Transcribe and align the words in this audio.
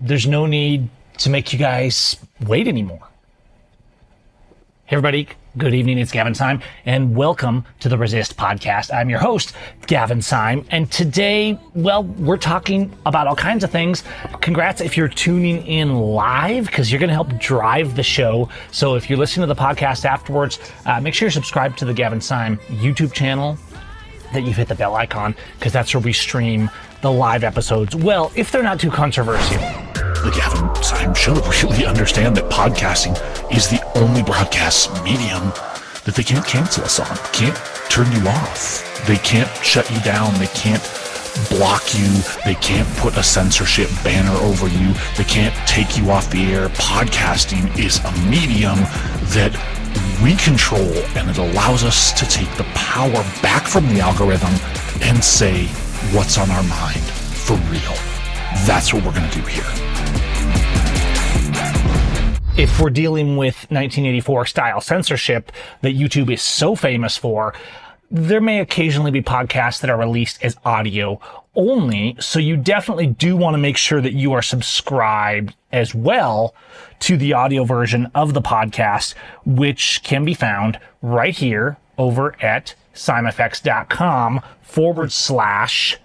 there's 0.00 0.26
no 0.26 0.46
need 0.46 0.88
to 1.18 1.30
make 1.30 1.52
you 1.52 1.58
guys 1.58 2.16
wait 2.46 2.68
anymore. 2.68 3.08
Hey, 4.86 4.96
everybody. 4.96 5.28
Good 5.56 5.74
evening. 5.74 5.98
It's 5.98 6.12
Gavin 6.12 6.34
Seim, 6.34 6.62
and 6.86 7.16
welcome 7.16 7.64
to 7.80 7.88
the 7.88 7.98
Resist 7.98 8.36
podcast. 8.36 8.94
I'm 8.94 9.10
your 9.10 9.18
host, 9.18 9.54
Gavin 9.88 10.22
Seim, 10.22 10.64
and 10.70 10.90
today, 10.92 11.58
well, 11.74 12.04
we're 12.04 12.36
talking 12.36 12.96
about 13.04 13.26
all 13.26 13.34
kinds 13.34 13.64
of 13.64 13.70
things. 13.72 14.04
Congrats 14.40 14.80
if 14.80 14.96
you're 14.96 15.08
tuning 15.08 15.66
in 15.66 15.98
live, 15.98 16.66
because 16.66 16.92
you're 16.92 17.00
going 17.00 17.08
to 17.08 17.14
help 17.14 17.36
drive 17.40 17.96
the 17.96 18.04
show. 18.04 18.48
So 18.70 18.94
if 18.94 19.10
you're 19.10 19.18
listening 19.18 19.48
to 19.48 19.52
the 19.52 19.60
podcast 19.60 20.04
afterwards, 20.04 20.60
uh, 20.86 21.00
make 21.00 21.12
sure 21.12 21.26
you're 21.26 21.32
subscribed 21.32 21.76
to 21.80 21.84
the 21.84 21.94
Gavin 21.94 22.20
Seim 22.20 22.58
YouTube 22.68 23.12
channel, 23.12 23.58
that 24.32 24.44
you've 24.44 24.56
hit 24.56 24.68
the 24.68 24.76
bell 24.76 24.94
icon, 24.94 25.34
because 25.58 25.72
that's 25.72 25.92
where 25.92 26.02
we 26.02 26.12
stream 26.12 26.70
the 27.00 27.10
live 27.10 27.44
episodes. 27.44 27.94
Well, 27.94 28.32
if 28.34 28.50
they're 28.50 28.62
not 28.62 28.80
too 28.80 28.90
controversial. 28.90 29.58
the 29.58 30.32
Gavin 30.34 30.82
Seim 30.82 31.14
Show 31.14 31.34
really 31.62 31.86
understand 31.86 32.36
that 32.36 32.50
podcasting 32.50 33.14
is 33.54 33.68
the 33.68 33.80
only 33.96 34.22
broadcast 34.22 34.92
medium 35.04 35.52
that 36.04 36.14
they 36.16 36.22
can't 36.22 36.44
cancel 36.44 36.84
us 36.84 36.98
on, 36.98 37.16
can't 37.32 37.56
turn 37.88 38.10
you 38.12 38.28
off. 38.28 38.84
They 39.06 39.16
can't 39.16 39.48
shut 39.64 39.90
you 39.90 40.00
down. 40.00 40.34
They 40.38 40.48
can't 40.48 40.82
block 41.48 41.94
you. 41.94 42.08
They 42.44 42.56
can't 42.56 42.88
put 42.96 43.16
a 43.16 43.22
censorship 43.22 43.88
banner 44.02 44.36
over 44.42 44.66
you. 44.66 44.92
They 45.16 45.24
can't 45.24 45.54
take 45.68 45.96
you 45.96 46.10
off 46.10 46.30
the 46.30 46.52
air. 46.52 46.68
Podcasting 46.70 47.78
is 47.78 47.98
a 48.04 48.12
medium 48.28 48.78
that 49.34 49.54
we 50.22 50.34
control 50.36 50.92
and 51.16 51.30
it 51.30 51.38
allows 51.38 51.84
us 51.84 52.12
to 52.18 52.26
take 52.26 52.52
the 52.56 52.64
power 52.74 53.22
back 53.40 53.66
from 53.66 53.88
the 53.88 54.00
algorithm 54.00 54.52
and 55.00 55.22
say 55.22 55.68
what's 56.12 56.38
on 56.38 56.50
our 56.50 56.62
mind 56.64 57.00
for 57.00 57.54
real. 57.70 57.94
That's 58.66 58.92
what 58.92 59.04
we're 59.04 59.12
going 59.12 59.30
to 59.30 59.40
do 59.40 59.46
here 59.46 59.88
if 62.58 62.80
we're 62.80 62.90
dealing 62.90 63.36
with 63.36 63.54
1984 63.70 64.46
style 64.46 64.80
censorship 64.80 65.52
that 65.82 65.94
YouTube 65.94 66.28
is 66.28 66.42
so 66.42 66.74
famous 66.74 67.16
for, 67.16 67.54
there 68.10 68.40
may 68.40 68.58
occasionally 68.58 69.12
be 69.12 69.22
podcasts 69.22 69.80
that 69.80 69.90
are 69.90 69.98
released 69.98 70.42
as 70.42 70.56
audio 70.64 71.20
only. 71.54 72.16
So 72.18 72.40
you 72.40 72.56
definitely 72.56 73.06
do 73.06 73.36
want 73.36 73.54
to 73.54 73.58
make 73.58 73.76
sure 73.76 74.00
that 74.00 74.12
you 74.12 74.32
are 74.32 74.42
subscribed 74.42 75.54
as 75.70 75.94
well 75.94 76.52
to 77.00 77.16
the 77.16 77.32
audio 77.32 77.62
version 77.62 78.10
of 78.12 78.34
the 78.34 78.42
podcast, 78.42 79.14
which 79.46 80.00
can 80.02 80.24
be 80.24 80.34
found 80.34 80.80
right 81.00 81.36
here 81.36 81.76
over 81.96 82.34
at 82.42 82.74
seimfx.com 82.98 84.40
forward 84.62 85.12
slash 85.12 85.96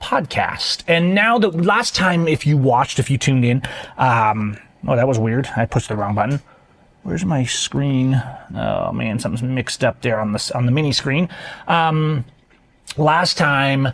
podcast. 0.00 0.82
And 0.86 1.14
now 1.14 1.38
that 1.38 1.50
last 1.54 1.94
time, 1.94 2.26
if 2.26 2.46
you 2.46 2.56
watched, 2.56 2.98
if 2.98 3.10
you 3.10 3.18
tuned 3.18 3.44
in, 3.44 3.62
um, 3.98 4.58
Oh, 4.88 4.96
that 4.96 5.06
was 5.06 5.18
weird. 5.18 5.46
I 5.58 5.66
pushed 5.66 5.90
the 5.90 5.96
wrong 5.96 6.14
button. 6.14 6.40
Where's 7.02 7.22
my 7.24 7.44
screen? 7.44 8.14
Oh 8.54 8.92
man, 8.92 9.18
something's 9.18 9.42
mixed 9.42 9.84
up 9.84 10.00
there 10.00 10.18
on 10.18 10.32
the 10.32 10.52
on 10.54 10.64
the 10.64 10.72
mini 10.72 10.92
screen. 10.92 11.28
Um, 11.68 12.24
last 12.96 13.36
time, 13.36 13.88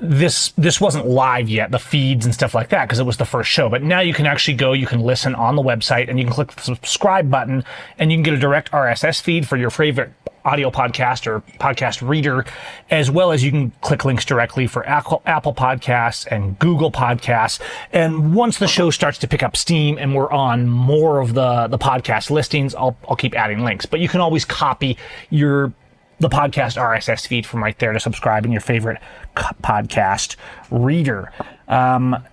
this 0.00 0.52
this 0.52 0.80
wasn't 0.80 1.06
live 1.06 1.48
yet, 1.48 1.70
the 1.70 1.78
feeds 1.78 2.24
and 2.24 2.34
stuff 2.34 2.54
like 2.54 2.70
that, 2.70 2.86
because 2.86 2.98
it 2.98 3.06
was 3.06 3.16
the 3.18 3.24
first 3.24 3.50
show. 3.50 3.68
But 3.68 3.82
now 3.82 4.00
you 4.00 4.14
can 4.14 4.26
actually 4.26 4.54
go, 4.54 4.72
you 4.72 4.86
can 4.86 5.00
listen 5.00 5.34
on 5.34 5.56
the 5.56 5.62
website, 5.62 6.08
and 6.08 6.18
you 6.18 6.24
can 6.24 6.32
click 6.32 6.52
the 6.52 6.62
subscribe 6.62 7.30
button, 7.30 7.64
and 7.98 8.10
you 8.10 8.16
can 8.16 8.22
get 8.22 8.34
a 8.34 8.38
direct 8.38 8.70
RSS 8.72 9.20
feed 9.20 9.46
for 9.46 9.56
your 9.56 9.70
favorite 9.70 10.12
audio 10.44 10.70
podcast 10.70 11.26
or 11.26 11.40
podcast 11.58 12.06
reader, 12.06 12.44
as 12.90 13.10
well 13.10 13.32
as 13.32 13.44
you 13.44 13.50
can 13.50 13.70
click 13.82 14.04
links 14.04 14.24
directly 14.24 14.66
for 14.66 14.86
Apple, 14.88 15.20
Podcasts 15.24 16.26
and 16.26 16.58
Google 16.58 16.90
Podcasts. 16.90 17.60
And 17.92 18.34
once 18.34 18.58
the 18.58 18.66
show 18.66 18.90
starts 18.90 19.18
to 19.18 19.28
pick 19.28 19.42
up 19.42 19.56
steam 19.56 19.98
and 19.98 20.14
we're 20.14 20.30
on 20.30 20.66
more 20.66 21.20
of 21.20 21.34
the, 21.34 21.66
the 21.68 21.78
podcast 21.78 22.30
listings, 22.30 22.74
I'll, 22.74 22.96
I'll 23.08 23.16
keep 23.16 23.34
adding 23.36 23.64
links. 23.64 23.86
But 23.86 24.00
you 24.00 24.08
can 24.08 24.20
always 24.20 24.44
copy 24.44 24.96
your 25.28 25.72
the 26.20 26.28
podcast 26.28 26.76
RSS 26.76 27.26
feed 27.26 27.46
from 27.46 27.62
right 27.62 27.78
there 27.78 27.94
to 27.94 28.00
subscribe 28.00 28.44
in 28.44 28.52
your 28.52 28.60
favorite 28.60 29.00
podcast 29.34 30.36
reader. 30.70 31.32
Um, 31.68 32.24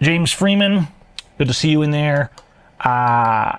James 0.00 0.32
Freeman, 0.32 0.88
good 1.38 1.48
to 1.48 1.54
see 1.54 1.70
you 1.70 1.82
in 1.82 1.90
there. 1.90 2.30
Uh, 2.80 3.58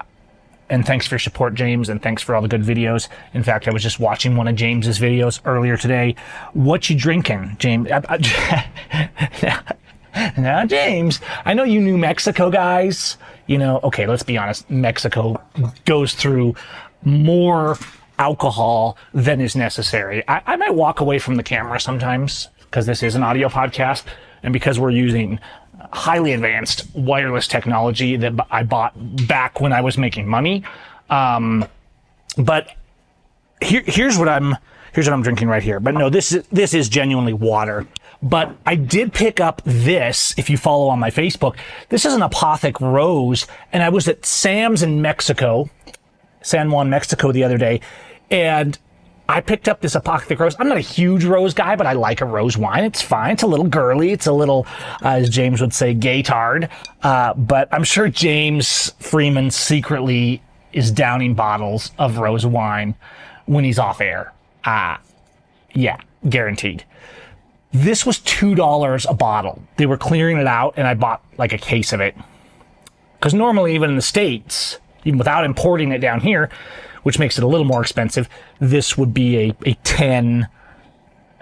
and 0.69 0.85
thanks 0.85 1.07
for 1.07 1.15
your 1.15 1.19
support, 1.19 1.53
James, 1.53 1.89
and 1.89 2.01
thanks 2.01 2.23
for 2.23 2.35
all 2.35 2.41
the 2.41 2.47
good 2.47 2.63
videos. 2.63 3.07
In 3.33 3.43
fact, 3.43 3.67
I 3.67 3.71
was 3.71 3.83
just 3.83 3.99
watching 3.99 4.35
one 4.35 4.47
of 4.47 4.55
James's 4.55 4.99
videos 4.99 5.39
earlier 5.45 5.77
today. 5.77 6.15
What 6.53 6.89
you 6.89 6.97
drinking, 6.97 7.57
James? 7.59 7.87
now, 10.37 10.65
James, 10.65 11.19
I 11.45 11.53
know 11.53 11.63
you 11.63 11.81
New 11.81 11.97
Mexico 11.97 12.49
guys. 12.49 13.17
You 13.47 13.59
know, 13.59 13.79
okay, 13.83 14.07
let's 14.07 14.23
be 14.23 14.37
honest. 14.37 14.69
Mexico 14.69 15.41
goes 15.85 16.15
through 16.15 16.55
more 17.03 17.77
alcohol 18.19 18.97
than 19.13 19.41
is 19.41 19.55
necessary. 19.55 20.23
I, 20.27 20.41
I 20.45 20.55
might 20.55 20.73
walk 20.73 20.99
away 20.99 21.19
from 21.19 21.35
the 21.35 21.43
camera 21.43 21.79
sometimes 21.79 22.49
because 22.61 22.85
this 22.85 23.03
is 23.03 23.15
an 23.15 23.23
audio 23.23 23.47
podcast 23.47 24.03
and 24.43 24.53
because 24.53 24.79
we're 24.79 24.91
using 24.91 25.39
highly 25.91 26.33
advanced 26.33 26.87
wireless 26.95 27.47
technology 27.47 28.17
that 28.17 28.33
I 28.51 28.63
bought 28.63 28.93
back 29.27 29.59
when 29.61 29.73
I 29.73 29.81
was 29.81 29.97
making 29.97 30.27
money. 30.27 30.63
Um, 31.09 31.65
but 32.37 32.71
here, 33.61 33.83
here's 33.85 34.17
what 34.17 34.29
I'm 34.29 34.55
here's 34.93 35.07
what 35.07 35.13
I'm 35.13 35.21
drinking 35.21 35.47
right 35.47 35.63
here. 35.63 35.79
But 35.79 35.93
no, 35.93 36.09
this 36.09 36.31
is 36.31 36.45
this 36.47 36.73
is 36.73 36.89
genuinely 36.89 37.33
water. 37.33 37.87
But 38.21 38.55
I 38.65 38.75
did 38.75 39.13
pick 39.13 39.39
up 39.39 39.61
this. 39.65 40.33
If 40.37 40.49
you 40.49 40.57
follow 40.57 40.87
on 40.87 40.99
my 40.99 41.11
Facebook, 41.11 41.57
this 41.89 42.05
is 42.05 42.13
an 42.13 42.21
Apothic 42.21 42.79
Rose, 42.79 43.45
and 43.71 43.83
I 43.83 43.89
was 43.89 44.07
at 44.07 44.25
Sam's 44.25 44.81
in 44.81 45.01
Mexico, 45.01 45.69
San 46.45 46.69
Juan, 46.69 46.89
Mexico, 46.89 47.31
the 47.31 47.43
other 47.43 47.57
day, 47.57 47.81
and 48.29 48.77
I 49.27 49.41
picked 49.41 49.67
up 49.67 49.81
this 49.81 49.95
Apothic 49.95 50.37
Rose. 50.37 50.55
I'm 50.59 50.67
not 50.67 50.77
a 50.77 50.81
huge 50.81 51.25
rose 51.25 51.55
guy, 51.55 51.75
but 51.75 51.87
I 51.87 51.93
like 51.93 52.21
a 52.21 52.25
rose 52.25 52.55
wine. 52.55 52.83
It's 52.83 53.01
fine. 53.01 53.31
It's 53.31 53.41
a 53.41 53.47
little 53.47 53.67
girly. 53.67 54.11
It's 54.11 54.27
a 54.27 54.31
little, 54.31 54.67
uh, 55.03 55.09
as 55.09 55.29
James 55.29 55.61
would 55.61 55.73
say, 55.73 55.95
gaytard. 55.95 56.69
Uh, 57.01 57.33
but 57.33 57.67
I'm 57.71 57.83
sure 57.83 58.07
James 58.07 58.91
Freeman 58.99 59.49
secretly 59.49 60.43
is 60.73 60.91
downing 60.91 61.33
bottles 61.33 61.91
of 61.97 62.19
rose 62.19 62.45
wine 62.45 62.93
when 63.47 63.63
he's 63.63 63.79
off 63.79 63.99
air. 63.99 64.31
Ah, 64.63 64.97
uh, 64.97 65.01
yeah, 65.73 65.97
guaranteed. 66.29 66.83
This 67.71 68.05
was 68.05 68.19
$2 68.19 69.09
a 69.09 69.13
bottle. 69.15 69.63
They 69.77 69.87
were 69.87 69.97
clearing 69.97 70.37
it 70.37 70.47
out 70.47 70.75
and 70.77 70.85
I 70.85 70.93
bought 70.93 71.23
like 71.37 71.51
a 71.51 71.57
case 71.57 71.93
of 71.93 71.99
it. 71.99 72.15
Cause 73.21 73.33
normally 73.33 73.73
even 73.73 73.89
in 73.89 73.95
the 73.95 74.01
States, 74.03 74.79
even 75.05 75.17
without 75.17 75.45
importing 75.45 75.91
it 75.91 75.99
down 75.99 76.19
here, 76.19 76.49
which 77.03 77.19
makes 77.19 77.37
it 77.37 77.43
a 77.43 77.47
little 77.47 77.65
more 77.65 77.81
expensive. 77.81 78.27
This 78.59 78.97
would 78.97 79.13
be 79.13 79.37
a, 79.37 79.55
a 79.65 79.73
10, 79.83 80.47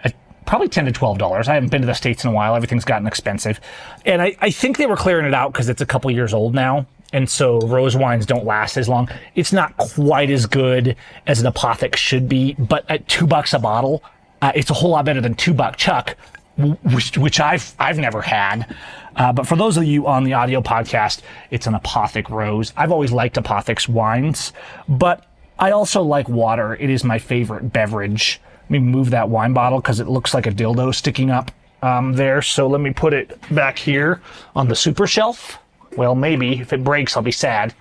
a, 0.04 0.12
probably 0.46 0.70
10 0.70 0.86
to 0.86 0.92
$12. 0.92 1.48
I 1.48 1.54
haven't 1.54 1.70
been 1.70 1.82
to 1.82 1.88
the 1.88 1.94
States 1.94 2.24
in 2.24 2.30
a 2.30 2.34
while. 2.34 2.56
Everything's 2.56 2.86
gotten 2.86 3.08
expensive. 3.08 3.60
And 4.06 4.22
I, 4.22 4.36
I 4.40 4.52
think 4.52 4.78
they 4.78 4.86
were 4.86 4.98
clearing 4.98 5.26
it 5.26 5.34
out 5.34 5.54
because 5.54 5.70
it's 5.70 5.82
a 5.82 5.86
couple 5.86 6.12
years 6.12 6.34
old 6.34 6.54
now. 6.54 6.86
And 7.14 7.30
so 7.30 7.60
rose 7.60 7.96
wines 7.96 8.26
don't 8.26 8.44
last 8.44 8.76
as 8.76 8.90
long. 8.90 9.08
It's 9.36 9.54
not 9.54 9.78
quite 9.78 10.32
as 10.32 10.48
good 10.48 10.96
as 11.28 11.40
an 11.40 11.48
apothic 11.48 11.96
should 11.96 12.28
be, 12.28 12.54
but 12.54 12.90
at 12.90 13.08
two 13.08 13.28
bucks 13.28 13.54
a 13.54 13.60
bottle, 13.60 14.04
uh, 14.42 14.52
it's 14.56 14.72
a 14.72 14.74
whole 14.74 14.90
lot 14.90 15.06
better 15.06 15.22
than 15.22 15.36
two 15.36 15.54
buck 15.54 15.78
chuck, 15.78 16.18
which, 16.58 17.18
which 17.18 17.40
I've, 17.40 17.74
I've 17.80 17.98
never 17.98 18.22
had. 18.22 18.76
Uh, 19.16 19.32
but 19.34 19.48
for 19.48 19.56
those 19.56 19.78
of 19.78 19.84
you 19.84 20.08
on 20.08 20.24
the 20.24 20.34
audio 20.34 20.62
podcast, 20.62 21.22
it's 21.52 21.68
an 21.68 21.74
apothic 21.74 22.30
rose. 22.30 22.74
I've 22.76 22.92
always 22.92 23.12
liked 23.12 23.36
apothics 23.36 23.88
wines, 23.88 24.54
but 24.88 25.26
I 25.60 25.72
also 25.72 26.02
like 26.02 26.28
water. 26.30 26.76
It 26.76 26.90
is 26.90 27.04
my 27.04 27.20
favorite 27.20 27.72
beverage. 27.72 28.42
Let 28.64 28.72
me 28.72 28.80
move 28.80 29.12
that 29.12 29.30
wine 29.30 29.54
bottle 29.54 29.80
because 29.80 30.00
it 30.00 30.08
looks 30.08 30.34
like 30.34 30.48
a 30.48 30.52
dildo 30.52 30.94
sticking 30.96 31.30
up 31.30 31.52
um, 31.82 32.14
there. 32.14 32.42
So 32.42 32.68
let 32.68 32.82
me 32.82 32.92
put 32.92 33.14
it 33.14 33.38
back 33.54 33.78
here 33.78 34.22
on 34.56 34.68
the 34.68 34.76
super 34.76 35.06
shelf. 35.06 35.60
Well, 35.96 36.16
maybe 36.16 36.60
if 36.60 36.74
it 36.74 36.84
breaks, 36.84 37.16
I'll 37.16 37.24
be 37.24 37.32
sad. 37.32 37.76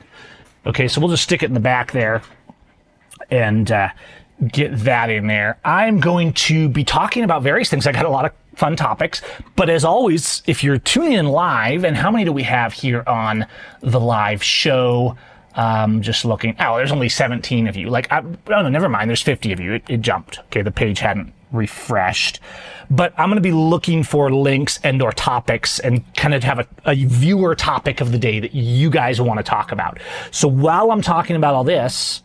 Okay, 0.67 0.87
so 0.87 1.01
we'll 1.01 1.11
just 1.11 1.23
stick 1.23 1.43
it 1.43 1.47
in 1.47 1.55
the 1.55 1.61
back 1.61 1.93
there 1.93 2.23
and 3.31 3.71
uh, 3.71 3.89
get 4.49 4.77
that 4.81 5.09
in 5.09 5.27
there. 5.27 5.59
I'm 5.65 5.99
going 5.99 6.33
to 6.35 6.69
be 6.69 6.85
talking 6.85 7.25
about 7.25 7.43
various 7.43 7.71
things. 7.71 7.87
I 7.87 7.93
got 7.93 8.05
a 8.05 8.11
lot 8.11 8.27
of 8.27 8.33
fun 8.55 8.77
topics, 8.77 9.23
but 9.57 9.71
as 9.71 9.85
always, 9.85 10.43
if 10.47 10.63
you're 10.63 10.79
tuning 10.79 11.13
in 11.13 11.27
live, 11.27 11.85
and 11.85 11.97
how 11.97 12.11
many 12.11 12.25
do 12.25 12.33
we 12.33 12.43
have 12.43 12.73
here 12.73 13.03
on 13.07 13.47
the 13.81 14.01
live 14.01 14.43
show? 14.43 15.17
Um, 15.55 16.01
just 16.01 16.25
looking. 16.25 16.57
Oh, 16.61 16.77
there's 16.77 16.93
only 16.93 17.11
17 17.11 17.69
of 17.69 17.77
you. 17.77 17.91
Like, 17.91 18.11
I, 18.11 18.21
oh 18.21 18.63
no, 18.63 18.69
never 18.71 18.89
mind. 18.89 19.11
There's 19.11 19.21
50 19.21 19.53
of 19.53 19.61
you. 19.61 19.75
It, 19.75 19.85
it 19.87 20.01
jumped. 20.01 20.39
Okay, 20.47 20.63
the 20.63 20.71
page 20.71 21.01
hadn't 21.01 21.35
refreshed. 21.53 22.41
But 22.91 23.13
I'm 23.19 23.29
going 23.29 23.37
to 23.37 23.43
be 23.43 23.53
looking 23.53 24.03
for 24.03 24.33
links 24.33 24.81
and 24.83 25.01
or 25.03 25.13
topics 25.13 25.79
and 25.79 26.03
kind 26.15 26.35
of 26.35 26.43
have 26.45 26.59
a, 26.59 26.67
a 26.87 26.95
viewer 27.05 27.55
topic 27.55 28.01
of 28.01 28.13
the 28.13 28.19
day 28.19 28.41
that 28.41 28.55
you 28.55 28.91
guys 28.91 29.21
want 29.21 29.39
to 29.39 29.43
talk 29.43 29.73
about. 29.73 29.99
So 30.31 30.49
while 30.49 30.91
I'm 30.91 31.03
talking 31.03 31.37
about 31.37 31.55
all 31.55 31.65
this, 31.65 32.23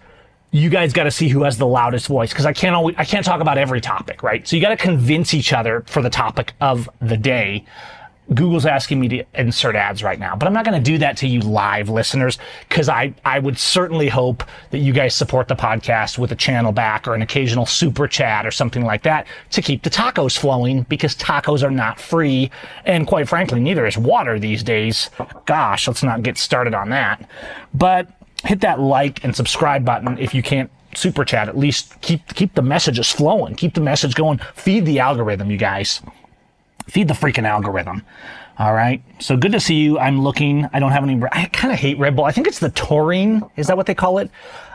you 0.52 0.70
guys 0.70 0.94
got 0.94 1.04
to 1.04 1.12
see 1.12 1.28
who 1.28 1.44
has 1.44 1.58
the 1.58 1.68
loudest 1.68 2.08
voice 2.08 2.32
because 2.32 2.46
I 2.46 2.54
can't 2.54 2.76
always, 2.76 2.96
I 2.98 3.06
can't 3.06 3.26
talk 3.26 3.42
about 3.42 3.58
every 3.58 3.82
topic, 3.82 4.24
right? 4.24 4.48
So 4.48 4.56
you 4.56 4.62
got 4.62 4.70
to 4.70 4.78
convince 4.78 5.34
each 5.34 5.54
other 5.54 5.84
for 5.88 6.02
the 6.02 6.10
topic 6.10 6.54
of 6.62 6.90
the 7.02 7.18
day. 7.18 7.66
Google's 8.34 8.66
asking 8.66 9.00
me 9.00 9.08
to 9.08 9.24
insert 9.36 9.76
ads 9.76 10.04
right 10.04 10.20
now, 10.20 10.36
but 10.36 10.48
I'm 10.48 10.54
not 10.54 10.66
going 10.66 10.82
to 10.82 10.92
do 10.92 10.98
that 10.98 11.16
to 11.18 11.28
you 11.28 11.40
live 11.40 11.88
listeners 11.88 12.38
because 12.68 12.90
I, 12.90 13.14
I 13.24 13.40
would 13.40 13.58
certainly 13.58 14.10
hope 14.10 14.44
that 14.72 14.80
you 14.80 14.92
guys 14.92 15.16
support 15.16 15.48
the 15.48 15.56
podcast 15.56 16.18
with 16.18 16.32
a 16.34 16.36
channel 16.36 16.74
back 16.74 17.08
or 17.08 17.16
an 17.16 17.22
occasional 17.22 17.66
super 17.66 18.06
chat 18.06 18.46
or 18.46 18.52
something 18.52 18.84
like 18.84 19.04
that 19.04 19.28
to 19.52 19.62
keep 19.62 19.84
the 19.84 19.90
tacos 19.90 20.38
flowing 20.38 20.84
because 20.84 21.16
tacos 21.16 21.64
are 21.64 21.72
not 21.72 22.02
free. 22.02 22.52
And 22.84 23.08
quite 23.08 23.30
frankly, 23.30 23.62
neither 23.62 23.86
is 23.86 23.98
water 23.98 24.40
these 24.40 24.62
days. 24.62 25.10
Gosh, 25.46 25.88
let's 25.88 26.04
not 26.04 26.22
get 26.22 26.38
started 26.38 26.74
on 26.74 26.90
that. 26.90 27.30
But 27.74 28.12
hit 28.44 28.62
that 28.62 28.80
like 28.80 29.24
and 29.24 29.36
subscribe 29.36 29.84
button 29.86 30.18
if 30.18 30.34
you 30.34 30.44
can't 30.44 30.70
super 30.96 31.26
chat. 31.26 31.48
At 31.48 31.58
least 31.58 32.00
keep, 32.02 32.26
keep 32.36 32.54
the 32.56 32.62
messages 32.62 33.12
flowing. 33.12 33.56
Keep 33.56 33.76
the 33.76 33.82
message 33.82 34.16
going. 34.16 34.40
Feed 34.56 34.86
the 34.86 35.00
algorithm, 35.00 35.52
you 35.52 35.58
guys. 35.58 36.02
Feed 36.88 37.08
the 37.08 37.14
freaking 37.14 37.48
algorithm. 37.48 38.04
All 38.60 38.74
right. 38.74 39.04
So 39.20 39.38
good 39.38 39.52
to 39.52 39.60
see 39.60 39.76
you. 39.76 40.00
I'm 40.00 40.22
looking. 40.22 40.68
I 40.74 40.80
don't 40.80 40.92
have 40.92 41.04
any. 41.04 41.22
I 41.32 41.46
kind 41.46 41.72
of 41.72 41.80
hate 41.80 42.00
Red 42.00 42.16
Bull. 42.16 42.26
I 42.26 42.32
think 42.32 42.48
it's 42.48 42.60
the 42.60 42.72
taurine. 42.72 43.44
Is 43.56 43.68
that 43.68 43.78
what 43.78 43.86
they 43.86 43.94
call 43.94 44.18
it? 44.18 44.32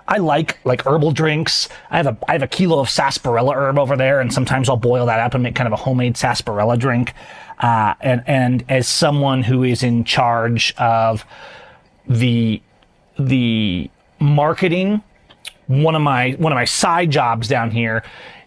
I 0.06 0.18
like 0.18 0.58
like 0.64 0.86
herbal 0.86 1.12
drinks. 1.12 1.68
I 1.90 1.96
have 1.96 2.06
a 2.06 2.16
I 2.28 2.32
have 2.32 2.42
a 2.42 2.46
kilo 2.46 2.78
of 2.78 2.88
sarsaparilla 2.88 3.54
herb 3.54 3.78
over 3.78 3.96
there, 3.96 4.20
and 4.20 4.32
sometimes 4.32 4.68
I'll 4.68 4.76
boil 4.76 5.06
that 5.06 5.18
up 5.18 5.34
and 5.34 5.42
make 5.42 5.56
kind 5.56 5.66
of 5.66 5.72
a 5.72 5.76
homemade 5.82 6.16
sarsaparilla 6.16 6.76
drink. 6.76 7.12
Uh, 7.58 7.94
and 8.00 8.22
and 8.26 8.64
as 8.68 8.86
someone 8.86 9.42
who 9.42 9.64
is 9.64 9.82
in 9.82 10.04
charge 10.04 10.74
of 10.76 11.24
the 12.08 12.62
the 13.18 13.90
marketing, 14.18 15.02
one 15.66 15.94
of 15.94 16.02
my 16.02 16.32
one 16.32 16.52
of 16.52 16.56
my 16.56 16.64
side 16.64 17.10
jobs 17.10 17.48
down 17.48 17.70
here 17.70 18.02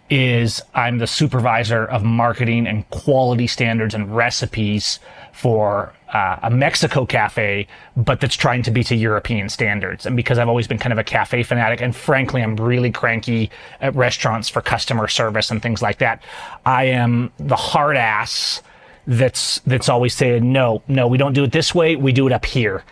is 0.09 0.61
I'm 0.75 0.99
the 0.99 1.07
supervisor 1.07 1.83
of 1.85 2.03
marketing 2.03 2.67
and 2.67 2.87
quality 2.91 3.47
standards 3.47 3.95
and 3.95 4.15
recipes 4.15 4.99
for 5.33 5.93
uh, 6.13 6.37
a 6.43 6.49
Mexico 6.51 7.05
cafe, 7.05 7.67
but 7.97 8.21
that's 8.21 8.35
trying 8.35 8.61
to 8.63 8.71
be 8.71 8.83
to 8.83 8.95
European 8.95 9.49
standards. 9.49 10.05
And 10.05 10.15
because 10.15 10.37
I've 10.37 10.47
always 10.47 10.67
been 10.67 10.77
kind 10.77 10.93
of 10.93 10.99
a 10.99 11.03
cafe 11.03 11.43
fanatic, 11.43 11.81
and 11.81 11.95
frankly, 11.95 12.43
I'm 12.43 12.55
really 12.55 12.91
cranky 12.91 13.49
at 13.81 13.95
restaurants 13.95 14.47
for 14.47 14.61
customer 14.61 15.07
service 15.07 15.49
and 15.49 15.61
things 15.61 15.81
like 15.81 15.97
that, 15.97 16.21
I 16.65 16.85
am 16.85 17.31
the 17.37 17.55
hard 17.55 17.97
ass 17.97 18.61
that's 19.07 19.59
that's 19.59 19.89
always 19.89 20.13
saying 20.13 20.51
no, 20.51 20.83
no, 20.87 21.07
we 21.07 21.17
don't 21.17 21.33
do 21.33 21.43
it 21.43 21.51
this 21.51 21.73
way, 21.75 21.95
we 21.95 22.11
do 22.11 22.27
it 22.27 22.33
up 22.33 22.45
here, 22.45 22.83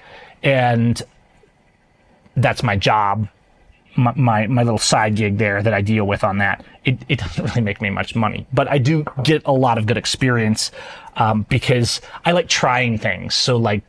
and 0.41 1.01
that's 2.35 2.63
my 2.63 2.75
job 2.75 3.27
my, 3.95 4.13
my, 4.15 4.47
my, 4.47 4.63
little 4.63 4.80
side 4.80 5.15
gig 5.15 5.38
there 5.38 5.62
that 5.62 5.74
I 5.74 5.81
deal 5.81 6.06
with 6.06 6.24
on 6.24 6.39
that. 6.39 6.65
It, 6.83 6.97
it 7.09 7.19
doesn't 7.19 7.44
really 7.50 7.62
make 7.62 7.81
me 7.81 7.89
much 7.89 8.15
money, 8.15 8.47
but 8.53 8.68
I 8.68 8.77
do 8.77 9.06
get 9.24 9.44
a 9.45 9.51
lot 9.51 9.77
of 9.77 9.85
good 9.85 9.97
experience 9.97 10.71
um, 11.15 11.45
because 11.50 12.01
I 12.25 12.31
like 12.31 12.47
trying 12.47 12.97
things. 12.97 13.35
So 13.35 13.57
like 13.57 13.83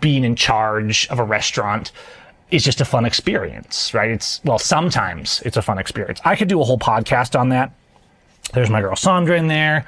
being 0.00 0.24
in 0.24 0.34
charge 0.36 1.06
of 1.08 1.18
a 1.18 1.24
restaurant 1.24 1.92
is 2.50 2.64
just 2.64 2.80
a 2.80 2.84
fun 2.84 3.04
experience, 3.04 3.94
right? 3.94 4.10
It's 4.10 4.40
well, 4.44 4.58
sometimes 4.58 5.40
it's 5.44 5.56
a 5.56 5.62
fun 5.62 5.78
experience. 5.78 6.20
I 6.24 6.36
could 6.36 6.48
do 6.48 6.60
a 6.60 6.64
whole 6.64 6.78
podcast 6.78 7.38
on 7.38 7.50
that. 7.50 7.72
There's 8.52 8.70
my 8.70 8.80
girl 8.80 8.96
Sandra 8.96 9.38
in 9.38 9.46
there. 9.46 9.86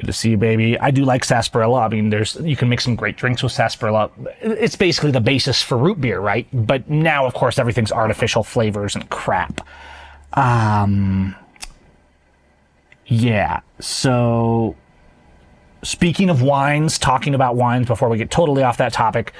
Good 0.00 0.06
to 0.06 0.12
see 0.14 0.30
you, 0.30 0.38
baby. 0.38 0.78
I 0.78 0.90
do 0.90 1.04
like 1.04 1.26
sarsaparilla. 1.26 1.80
I 1.80 1.88
mean, 1.88 2.08
there's 2.08 2.34
you 2.36 2.56
can 2.56 2.70
make 2.70 2.80
some 2.80 2.96
great 2.96 3.18
drinks 3.18 3.42
with 3.42 3.52
sarsaparilla. 3.52 4.10
It's 4.40 4.74
basically 4.74 5.10
the 5.10 5.20
basis 5.20 5.62
for 5.62 5.76
root 5.76 6.00
beer, 6.00 6.20
right? 6.20 6.48
But 6.54 6.88
now, 6.88 7.26
of 7.26 7.34
course, 7.34 7.58
everything's 7.58 7.92
artificial 7.92 8.42
flavors 8.42 8.94
and 8.94 9.10
crap. 9.10 9.60
Um, 10.32 11.36
yeah. 13.04 13.60
So, 13.78 14.74
speaking 15.82 16.30
of 16.30 16.40
wines, 16.40 16.98
talking 16.98 17.34
about 17.34 17.56
wines 17.56 17.86
before 17.86 18.08
we 18.08 18.16
get 18.16 18.30
totally 18.30 18.62
off 18.62 18.78
that 18.78 18.94
topic, 18.94 19.34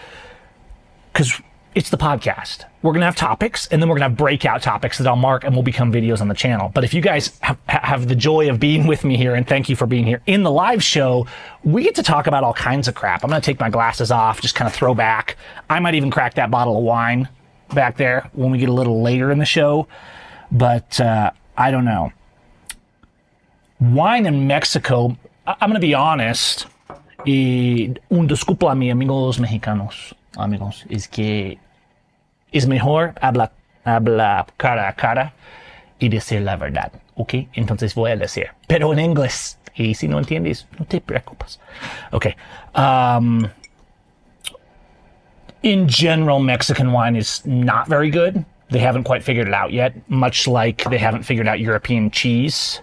because 1.10 1.40
it's 1.74 1.90
the 1.90 1.96
podcast. 1.96 2.64
We're 2.82 2.92
going 2.92 3.00
to 3.00 3.06
have 3.06 3.16
topics 3.16 3.66
and 3.68 3.80
then 3.80 3.88
we're 3.88 3.94
going 3.94 4.06
to 4.06 4.08
have 4.10 4.16
breakout 4.16 4.62
topics 4.62 4.98
that 4.98 5.06
I'll 5.06 5.14
mark 5.14 5.44
and 5.44 5.54
will 5.54 5.62
become 5.62 5.92
videos 5.92 6.20
on 6.20 6.28
the 6.28 6.34
channel. 6.34 6.70
But 6.74 6.82
if 6.82 6.92
you 6.92 7.00
guys 7.00 7.38
have, 7.40 7.58
have, 7.66 8.08
the 8.08 8.16
joy 8.16 8.50
of 8.50 8.58
being 8.58 8.86
with 8.88 9.04
me 9.04 9.16
here 9.16 9.34
and 9.34 9.46
thank 9.46 9.68
you 9.68 9.76
for 9.76 9.86
being 9.86 10.04
here 10.04 10.20
in 10.26 10.42
the 10.42 10.50
live 10.50 10.82
show, 10.82 11.26
we 11.62 11.84
get 11.84 11.94
to 11.96 12.02
talk 12.02 12.26
about 12.26 12.42
all 12.42 12.54
kinds 12.54 12.88
of 12.88 12.94
crap. 12.94 13.22
I'm 13.22 13.30
going 13.30 13.40
to 13.40 13.44
take 13.44 13.60
my 13.60 13.70
glasses 13.70 14.10
off, 14.10 14.40
just 14.40 14.54
kind 14.54 14.66
of 14.66 14.74
throw 14.74 14.94
back. 14.94 15.36
I 15.68 15.78
might 15.78 15.94
even 15.94 16.10
crack 16.10 16.34
that 16.34 16.50
bottle 16.50 16.76
of 16.76 16.82
wine 16.82 17.28
back 17.72 17.96
there 17.96 18.28
when 18.32 18.50
we 18.50 18.58
get 18.58 18.68
a 18.68 18.72
little 18.72 19.02
later 19.02 19.30
in 19.30 19.38
the 19.38 19.44
show. 19.44 19.86
But, 20.50 21.00
uh, 21.00 21.30
I 21.56 21.70
don't 21.70 21.84
know. 21.84 22.12
Wine 23.78 24.26
in 24.26 24.46
Mexico, 24.46 25.16
I'm 25.46 25.70
going 25.70 25.74
to 25.74 25.80
be 25.80 25.94
honest. 25.94 26.66
Y 27.26 27.94
un 28.10 28.26
disculpa 28.26 28.74
mi 28.74 28.90
amigos 28.90 29.38
mexicanos 29.38 30.14
amigos, 30.36 30.86
es 30.88 31.08
que 31.08 31.58
es 32.52 32.66
mejor 32.66 33.14
hablar, 33.20 33.52
hablar 33.84 34.46
cara 34.56 34.88
a 34.88 34.92
cara 34.94 35.32
y 35.98 36.08
decir 36.08 36.42
la 36.42 36.56
verdad, 36.56 36.92
¿ok? 37.14 37.34
Entonces 37.52 37.94
voy 37.94 38.10
a 38.10 38.16
decir, 38.16 38.48
pero 38.66 38.92
en 38.92 38.98
inglés. 38.98 39.58
Y 39.74 39.94
si 39.94 40.08
no 40.08 40.18
entiendes, 40.18 40.66
no 40.78 40.84
te 40.84 41.00
preocupes. 41.00 41.60
Okay. 42.12 42.34
Um, 42.74 43.48
in 45.62 45.88
general, 45.88 46.40
Mexican 46.40 46.92
wine 46.92 47.16
is 47.16 47.44
not 47.46 47.86
very 47.88 48.10
good. 48.10 48.44
They 48.70 48.80
haven't 48.80 49.04
quite 49.04 49.22
figured 49.22 49.48
it 49.48 49.54
out 49.54 49.72
yet, 49.72 49.94
much 50.08 50.46
like 50.46 50.84
they 50.90 50.98
haven't 50.98 51.24
figured 51.24 51.48
out 51.48 51.60
European 51.60 52.10
cheese 52.10 52.80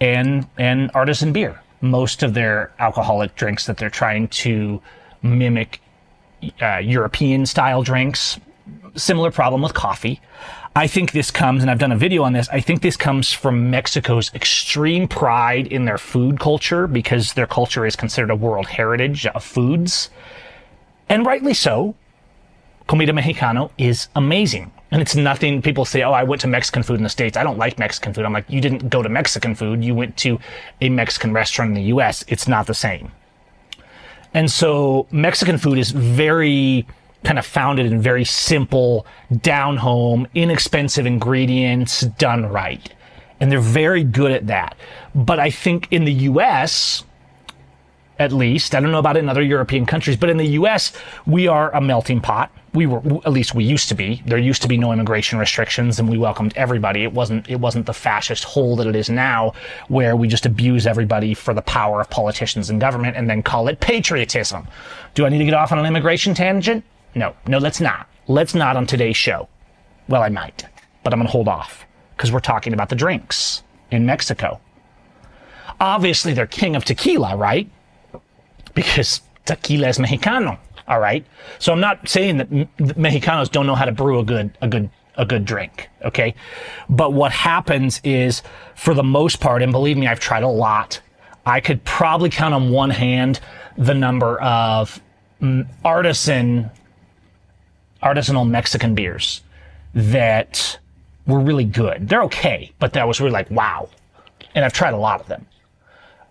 and, 0.00 0.46
and 0.58 0.90
artisan 0.94 1.32
beer. 1.32 1.60
Most 1.80 2.22
of 2.22 2.34
their 2.34 2.72
alcoholic 2.78 3.34
drinks 3.34 3.66
that 3.66 3.76
they're 3.76 3.90
trying 3.90 4.28
to 4.28 4.80
mimic 5.22 5.80
uh, 6.60 6.78
European 6.78 7.46
style 7.46 7.82
drinks. 7.82 8.38
Similar 8.94 9.30
problem 9.30 9.62
with 9.62 9.74
coffee. 9.74 10.20
I 10.74 10.86
think 10.86 11.12
this 11.12 11.30
comes, 11.30 11.62
and 11.62 11.70
I've 11.70 11.78
done 11.78 11.92
a 11.92 11.96
video 11.96 12.22
on 12.22 12.32
this. 12.32 12.48
I 12.48 12.60
think 12.60 12.80
this 12.80 12.96
comes 12.96 13.30
from 13.32 13.70
Mexico's 13.70 14.32
extreme 14.34 15.06
pride 15.06 15.66
in 15.66 15.84
their 15.84 15.98
food 15.98 16.40
culture 16.40 16.86
because 16.86 17.34
their 17.34 17.46
culture 17.46 17.84
is 17.84 17.94
considered 17.94 18.30
a 18.30 18.36
world 18.36 18.66
heritage 18.66 19.26
of 19.26 19.44
foods. 19.44 20.08
And 21.10 21.26
rightly 21.26 21.52
so. 21.52 21.94
Comida 22.86 23.12
Mexicano 23.12 23.70
is 23.76 24.08
amazing. 24.16 24.72
And 24.90 25.00
it's 25.00 25.14
nothing, 25.14 25.62
people 25.62 25.84
say, 25.84 26.02
oh, 26.02 26.12
I 26.12 26.22
went 26.22 26.40
to 26.42 26.48
Mexican 26.48 26.82
food 26.82 26.96
in 26.96 27.02
the 27.02 27.08
States. 27.08 27.36
I 27.36 27.42
don't 27.42 27.58
like 27.58 27.78
Mexican 27.78 28.12
food. 28.12 28.24
I'm 28.24 28.32
like, 28.32 28.48
you 28.48 28.60
didn't 28.60 28.88
go 28.88 29.02
to 29.02 29.08
Mexican 29.08 29.54
food. 29.54 29.84
You 29.84 29.94
went 29.94 30.16
to 30.18 30.38
a 30.80 30.88
Mexican 30.88 31.32
restaurant 31.32 31.70
in 31.70 31.74
the 31.74 31.94
US. 31.94 32.24
It's 32.28 32.48
not 32.48 32.66
the 32.66 32.74
same. 32.74 33.12
And 34.34 34.50
so 34.50 35.06
Mexican 35.10 35.58
food 35.58 35.78
is 35.78 35.90
very 35.90 36.86
kind 37.24 37.38
of 37.38 37.46
founded 37.46 37.86
in 37.86 38.00
very 38.00 38.24
simple, 38.24 39.06
down 39.40 39.76
home, 39.76 40.26
inexpensive 40.34 41.06
ingredients 41.06 42.00
done 42.00 42.46
right. 42.46 42.92
And 43.40 43.50
they're 43.50 43.60
very 43.60 44.04
good 44.04 44.32
at 44.32 44.46
that. 44.48 44.76
But 45.14 45.38
I 45.38 45.50
think 45.50 45.88
in 45.90 46.04
the 46.04 46.12
US, 46.12 47.04
at 48.18 48.32
least, 48.32 48.74
I 48.74 48.80
don't 48.80 48.92
know 48.92 48.98
about 48.98 49.16
in 49.16 49.28
other 49.28 49.42
European 49.42 49.86
countries, 49.86 50.16
but 50.16 50.28
in 50.28 50.36
the 50.36 50.48
US, 50.48 50.92
we 51.26 51.48
are 51.48 51.74
a 51.74 51.80
melting 51.80 52.20
pot. 52.20 52.50
We 52.74 52.86
were 52.86 53.02
at 53.24 53.32
least 53.32 53.54
we 53.54 53.64
used 53.64 53.88
to 53.88 53.94
be. 53.94 54.22
There 54.26 54.38
used 54.38 54.62
to 54.62 54.68
be 54.68 54.78
no 54.78 54.92
immigration 54.92 55.38
restrictions 55.38 55.98
and 55.98 56.08
we 56.08 56.18
welcomed 56.18 56.52
everybody. 56.56 57.02
It 57.04 57.12
wasn't 57.12 57.48
it 57.48 57.60
wasn't 57.60 57.86
the 57.86 57.92
fascist 57.92 58.44
hole 58.44 58.76
that 58.76 58.86
it 58.86 58.96
is 58.96 59.10
now 59.10 59.52
where 59.88 60.16
we 60.16 60.28
just 60.28 60.46
abuse 60.46 60.86
everybody 60.86 61.34
for 61.34 61.52
the 61.52 61.62
power 61.62 62.00
of 62.00 62.08
politicians 62.10 62.70
and 62.70 62.80
government 62.80 63.16
and 63.16 63.28
then 63.28 63.42
call 63.42 63.68
it 63.68 63.80
patriotism. 63.80 64.66
Do 65.14 65.26
i 65.26 65.28
need 65.28 65.38
to 65.38 65.44
get 65.44 65.54
off 65.54 65.72
on 65.72 65.78
an 65.78 65.86
immigration 65.86 66.32
tangent? 66.32 66.84
No. 67.14 67.34
No 67.46 67.58
let's 67.58 67.80
not. 67.80 68.08
Let's 68.26 68.54
not 68.54 68.76
on 68.76 68.86
today's 68.86 69.16
show. 69.16 69.48
Well 70.08 70.22
i 70.22 70.30
might 70.30 70.64
but 71.02 71.12
i'm 71.12 71.18
going 71.18 71.26
to 71.26 71.32
hold 71.32 71.48
off 71.48 71.84
because 72.16 72.32
we're 72.32 72.40
talking 72.40 72.72
about 72.72 72.88
the 72.88 72.96
drinks 72.96 73.62
in 73.90 74.06
mexico. 74.06 74.60
Obviously 75.78 76.32
they're 76.32 76.46
king 76.46 76.74
of 76.74 76.86
tequila 76.86 77.36
right 77.36 77.68
because 78.74 79.20
tequila 79.44 79.88
is 79.88 79.98
mexicano 79.98 80.58
all 80.88 81.00
right. 81.00 81.24
So 81.58 81.72
I'm 81.72 81.80
not 81.80 82.08
saying 82.08 82.38
that 82.38 82.50
Mexicanos 82.50 83.50
don't 83.50 83.66
know 83.66 83.74
how 83.74 83.84
to 83.84 83.92
brew 83.92 84.18
a 84.18 84.24
good, 84.24 84.56
a 84.60 84.68
good, 84.68 84.90
a 85.16 85.24
good 85.24 85.44
drink. 85.44 85.88
Okay. 86.04 86.34
But 86.88 87.12
what 87.12 87.32
happens 87.32 88.00
is 88.04 88.42
for 88.74 88.94
the 88.94 89.02
most 89.02 89.40
part, 89.40 89.62
and 89.62 89.72
believe 89.72 89.96
me, 89.96 90.06
I've 90.06 90.20
tried 90.20 90.42
a 90.42 90.48
lot. 90.48 91.00
I 91.46 91.60
could 91.60 91.84
probably 91.84 92.30
count 92.30 92.54
on 92.54 92.70
one 92.70 92.90
hand 92.90 93.40
the 93.76 93.94
number 93.94 94.40
of 94.40 95.00
mm, 95.40 95.66
artisan, 95.84 96.70
artisanal 98.02 98.48
Mexican 98.48 98.94
beers 98.94 99.42
that 99.94 100.78
were 101.26 101.40
really 101.40 101.64
good. 101.64 102.08
They're 102.08 102.24
okay, 102.24 102.72
but 102.78 102.92
that 102.94 103.06
was 103.06 103.20
really 103.20 103.32
like, 103.32 103.50
wow. 103.50 103.88
And 104.54 104.64
I've 104.64 104.72
tried 104.72 104.94
a 104.94 104.98
lot 104.98 105.20
of 105.20 105.28
them. 105.28 105.46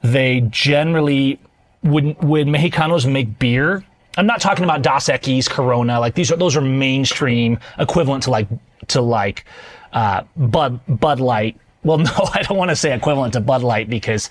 They 0.03 0.41
generally, 0.41 1.39
when, 1.82 2.12
when 2.16 2.48
Mexicanos 2.50 3.12
make 3.12 3.40
beer, 3.40 3.84
I'm 4.18 4.28
not 4.28 4.42
talking 4.42 4.64
about 4.64 4.82
Dos 4.82 5.08
Equis, 5.08 5.50
Corona. 5.50 6.00
Like 6.00 6.16
these 6.16 6.32
are 6.32 6.36
those 6.36 6.56
are 6.58 6.62
mainstream 6.62 7.60
equivalent 7.80 8.24
to 8.24 8.32
like 8.32 8.48
to 8.90 9.02
like 9.02 9.46
uh, 9.94 10.24
Bud 10.36 10.80
Bud 10.88 11.20
Light 11.20 11.58
well, 11.84 11.98
no, 11.98 12.12
I 12.34 12.44
don't 12.44 12.58
want 12.58 12.70
to 12.70 12.76
say 12.76 12.94
equivalent 12.94 13.34
to 13.34 13.42
Bud 13.42 13.64
Light 13.64 13.90
because 13.90 14.30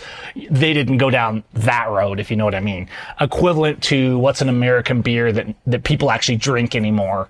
they 0.50 0.72
didn't 0.72 0.98
go 0.98 1.10
down 1.10 1.44
that 1.54 1.88
road, 1.88 2.20
if 2.20 2.30
you 2.30 2.36
know 2.36 2.44
what 2.44 2.54
I 2.54 2.60
mean. 2.60 2.88
Equivalent 3.20 3.82
to 3.84 4.18
what's 4.18 4.40
an 4.40 4.48
American 4.48 5.02
beer 5.02 5.32
that, 5.32 5.54
that 5.66 5.84
people 5.84 6.10
actually 6.10 6.36
drink 6.36 6.74
anymore. 6.74 7.28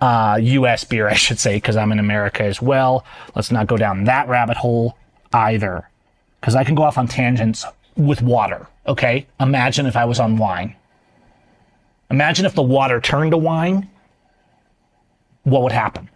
Uh, 0.00 0.38
U.S. 0.40 0.84
beer, 0.84 1.08
I 1.08 1.14
should 1.14 1.38
say, 1.38 1.56
because 1.56 1.76
I'm 1.76 1.92
in 1.92 1.98
America 1.98 2.44
as 2.44 2.62
well. 2.62 3.04
Let's 3.34 3.50
not 3.50 3.66
go 3.66 3.76
down 3.76 4.04
that 4.04 4.28
rabbit 4.28 4.56
hole 4.56 4.96
either, 5.32 5.88
because 6.40 6.54
I 6.54 6.64
can 6.64 6.74
go 6.74 6.82
off 6.82 6.96
on 6.96 7.08
tangents 7.08 7.64
with 7.96 8.22
water. 8.22 8.66
Okay. 8.88 9.26
Imagine 9.38 9.86
if 9.86 9.96
I 9.96 10.04
was 10.06 10.18
on 10.18 10.36
wine. 10.38 10.74
Imagine 12.10 12.46
if 12.46 12.54
the 12.54 12.62
water 12.62 13.00
turned 13.00 13.30
to 13.30 13.36
wine. 13.36 13.88
What 15.44 15.62
would 15.62 15.72
happen? 15.72 16.10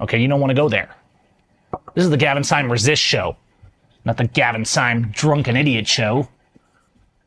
Okay. 0.00 0.20
You 0.20 0.28
don't 0.28 0.40
want 0.40 0.50
to 0.50 0.54
go 0.54 0.68
there. 0.68 0.94
This 1.94 2.04
is 2.04 2.10
the 2.10 2.16
Gavin 2.16 2.42
Seim 2.42 2.70
Resist 2.70 3.02
show, 3.02 3.36
not 4.04 4.16
the 4.16 4.26
Gavin 4.26 4.64
Seim 4.64 5.12
Drunken 5.12 5.56
Idiot 5.56 5.86
show. 5.86 6.28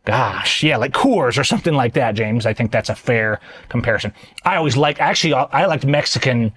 Gosh, 0.05 0.63
yeah, 0.63 0.77
like 0.77 0.93
Coors 0.93 1.37
or 1.37 1.43
something 1.43 1.73
like 1.73 1.93
that, 1.93 2.15
James. 2.15 2.45
I 2.45 2.53
think 2.53 2.71
that's 2.71 2.89
a 2.89 2.95
fair 2.95 3.39
comparison. 3.67 4.13
I 4.43 4.55
always 4.55 4.77
like, 4.77 4.99
actually, 4.99 5.33
I 5.33 5.65
liked 5.65 5.85
Mexican 5.85 6.51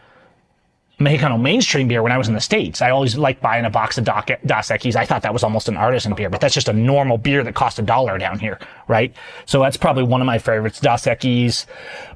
Mexicano 1.03 1.41
mainstream 1.41 1.89
beer 1.89 2.03
when 2.03 2.13
I 2.13 2.19
was 2.19 2.29
in 2.29 2.35
the 2.35 2.41
States. 2.41 2.83
I 2.83 2.91
always 2.91 3.17
liked 3.17 3.41
buying 3.41 3.65
a 3.65 3.71
box 3.71 3.99
of 3.99 4.05
Dos 4.05 4.25
Equis. 4.27 4.97
I 4.97 5.05
thought 5.05 5.23
that 5.23 5.33
was 5.33 5.43
almost 5.43 5.69
an 5.69 5.77
artisan 5.77 6.15
beer, 6.15 6.31
but 6.31 6.41
that's 6.41 6.55
just 6.55 6.69
a 6.69 6.73
normal 6.73 7.19
beer 7.19 7.43
that 7.45 7.55
cost 7.55 7.79
a 7.79 7.83
dollar 7.83 8.19
down 8.19 8.39
here, 8.39 8.59
right? 8.89 9.15
So 9.47 9.61
that's 9.63 9.77
probably 9.77 10.05
one 10.05 10.21
of 10.21 10.27
my 10.27 10.39
favorites, 10.39 10.81
Dos 10.81 11.05
Equis. 11.05 11.67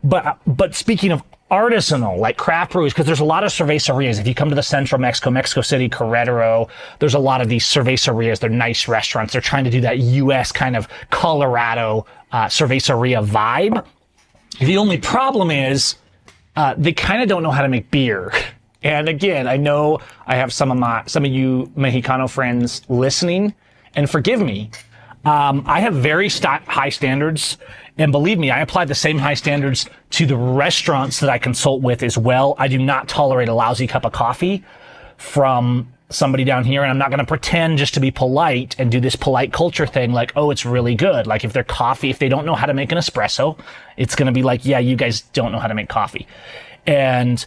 But, 0.02 0.38
but 0.47 0.75
speaking 0.75 1.12
of 1.12 1.23
artisanal, 1.50 2.19
like 2.19 2.37
craft 2.37 2.73
breweries, 2.73 2.93
because 2.93 3.07
there's 3.07 3.21
a 3.21 3.25
lot 3.25 3.45
of 3.45 3.50
cervecerias. 3.50 4.19
If 4.19 4.26
you 4.26 4.35
come 4.35 4.49
to 4.49 4.55
the 4.55 4.62
central 4.62 5.00
Mexico, 5.00 5.31
Mexico 5.31 5.61
City, 5.61 5.88
Querétaro, 5.88 6.69
there's 6.99 7.14
a 7.14 7.19
lot 7.19 7.40
of 7.40 7.49
these 7.49 7.64
cervecerias. 7.64 8.40
They're 8.40 8.50
nice 8.50 8.88
restaurants. 8.88 9.33
They're 9.33 9.43
trying 9.43 9.64
to 9.64 9.71
do 9.71 9.81
that 9.83 9.99
U.S. 9.99 10.50
kind 10.52 10.76
of 10.76 10.88
Colorado 11.11 12.07
uh, 12.33 12.47
cerveceria 12.47 13.25
vibe. 13.25 13.85
The 14.59 14.76
only 14.76 14.99
problem 14.99 15.50
is 15.50 15.97
uh, 16.57 16.75
they 16.76 16.93
kind 16.93 17.23
of 17.23 17.28
don't 17.28 17.43
know 17.43 17.50
how 17.50 17.62
to 17.62 17.69
make 17.69 17.90
beer. 17.90 18.33
And 18.87 19.09
again, 19.09 19.49
I 19.49 19.57
know 19.57 19.99
I 20.28 20.37
have 20.37 20.52
some 20.52 20.71
of 20.71 20.78
my 20.78 21.02
some 21.07 21.25
of 21.25 21.33
you 21.33 21.73
Mexicano 21.76 22.31
friends 22.31 22.83
listening, 22.88 23.52
and 23.97 24.09
forgive 24.09 24.40
me. 24.40 24.71
Um, 25.25 25.64
I 25.66 25.81
have 25.81 25.95
very 25.95 26.28
st- 26.28 26.62
high 26.62 26.90
standards 26.90 27.59
and 27.99 28.12
believe 28.12 28.38
me, 28.38 28.52
I 28.52 28.61
apply 28.61 28.85
the 28.85 28.95
same 28.95 29.19
high 29.19 29.35
standards 29.35 29.90
to 30.11 30.25
the 30.25 30.37
restaurants 30.37 31.19
that 31.19 31.28
I 31.28 31.38
consult 31.38 31.83
with 31.83 32.05
as 32.05 32.16
well. 32.16 32.55
I 32.59 32.69
do 32.69 32.78
not 32.78 33.09
tolerate 33.09 33.49
a 33.49 33.55
lousy 33.55 33.88
cup 33.88 34.05
of 34.05 34.12
coffee 34.12 34.64
from 35.16 35.93
somebody 36.11 36.45
down 36.45 36.62
here 36.62 36.83
and 36.83 36.90
I'm 36.93 36.99
not 36.99 37.11
going 37.11 37.19
to 37.19 37.26
pretend 37.26 37.78
just 37.78 37.95
to 37.95 38.00
be 38.00 38.12
polite 38.12 38.76
and 38.78 38.93
do 38.93 39.00
this 39.00 39.16
polite 39.16 39.52
culture 39.52 39.87
thing 39.87 40.12
like, 40.12 40.33
oh, 40.37 40.52
it's 40.52 40.64
really 40.64 40.95
good. 40.95 41.26
Like 41.26 41.43
if 41.43 41.52
their 41.52 41.64
coffee, 41.64 42.11
if 42.11 42.21
they 42.21 42.28
don't 42.28 42.47
know 42.47 42.55
how 42.55 42.66
to 42.66 42.75
make 42.75 42.93
an 42.93 42.99
espresso, 42.99 43.59
it's 43.97 44.14
going 44.14 44.26
to 44.26 44.33
be 44.33 44.45
like, 44.45 44.64
yeah, 44.64 44.78
you 44.78 44.95
guys 44.95 45.23
don't 45.33 45.50
know 45.50 45.59
how 45.59 45.66
to 45.66 45.75
make 45.75 45.88
coffee. 45.88 46.28
And 46.87 47.45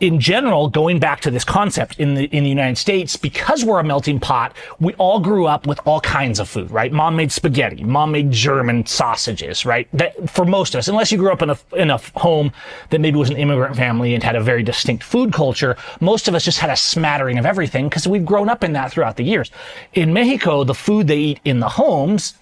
in 0.00 0.18
general, 0.18 0.68
going 0.68 0.98
back 0.98 1.20
to 1.20 1.30
this 1.30 1.44
concept 1.44 2.00
in 2.00 2.14
the 2.14 2.24
in 2.24 2.42
the 2.42 2.48
United 2.48 2.76
States, 2.76 3.16
because 3.16 3.64
we're 3.64 3.78
a 3.78 3.84
melting 3.84 4.18
pot, 4.18 4.54
we 4.80 4.94
all 4.94 5.20
grew 5.20 5.46
up 5.46 5.66
with 5.66 5.80
all 5.86 6.00
kinds 6.00 6.40
of 6.40 6.48
food, 6.48 6.70
right? 6.72 6.92
Mom 6.92 7.14
made 7.14 7.30
spaghetti, 7.30 7.84
mom 7.84 8.10
made 8.10 8.32
German 8.32 8.84
sausages, 8.84 9.64
right? 9.64 9.88
That 9.92 10.28
for 10.28 10.44
most 10.44 10.74
of 10.74 10.80
us, 10.80 10.88
unless 10.88 11.12
you 11.12 11.18
grew 11.18 11.30
up 11.30 11.40
in 11.40 11.50
a 11.50 11.58
in 11.76 11.90
a 11.90 11.98
home 12.16 12.52
that 12.90 13.00
maybe 13.00 13.16
was 13.16 13.30
an 13.30 13.36
immigrant 13.36 13.76
family 13.76 14.14
and 14.14 14.24
had 14.24 14.34
a 14.34 14.40
very 14.40 14.64
distinct 14.64 15.04
food 15.04 15.32
culture, 15.32 15.76
most 16.00 16.26
of 16.26 16.34
us 16.34 16.44
just 16.44 16.58
had 16.58 16.70
a 16.70 16.76
smattering 16.76 17.38
of 17.38 17.46
everything 17.46 17.88
because 17.88 18.06
we've 18.08 18.26
grown 18.26 18.48
up 18.48 18.64
in 18.64 18.72
that 18.72 18.90
throughout 18.90 19.16
the 19.16 19.24
years. 19.24 19.52
In 19.94 20.12
Mexico, 20.12 20.64
the 20.64 20.74
food 20.74 21.06
they 21.06 21.18
eat 21.18 21.40
in 21.44 21.60
the 21.60 21.68
homes 21.68 22.34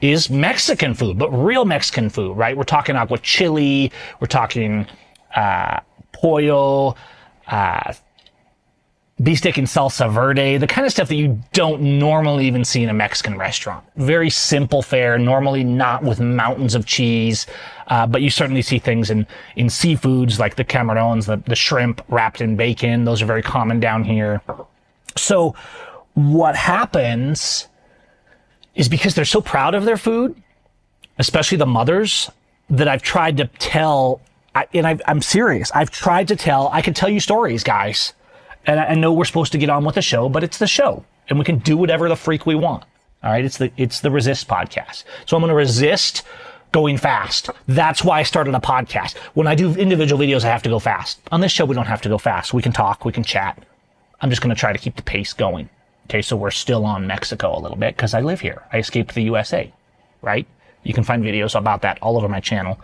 is 0.00 0.30
Mexican 0.30 0.94
food, 0.94 1.18
but 1.18 1.30
real 1.30 1.64
Mexican 1.64 2.08
food, 2.08 2.34
right? 2.36 2.56
We're 2.56 2.64
talking 2.64 2.94
aguachile, 2.94 3.92
we're 4.20 4.26
talking 4.26 4.86
uh, 5.34 5.80
pollo, 6.24 6.96
uh, 7.48 7.92
beefsteak 9.22 9.58
and 9.58 9.66
salsa 9.66 10.10
verde, 10.10 10.56
the 10.56 10.66
kind 10.66 10.86
of 10.86 10.90
stuff 10.90 11.08
that 11.08 11.16
you 11.16 11.38
don't 11.52 11.82
normally 11.82 12.46
even 12.46 12.64
see 12.64 12.82
in 12.82 12.88
a 12.88 12.94
Mexican 12.94 13.36
restaurant. 13.36 13.84
Very 13.96 14.30
simple 14.30 14.80
fare, 14.80 15.18
normally 15.18 15.62
not 15.64 16.02
with 16.02 16.20
mountains 16.20 16.74
of 16.74 16.86
cheese, 16.86 17.46
uh, 17.88 18.06
but 18.06 18.22
you 18.22 18.30
certainly 18.30 18.62
see 18.62 18.78
things 18.78 19.10
in, 19.10 19.26
in 19.54 19.66
seafoods 19.66 20.38
like 20.38 20.56
the 20.56 20.64
camarones, 20.64 21.26
the, 21.26 21.36
the 21.46 21.54
shrimp 21.54 22.02
wrapped 22.08 22.40
in 22.40 22.56
bacon. 22.56 23.04
Those 23.04 23.20
are 23.20 23.26
very 23.26 23.42
common 23.42 23.78
down 23.78 24.02
here. 24.02 24.40
So 25.18 25.54
what 26.14 26.56
happens 26.56 27.68
is 28.74 28.88
because 28.88 29.14
they're 29.14 29.26
so 29.26 29.42
proud 29.42 29.74
of 29.74 29.84
their 29.84 29.98
food, 29.98 30.34
especially 31.18 31.58
the 31.58 31.66
mothers, 31.66 32.30
that 32.70 32.88
I've 32.88 33.02
tried 33.02 33.36
to 33.36 33.46
tell 33.58 34.22
I, 34.54 34.66
and 34.72 34.86
i 34.86 34.98
am 35.06 35.20
serious. 35.20 35.70
I've 35.72 35.90
tried 35.90 36.28
to 36.28 36.36
tell, 36.36 36.68
I 36.72 36.80
can 36.80 36.94
tell 36.94 37.08
you 37.08 37.20
stories, 37.20 37.64
guys. 37.64 38.12
And 38.66 38.78
I, 38.78 38.86
I 38.86 38.94
know 38.94 39.12
we're 39.12 39.24
supposed 39.24 39.52
to 39.52 39.58
get 39.58 39.70
on 39.70 39.84
with 39.84 39.96
the 39.96 40.02
show, 40.02 40.28
but 40.28 40.44
it's 40.44 40.58
the 40.58 40.66
show 40.66 41.04
and 41.28 41.38
we 41.38 41.44
can 41.44 41.58
do 41.58 41.76
whatever 41.76 42.08
the 42.08 42.16
freak 42.16 42.46
we 42.46 42.54
want. 42.54 42.84
All 43.22 43.30
right. 43.30 43.44
It's 43.44 43.58
the, 43.58 43.72
it's 43.76 44.00
the 44.00 44.10
resist 44.10 44.48
podcast. 44.48 45.04
So 45.26 45.36
I'm 45.36 45.40
going 45.40 45.48
to 45.48 45.54
resist 45.54 46.22
going 46.72 46.98
fast. 46.98 47.50
That's 47.66 48.04
why 48.04 48.20
I 48.20 48.22
started 48.22 48.54
a 48.54 48.60
podcast. 48.60 49.16
When 49.34 49.46
I 49.46 49.54
do 49.54 49.74
individual 49.74 50.20
videos, 50.20 50.44
I 50.44 50.48
have 50.48 50.62
to 50.64 50.68
go 50.68 50.78
fast. 50.78 51.20
On 51.32 51.40
this 51.40 51.52
show, 51.52 51.64
we 51.64 51.74
don't 51.74 51.86
have 51.86 52.02
to 52.02 52.08
go 52.08 52.18
fast. 52.18 52.52
We 52.52 52.62
can 52.62 52.72
talk, 52.72 53.04
we 53.04 53.12
can 53.12 53.24
chat. 53.24 53.64
I'm 54.20 54.30
just 54.30 54.42
going 54.42 54.54
to 54.54 54.58
try 54.58 54.72
to 54.72 54.78
keep 54.78 54.96
the 54.96 55.02
pace 55.02 55.32
going. 55.32 55.70
Okay. 56.06 56.20
So 56.20 56.36
we're 56.36 56.50
still 56.50 56.84
on 56.84 57.06
Mexico 57.06 57.56
a 57.56 57.60
little 57.60 57.78
bit 57.78 57.96
because 57.96 58.12
I 58.12 58.20
live 58.20 58.40
here. 58.40 58.62
I 58.72 58.78
escaped 58.78 59.14
the 59.14 59.22
USA, 59.22 59.72
right? 60.20 60.46
You 60.82 60.92
can 60.92 61.04
find 61.04 61.24
videos 61.24 61.58
about 61.58 61.80
that 61.82 61.98
all 62.02 62.18
over 62.18 62.28
my 62.28 62.40
channel. 62.40 62.78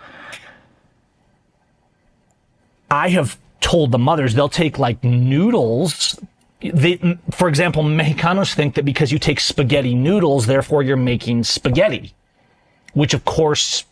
I 2.90 3.11
have 3.11 3.38
told 3.61 3.92
the 3.92 3.99
mothers 3.99 4.35
they'll 4.35 4.49
take 4.49 4.78
like 4.78 5.02
noodles. 5.04 6.18
They, 6.61 7.18
for 7.30 7.49
example, 7.49 7.82
Mexicanos 7.82 8.54
think 8.54 8.75
that 8.75 8.85
because 8.85 9.12
you 9.12 9.18
take 9.18 9.40
spaghetti 9.40 9.94
noodles, 9.94 10.47
therefore 10.47 10.82
you're 10.82 10.97
making 10.97 11.44
spaghetti, 11.44 12.14
which 12.92 13.14
of 13.14 13.25
course 13.25 13.85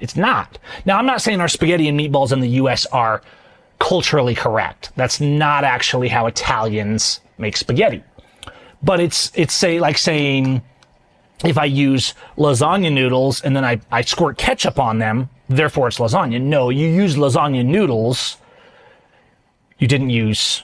it's 0.00 0.16
not. 0.16 0.58
Now, 0.84 0.98
I'm 0.98 1.06
not 1.06 1.22
saying 1.22 1.40
our 1.40 1.48
spaghetti 1.48 1.88
and 1.88 1.98
meatballs 1.98 2.32
in 2.32 2.40
the 2.40 2.48
U.S. 2.48 2.86
are 2.86 3.22
culturally 3.78 4.34
correct. 4.34 4.90
That's 4.96 5.20
not 5.20 5.64
actually 5.64 6.08
how 6.08 6.26
Italians 6.26 7.20
make 7.38 7.56
spaghetti. 7.56 8.02
But 8.82 8.98
it's, 8.98 9.30
it's 9.34 9.54
say, 9.54 9.78
like 9.78 9.96
saying, 9.96 10.60
if 11.44 11.56
I 11.56 11.66
use 11.66 12.14
lasagna 12.36 12.92
noodles 12.92 13.42
and 13.42 13.54
then 13.54 13.64
I, 13.64 13.80
I 13.90 14.02
squirt 14.02 14.38
ketchup 14.38 14.78
on 14.78 14.98
them, 14.98 15.28
therefore 15.56 15.88
it's 15.88 15.98
lasagna. 15.98 16.40
No, 16.40 16.70
you 16.70 16.88
use 16.88 17.16
lasagna 17.16 17.64
noodles. 17.64 18.36
You 19.78 19.88
didn't 19.88 20.10
use. 20.10 20.62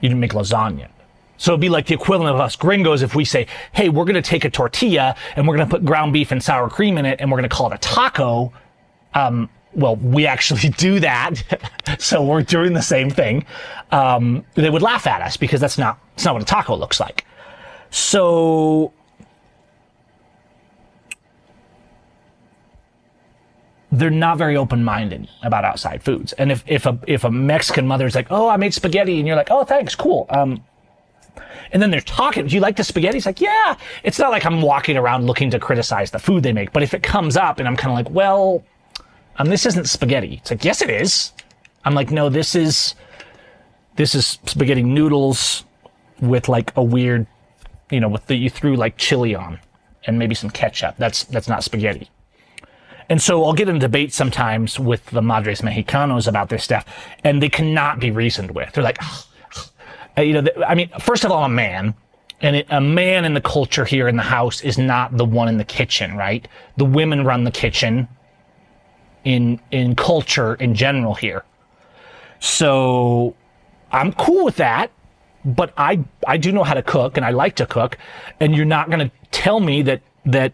You 0.00 0.08
didn't 0.08 0.20
make 0.20 0.32
lasagna. 0.32 0.88
So 1.38 1.52
it'd 1.52 1.60
be 1.60 1.68
like 1.68 1.86
the 1.86 1.94
equivalent 1.94 2.34
of 2.34 2.40
us 2.40 2.56
gringos 2.56 3.02
if 3.02 3.14
we 3.14 3.24
say, 3.24 3.46
hey, 3.72 3.88
we're 3.88 4.04
going 4.04 4.14
to 4.14 4.22
take 4.22 4.44
a 4.44 4.50
tortilla 4.50 5.14
and 5.36 5.46
we're 5.46 5.56
going 5.56 5.68
to 5.68 5.70
put 5.70 5.84
ground 5.84 6.12
beef 6.12 6.32
and 6.32 6.42
sour 6.42 6.68
cream 6.70 6.98
in 6.98 7.04
it 7.04 7.20
and 7.20 7.30
we're 7.30 7.38
going 7.38 7.48
to 7.48 7.54
call 7.54 7.70
it 7.70 7.74
a 7.74 7.78
taco. 7.78 8.52
Um, 9.14 9.50
well, 9.74 9.96
we 9.96 10.26
actually 10.26 10.68
do 10.76 11.00
that. 11.00 11.42
so 11.98 12.24
we're 12.24 12.42
doing 12.42 12.72
the 12.72 12.82
same 12.82 13.10
thing. 13.10 13.44
Um, 13.92 14.44
they 14.54 14.70
would 14.70 14.82
laugh 14.82 15.06
at 15.06 15.22
us 15.22 15.36
because 15.36 15.60
that's 15.60 15.78
not, 15.78 15.98
that's 16.14 16.24
not 16.24 16.34
what 16.34 16.42
a 16.42 16.46
taco 16.46 16.76
looks 16.76 17.00
like. 17.00 17.24
So 17.90 18.92
they're 23.98 24.10
not 24.10 24.36
very 24.36 24.56
open-minded 24.56 25.28
about 25.42 25.64
outside 25.64 26.02
foods. 26.02 26.32
And 26.34 26.52
if, 26.52 26.62
if 26.66 26.84
a, 26.84 26.98
if 27.06 27.24
a 27.24 27.30
Mexican 27.30 27.86
mother 27.86 28.06
is 28.06 28.14
like, 28.14 28.26
oh, 28.30 28.48
I 28.48 28.56
made 28.56 28.74
spaghetti, 28.74 29.18
and 29.18 29.26
you're 29.26 29.36
like, 29.36 29.50
oh, 29.50 29.64
thanks, 29.64 29.94
cool. 29.94 30.26
Um, 30.28 30.62
and 31.72 31.82
then 31.82 31.90
they're 31.90 32.00
talking, 32.00 32.46
do 32.46 32.54
you 32.54 32.60
like 32.60 32.76
the 32.76 32.84
spaghetti? 32.84 33.16
It's 33.16 33.26
like, 33.26 33.40
yeah. 33.40 33.76
It's 34.02 34.18
not 34.18 34.30
like 34.30 34.44
I'm 34.44 34.60
walking 34.60 34.96
around 34.96 35.26
looking 35.26 35.50
to 35.50 35.58
criticize 35.58 36.10
the 36.10 36.18
food 36.18 36.42
they 36.42 36.52
make. 36.52 36.72
But 36.72 36.82
if 36.82 36.94
it 36.94 37.02
comes 37.02 37.36
up 37.36 37.58
and 37.58 37.66
I'm 37.66 37.76
kind 37.76 37.90
of 37.90 37.96
like, 37.96 38.14
well, 38.14 38.62
um, 39.36 39.48
this 39.48 39.66
isn't 39.66 39.88
spaghetti. 39.88 40.34
It's 40.34 40.50
like, 40.50 40.64
yes, 40.64 40.82
it 40.82 40.90
is. 40.90 41.32
I'm 41.84 41.94
like, 41.94 42.10
no, 42.10 42.28
this 42.28 42.54
is, 42.54 42.94
this 43.96 44.14
is 44.14 44.38
spaghetti 44.46 44.82
noodles 44.82 45.64
with 46.20 46.48
like 46.48 46.72
a 46.76 46.82
weird, 46.82 47.26
you 47.90 48.00
know, 48.00 48.08
with 48.08 48.26
the, 48.26 48.36
you 48.36 48.50
threw 48.50 48.76
like 48.76 48.96
chili 48.96 49.34
on 49.34 49.58
and 50.06 50.18
maybe 50.18 50.34
some 50.34 50.50
ketchup. 50.50 50.96
That's, 50.98 51.24
that's 51.24 51.48
not 51.48 51.64
spaghetti. 51.64 52.10
And 53.08 53.22
so 53.22 53.44
I'll 53.44 53.52
get 53.52 53.68
in 53.68 53.78
debate 53.78 54.12
sometimes 54.12 54.80
with 54.80 55.06
the 55.06 55.22
Madres 55.22 55.60
Mexicanos 55.60 56.26
about 56.26 56.48
this 56.48 56.64
stuff, 56.64 56.84
and 57.22 57.42
they 57.42 57.48
cannot 57.48 58.00
be 58.00 58.10
reasoned 58.10 58.50
with. 58.50 58.72
They're 58.72 58.82
like, 58.82 58.98
uh, 60.18 60.22
you 60.22 60.40
know, 60.40 60.50
I 60.66 60.74
mean, 60.74 60.90
first 61.00 61.24
of 61.24 61.30
all, 61.30 61.44
a 61.44 61.48
man, 61.48 61.94
and 62.40 62.56
it, 62.56 62.66
a 62.70 62.80
man 62.80 63.24
in 63.24 63.34
the 63.34 63.40
culture 63.40 63.84
here 63.84 64.08
in 64.08 64.16
the 64.16 64.22
house 64.22 64.60
is 64.60 64.76
not 64.76 65.16
the 65.16 65.24
one 65.24 65.48
in 65.48 65.56
the 65.56 65.64
kitchen, 65.64 66.16
right? 66.16 66.46
The 66.76 66.84
women 66.84 67.24
run 67.24 67.44
the 67.44 67.50
kitchen 67.50 68.08
in 69.24 69.60
in 69.70 69.94
culture 69.96 70.54
in 70.54 70.74
general 70.74 71.14
here. 71.14 71.44
So 72.40 73.34
I'm 73.90 74.12
cool 74.12 74.44
with 74.44 74.56
that, 74.56 74.90
but 75.44 75.72
I 75.76 76.04
I 76.26 76.36
do 76.36 76.52
know 76.52 76.64
how 76.64 76.74
to 76.74 76.82
cook 76.82 77.16
and 77.16 77.24
I 77.24 77.30
like 77.30 77.56
to 77.56 77.66
cook, 77.66 77.98
and 78.40 78.54
you're 78.54 78.64
not 78.64 78.90
going 78.90 79.00
to 79.00 79.10
tell 79.30 79.60
me 79.60 79.82
that 79.82 80.02
that 80.26 80.52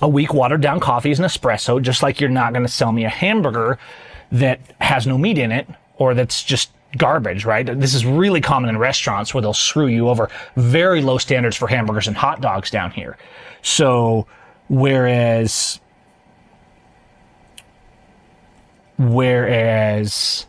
a 0.00 0.08
weak 0.08 0.32
watered 0.32 0.60
down 0.60 0.80
coffee 0.80 1.10
is 1.10 1.18
an 1.18 1.24
espresso, 1.24 1.80
just 1.80 2.02
like 2.02 2.20
you're 2.20 2.30
not 2.30 2.52
going 2.52 2.64
to 2.64 2.72
sell 2.72 2.92
me 2.92 3.04
a 3.04 3.10
hamburger 3.10 3.78
that 4.32 4.60
has 4.80 5.06
no 5.06 5.18
meat 5.18 5.38
in 5.38 5.52
it 5.52 5.68
or 5.96 6.14
that's 6.14 6.42
just 6.42 6.70
garbage, 6.96 7.44
right? 7.44 7.66
This 7.66 7.94
is 7.94 8.04
really 8.04 8.40
common 8.40 8.70
in 8.70 8.78
restaurants 8.78 9.34
where 9.34 9.42
they'll 9.42 9.52
screw 9.52 9.86
you 9.86 10.08
over. 10.08 10.28
Very 10.56 11.02
low 11.02 11.18
standards 11.18 11.56
for 11.56 11.68
hamburgers 11.68 12.08
and 12.08 12.16
hot 12.16 12.40
dogs 12.40 12.70
down 12.70 12.90
here. 12.90 13.16
So, 13.62 14.26
whereas, 14.68 15.80
whereas, 18.98 20.46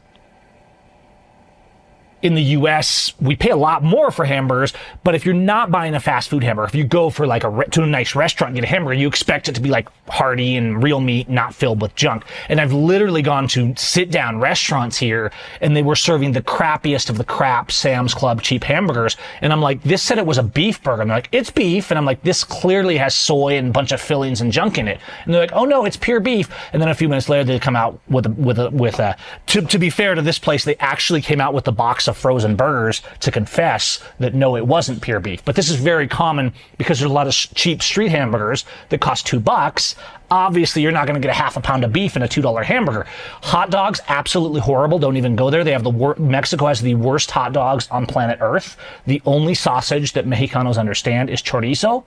in 2.21 2.35
the 2.35 2.41
US, 2.41 3.13
we 3.19 3.35
pay 3.35 3.49
a 3.49 3.55
lot 3.55 3.83
more 3.83 4.11
for 4.11 4.25
hamburgers, 4.25 4.73
but 5.03 5.15
if 5.15 5.25
you're 5.25 5.33
not 5.33 5.71
buying 5.71 5.95
a 5.95 5.99
fast 5.99 6.29
food 6.29 6.43
hamburger, 6.43 6.67
if 6.67 6.75
you 6.75 6.83
go 6.83 7.09
for 7.09 7.25
like 7.25 7.43
a 7.43 7.49
re- 7.49 7.65
to 7.71 7.83
a 7.83 7.87
nice 7.87 8.15
restaurant 8.15 8.49
and 8.49 8.55
get 8.55 8.63
a 8.63 8.67
hamburger, 8.67 8.99
you 8.99 9.07
expect 9.07 9.49
it 9.49 9.55
to 9.55 9.61
be 9.61 9.69
like 9.69 9.89
hearty 10.07 10.55
and 10.55 10.83
real 10.83 10.99
meat, 10.99 11.29
not 11.29 11.55
filled 11.55 11.81
with 11.81 11.95
junk. 11.95 12.23
And 12.49 12.61
I've 12.61 12.73
literally 12.73 13.21
gone 13.21 13.47
to 13.49 13.73
sit 13.75 14.11
down 14.11 14.39
restaurants 14.39 14.97
here 14.97 15.31
and 15.61 15.75
they 15.75 15.83
were 15.83 15.95
serving 15.95 16.33
the 16.33 16.41
crappiest 16.41 17.09
of 17.09 17.17
the 17.17 17.23
crap 17.23 17.71
Sam's 17.71 18.13
Club 18.13 18.41
cheap 18.41 18.63
hamburgers. 18.63 19.17
And 19.41 19.51
I'm 19.51 19.61
like, 19.61 19.81
this 19.83 20.01
said 20.01 20.17
it 20.17 20.25
was 20.25 20.37
a 20.37 20.43
beef 20.43 20.83
burger. 20.83 21.01
And 21.01 21.09
they're 21.09 21.17
like, 21.17 21.29
it's 21.31 21.49
beef. 21.49 21.91
And 21.91 21.97
I'm 21.97 22.05
like, 22.05 22.21
this 22.23 22.43
clearly 22.43 22.97
has 22.97 23.15
soy 23.15 23.57
and 23.57 23.69
a 23.69 23.71
bunch 23.71 23.91
of 23.91 24.01
fillings 24.01 24.41
and 24.41 24.51
junk 24.51 24.77
in 24.77 24.87
it. 24.87 24.99
And 25.25 25.33
they're 25.33 25.41
like, 25.41 25.53
oh 25.53 25.65
no, 25.65 25.85
it's 25.85 25.97
pure 25.97 26.19
beef. 26.19 26.49
And 26.73 26.81
then 26.81 26.89
a 26.89 26.95
few 26.95 27.09
minutes 27.09 27.29
later, 27.29 27.43
they 27.43 27.59
come 27.59 27.75
out 27.75 27.99
with 28.09 28.25
a, 28.25 28.29
with 28.29 28.59
a, 28.59 28.69
with 28.69 28.99
a, 28.99 29.17
to, 29.47 29.61
to 29.61 29.79
be 29.79 29.89
fair 29.89 30.15
to 30.15 30.21
this 30.21 30.39
place, 30.39 30.65
they 30.65 30.75
actually 30.77 31.21
came 31.21 31.41
out 31.41 31.53
with 31.53 31.65
the 31.65 31.71
box 31.71 32.07
of 32.11 32.17
frozen 32.17 32.55
burgers 32.55 33.01
to 33.21 33.31
confess 33.31 34.03
that 34.19 34.35
no, 34.35 34.55
it 34.55 34.67
wasn't 34.67 35.01
pure 35.01 35.19
beef. 35.19 35.43
But 35.43 35.55
this 35.55 35.69
is 35.69 35.77
very 35.77 36.07
common 36.07 36.53
because 36.77 36.99
there's 36.99 37.09
a 37.09 37.13
lot 37.13 37.25
of 37.25 37.33
cheap 37.33 37.81
street 37.81 38.09
hamburgers 38.09 38.65
that 38.89 39.01
cost 39.01 39.25
two 39.25 39.39
bucks. 39.39 39.95
Obviously, 40.29 40.81
you're 40.81 40.91
not 40.91 41.07
going 41.07 41.19
to 41.19 41.25
get 41.25 41.31
a 41.31 41.41
half 41.41 41.57
a 41.57 41.61
pound 41.61 41.83
of 41.83 41.91
beef 41.91 42.15
in 42.15 42.21
a 42.21 42.27
two 42.27 42.41
dollar 42.41 42.63
hamburger. 42.63 43.05
Hot 43.41 43.71
dogs, 43.71 43.99
absolutely 44.07 44.61
horrible. 44.61 44.99
Don't 44.99 45.17
even 45.17 45.35
go 45.35 45.49
there. 45.49 45.63
They 45.63 45.71
have 45.71 45.83
the 45.83 45.89
wor- 45.89 46.15
Mexico 46.19 46.67
has 46.67 46.79
the 46.81 46.95
worst 46.95 47.31
hot 47.31 47.51
dogs 47.53 47.87
on 47.89 48.05
planet 48.05 48.37
Earth. 48.41 48.77
The 49.07 49.21
only 49.25 49.55
sausage 49.55 50.13
that 50.13 50.25
Mexicanos 50.27 50.77
understand 50.77 51.29
is 51.29 51.41
chorizo. 51.41 52.05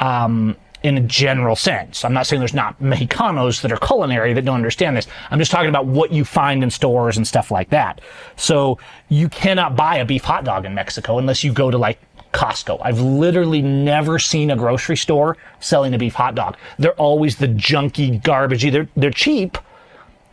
Um, 0.00 0.56
in 0.82 0.96
a 0.98 1.00
general 1.00 1.56
sense. 1.56 2.04
I'm 2.04 2.12
not 2.12 2.26
saying 2.26 2.40
there's 2.40 2.54
not 2.54 2.80
Mexicanos 2.80 3.62
that 3.62 3.72
are 3.72 3.76
culinary 3.76 4.32
that 4.34 4.44
don't 4.44 4.56
understand 4.56 4.96
this. 4.96 5.06
I'm 5.30 5.38
just 5.38 5.50
talking 5.50 5.68
about 5.68 5.86
what 5.86 6.12
you 6.12 6.24
find 6.24 6.62
in 6.62 6.70
stores 6.70 7.16
and 7.16 7.26
stuff 7.26 7.50
like 7.50 7.70
that. 7.70 8.00
So 8.36 8.78
you 9.08 9.28
cannot 9.28 9.76
buy 9.76 9.96
a 9.96 10.04
beef 10.04 10.24
hot 10.24 10.44
dog 10.44 10.64
in 10.64 10.74
Mexico 10.74 11.18
unless 11.18 11.42
you 11.42 11.52
go 11.52 11.70
to 11.70 11.78
like 11.78 11.98
Costco. 12.32 12.78
I've 12.82 13.00
literally 13.00 13.62
never 13.62 14.18
seen 14.18 14.50
a 14.50 14.56
grocery 14.56 14.96
store 14.96 15.36
selling 15.60 15.94
a 15.94 15.98
beef 15.98 16.14
hot 16.14 16.34
dog. 16.34 16.56
They're 16.78 16.92
always 16.92 17.36
the 17.36 17.48
junky, 17.48 18.20
garbagey. 18.22 18.70
They're 18.70 18.88
they're 18.96 19.10
cheap, 19.10 19.56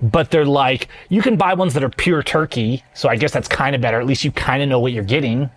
but 0.02 0.30
they're 0.30 0.46
like 0.46 0.90
you 1.10 1.22
can 1.22 1.38
buy 1.38 1.54
ones 1.54 1.74
that 1.76 1.84
are 1.84 1.90
pure 1.90 2.22
turkey. 2.22 2.84
So 2.94 3.08
I 3.08 3.16
guess 3.16 3.32
that's 3.32 3.48
kind 3.48 3.74
of 3.76 3.82
better. 3.82 4.00
At 4.00 4.06
least 4.06 4.26
you 4.26 4.32
kind 4.32 4.62
of 4.62 4.68
know 4.68 4.80
what 4.80 4.92
you're 4.92 5.04
getting, 5.04 5.50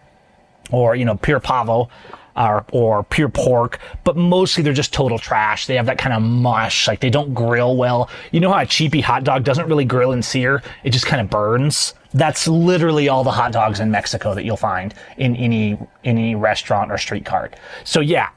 or 0.71 0.95
you 0.95 1.05
know 1.05 1.17
pure 1.17 1.41
pavo 1.41 1.89
or, 2.37 2.65
or 2.73 3.03
pure 3.05 3.29
pork, 3.29 3.79
but 4.05 4.17
mostly 4.17 4.63
they're 4.63 4.73
just 4.73 4.93
total 4.93 5.19
trash. 5.19 5.67
They 5.67 5.77
have 5.77 5.87
that 5.87 5.99
kind 5.99 6.15
of 6.15 6.23
mush, 6.23 6.87
like 6.87 7.01
they 7.01 7.11
don't 7.11 7.35
grill 7.35 7.77
well. 7.77 8.11
You 8.33 8.41
know 8.41 8.53
how 8.53 8.61
a 8.61 8.67
cheapy 8.67 9.01
hot 9.01 9.25
dog 9.25 9.45
doesn't 9.45 9.69
really 9.69 9.85
grill 9.85 10.13
and 10.13 10.25
sear? 10.25 10.63
It 10.85 10.91
just 10.91 11.07
kind 11.07 11.21
of 11.21 11.31
burns. 11.31 11.95
That's 12.15 12.47
literally 12.49 13.09
all 13.09 13.25
the 13.25 13.31
hot 13.31 13.53
dogs 13.53 13.81
in 13.81 13.91
Mexico 13.91 14.35
that 14.35 14.45
you'll 14.45 14.57
find 14.57 14.95
in 15.19 15.37
any 15.37 15.79
any 16.05 16.35
restaurant 16.35 16.91
or 16.91 16.99
street 16.99 17.25
cart. 17.25 17.57
So 17.85 18.01
yeah, 18.01 18.31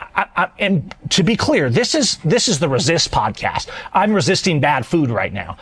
I, 0.00 0.26
I, 0.36 0.50
and 0.58 0.94
to 1.10 1.22
be 1.22 1.36
clear, 1.36 1.70
this 1.70 1.94
is 1.94 2.18
this 2.18 2.48
is 2.48 2.58
the 2.58 2.68
resist 2.68 3.10
podcast. 3.10 3.68
I'm 3.92 4.12
resisting 4.12 4.60
bad 4.60 4.84
food 4.84 5.10
right 5.10 5.32
now. 5.32 5.56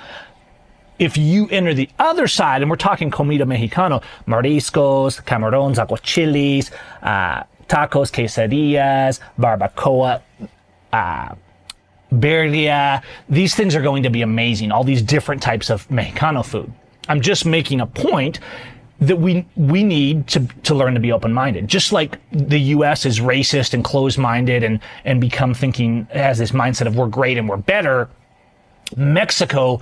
If 0.99 1.17
you 1.17 1.49
enter 1.49 1.75
the 1.75 1.89
other 1.99 2.27
side, 2.27 2.63
and 2.63 2.71
we're 2.71 2.77
talking 2.77 3.11
comida 3.11 3.45
mexicano, 3.45 4.03
mariscos, 4.27 5.23
camarones, 5.25 5.77
aguachiles, 5.77 6.71
uh, 7.03 7.45
tacos, 7.69 8.11
quesadillas, 8.11 9.21
barbacoa, 9.39 10.23
uh, 10.93 11.35
birria, 12.13 13.03
these 13.29 13.55
things 13.55 13.75
are 13.75 13.83
going 13.83 14.03
to 14.05 14.11
be 14.11 14.23
amazing. 14.23 14.73
All 14.73 14.85
these 14.85 15.03
different 15.03 15.43
types 15.43 15.71
of 15.71 15.87
Mexicano 15.89 16.45
food. 16.45 16.73
I'm 17.09 17.21
just 17.21 17.45
making 17.45 17.81
a 17.81 17.87
point 17.87 18.41
that 19.01 19.17
we 19.17 19.47
we 19.57 19.85
need 19.85 20.27
to 20.29 20.41
to 20.63 20.75
learn 20.75 20.95
to 20.95 21.01
be 21.01 21.13
open 21.13 21.33
minded. 21.33 21.69
Just 21.69 21.93
like 21.93 22.19
the 22.33 22.59
U.S. 22.59 23.05
is 23.05 23.21
racist 23.21 23.75
and 23.75 23.85
closed 23.85 24.19
minded 24.19 24.65
and 24.65 24.81
and 25.05 25.21
become 25.21 25.53
thinking 25.53 26.09
has 26.13 26.39
this 26.39 26.53
mindset 26.53 26.87
of 26.87 26.97
we're 26.97 27.09
great 27.09 27.37
and 27.37 27.49
we're 27.49 27.59
better. 27.59 28.09
Mexico 28.97 29.81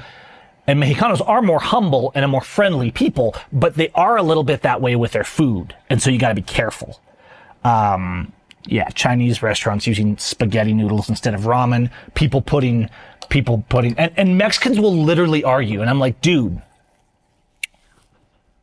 and 0.67 0.83
Mexicanos 0.83 1.27
are 1.27 1.43
more 1.43 1.61
humble 1.61 2.13
and 2.15 2.25
a 2.25 2.29
more 2.29 2.41
friendly 2.41 2.91
people, 2.91 3.35
but 3.53 3.75
they 3.75 3.91
are 3.91 4.17
a 4.17 4.23
little 4.23 4.45
bit 4.45 4.63
that 4.63 4.81
way 4.81 4.97
with 4.97 5.13
their 5.13 5.25
food, 5.25 5.75
and 5.91 6.01
so 6.01 6.11
you 6.11 6.19
got 6.19 6.29
to 6.29 6.35
be 6.35 6.43
careful. 6.43 7.01
Um, 7.65 8.33
yeah, 8.67 8.89
Chinese 8.91 9.43
restaurants 9.43 9.87
using 9.87 10.17
spaghetti 10.19 10.73
noodles 10.73 11.09
instead 11.09 11.35
of 11.35 11.43
ramen. 11.43 11.91
People 12.15 12.41
putting 12.41 12.89
people 13.31 13.65
putting 13.69 13.99
and, 13.99 14.13
and 14.17 14.37
Mexicans 14.37 14.79
will 14.79 14.95
literally 14.95 15.45
argue, 15.45 15.81
and 15.81 15.91
I'm 15.91 15.99
like, 15.99 16.21
dude 16.21 16.61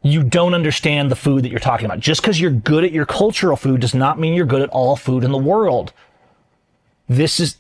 you 0.04 0.24
don't 0.24 0.54
understand 0.54 1.12
the 1.12 1.16
food 1.16 1.44
that 1.44 1.50
you're 1.50 1.60
talking 1.60 1.86
about. 1.86 2.00
Just 2.00 2.22
because 2.22 2.40
you're 2.40 2.52
good 2.52 2.84
at 2.84 2.92
your 2.92 3.06
cultural 3.06 3.56
food 3.56 3.82
does 3.82 3.94
not 3.94 4.20
mean 4.20 4.34
you're 4.34 4.46
good 4.46 4.62
at 4.62 4.70
all 4.70 4.96
food 4.96 5.24
in 5.24 5.32
the 5.32 5.38
world. 5.38 5.94
This 7.08 7.40
is, 7.40 7.58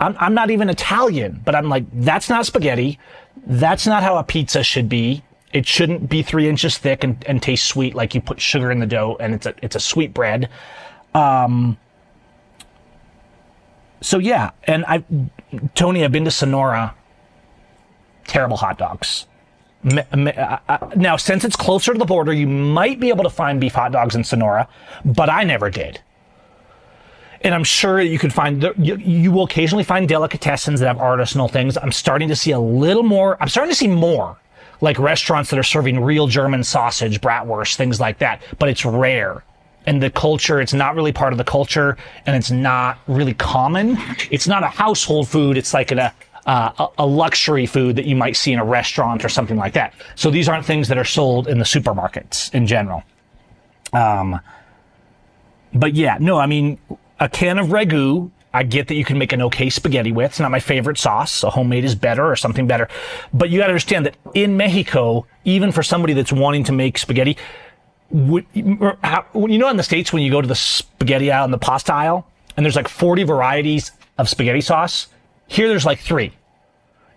I'm, 0.00 0.16
I'm 0.18 0.34
not 0.34 0.50
even 0.50 0.70
Italian, 0.70 1.40
but 1.44 1.54
I'm 1.54 1.68
like, 1.68 1.84
that's 1.92 2.28
not 2.28 2.46
spaghetti. 2.46 2.98
That's 3.46 3.86
not 3.86 4.02
how 4.02 4.16
a 4.16 4.24
pizza 4.24 4.62
should 4.62 4.88
be. 4.88 5.22
It 5.52 5.66
shouldn't 5.66 6.08
be 6.08 6.22
three 6.22 6.48
inches 6.48 6.78
thick 6.78 7.04
and, 7.04 7.22
and 7.26 7.42
taste 7.42 7.66
sweet 7.66 7.94
like 7.94 8.14
you 8.14 8.20
put 8.20 8.40
sugar 8.40 8.70
in 8.70 8.78
the 8.78 8.86
dough 8.86 9.16
and 9.20 9.34
it's 9.34 9.46
a, 9.46 9.54
it's 9.62 9.76
a 9.76 9.80
sweet 9.80 10.14
bread. 10.14 10.48
Um, 11.14 11.76
so 14.00 14.18
yeah, 14.18 14.50
and 14.64 14.84
I, 14.86 15.04
Tony, 15.74 16.04
I've 16.04 16.12
been 16.12 16.24
to 16.24 16.30
Sonora. 16.30 16.94
Terrible 18.24 18.56
hot 18.56 18.78
dogs 18.78 19.26
now, 19.82 21.16
since 21.16 21.44
it's 21.44 21.56
closer 21.56 21.92
to 21.92 21.98
the 21.98 22.04
border, 22.04 22.32
you 22.32 22.46
might 22.46 23.00
be 23.00 23.08
able 23.08 23.24
to 23.24 23.30
find 23.30 23.60
beef 23.60 23.74
hot 23.74 23.92
dogs 23.92 24.14
in 24.14 24.22
Sonora, 24.22 24.68
but 25.04 25.28
I 25.28 25.44
never 25.44 25.70
did. 25.70 26.00
And 27.44 27.54
I'm 27.54 27.64
sure 27.64 28.00
you 28.00 28.18
could 28.18 28.32
find, 28.32 28.62
you, 28.78 28.96
you 28.96 29.32
will 29.32 29.44
occasionally 29.44 29.84
find 29.84 30.08
delicatessens 30.08 30.78
that 30.78 30.86
have 30.86 30.98
artisanal 30.98 31.50
things. 31.50 31.76
I'm 31.76 31.92
starting 31.92 32.28
to 32.28 32.36
see 32.36 32.52
a 32.52 32.60
little 32.60 33.02
more, 33.02 33.36
I'm 33.40 33.48
starting 33.48 33.72
to 33.72 33.76
see 33.76 33.88
more 33.88 34.38
like 34.80 34.98
restaurants 34.98 35.50
that 35.50 35.58
are 35.58 35.64
serving 35.64 36.00
real 36.00 36.26
German 36.26 36.64
sausage, 36.64 37.20
bratwurst, 37.20 37.76
things 37.76 38.00
like 38.00 38.18
that, 38.18 38.42
but 38.58 38.68
it's 38.68 38.84
rare. 38.84 39.44
And 39.86 40.00
the 40.00 40.10
culture, 40.10 40.60
it's 40.60 40.72
not 40.72 40.94
really 40.94 41.12
part 41.12 41.32
of 41.32 41.38
the 41.38 41.44
culture 41.44 41.96
and 42.26 42.36
it's 42.36 42.50
not 42.50 42.98
really 43.08 43.34
common. 43.34 43.96
It's 44.30 44.46
not 44.46 44.62
a 44.62 44.68
household 44.68 45.28
food. 45.28 45.56
It's 45.56 45.74
like 45.74 45.90
a, 45.90 46.14
uh, 46.46 46.88
a, 46.98 47.06
luxury 47.06 47.66
food 47.66 47.96
that 47.96 48.04
you 48.04 48.16
might 48.16 48.36
see 48.36 48.52
in 48.52 48.58
a 48.58 48.64
restaurant 48.64 49.24
or 49.24 49.28
something 49.28 49.56
like 49.56 49.72
that. 49.74 49.94
So 50.14 50.30
these 50.30 50.48
aren't 50.48 50.66
things 50.66 50.88
that 50.88 50.98
are 50.98 51.04
sold 51.04 51.48
in 51.48 51.58
the 51.58 51.64
supermarkets 51.64 52.52
in 52.54 52.66
general. 52.66 53.02
Um, 53.92 54.40
but 55.74 55.94
yeah, 55.94 56.16
no, 56.20 56.38
I 56.38 56.46
mean, 56.46 56.78
a 57.22 57.28
can 57.28 57.58
of 57.58 57.68
ragu, 57.68 58.30
I 58.52 58.64
get 58.64 58.88
that 58.88 58.96
you 58.96 59.04
can 59.04 59.16
make 59.16 59.32
an 59.32 59.40
okay 59.42 59.70
spaghetti 59.70 60.10
with. 60.10 60.32
It's 60.32 60.40
not 60.40 60.50
my 60.50 60.60
favorite 60.60 60.98
sauce. 60.98 61.44
A 61.44 61.50
homemade 61.50 61.84
is 61.84 61.94
better 61.94 62.26
or 62.26 62.36
something 62.36 62.66
better. 62.66 62.88
But 63.32 63.48
you 63.48 63.58
got 63.58 63.66
to 63.66 63.70
understand 63.70 64.06
that 64.06 64.16
in 64.34 64.56
Mexico, 64.56 65.26
even 65.44 65.70
for 65.72 65.82
somebody 65.84 66.14
that's 66.14 66.32
wanting 66.32 66.64
to 66.64 66.72
make 66.72 66.98
spaghetti, 66.98 67.38
you 68.12 68.44
know, 68.52 69.70
in 69.70 69.76
the 69.76 69.82
States, 69.82 70.12
when 70.12 70.22
you 70.22 70.30
go 70.30 70.42
to 70.42 70.48
the 70.48 70.56
spaghetti 70.56 71.30
aisle 71.30 71.44
and 71.44 71.52
the 71.54 71.58
pasta 71.58 71.94
aisle, 71.94 72.26
and 72.56 72.66
there's 72.66 72.76
like 72.76 72.88
40 72.88 73.22
varieties 73.22 73.92
of 74.18 74.28
spaghetti 74.28 74.60
sauce, 74.60 75.06
here 75.46 75.68
there's 75.68 75.86
like 75.86 76.00
three. 76.00 76.32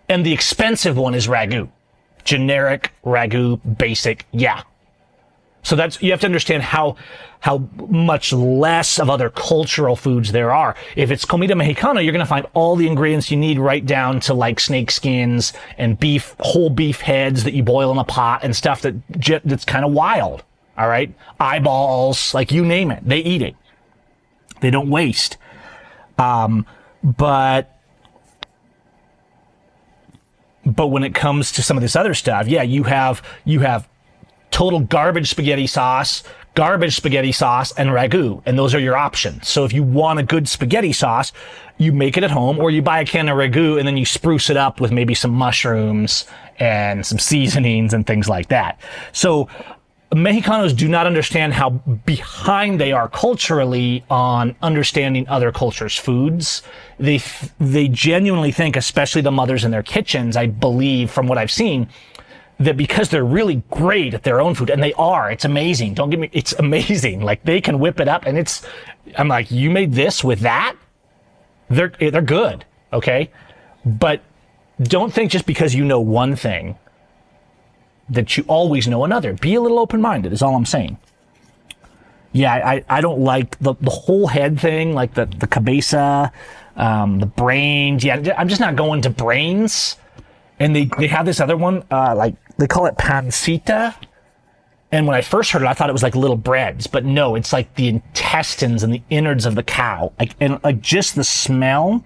And 0.08 0.24
the 0.24 0.32
expensive 0.32 0.96
one 0.96 1.14
is 1.14 1.26
ragu. 1.26 1.68
Generic, 2.24 2.92
ragu, 3.04 3.60
basic, 3.76 4.24
yeah. 4.30 4.62
So 5.62 5.74
that's, 5.74 6.00
you 6.00 6.12
have 6.12 6.20
to 6.20 6.26
understand 6.26 6.62
how, 6.62 6.96
how 7.46 7.58
much 7.88 8.32
less 8.32 8.98
of 8.98 9.08
other 9.08 9.30
cultural 9.30 9.94
foods 9.94 10.32
there 10.32 10.52
are. 10.52 10.74
If 10.96 11.12
it's 11.12 11.24
comida 11.24 11.54
mexicana, 11.54 12.00
you're 12.00 12.12
going 12.12 12.24
to 12.24 12.28
find 12.28 12.44
all 12.54 12.74
the 12.74 12.88
ingredients 12.88 13.30
you 13.30 13.36
need 13.36 13.60
right 13.60 13.86
down 13.86 14.18
to 14.22 14.34
like 14.34 14.58
snake 14.58 14.90
skins 14.90 15.52
and 15.78 15.96
beef, 15.96 16.34
whole 16.40 16.70
beef 16.70 17.00
heads 17.02 17.44
that 17.44 17.54
you 17.54 17.62
boil 17.62 17.92
in 17.92 17.98
a 17.98 18.04
pot 18.04 18.40
and 18.42 18.56
stuff 18.56 18.82
that, 18.82 18.96
that's 19.44 19.64
kind 19.64 19.84
of 19.84 19.92
wild. 19.92 20.42
All 20.76 20.88
right. 20.88 21.14
Eyeballs, 21.38 22.34
like 22.34 22.50
you 22.50 22.64
name 22.64 22.90
it. 22.90 23.08
They 23.08 23.18
eat 23.18 23.42
it. 23.42 23.54
They 24.60 24.70
don't 24.70 24.90
waste. 24.90 25.36
Um, 26.18 26.66
but 27.04 27.78
but 30.64 30.88
when 30.88 31.04
it 31.04 31.14
comes 31.14 31.52
to 31.52 31.62
some 31.62 31.76
of 31.76 31.80
this 31.80 31.94
other 31.94 32.12
stuff, 32.12 32.48
yeah, 32.48 32.62
you 32.62 32.82
have 32.82 33.22
you 33.44 33.60
have 33.60 33.88
total 34.50 34.80
garbage 34.80 35.30
spaghetti 35.30 35.68
sauce, 35.68 36.24
garbage 36.56 36.96
spaghetti 36.96 37.30
sauce, 37.30 37.70
and 37.72 37.90
ragu. 37.90 38.42
And 38.46 38.58
those 38.58 38.74
are 38.74 38.80
your 38.80 38.96
options. 38.96 39.48
So 39.48 39.64
if 39.64 39.72
you 39.72 39.84
want 39.84 40.18
a 40.18 40.22
good 40.24 40.48
spaghetti 40.48 40.92
sauce, 40.92 41.32
you 41.78 41.92
make 41.92 42.16
it 42.16 42.24
at 42.24 42.30
home 42.30 42.58
or 42.58 42.70
you 42.70 42.82
buy 42.82 43.00
a 43.00 43.06
can 43.06 43.28
of 43.28 43.36
ragu 43.36 43.78
and 43.78 43.86
then 43.86 43.96
you 43.96 44.06
spruce 44.06 44.48
it 44.48 44.56
up 44.56 44.80
with 44.80 44.90
maybe 44.90 45.14
some 45.14 45.30
mushrooms 45.30 46.24
and 46.58 47.04
some 47.04 47.18
seasonings 47.18 47.92
and 47.92 48.06
things 48.06 48.28
like 48.28 48.48
that. 48.48 48.80
So 49.12 49.48
Mexicanos 50.12 50.74
do 50.74 50.88
not 50.88 51.06
understand 51.06 51.52
how 51.52 51.70
behind 51.70 52.80
they 52.80 52.92
are 52.92 53.08
culturally 53.08 54.02
on 54.08 54.56
understanding 54.62 55.28
other 55.28 55.52
cultures' 55.52 55.98
foods. 55.98 56.62
They 56.98 57.20
they 57.60 57.88
genuinely 57.88 58.52
think, 58.52 58.76
especially 58.76 59.20
the 59.20 59.32
mothers 59.32 59.64
in 59.64 59.72
their 59.72 59.82
kitchens, 59.82 60.36
I 60.36 60.46
believe 60.46 61.10
from 61.10 61.26
what 61.26 61.36
I've 61.36 61.50
seen, 61.50 61.88
that 62.58 62.76
because 62.76 63.10
they're 63.10 63.24
really 63.24 63.62
great 63.70 64.14
at 64.14 64.22
their 64.22 64.40
own 64.40 64.54
food, 64.54 64.70
and 64.70 64.82
they 64.82 64.92
are, 64.94 65.30
it's 65.30 65.44
amazing. 65.44 65.94
Don't 65.94 66.10
get 66.10 66.18
me, 66.18 66.30
it's 66.32 66.52
amazing. 66.54 67.20
Like 67.20 67.42
they 67.44 67.60
can 67.60 67.78
whip 67.78 68.00
it 68.00 68.08
up, 68.08 68.26
and 68.26 68.38
it's. 68.38 68.66
I'm 69.16 69.28
like, 69.28 69.50
you 69.50 69.70
made 69.70 69.92
this 69.92 70.24
with 70.24 70.40
that. 70.40 70.76
They're 71.68 71.92
they're 71.98 72.22
good, 72.22 72.64
okay, 72.92 73.30
but 73.84 74.22
don't 74.82 75.12
think 75.12 75.30
just 75.30 75.46
because 75.46 75.74
you 75.74 75.84
know 75.84 76.00
one 76.00 76.36
thing 76.36 76.76
that 78.08 78.36
you 78.36 78.44
always 78.46 78.86
know 78.86 79.04
another. 79.04 79.32
Be 79.34 79.54
a 79.54 79.60
little 79.60 79.78
open 79.78 80.00
minded, 80.00 80.32
is 80.32 80.42
all 80.42 80.54
I'm 80.54 80.66
saying. 80.66 80.98
Yeah, 82.32 82.52
I, 82.52 82.84
I 82.88 83.00
don't 83.00 83.20
like 83.20 83.58
the, 83.58 83.74
the 83.80 83.90
whole 83.90 84.26
head 84.26 84.60
thing, 84.60 84.92
like 84.92 85.14
the, 85.14 85.24
the 85.24 85.46
cabeza, 85.46 86.30
um, 86.76 87.18
the 87.18 87.26
brains. 87.26 88.04
Yeah, 88.04 88.34
I'm 88.36 88.48
just 88.48 88.60
not 88.60 88.76
going 88.76 89.02
to 89.02 89.10
brains. 89.10 89.96
And 90.58 90.76
they, 90.76 90.84
they 90.98 91.06
have 91.06 91.26
this 91.26 91.40
other 91.40 91.56
one, 91.56 91.84
uh, 91.90 92.14
like 92.14 92.34
they 92.58 92.66
call 92.66 92.86
it 92.86 92.96
pancita. 92.96 93.94
And 94.92 95.06
when 95.06 95.16
I 95.16 95.20
first 95.20 95.50
heard 95.50 95.62
it, 95.62 95.68
I 95.68 95.74
thought 95.74 95.90
it 95.90 95.92
was 95.92 96.02
like 96.02 96.14
little 96.14 96.36
breads, 96.36 96.86
but 96.86 97.04
no, 97.04 97.34
it's 97.34 97.52
like 97.52 97.74
the 97.74 97.88
intestines 97.88 98.82
and 98.82 98.92
the 98.92 99.02
innards 99.10 99.44
of 99.44 99.54
the 99.54 99.62
cow. 99.62 100.12
Like, 100.18 100.34
and 100.40 100.62
like 100.62 100.80
just 100.80 101.16
the 101.16 101.24
smell, 101.24 102.04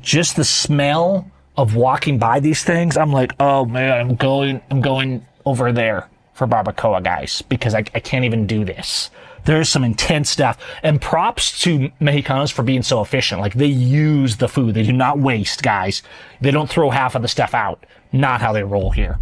just 0.00 0.36
the 0.36 0.44
smell 0.44 1.30
of 1.56 1.74
walking 1.74 2.18
by 2.18 2.40
these 2.40 2.62
things, 2.62 2.96
I'm 2.96 3.12
like, 3.12 3.32
oh 3.40 3.64
man, 3.64 3.92
I'm 3.98 4.14
going, 4.14 4.60
I'm 4.70 4.80
going 4.80 5.26
over 5.44 5.72
there 5.72 6.08
for 6.32 6.46
barbacoa, 6.46 7.02
guys, 7.02 7.42
because 7.42 7.74
I, 7.74 7.78
I 7.78 8.00
can't 8.00 8.24
even 8.24 8.46
do 8.46 8.64
this. 8.64 9.10
There's 9.46 9.68
some 9.68 9.84
intense 9.84 10.28
stuff. 10.28 10.58
And 10.82 11.00
props 11.00 11.60
to 11.62 11.90
Mexicanos 12.00 12.52
for 12.52 12.62
being 12.62 12.82
so 12.82 13.00
efficient. 13.00 13.40
Like 13.40 13.54
they 13.54 13.66
use 13.66 14.36
the 14.36 14.48
food. 14.48 14.74
They 14.74 14.82
do 14.82 14.92
not 14.92 15.18
waste, 15.18 15.62
guys. 15.62 16.02
They 16.40 16.50
don't 16.50 16.68
throw 16.68 16.90
half 16.90 17.14
of 17.14 17.22
the 17.22 17.28
stuff 17.28 17.54
out. 17.54 17.84
Not 18.20 18.40
how 18.40 18.52
they 18.52 18.62
roll 18.62 18.90
here. 18.90 19.18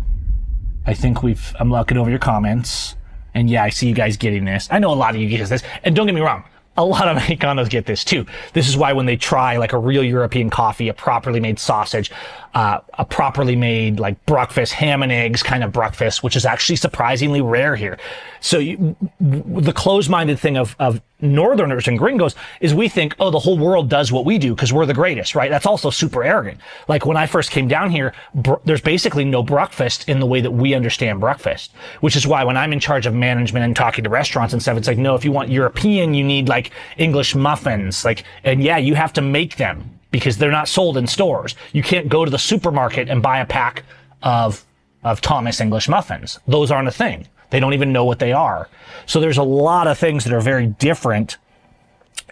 I 0.86 0.94
think 0.94 1.22
we've, 1.22 1.54
I'm 1.58 1.70
looking 1.70 1.96
over 1.96 2.10
your 2.10 2.18
comments. 2.18 2.96
And 3.34 3.50
yeah, 3.50 3.64
I 3.64 3.70
see 3.70 3.88
you 3.88 3.94
guys 3.94 4.16
getting 4.16 4.44
this. 4.44 4.68
I 4.70 4.78
know 4.78 4.92
a 4.92 4.94
lot 4.94 5.14
of 5.14 5.20
you 5.20 5.28
get 5.28 5.48
this. 5.48 5.62
And 5.82 5.96
don't 5.96 6.06
get 6.06 6.14
me 6.14 6.20
wrong 6.20 6.44
a 6.76 6.84
lot 6.84 7.08
of 7.08 7.16
Mexicanos 7.22 7.70
get 7.70 7.86
this 7.86 8.04
too. 8.04 8.26
This 8.52 8.68
is 8.68 8.76
why 8.76 8.92
when 8.92 9.06
they 9.06 9.16
try 9.16 9.56
like 9.56 9.72
a 9.72 9.78
real 9.78 10.04
European 10.04 10.50
coffee, 10.50 10.88
a 10.88 10.94
properly 10.94 11.40
made 11.40 11.58
sausage, 11.58 12.10
uh, 12.54 12.80
a 12.94 13.04
properly 13.04 13.56
made 13.56 13.98
like 13.98 14.24
breakfast, 14.26 14.72
ham 14.72 15.02
and 15.02 15.10
eggs 15.10 15.42
kind 15.42 15.64
of 15.64 15.72
breakfast, 15.72 16.22
which 16.22 16.36
is 16.36 16.46
actually 16.46 16.76
surprisingly 16.76 17.40
rare 17.40 17.74
here. 17.74 17.98
So 18.40 18.58
you, 18.58 18.96
the 19.20 19.72
closed-minded 19.72 20.38
thing 20.38 20.56
of, 20.56 20.76
of 20.78 21.00
Northerners 21.20 21.88
and 21.88 21.98
gringos 21.98 22.36
is 22.60 22.72
we 22.74 22.88
think, 22.88 23.16
oh, 23.18 23.30
the 23.30 23.38
whole 23.38 23.58
world 23.58 23.88
does 23.88 24.12
what 24.12 24.24
we 24.24 24.38
do 24.38 24.54
because 24.54 24.72
we're 24.72 24.86
the 24.86 24.94
greatest, 24.94 25.34
right? 25.34 25.50
That's 25.50 25.66
also 25.66 25.90
super 25.90 26.22
arrogant. 26.22 26.60
Like 26.86 27.06
when 27.06 27.16
I 27.16 27.26
first 27.26 27.50
came 27.50 27.66
down 27.66 27.90
here, 27.90 28.14
br- 28.34 28.54
there's 28.64 28.82
basically 28.82 29.24
no 29.24 29.42
breakfast 29.42 30.08
in 30.08 30.20
the 30.20 30.26
way 30.26 30.40
that 30.40 30.50
we 30.50 30.74
understand 30.74 31.20
breakfast, 31.20 31.72
which 32.02 32.14
is 32.14 32.26
why 32.26 32.44
when 32.44 32.56
I'm 32.56 32.72
in 32.72 32.80
charge 32.80 33.06
of 33.06 33.14
management 33.14 33.64
and 33.64 33.74
talking 33.74 34.04
to 34.04 34.10
restaurants 34.10 34.52
and 34.52 34.62
stuff, 34.62 34.76
it's 34.76 34.86
like, 34.86 34.98
no, 34.98 35.14
if 35.14 35.24
you 35.24 35.32
want 35.32 35.50
European, 35.50 36.14
you 36.14 36.22
need 36.22 36.48
like 36.48 36.70
English 36.98 37.34
muffins, 37.34 38.04
like, 38.04 38.22
and 38.44 38.62
yeah, 38.62 38.76
you 38.76 38.94
have 38.94 39.12
to 39.14 39.22
make 39.22 39.56
them 39.56 39.90
because 40.14 40.36
they're 40.36 40.48
not 40.52 40.68
sold 40.68 40.96
in 40.96 41.08
stores. 41.08 41.56
You 41.72 41.82
can't 41.82 42.08
go 42.08 42.24
to 42.24 42.30
the 42.30 42.38
supermarket 42.38 43.08
and 43.08 43.20
buy 43.20 43.40
a 43.40 43.44
pack 43.44 43.82
of, 44.22 44.64
of 45.02 45.20
Thomas 45.20 45.60
English 45.60 45.88
muffins. 45.88 46.38
Those 46.46 46.70
aren't 46.70 46.86
a 46.86 46.92
thing. 46.92 47.26
They 47.50 47.58
don't 47.58 47.74
even 47.74 47.92
know 47.92 48.04
what 48.04 48.20
they 48.20 48.32
are. 48.32 48.68
So 49.06 49.18
there's 49.18 49.38
a 49.38 49.42
lot 49.42 49.88
of 49.88 49.98
things 49.98 50.22
that 50.22 50.32
are 50.32 50.40
very 50.40 50.68
different 50.68 51.38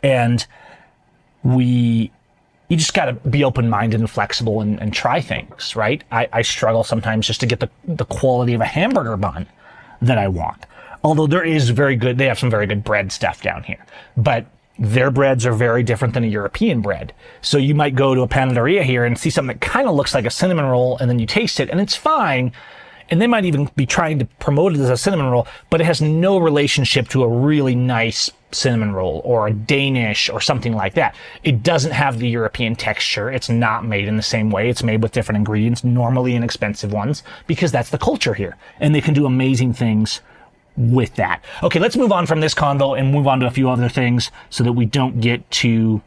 and 0.00 0.46
we, 1.42 2.12
you 2.68 2.76
just 2.76 2.94
got 2.94 3.06
to 3.06 3.14
be 3.28 3.42
open 3.42 3.68
minded 3.68 3.98
and 3.98 4.08
flexible 4.08 4.60
and, 4.60 4.80
and, 4.80 4.94
try 4.94 5.20
things, 5.20 5.74
right? 5.74 6.04
I, 6.12 6.28
I 6.32 6.42
struggle 6.42 6.84
sometimes 6.84 7.26
just 7.26 7.40
to 7.40 7.46
get 7.46 7.58
the, 7.58 7.68
the 7.84 8.04
quality 8.04 8.54
of 8.54 8.60
a 8.60 8.64
hamburger 8.64 9.16
bun 9.16 9.48
that 10.00 10.18
I 10.18 10.28
want. 10.28 10.66
Although 11.02 11.26
there 11.26 11.44
is 11.44 11.70
very 11.70 11.96
good, 11.96 12.16
they 12.16 12.26
have 12.26 12.38
some 12.38 12.48
very 12.48 12.68
good 12.68 12.84
bread 12.84 13.10
stuff 13.10 13.42
down 13.42 13.64
here. 13.64 13.84
But 14.16 14.46
their 14.82 15.12
breads 15.12 15.46
are 15.46 15.52
very 15.52 15.84
different 15.84 16.12
than 16.12 16.24
a 16.24 16.28
European 16.28 16.80
bread. 16.80 17.14
So 17.40 17.56
you 17.56 17.72
might 17.72 17.94
go 17.94 18.16
to 18.16 18.22
a 18.22 18.28
panaderia 18.28 18.82
here 18.82 19.04
and 19.04 19.16
see 19.16 19.30
something 19.30 19.56
that 19.56 19.64
kind 19.64 19.88
of 19.88 19.94
looks 19.94 20.12
like 20.12 20.26
a 20.26 20.30
cinnamon 20.30 20.64
roll 20.64 20.98
and 20.98 21.08
then 21.08 21.20
you 21.20 21.26
taste 21.26 21.60
it 21.60 21.70
and 21.70 21.80
it's 21.80 21.94
fine. 21.94 22.52
And 23.08 23.22
they 23.22 23.28
might 23.28 23.44
even 23.44 23.70
be 23.76 23.86
trying 23.86 24.18
to 24.18 24.24
promote 24.40 24.74
it 24.74 24.80
as 24.80 24.90
a 24.90 24.96
cinnamon 24.96 25.26
roll, 25.26 25.46
but 25.70 25.80
it 25.80 25.84
has 25.84 26.00
no 26.00 26.38
relationship 26.38 27.08
to 27.10 27.22
a 27.22 27.28
really 27.28 27.76
nice 27.76 28.28
cinnamon 28.50 28.92
roll 28.92 29.22
or 29.24 29.46
a 29.46 29.52
Danish 29.52 30.28
or 30.28 30.40
something 30.40 30.74
like 30.74 30.94
that. 30.94 31.14
It 31.44 31.62
doesn't 31.62 31.92
have 31.92 32.18
the 32.18 32.28
European 32.28 32.74
texture. 32.74 33.30
It's 33.30 33.48
not 33.48 33.84
made 33.84 34.08
in 34.08 34.16
the 34.16 34.22
same 34.22 34.50
way. 34.50 34.68
It's 34.68 34.82
made 34.82 35.00
with 35.00 35.12
different 35.12 35.36
ingredients, 35.36 35.84
normally 35.84 36.34
inexpensive 36.34 36.92
ones, 36.92 37.22
because 37.46 37.70
that's 37.70 37.90
the 37.90 37.98
culture 37.98 38.34
here. 38.34 38.56
And 38.80 38.94
they 38.94 39.00
can 39.00 39.14
do 39.14 39.26
amazing 39.26 39.74
things 39.74 40.22
with 40.76 41.14
that. 41.16 41.42
Okay, 41.62 41.78
let's 41.78 41.96
move 41.96 42.12
on 42.12 42.26
from 42.26 42.40
this 42.40 42.54
convo 42.54 42.98
and 42.98 43.12
move 43.12 43.26
on 43.26 43.40
to 43.40 43.46
a 43.46 43.50
few 43.50 43.68
other 43.68 43.88
things 43.88 44.30
so 44.50 44.64
that 44.64 44.72
we 44.72 44.86
don't 44.86 45.20
get 45.20 45.48
too 45.50 46.02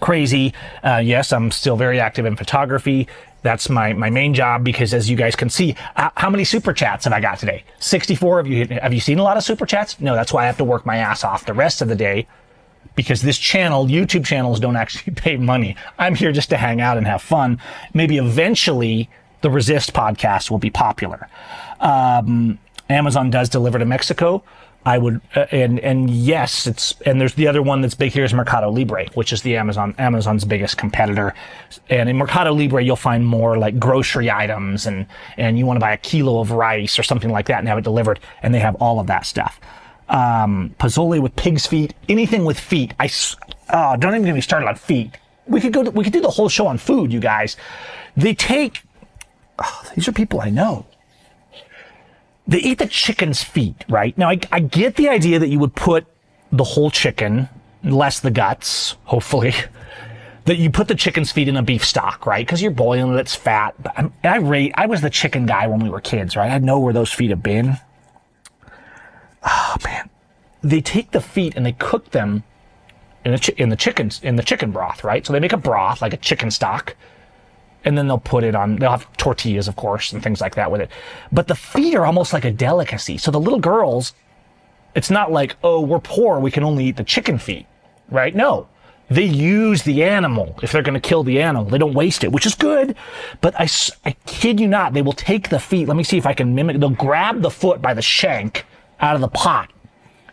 crazy. 0.00 0.52
Uh, 0.82 1.00
yes, 1.04 1.32
I'm 1.32 1.50
still 1.50 1.76
very 1.76 2.00
active 2.00 2.26
in 2.26 2.36
photography. 2.36 3.08
That's 3.42 3.68
my, 3.68 3.92
my 3.92 4.10
main 4.10 4.34
job 4.34 4.64
because 4.64 4.92
as 4.92 5.08
you 5.08 5.16
guys 5.16 5.36
can 5.36 5.50
see, 5.50 5.76
uh, 5.94 6.10
how 6.16 6.30
many 6.30 6.44
super 6.44 6.72
chats 6.72 7.04
have 7.04 7.12
I 7.12 7.20
got 7.20 7.38
today? 7.38 7.64
64 7.78 8.40
of 8.40 8.46
you. 8.46 8.66
Have 8.66 8.92
you 8.92 9.00
seen 9.00 9.18
a 9.18 9.22
lot 9.22 9.36
of 9.36 9.44
super 9.44 9.66
chats? 9.66 10.00
No, 10.00 10.14
that's 10.14 10.32
why 10.32 10.42
I 10.42 10.46
have 10.46 10.56
to 10.58 10.64
work 10.64 10.84
my 10.84 10.96
ass 10.96 11.22
off 11.22 11.46
the 11.46 11.54
rest 11.54 11.80
of 11.80 11.88
the 11.88 11.94
day 11.94 12.26
because 12.96 13.22
this 13.22 13.38
channel, 13.38 13.86
YouTube 13.86 14.24
channels 14.24 14.58
don't 14.58 14.76
actually 14.76 15.14
pay 15.16 15.36
money. 15.36 15.76
I'm 15.98 16.14
here 16.14 16.32
just 16.32 16.50
to 16.50 16.56
hang 16.56 16.80
out 16.80 16.96
and 16.96 17.06
have 17.06 17.22
fun. 17.22 17.60
Maybe 17.94 18.16
eventually 18.16 19.08
the 19.42 19.50
Resist 19.50 19.92
podcast 19.92 20.50
will 20.50 20.58
be 20.58 20.70
popular. 20.70 21.28
Um, 21.78 22.58
Amazon 22.88 23.30
does 23.30 23.48
deliver 23.48 23.78
to 23.78 23.84
Mexico. 23.84 24.42
I 24.86 24.98
would, 24.98 25.20
uh, 25.34 25.46
and 25.50 25.80
and 25.80 26.08
yes, 26.08 26.64
it's 26.68 26.94
and 27.04 27.20
there's 27.20 27.34
the 27.34 27.48
other 27.48 27.60
one 27.60 27.80
that's 27.80 27.96
big 27.96 28.12
here 28.12 28.24
is 28.24 28.32
Mercado 28.32 28.70
Libre, 28.70 29.06
which 29.14 29.32
is 29.32 29.42
the 29.42 29.56
Amazon 29.56 29.96
Amazon's 29.98 30.44
biggest 30.44 30.78
competitor. 30.78 31.34
And 31.90 32.08
in 32.08 32.16
Mercado 32.16 32.52
Libre, 32.54 32.84
you'll 32.84 32.94
find 32.94 33.26
more 33.26 33.58
like 33.58 33.80
grocery 33.80 34.30
items, 34.30 34.86
and 34.86 35.06
and 35.36 35.58
you 35.58 35.66
want 35.66 35.78
to 35.78 35.80
buy 35.80 35.92
a 35.92 35.96
kilo 35.96 36.38
of 36.38 36.52
rice 36.52 37.00
or 37.00 37.02
something 37.02 37.30
like 37.32 37.46
that 37.46 37.58
and 37.58 37.66
have 37.66 37.78
it 37.78 37.84
delivered, 37.84 38.20
and 38.44 38.54
they 38.54 38.60
have 38.60 38.76
all 38.76 39.00
of 39.00 39.08
that 39.08 39.26
stuff. 39.26 39.60
Um, 40.08 40.72
pozole 40.78 41.20
with 41.20 41.34
pig's 41.34 41.66
feet, 41.66 41.92
anything 42.08 42.44
with 42.44 42.60
feet. 42.60 42.94
I 43.00 43.10
oh, 43.70 43.96
don't 43.96 44.14
even 44.14 44.24
get 44.24 44.36
me 44.36 44.40
started 44.40 44.68
on 44.68 44.76
feet. 44.76 45.18
We 45.48 45.60
could 45.60 45.72
go. 45.72 45.82
To, 45.82 45.90
we 45.90 46.04
could 46.04 46.12
do 46.12 46.20
the 46.20 46.30
whole 46.30 46.48
show 46.48 46.68
on 46.68 46.78
food, 46.78 47.12
you 47.12 47.18
guys. 47.18 47.56
They 48.16 48.34
take. 48.34 48.82
Oh, 49.58 49.82
these 49.96 50.06
are 50.06 50.12
people 50.12 50.40
I 50.40 50.50
know 50.50 50.86
they 52.46 52.58
eat 52.58 52.78
the 52.78 52.86
chicken's 52.86 53.42
feet, 53.42 53.84
right? 53.88 54.16
Now, 54.16 54.30
I, 54.30 54.38
I 54.52 54.60
get 54.60 54.96
the 54.96 55.08
idea 55.08 55.38
that 55.38 55.48
you 55.48 55.58
would 55.58 55.74
put 55.74 56.06
the 56.52 56.64
whole 56.64 56.90
chicken, 56.90 57.48
less 57.82 58.20
the 58.20 58.30
guts, 58.30 58.96
hopefully, 59.04 59.54
that 60.44 60.56
you 60.56 60.70
put 60.70 60.88
the 60.88 60.94
chicken's 60.94 61.32
feet 61.32 61.48
in 61.48 61.56
a 61.56 61.62
beef 61.62 61.84
stock, 61.84 62.24
right? 62.24 62.46
Because 62.46 62.62
you're 62.62 62.70
boiling 62.70 63.14
it, 63.14 63.20
it's 63.20 63.34
fat. 63.34 63.74
But 63.82 64.12
I 64.22 64.36
rate, 64.36 64.72
I 64.76 64.86
was 64.86 65.00
the 65.00 65.10
chicken 65.10 65.46
guy 65.46 65.66
when 65.66 65.80
we 65.80 65.90
were 65.90 66.00
kids, 66.00 66.36
right? 66.36 66.50
I 66.50 66.58
know 66.58 66.78
where 66.78 66.92
those 66.92 67.12
feet 67.12 67.30
have 67.30 67.42
been. 67.42 67.78
Oh 69.42 69.76
man, 69.84 70.08
they 70.62 70.80
take 70.80 71.10
the 71.10 71.20
feet 71.20 71.54
and 71.56 71.66
they 71.66 71.72
cook 71.72 72.10
them 72.10 72.44
in 73.24 73.32
the 73.32 73.54
in 73.56 73.68
the 73.70 74.20
in 74.22 74.36
the 74.36 74.42
chicken 74.42 74.70
broth, 74.70 75.02
right? 75.02 75.26
So 75.26 75.32
they 75.32 75.40
make 75.40 75.52
a 75.52 75.56
broth 75.56 76.00
like 76.00 76.12
a 76.12 76.16
chicken 76.16 76.50
stock 76.50 76.94
and 77.86 77.96
then 77.96 78.08
they'll 78.08 78.18
put 78.18 78.44
it 78.44 78.54
on, 78.54 78.76
they'll 78.76 78.90
have 78.90 79.10
tortillas, 79.16 79.68
of 79.68 79.76
course, 79.76 80.12
and 80.12 80.22
things 80.22 80.40
like 80.40 80.56
that 80.56 80.70
with 80.70 80.80
it. 80.80 80.90
But 81.32 81.48
the 81.48 81.54
feet 81.54 81.94
are 81.94 82.04
almost 82.04 82.32
like 82.32 82.44
a 82.44 82.50
delicacy. 82.50 83.16
So 83.16 83.30
the 83.30 83.40
little 83.40 83.60
girls, 83.60 84.12
it's 84.94 85.10
not 85.10 85.32
like, 85.32 85.56
oh, 85.62 85.80
we're 85.80 86.00
poor, 86.00 86.40
we 86.40 86.50
can 86.50 86.64
only 86.64 86.86
eat 86.86 86.96
the 86.96 87.04
chicken 87.04 87.38
feet, 87.38 87.66
right? 88.10 88.34
No. 88.34 88.68
They 89.08 89.24
use 89.24 89.84
the 89.84 90.02
animal 90.02 90.58
if 90.64 90.72
they're 90.72 90.82
going 90.82 91.00
to 91.00 91.08
kill 91.08 91.22
the 91.22 91.40
animal. 91.40 91.70
They 91.70 91.78
don't 91.78 91.94
waste 91.94 92.24
it, 92.24 92.32
which 92.32 92.44
is 92.44 92.56
good. 92.56 92.96
But 93.40 93.54
I, 93.58 93.68
I 94.04 94.16
kid 94.26 94.58
you 94.58 94.66
not, 94.66 94.94
they 94.94 95.02
will 95.02 95.12
take 95.12 95.48
the 95.48 95.60
feet. 95.60 95.86
Let 95.86 95.96
me 95.96 96.02
see 96.02 96.18
if 96.18 96.26
I 96.26 96.34
can 96.34 96.56
mimic. 96.56 96.80
They'll 96.80 96.90
grab 96.90 97.40
the 97.40 97.50
foot 97.50 97.80
by 97.80 97.94
the 97.94 98.02
shank 98.02 98.66
out 98.98 99.14
of 99.14 99.20
the 99.20 99.28
pot 99.28 99.70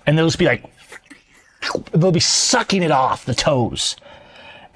and 0.07 0.17
they'll 0.17 0.27
just 0.27 0.39
be 0.39 0.45
like, 0.45 0.63
they'll 1.91 2.11
be 2.11 2.19
sucking 2.19 2.81
it 2.81 2.91
off 2.91 3.25
the 3.25 3.35
toes. 3.35 3.95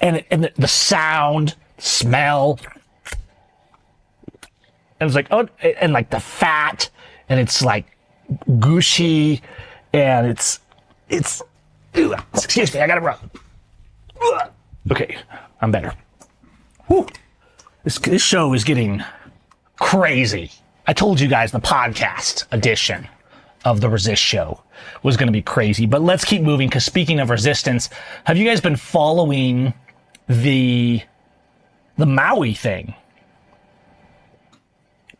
And, 0.00 0.24
and 0.30 0.44
the, 0.44 0.52
the 0.56 0.68
sound, 0.68 1.56
smell. 1.78 2.58
And 5.00 5.06
it's 5.06 5.14
like, 5.14 5.28
oh, 5.30 5.48
and 5.80 5.92
like 5.92 6.10
the 6.10 6.20
fat 6.20 6.90
and 7.28 7.38
it's 7.38 7.62
like 7.62 7.96
gushy, 8.58 9.42
and 9.92 10.26
it's 10.26 10.60
it's. 11.08 11.42
Excuse 12.34 12.72
me, 12.74 12.80
I 12.80 12.86
gotta 12.86 13.00
run. 13.00 13.18
Okay, 14.90 15.16
I'm 15.60 15.70
better. 15.70 15.92
Whew. 16.86 17.06
This 17.84 17.98
this 17.98 18.22
show 18.22 18.52
is 18.54 18.64
getting 18.64 19.02
crazy. 19.78 20.50
I 20.86 20.92
told 20.92 21.20
you 21.20 21.28
guys 21.28 21.52
the 21.52 21.60
podcast 21.60 22.46
edition 22.50 23.06
of 23.64 23.80
the 23.80 23.88
Resist 23.88 24.22
show 24.22 24.62
was 25.02 25.16
going 25.16 25.26
to 25.26 25.32
be 25.32 25.42
crazy, 25.42 25.84
but 25.84 26.00
let's 26.00 26.24
keep 26.24 26.40
moving 26.40 26.68
because 26.68 26.84
speaking 26.84 27.20
of 27.20 27.28
resistance, 27.28 27.90
have 28.24 28.38
you 28.38 28.48
guys 28.48 28.60
been 28.60 28.76
following 28.76 29.74
the 30.28 31.02
the 31.98 32.06
Maui 32.06 32.54
thing? 32.54 32.94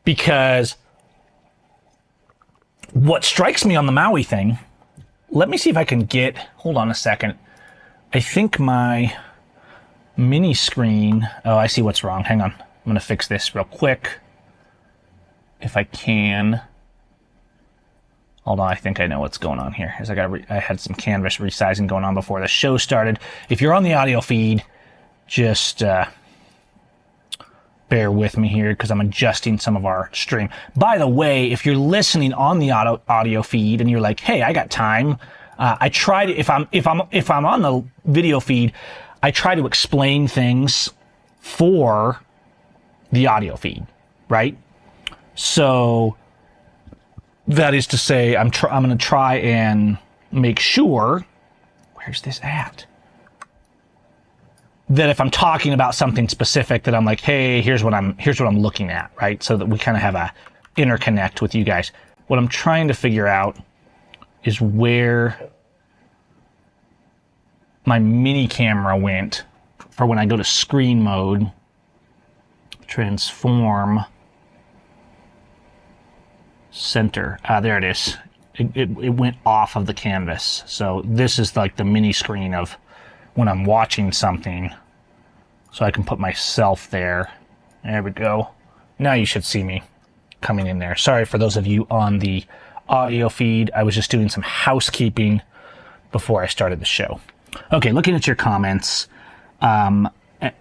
Because 0.04 0.76
what 2.92 3.24
strikes 3.24 3.64
me 3.64 3.76
on 3.76 3.84
the 3.84 3.92
Maui 3.92 4.22
thing, 4.22 4.58
let 5.30 5.50
me 5.50 5.58
see 5.58 5.68
if 5.68 5.76
I 5.76 5.84
can 5.84 6.04
get, 6.04 6.38
hold 6.56 6.78
on 6.78 6.90
a 6.90 6.94
second. 6.94 7.34
I 8.14 8.20
think 8.20 8.58
my 8.58 9.14
mini 10.16 10.54
screen, 10.54 11.28
oh, 11.44 11.58
I 11.58 11.66
see 11.66 11.82
what's 11.82 12.02
wrong. 12.02 12.24
Hang 12.24 12.40
on. 12.40 12.52
I'm 12.52 12.84
going 12.84 12.94
to 12.94 13.00
fix 13.00 13.28
this 13.28 13.54
real 13.54 13.64
quick 13.64 14.18
if 15.60 15.76
I 15.76 15.84
can. 15.84 16.62
Hold 18.44 18.60
on, 18.60 18.68
I 18.68 18.76
think 18.76 18.98
I 18.98 19.06
know 19.06 19.20
what's 19.20 19.36
going 19.36 19.58
on 19.58 19.74
here. 19.74 19.94
As 19.98 20.08
I 20.08 20.14
got, 20.14 20.30
re- 20.30 20.46
I 20.48 20.58
had 20.58 20.80
some 20.80 20.94
canvas 20.94 21.36
resizing 21.36 21.86
going 21.86 22.04
on 22.04 22.14
before 22.14 22.40
the 22.40 22.48
show 22.48 22.78
started. 22.78 23.18
If 23.50 23.60
you're 23.60 23.74
on 23.74 23.82
the 23.82 23.92
audio 23.92 24.22
feed, 24.22 24.64
just 25.26 25.82
uh, 25.82 26.06
bear 27.88 28.11
with 28.11 28.37
me 28.37 28.48
here 28.48 28.70
because 28.70 28.90
I'm 28.90 29.01
adjusting 29.01 29.59
some 29.59 29.77
of 29.77 29.85
our 29.85 30.11
stream. 30.12 30.48
By 30.77 30.98
the 30.98 31.09
way, 31.09 31.51
if 31.51 31.64
you're 31.64 31.77
listening 31.77 32.33
on 32.33 32.59
the 32.59 32.70
audio 32.70 33.01
audio 33.09 33.42
feed 33.42 33.81
and 33.81 33.90
you're 33.90 34.01
like, 34.01 34.20
"Hey, 34.20 34.42
I 34.42 34.53
got 34.53 34.70
time," 34.70 35.18
uh, 35.59 35.77
I 35.81 35.88
try 35.88 36.27
to 36.27 36.33
if 36.35 36.51
I'm 36.51 36.68
if 36.72 36.87
I'm 36.87 37.03
if 37.11 37.31
I'm 37.31 37.46
on 37.46 37.62
the 37.62 37.85
video 38.05 38.40
feed, 38.40 38.72
I 39.22 39.31
try 39.31 39.55
to 39.55 39.66
explain 39.66 40.29
things 40.29 40.90
for 41.40 42.20
the 43.12 43.27
audio 43.27 43.57
feed, 43.57 43.87
right? 44.29 44.57
So 45.35 46.16
that 47.46 47.72
is 47.72 47.87
to 47.88 47.98
say, 47.98 48.37
I'm 48.37 48.51
tr- 48.51 48.68
I'm 48.68 48.85
going 48.85 48.96
to 48.96 49.05
try 49.05 49.37
and 49.37 49.98
make 50.31 50.59
sure. 50.59 51.24
Where's 51.94 52.22
this 52.22 52.40
at? 52.42 52.87
That 54.90 55.11
if 55.11 55.20
I'm 55.20 55.31
talking 55.31 55.74
about 55.74 55.94
something 55.94 56.29
specific, 56.29 56.85
that 56.85 56.94
I'm 56.94 57.05
like, 57.05 57.20
hey, 57.20 57.61
here's 57.61 57.85
what 57.85 57.92
I'm 57.92 58.16
here's 58.16 58.40
what 58.40 58.46
I'm 58.46 58.61
looking 58.61 58.90
at, 58.90 59.11
right? 59.20 59.42
So 59.42 59.57
that 59.57 59.66
we 59.66 59.79
kind 59.79 59.96
of 59.96 60.03
have 60.03 60.14
a 60.14 60.33
interconnect 60.77 61.42
with 61.42 61.55
you 61.55 61.64
guys. 61.64 61.92
What 62.29 62.38
I'm 62.38 62.48
trying 62.48 62.88
to 62.88 62.94
figure 62.94 63.27
out 63.27 63.59
is 64.44 64.61
where 64.61 65.51
my 67.85 67.98
mini 67.98 68.46
camera 68.46 68.96
went 68.96 69.44
for 69.90 70.07
when 70.07 70.18
I 70.18 70.27
go 70.27 70.37
to 70.37 70.44
screen 70.44 71.03
mode, 71.03 71.51
transform 72.87 74.05
center. 76.70 77.38
Ah, 77.44 77.61
there 77.61 77.77
it 77.77 77.85
is. 77.85 78.16
It, 78.55 78.77
it, 78.77 78.90
it 79.03 79.11
went 79.11 79.37
off 79.44 79.77
of 79.77 79.87
the 79.87 79.94
canvas. 79.94 80.62
So 80.66 81.03
this 81.05 81.38
is 81.38 81.57
like 81.57 81.77
the 81.77 81.85
mini 81.85 82.12
screen 82.12 82.55
of 82.55 82.77
when 83.38 83.46
I'm 83.46 83.62
watching 83.62 84.11
something. 84.11 84.74
So 85.70 85.85
I 85.85 85.92
can 85.92 86.03
put 86.03 86.18
myself 86.18 86.90
there. 86.90 87.33
There 87.85 88.03
we 88.03 88.11
go. 88.11 88.48
Now 88.98 89.12
you 89.12 89.24
should 89.24 89.44
see 89.44 89.62
me 89.62 89.85
coming 90.40 90.66
in 90.66 90.81
there. 90.81 90.96
Sorry 90.96 91.24
for 91.24 91.38
those 91.38 91.57
of 91.57 91.64
you 91.64 91.87
on 91.88 92.18
the 92.18 92.44
audio 92.88 93.29
feed. 93.29 93.70
I 93.77 93.85
was 93.85 93.94
just 93.94 94.11
doing 94.11 94.29
some 94.29 94.42
housekeeping 94.42 95.40
before 96.11 96.42
I 96.42 96.48
started 96.48 96.81
the 96.81 96.85
show. 96.85 97.20
Okay, 97.72 97.92
looking 97.92 98.16
at 98.16 98.27
your 98.27 98.35
comments. 98.35 99.07
Um, 99.61 100.11
and 100.40 100.53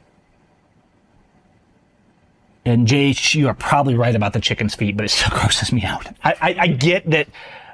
JH, 2.88 3.34
you 3.34 3.48
are 3.48 3.56
probably 3.56 3.96
right 3.96 4.16
about 4.16 4.34
the 4.34 4.40
chicken's 4.40 4.76
feet, 4.76 4.96
but 4.96 5.04
it 5.04 5.10
still 5.10 5.32
grosses 5.40 5.74
me 5.74 5.82
out. 5.82 6.06
I, 6.24 6.34
I, 6.40 6.56
I 6.60 6.68
get 6.68 7.10
that 7.10 7.28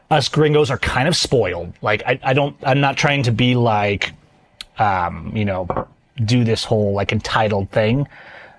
us 0.10 0.30
gringos 0.30 0.72
are 0.72 0.78
kind 0.78 1.10
of 1.10 1.16
spoiled. 1.18 1.74
Like, 1.82 2.04
I, 2.06 2.18
I 2.24 2.34
don't, 2.34 2.56
I'm 2.64 2.80
not 2.80 2.96
trying 2.96 3.24
to 3.24 3.34
be 3.34 3.56
like, 3.56 4.14
um, 4.80 5.32
you 5.36 5.46
know, 5.46 5.88
do 6.24 6.44
this 6.44 6.64
whole 6.64 6.94
like 6.94 7.12
entitled 7.12 7.70
thing. 7.72 8.08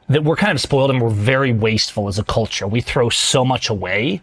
That 0.09 0.23
we're 0.23 0.37
kind 0.37 0.53
of 0.53 0.61
spoiled 0.61 0.91
and 0.91 1.01
we're 1.01 1.09
very 1.09 1.53
wasteful 1.53 2.09
as 2.09 2.19
a 2.19 2.25
culture. 2.25 2.67
We 2.67 2.83
throw 2.83 3.09
so 3.09 3.45
much 3.45 3.71
away. 3.71 4.21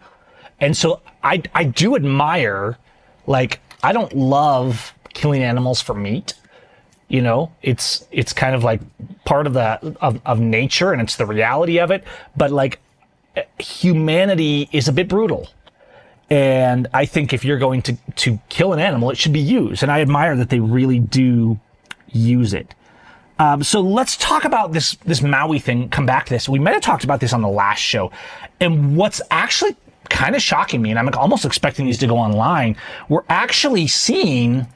And 0.59 0.77
so 0.77 1.01
I, 1.23 1.41
I 1.55 1.63
do 1.63 1.95
admire, 1.95 2.77
like, 3.25 3.59
I 3.81 3.91
don't 3.91 4.13
love 4.15 4.93
killing 5.13 5.41
animals 5.41 5.81
for 5.81 5.95
meat 5.95 6.35
you 7.11 7.21
know 7.21 7.51
it's 7.61 8.07
it's 8.09 8.31
kind 8.31 8.55
of 8.55 8.63
like 8.63 8.79
part 9.25 9.45
of 9.45 9.53
the 9.53 9.97
of, 9.99 10.21
of 10.25 10.39
nature 10.39 10.93
and 10.93 11.01
it's 11.01 11.17
the 11.17 11.25
reality 11.25 11.77
of 11.77 11.91
it 11.91 12.05
but 12.37 12.51
like 12.51 12.79
humanity 13.59 14.69
is 14.71 14.87
a 14.87 14.93
bit 14.93 15.09
brutal 15.09 15.49
and 16.29 16.87
i 16.93 17.05
think 17.05 17.33
if 17.33 17.43
you're 17.43 17.57
going 17.57 17.81
to 17.81 17.97
to 18.15 18.39
kill 18.47 18.71
an 18.71 18.79
animal 18.79 19.11
it 19.11 19.17
should 19.17 19.33
be 19.33 19.41
used 19.41 19.83
and 19.83 19.91
i 19.91 19.99
admire 19.99 20.37
that 20.37 20.49
they 20.49 20.61
really 20.61 20.99
do 20.99 21.59
use 22.11 22.53
it 22.53 22.73
um, 23.39 23.63
so 23.63 23.81
let's 23.81 24.17
talk 24.17 24.45
about 24.45 24.71
this 24.71 24.95
this 25.05 25.21
maui 25.21 25.59
thing 25.59 25.89
come 25.89 26.05
back 26.05 26.25
to 26.25 26.33
this 26.33 26.47
we 26.47 26.59
might 26.59 26.73
have 26.73 26.81
talked 26.81 27.03
about 27.03 27.19
this 27.19 27.33
on 27.33 27.41
the 27.41 27.49
last 27.49 27.79
show 27.79 28.11
and 28.59 28.95
what's 28.95 29.21
actually 29.31 29.75
kind 30.09 30.35
of 30.35 30.41
shocking 30.41 30.81
me 30.81 30.89
and 30.89 30.99
i'm 30.99 31.09
almost 31.15 31.45
expecting 31.45 31.85
these 31.85 31.97
to 31.97 32.07
go 32.07 32.17
online 32.17 32.75
we're 33.09 33.23
actually 33.29 33.87
seeing 33.87 34.67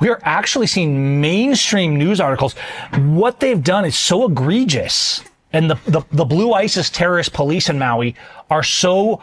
we 0.00 0.08
are 0.08 0.18
actually 0.22 0.66
seeing 0.66 1.20
mainstream 1.20 1.96
news 1.96 2.20
articles. 2.20 2.54
What 2.96 3.38
they've 3.38 3.62
done 3.62 3.84
is 3.84 3.96
so 3.96 4.24
egregious. 4.24 5.22
And 5.52 5.70
the, 5.70 5.78
the, 5.86 6.02
the 6.10 6.24
blue 6.24 6.52
ISIS 6.52 6.90
terrorist 6.90 7.32
police 7.32 7.68
in 7.68 7.78
Maui 7.78 8.16
are 8.48 8.62
so, 8.62 9.22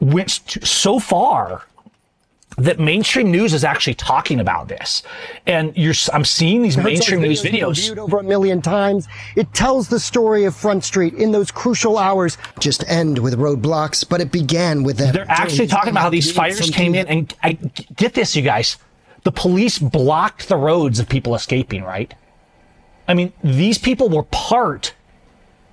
went 0.00 0.30
so 0.30 0.98
far 0.98 1.62
that 2.56 2.78
mainstream 2.78 3.30
news 3.30 3.52
is 3.52 3.64
actually 3.64 3.94
talking 3.94 4.40
about 4.40 4.68
this. 4.68 5.02
And 5.46 5.76
you're, 5.76 5.94
I'm 6.12 6.24
seeing 6.24 6.62
these 6.62 6.76
mainstream 6.76 7.20
news 7.20 7.42
videos. 7.42 7.76
Viewed 7.76 7.98
over 7.98 8.18
a 8.18 8.22
million 8.22 8.62
times. 8.62 9.08
It 9.36 9.52
tells 9.54 9.88
the 9.88 10.00
story 10.00 10.44
of 10.44 10.54
Front 10.54 10.84
Street 10.84 11.14
in 11.14 11.32
those 11.32 11.50
crucial 11.50 11.98
hours. 11.98 12.38
Just 12.60 12.88
end 12.88 13.18
with 13.18 13.38
roadblocks, 13.38 14.08
but 14.08 14.20
it 14.20 14.30
began 14.30 14.82
with 14.82 14.98
them. 14.98 15.12
They're 15.12 15.26
actually 15.28 15.66
talking 15.66 15.90
about 15.90 16.02
how 16.02 16.10
these 16.10 16.30
fires 16.30 16.70
came 16.70 16.94
in 16.94 17.06
and 17.08 17.34
I, 17.42 17.52
get 17.96 18.14
this, 18.14 18.36
you 18.36 18.42
guys 18.42 18.76
the 19.24 19.32
police 19.32 19.78
blocked 19.78 20.48
the 20.48 20.56
roads 20.56 21.00
of 21.00 21.08
people 21.08 21.34
escaping, 21.34 21.82
right? 21.82 22.14
I 23.08 23.14
mean, 23.14 23.32
these 23.42 23.78
people 23.78 24.08
were 24.08 24.22
part 24.24 24.94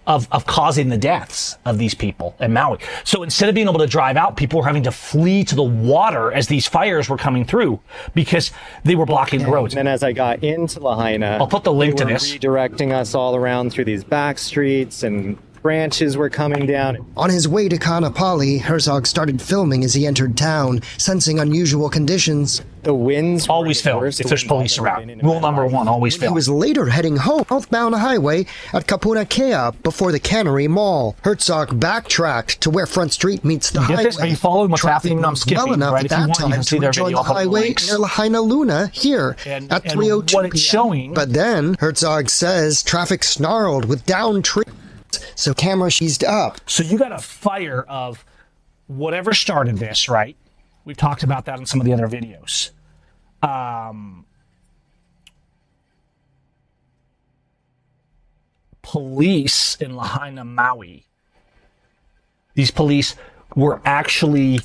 of, 0.08 0.28
of 0.32 0.46
causing 0.46 0.90
the 0.90 0.98
deaths 0.98 1.58
of 1.66 1.78
these 1.78 1.94
people 1.94 2.36
in 2.40 2.54
Maui. 2.54 2.80
So 3.04 3.24
instead 3.24 3.50
of 3.50 3.56
being 3.56 3.68
able 3.68 3.80
to 3.80 3.88
drive 3.88 4.18
out, 4.18 4.36
people 4.36 4.60
were 4.60 4.66
having 4.66 4.84
to 4.84 4.92
flee 4.92 5.44
to 5.46 5.56
the 5.56 5.64
water 5.64 6.32
as 6.32 6.48
these 6.48 6.68
fires 6.68 7.10
were 7.10 7.18
coming 7.18 7.46
through 7.46 7.80
because 8.16 8.52
they 8.84 8.96
were 8.96 9.06
blocking 9.06 9.42
the 9.42 9.52
roads. 9.52 9.74
And 9.74 9.80
then 9.80 9.94
as 9.94 10.04
I 10.04 10.12
got 10.12 10.44
into 10.44 10.80
Lahaina, 10.80 11.38
I'll 11.40 11.48
put 11.48 11.64
the 11.64 11.74
link 11.74 11.98
to 11.98 12.06
were 12.06 12.12
this. 12.12 12.34
Redirecting 12.34 12.92
us 12.92 13.14
all 13.14 13.36
around 13.36 13.72
through 13.72 13.86
these 13.86 14.04
back 14.04 14.38
streets 14.38 15.04
and 15.04 15.38
branches 15.62 16.18
were 16.18 16.30
coming 16.30 16.66
down. 16.66 17.06
On 17.16 17.30
his 17.30 17.48
way 17.48 17.70
to 17.70 17.78
Kaanapali, 17.78 18.60
Herzog 18.60 19.06
started 19.06 19.42
filming 19.42 19.84
as 19.84 19.94
he 19.94 20.08
entered 20.08 20.36
town, 20.36 20.82
sensing 20.98 21.40
unusual 21.40 21.90
conditions. 21.90 22.62
The 22.84 22.94
winds 22.96 23.48
Always 23.48 23.80
film 23.82 24.02
worse. 24.02 24.20
if 24.20 24.24
The 24.26 24.30
there's 24.30 24.44
police 24.44 24.80
around. 24.80 25.22
Rule 25.24 25.40
number 25.40 25.66
one, 25.68 25.88
always 25.88 26.16
fail. 26.18 26.30
He 26.32 26.34
was 26.34 26.50
later 26.50 26.88
heading 26.88 27.18
home 27.18 27.46
southbound 27.48 27.94
highway 27.96 28.48
at 28.74 28.88
Kapunakea 28.88 29.76
before 29.84 30.12
the 30.12 30.20
Cannery 30.20 30.68
Mall. 30.68 31.16
Herzog 31.24 31.80
backtracked 31.80 32.60
to 32.62 32.70
where 32.72 32.88
Front 32.88 33.14
Street 33.14 33.46
meets 33.46 33.70
the 33.70 33.82
You 33.82 33.88
get 33.88 33.96
highway. 33.98 34.04
this? 34.06 34.20
Are 34.20 34.26
you 34.28 34.36
following 34.36 34.72
what's 34.72 34.82
Traffic 34.82 35.10
happening? 35.12 35.26
I'm 35.26 35.32
was 35.32 35.42
skipping, 35.42 35.64
well 35.66 35.74
enough 35.74 35.94
right? 35.94 36.00
at 36.00 36.06
If 36.06 36.12
you 36.12 36.18
that 36.18 36.28
want, 36.30 36.40
you 36.40 36.44
time 36.46 36.52
can 36.54 36.64
see 36.64 36.76
to 36.78 36.80
their 36.82 36.90
rejoin 36.90 37.06
video. 37.06 37.18
the 37.18 37.18
I'll 37.22 37.24
put 37.26 37.34
the 37.34 37.40
highway 37.50 37.62
links. 37.62 37.88
near 37.88 37.98
Lahaina 38.00 38.42
Luna 38.42 38.88
here 38.94 39.36
And- 39.46 39.72
at 39.72 39.84
and 39.86 39.94
3:02 40.00 40.34
what 40.36 40.46
oh 40.46 40.48
it's 40.48 40.54
p.m. 40.56 40.72
showing- 40.72 41.14
But 41.14 41.34
then 41.34 41.76
Herzog 41.80 42.30
says 42.30 42.82
traffic 42.82 43.24
snarled 43.24 43.86
with 43.86 44.06
down 44.08 44.42
trees, 44.42 44.66
so 45.36 45.54
camera 45.54 45.92
eased 46.02 46.24
up. 46.24 46.60
So 46.66 46.82
you 46.84 46.98
got 46.98 47.12
a 47.12 47.20
fire 47.20 47.86
of 47.88 48.26
whatever 48.88 49.34
started 49.34 49.78
this, 49.78 50.10
right? 50.10 50.36
We've 50.84 50.98
talked 50.98 51.24
about 51.24 51.46
that 51.46 51.60
in 51.60 51.66
some 51.66 51.80
of 51.80 51.86
the 51.86 51.94
other 51.94 52.08
videos. 52.08 52.72
Um, 53.44 54.26
police 58.82 59.76
in 59.76 59.96
Lahaina, 59.96 60.44
Maui. 60.44 61.06
These 62.54 62.72
police 62.72 63.16
were 63.56 63.82
actually 63.86 64.60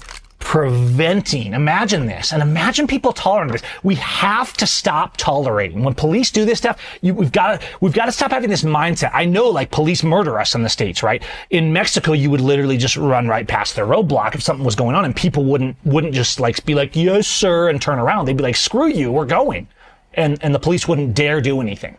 preventing. 0.47 1.55
Imagine 1.55 2.07
this, 2.07 2.33
and 2.33 2.41
imagine 2.41 2.87
people 2.87 3.13
tolerating 3.13 3.55
this. 3.55 3.63
We 3.83 3.97
have 3.97 4.53
to 4.59 4.67
stop 4.67 5.17
tolerating 5.17 5.83
when 5.83 5.93
police 5.93 6.31
do 6.31 6.45
this 6.45 6.59
stuff. 6.59 6.81
You, 7.01 7.15
we've 7.15 7.33
got 7.33 7.61
to 7.61 7.67
we've 7.81 7.93
got 7.93 8.05
to 8.05 8.13
stop 8.13 8.31
having 8.31 8.49
this 8.49 8.63
mindset. 8.63 9.11
I 9.13 9.25
know, 9.25 9.49
like 9.49 9.73
police 9.73 10.05
murder 10.05 10.39
us 10.39 10.55
in 10.55 10.63
the 10.63 10.69
states, 10.69 11.03
right? 11.03 11.21
In 11.51 11.73
Mexico, 11.73 12.13
you 12.13 12.31
would 12.31 12.41
literally 12.41 12.77
just 12.77 12.97
run 12.97 13.27
right 13.27 13.49
past 13.49 13.75
their 13.75 13.87
roadblock 13.87 14.37
if 14.37 14.43
something 14.45 14.65
was 14.65 14.77
going 14.77 14.95
on, 14.95 15.05
and 15.05 15.17
people 15.17 15.45
wouldn't 15.45 15.77
wouldn't 15.85 16.15
just 16.15 16.39
like 16.39 16.65
be 16.65 16.77
like, 16.77 16.95
"Yes, 16.95 17.27
sir," 17.27 17.69
and 17.69 17.83
turn 17.83 17.99
around. 17.99 18.27
They'd 18.27 18.37
be 18.37 18.45
like, 18.45 18.55
"Screw 18.55 18.87
you, 18.87 19.11
we're 19.11 19.27
going," 19.27 19.67
and 20.15 20.39
and 20.43 20.55
the 20.55 20.61
police 20.61 20.87
wouldn't 20.87 21.13
dare 21.15 21.41
do 21.41 21.61
anything 21.61 21.97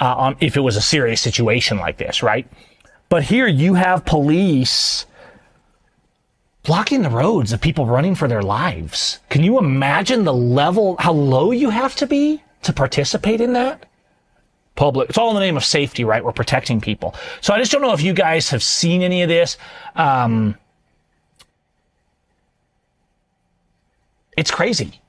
uh, 0.00 0.14
on, 0.16 0.36
if 0.40 0.56
it 0.56 0.60
was 0.60 0.76
a 0.76 0.82
serious 0.82 1.20
situation 1.20 1.76
like 1.76 1.98
this, 1.98 2.22
right? 2.22 2.48
But 3.10 3.24
here 3.24 3.46
you 3.46 3.74
have 3.74 4.06
police 4.06 5.04
blocking 6.66 7.02
the 7.02 7.10
roads 7.10 7.52
of 7.52 7.60
people 7.60 7.86
running 7.86 8.16
for 8.16 8.26
their 8.26 8.42
lives. 8.42 9.20
Can 9.30 9.44
you 9.44 9.58
imagine 9.58 10.24
the 10.24 10.34
level, 10.34 10.96
how 10.98 11.12
low 11.12 11.52
you 11.52 11.70
have 11.70 11.94
to 11.96 12.06
be 12.06 12.42
to 12.62 12.72
participate 12.72 13.40
in 13.40 13.52
that? 13.52 13.86
Public. 14.74 15.08
It's 15.08 15.16
all 15.16 15.30
in 15.30 15.36
the 15.36 15.40
name 15.40 15.56
of 15.56 15.64
safety, 15.64 16.04
right? 16.04 16.22
We're 16.24 16.32
protecting 16.32 16.80
people. 16.80 17.14
So 17.40 17.54
I 17.54 17.58
just 17.58 17.70
don't 17.70 17.82
know 17.82 17.92
if 17.92 18.02
you 18.02 18.12
guys 18.12 18.50
have 18.50 18.62
seen 18.62 19.02
any 19.02 19.22
of 19.22 19.28
this. 19.28 19.56
Um, 19.94 20.58
it's 24.36 24.50
crazy. 24.50 25.00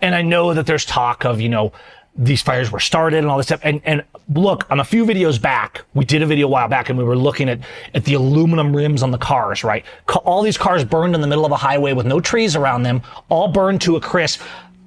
And 0.00 0.14
I 0.14 0.22
know 0.22 0.54
that 0.54 0.66
there's 0.66 0.84
talk 0.84 1.24
of, 1.24 1.40
you 1.40 1.48
know, 1.48 1.72
these 2.18 2.40
fires 2.42 2.70
were 2.72 2.80
started 2.80 3.18
and 3.18 3.26
all 3.26 3.36
this 3.36 3.46
stuff. 3.46 3.60
And, 3.62 3.80
and 3.84 4.02
look, 4.34 4.70
on 4.70 4.80
a 4.80 4.84
few 4.84 5.04
videos 5.04 5.40
back, 5.40 5.82
we 5.94 6.04
did 6.04 6.22
a 6.22 6.26
video 6.26 6.46
a 6.46 6.50
while 6.50 6.68
back 6.68 6.88
and 6.88 6.98
we 6.98 7.04
were 7.04 7.16
looking 7.16 7.48
at, 7.48 7.60
at 7.94 8.04
the 8.04 8.14
aluminum 8.14 8.74
rims 8.74 9.02
on 9.02 9.10
the 9.10 9.18
cars, 9.18 9.62
right? 9.62 9.84
All 10.24 10.42
these 10.42 10.56
cars 10.56 10.84
burned 10.84 11.14
in 11.14 11.20
the 11.20 11.26
middle 11.26 11.44
of 11.44 11.52
a 11.52 11.56
highway 11.56 11.92
with 11.92 12.06
no 12.06 12.20
trees 12.20 12.56
around 12.56 12.82
them, 12.84 13.02
all 13.28 13.48
burned 13.48 13.82
to 13.82 13.96
a 13.96 14.00
crisp 14.00 14.40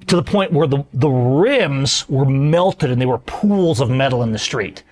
to 0.08 0.16
the 0.16 0.22
point 0.22 0.52
where 0.52 0.66
the, 0.66 0.84
the 0.92 1.08
rims 1.08 2.08
were 2.08 2.24
melted 2.24 2.90
and 2.90 3.00
they 3.00 3.06
were 3.06 3.18
pools 3.18 3.80
of 3.80 3.90
metal 3.90 4.22
in 4.22 4.32
the 4.32 4.38
street. 4.38 4.82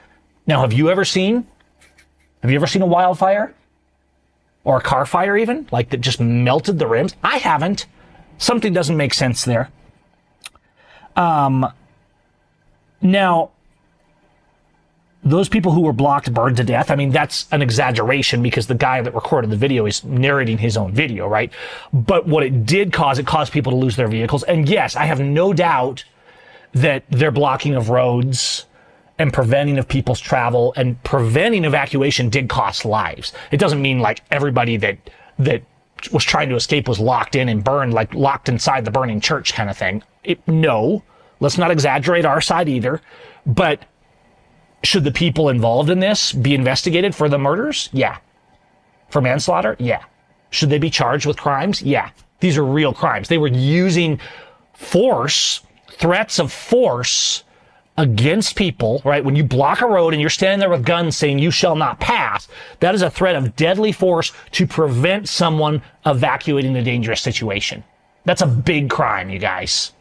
Now, 0.46 0.60
have 0.60 0.72
you 0.72 0.90
ever 0.90 1.04
seen, 1.04 1.46
have 2.42 2.50
you 2.50 2.56
ever 2.56 2.66
seen 2.68 2.82
a 2.82 2.86
wildfire? 2.86 3.54
Or 4.64 4.78
a 4.78 4.82
car 4.82 5.06
fire 5.06 5.36
even? 5.36 5.68
Like 5.72 5.90
that 5.90 6.00
just 6.00 6.20
melted 6.20 6.78
the 6.78 6.86
rims? 6.86 7.14
I 7.24 7.38
haven't. 7.38 7.86
Something 8.38 8.72
doesn't 8.72 8.96
make 8.96 9.12
sense 9.12 9.44
there. 9.44 9.70
Um, 11.16 11.66
now, 13.00 13.50
those 15.24 15.48
people 15.48 15.72
who 15.72 15.80
were 15.80 15.92
blocked 15.92 16.32
burned 16.32 16.56
to 16.56 16.64
death. 16.64 16.90
I 16.90 16.96
mean, 16.96 17.10
that's 17.10 17.46
an 17.50 17.60
exaggeration 17.60 18.42
because 18.42 18.66
the 18.66 18.74
guy 18.74 19.02
that 19.02 19.14
recorded 19.14 19.50
the 19.50 19.56
video 19.56 19.86
is 19.86 20.04
narrating 20.04 20.58
his 20.58 20.76
own 20.76 20.92
video, 20.92 21.26
right? 21.26 21.52
But 21.92 22.26
what 22.26 22.44
it 22.44 22.64
did 22.64 22.92
cause, 22.92 23.18
it 23.18 23.26
caused 23.26 23.52
people 23.52 23.72
to 23.72 23.76
lose 23.76 23.96
their 23.96 24.08
vehicles. 24.08 24.42
And 24.44 24.68
yes, 24.68 24.96
I 24.96 25.04
have 25.04 25.20
no 25.20 25.52
doubt 25.52 26.04
that 26.72 27.04
their 27.10 27.30
blocking 27.30 27.74
of 27.74 27.90
roads 27.90 28.66
and 29.18 29.32
preventing 29.32 29.78
of 29.78 29.88
people's 29.88 30.20
travel 30.20 30.72
and 30.76 31.02
preventing 31.02 31.64
evacuation 31.64 32.28
did 32.28 32.48
cost 32.48 32.84
lives. 32.84 33.32
It 33.50 33.58
doesn't 33.58 33.82
mean 33.82 33.98
like 33.98 34.22
everybody 34.30 34.76
that, 34.76 34.98
that 35.40 35.62
was 36.12 36.24
trying 36.24 36.48
to 36.50 36.54
escape 36.54 36.88
was 36.88 37.00
locked 37.00 37.34
in 37.34 37.48
and 37.48 37.64
burned, 37.64 37.92
like 37.92 38.14
locked 38.14 38.48
inside 38.48 38.84
the 38.84 38.90
burning 38.92 39.20
church 39.20 39.54
kind 39.54 39.68
of 39.68 39.76
thing. 39.76 40.04
It, 40.22 40.46
no, 40.46 41.02
let's 41.40 41.58
not 41.58 41.70
exaggerate 41.70 42.24
our 42.24 42.40
side 42.40 42.68
either. 42.68 43.00
But 43.46 43.84
should 44.82 45.04
the 45.04 45.12
people 45.12 45.48
involved 45.48 45.90
in 45.90 46.00
this 46.00 46.32
be 46.32 46.54
investigated 46.54 47.14
for 47.14 47.28
the 47.28 47.38
murders? 47.38 47.88
Yeah. 47.92 48.18
For 49.10 49.20
manslaughter? 49.20 49.76
Yeah. 49.78 50.04
Should 50.50 50.70
they 50.70 50.78
be 50.78 50.90
charged 50.90 51.26
with 51.26 51.36
crimes? 51.36 51.82
Yeah. 51.82 52.10
These 52.40 52.56
are 52.56 52.64
real 52.64 52.92
crimes. 52.92 53.28
They 53.28 53.38
were 53.38 53.48
using 53.48 54.20
force, 54.74 55.60
threats 55.90 56.38
of 56.38 56.52
force 56.52 57.42
against 57.96 58.54
people, 58.54 59.02
right? 59.04 59.24
When 59.24 59.34
you 59.34 59.42
block 59.42 59.80
a 59.80 59.86
road 59.86 60.14
and 60.14 60.20
you're 60.20 60.30
standing 60.30 60.60
there 60.60 60.70
with 60.70 60.86
guns 60.86 61.16
saying 61.16 61.40
you 61.40 61.50
shall 61.50 61.74
not 61.74 61.98
pass, 61.98 62.46
that 62.78 62.94
is 62.94 63.02
a 63.02 63.10
threat 63.10 63.34
of 63.34 63.56
deadly 63.56 63.90
force 63.90 64.32
to 64.52 64.66
prevent 64.66 65.28
someone 65.28 65.82
evacuating 66.06 66.76
a 66.76 66.82
dangerous 66.84 67.20
situation. 67.20 67.82
That's 68.24 68.42
a 68.42 68.46
big 68.46 68.88
crime, 68.88 69.30
you 69.30 69.40
guys. 69.40 69.92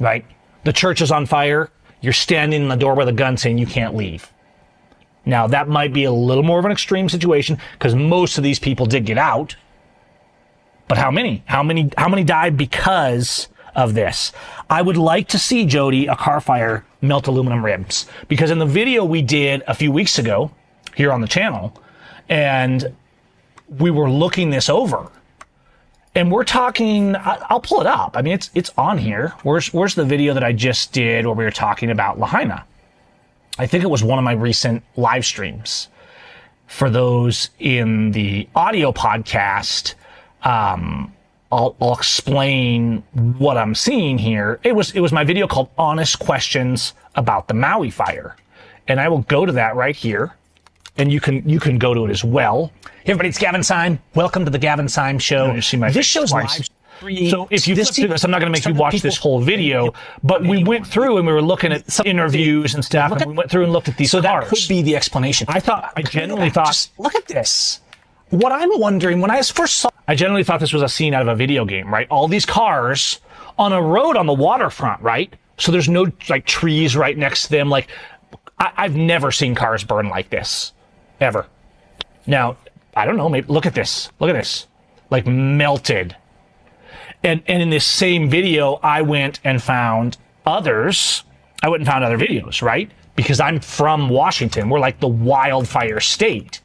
Right? 0.00 0.24
The 0.64 0.72
church 0.72 1.00
is 1.00 1.10
on 1.10 1.26
fire 1.26 1.70
you're 2.04 2.12
standing 2.12 2.60
in 2.60 2.68
the 2.68 2.76
door 2.76 2.94
with 2.94 3.08
a 3.08 3.12
gun 3.12 3.38
saying 3.38 3.56
you 3.56 3.66
can't 3.66 3.96
leave. 3.96 4.30
Now, 5.24 5.46
that 5.46 5.68
might 5.68 5.94
be 5.94 6.04
a 6.04 6.12
little 6.12 6.42
more 6.42 6.58
of 6.58 6.66
an 6.66 6.70
extreme 6.70 7.08
situation 7.08 7.56
because 7.72 7.94
most 7.94 8.36
of 8.36 8.44
these 8.44 8.58
people 8.58 8.84
did 8.84 9.06
get 9.06 9.16
out. 9.16 9.56
But 10.86 10.98
how 10.98 11.10
many? 11.10 11.42
How 11.46 11.62
many 11.62 11.90
how 11.96 12.10
many 12.10 12.22
died 12.22 12.58
because 12.58 13.48
of 13.74 13.94
this? 13.94 14.32
I 14.68 14.82
would 14.82 14.98
like 14.98 15.28
to 15.28 15.38
see 15.38 15.64
Jody 15.64 16.06
a 16.06 16.14
car 16.14 16.42
fire 16.42 16.84
melt 17.00 17.26
aluminum 17.26 17.64
rims 17.64 18.06
because 18.28 18.50
in 18.50 18.58
the 18.58 18.66
video 18.66 19.02
we 19.02 19.22
did 19.22 19.62
a 19.66 19.72
few 19.72 19.90
weeks 19.90 20.18
ago 20.18 20.50
here 20.94 21.10
on 21.10 21.22
the 21.22 21.26
channel 21.26 21.74
and 22.28 22.94
we 23.78 23.90
were 23.90 24.10
looking 24.10 24.50
this 24.50 24.68
over 24.68 25.10
and 26.14 26.30
we're 26.30 26.44
talking 26.44 27.16
i'll 27.16 27.60
pull 27.60 27.80
it 27.80 27.86
up. 27.86 28.16
I 28.16 28.22
mean 28.22 28.34
it's 28.34 28.50
it's 28.54 28.70
on 28.76 28.98
here. 28.98 29.34
Where's 29.42 29.72
where's 29.72 29.94
the 29.94 30.04
video 30.04 30.34
that 30.34 30.44
i 30.44 30.52
just 30.52 30.92
did 30.92 31.26
where 31.26 31.34
we 31.34 31.44
were 31.44 31.50
talking 31.50 31.90
about 31.90 32.18
lahaina? 32.18 32.64
I 33.58 33.66
think 33.66 33.84
it 33.84 33.90
was 33.90 34.02
one 34.02 34.18
of 34.18 34.24
my 34.24 34.32
recent 34.32 34.82
live 34.96 35.24
streams. 35.24 35.88
For 36.66 36.90
those 36.90 37.50
in 37.58 38.12
the 38.12 38.48
audio 38.54 38.92
podcast 38.92 39.94
um, 40.42 41.12
I'll, 41.52 41.76
I'll 41.80 41.94
explain 41.94 43.02
what 43.38 43.56
i'm 43.56 43.74
seeing 43.74 44.18
here. 44.18 44.60
It 44.62 44.74
was 44.74 44.92
it 44.92 45.00
was 45.00 45.12
my 45.12 45.24
video 45.24 45.46
called 45.46 45.70
honest 45.78 46.18
questions 46.18 46.94
about 47.14 47.48
the 47.48 47.54
maui 47.54 47.90
fire. 47.90 48.36
And 48.86 49.00
i 49.00 49.08
will 49.08 49.22
go 49.22 49.46
to 49.46 49.52
that 49.52 49.76
right 49.76 49.96
here 49.96 50.34
and 50.96 51.12
you 51.12 51.20
can 51.20 51.46
you 51.48 51.60
can 51.60 51.78
go 51.78 51.94
to 51.94 52.04
it 52.06 52.10
as 52.10 52.24
well. 52.24 52.72
Hey 52.82 53.12
everybody, 53.12 53.28
it's 53.28 53.38
Gavin 53.38 53.62
Seim. 53.62 53.98
Welcome 54.14 54.44
to 54.44 54.50
the 54.50 54.58
Gavin 54.58 54.88
Seim 54.88 55.18
Show. 55.18 55.52
You 55.52 55.62
see 55.62 55.76
my 55.76 55.90
this 55.90 56.06
show's 56.06 56.32
live. 56.32 56.68
So 57.28 57.48
if 57.50 57.66
you 57.66 57.74
flip 57.74 57.88
through 57.88 58.08
this, 58.08 58.24
I'm 58.24 58.30
not 58.30 58.40
going 58.40 58.52
to 58.52 58.56
make 58.56 58.64
you 58.66 58.74
watch 58.74 59.02
this 59.02 59.18
whole 59.18 59.40
video, 59.40 59.92
but 60.22 60.42
we 60.42 60.62
went 60.62 60.86
through 60.86 61.18
and 61.18 61.26
we 61.26 61.32
were 61.32 61.42
looking 61.42 61.72
at 61.72 61.90
some 61.90 62.06
interviews 62.06 62.74
and 62.74 62.84
stuff, 62.84 63.12
and 63.20 63.32
we 63.32 63.36
went 63.36 63.50
through 63.50 63.64
and 63.64 63.72
looked 63.72 63.88
at 63.88 63.96
these 63.96 64.12
so 64.12 64.22
cars. 64.22 64.48
that 64.48 64.56
could 64.56 64.68
be 64.68 64.80
the 64.80 64.94
explanation. 64.94 65.46
I 65.50 65.58
thought, 65.58 65.92
I 65.96 66.02
genuinely 66.02 66.50
thought, 66.50 66.68
Just 66.68 66.98
look 66.98 67.16
at 67.16 67.26
this. 67.26 67.80
What 68.30 68.52
I'm 68.52 68.78
wondering 68.78 69.20
when 69.20 69.30
I 69.30 69.42
first 69.42 69.78
saw 69.78 69.90
I 70.06 70.14
genuinely 70.14 70.44
thought 70.44 70.60
this 70.60 70.72
was 70.72 70.82
a 70.82 70.88
scene 70.88 71.14
out 71.14 71.22
of 71.22 71.28
a 71.28 71.34
video 71.34 71.64
game, 71.64 71.92
right? 71.92 72.06
All 72.10 72.28
these 72.28 72.46
cars 72.46 73.20
on 73.58 73.72
a 73.72 73.82
road 73.82 74.16
on 74.16 74.26
the 74.26 74.32
waterfront, 74.32 75.02
right? 75.02 75.34
So 75.58 75.72
there's 75.72 75.88
no 75.88 76.06
like 76.28 76.46
trees 76.46 76.96
right 76.96 77.18
next 77.18 77.44
to 77.44 77.50
them. 77.50 77.70
Like 77.70 77.88
I, 78.60 78.72
I've 78.76 78.96
never 78.96 79.32
seen 79.32 79.56
cars 79.56 79.82
burn 79.82 80.08
like 80.08 80.30
this 80.30 80.73
ever. 81.20 81.46
Now, 82.26 82.56
I 82.94 83.04
don't 83.04 83.16
know, 83.16 83.28
maybe 83.28 83.46
look 83.48 83.66
at 83.66 83.74
this. 83.74 84.10
Look 84.20 84.30
at 84.30 84.34
this. 84.34 84.66
Like 85.10 85.26
melted. 85.26 86.16
And 87.22 87.42
and 87.46 87.62
in 87.62 87.70
this 87.70 87.86
same 87.86 88.28
video, 88.28 88.74
I 88.82 89.02
went 89.02 89.40
and 89.44 89.62
found 89.62 90.18
others. 90.46 91.24
I 91.62 91.68
went 91.68 91.80
and 91.80 91.88
found 91.88 92.04
other 92.04 92.18
videos, 92.18 92.62
right? 92.62 92.90
Because 93.16 93.40
I'm 93.40 93.60
from 93.60 94.08
Washington. 94.08 94.68
We're 94.68 94.80
like 94.80 95.00
the 95.00 95.08
wildfire 95.08 96.00
state. 96.00 96.60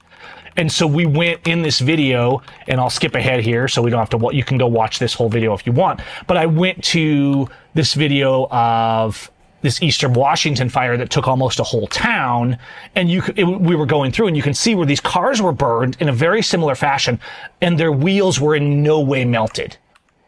And 0.58 0.70
so 0.70 0.86
we 0.86 1.06
went 1.06 1.48
in 1.48 1.62
this 1.62 1.80
video, 1.80 2.42
and 2.68 2.82
I'll 2.82 2.90
skip 2.90 3.16
ahead 3.16 3.42
here 3.42 3.70
so 3.70 3.82
we 3.82 3.90
don't 3.90 4.00
have 4.00 4.10
to, 4.10 4.36
you 4.36 4.44
can 4.44 4.58
go 4.58 4.68
watch 4.68 5.00
this 5.00 5.14
whole 5.14 5.30
video 5.30 5.54
if 5.54 5.66
you 5.66 5.72
want. 5.72 6.02
But 6.28 6.36
I 6.36 6.48
went 6.48 6.84
to 6.86 7.48
this 7.76 7.94
video 7.94 8.48
of 8.52 9.32
this 9.62 9.82
Eastern 9.82 10.13
Washington 10.13 10.69
fire 10.69 10.98
that 10.98 11.10
took 11.10 11.28
almost 11.28 11.60
a 11.60 11.63
whole 11.63 11.88
town. 11.88 12.58
And 12.95 13.10
you, 13.10 13.24
it, 13.36 13.43
we 13.43 13.76
were 13.76 13.86
going 13.86 14.12
through 14.12 14.28
and 14.28 14.38
you 14.38 14.43
can 14.43 14.54
see 14.54 14.76
where 14.76 14.86
these 14.86 15.02
cars 15.02 15.41
were 15.41 15.52
burned 15.52 15.98
in 16.00 16.10
a 16.10 16.13
very 16.13 16.41
similar 16.41 16.76
fashion 16.76 17.19
and 17.62 17.78
their 17.78 17.91
wheels 17.91 18.39
were 18.39 18.56
in 18.56 18.84
no 18.84 19.00
way 19.02 19.26
melted, 19.26 19.78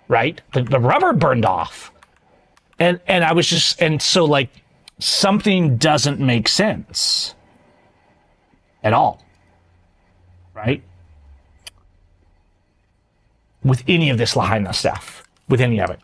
right? 0.08 0.42
The, 0.54 0.64
the 0.64 0.80
rubber 0.80 1.14
burned 1.14 1.46
off. 1.46 1.92
And, 2.80 3.00
and 3.08 3.24
I 3.24 3.34
was 3.34 3.48
just, 3.48 3.82
and 3.82 4.02
so 4.02 4.26
like 4.26 4.50
something 5.00 5.78
doesn't 5.78 6.20
make 6.20 6.48
sense 6.48 7.36
at 8.84 8.94
all, 8.94 9.24
right? 10.54 10.84
With 13.64 13.84
any 13.88 14.10
of 14.10 14.18
this 14.18 14.36
Lahaina 14.36 14.74
stuff, 14.74 15.24
with 15.48 15.62
any 15.62 15.80
of 15.80 15.92
it. 15.92 16.00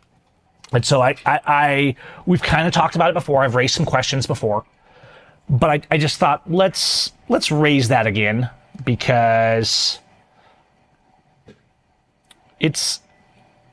And 0.74 0.86
so 0.86 1.01
I, 1.01 1.15
I, 1.26 1.39
I 1.45 1.95
we've 2.26 2.41
kind 2.41 2.68
of 2.68 2.74
talked 2.74 2.95
about 2.95 3.09
it 3.09 3.13
before. 3.13 3.43
I've 3.43 3.55
raised 3.55 3.76
some 3.76 3.86
questions 3.86 4.28
before, 4.28 4.65
but 5.49 5.70
I, 5.70 5.82
I 5.91 5.97
just 5.97 6.18
thought 6.18 6.49
let's 6.51 7.11
let's 7.30 7.51
raise 7.51 7.88
that 7.88 8.05
again 8.05 8.49
because 8.84 9.99
it's 12.59 13.01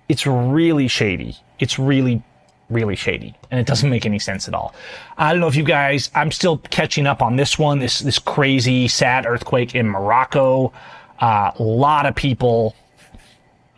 it's 0.09 0.26
really 0.26 0.88
shady. 0.88 1.36
It's 1.59 1.78
really 1.78 2.22
really 2.70 2.97
shady 2.97 3.34
and 3.51 3.61
it 3.61 3.66
doesn't 3.66 3.90
make 3.90 4.07
any 4.07 4.18
sense 4.18 4.49
at 4.49 4.55
all. 4.55 4.74
I 5.18 5.32
don't 5.32 5.40
know 5.40 5.49
if 5.49 5.57
you 5.57 5.64
guys 5.64 6.11
I'm 6.14 6.30
still 6.30 6.59
catching 6.59 7.07
up 7.07 7.22
on 7.22 7.36
this 7.36 7.59
one 7.59 7.78
this 7.78 7.99
this 7.99 8.18
crazy 8.18 8.88
sad 8.88 9.26
earthquake 9.26 9.74
in 9.74 9.88
Morocco. 9.88 10.72
Uh, 11.20 11.53
a 11.59 11.62
lot 11.62 12.07
of 12.07 12.14
people 12.14 12.74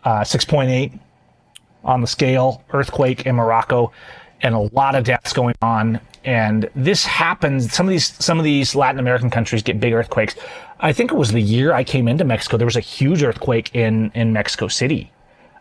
uh, 0.05 0.21
6.8 0.21 0.99
on 1.87 2.03
the 2.03 2.07
scale 2.07 2.63
earthquake 2.73 3.25
in 3.25 3.37
Morocco, 3.37 3.93
and 4.43 4.55
a 4.55 4.59
lot 4.59 4.95
of 4.95 5.05
deaths 5.05 5.33
going 5.33 5.55
on. 5.63 6.01
And 6.25 6.69
this 6.75 7.07
happens. 7.07 7.73
Some 7.73 7.87
of 7.87 7.91
these 7.91 8.13
some 8.23 8.39
of 8.39 8.45
these 8.45 8.75
Latin 8.75 8.99
American 8.99 9.31
countries 9.31 9.63
get 9.63 9.81
big 9.81 9.95
earthquakes. 9.95 10.35
I 10.81 10.93
think 10.93 11.11
it 11.11 11.17
was 11.17 11.33
the 11.33 11.41
year 11.41 11.73
I 11.73 11.85
came 11.85 12.09
into 12.09 12.25
Mexico. 12.25 12.59
There 12.59 12.67
was 12.67 12.77
a 12.77 12.81
huge 12.81 13.23
earthquake 13.23 13.75
in 13.75 14.11
in 14.15 14.33
Mexico 14.33 14.69
City. 14.69 15.11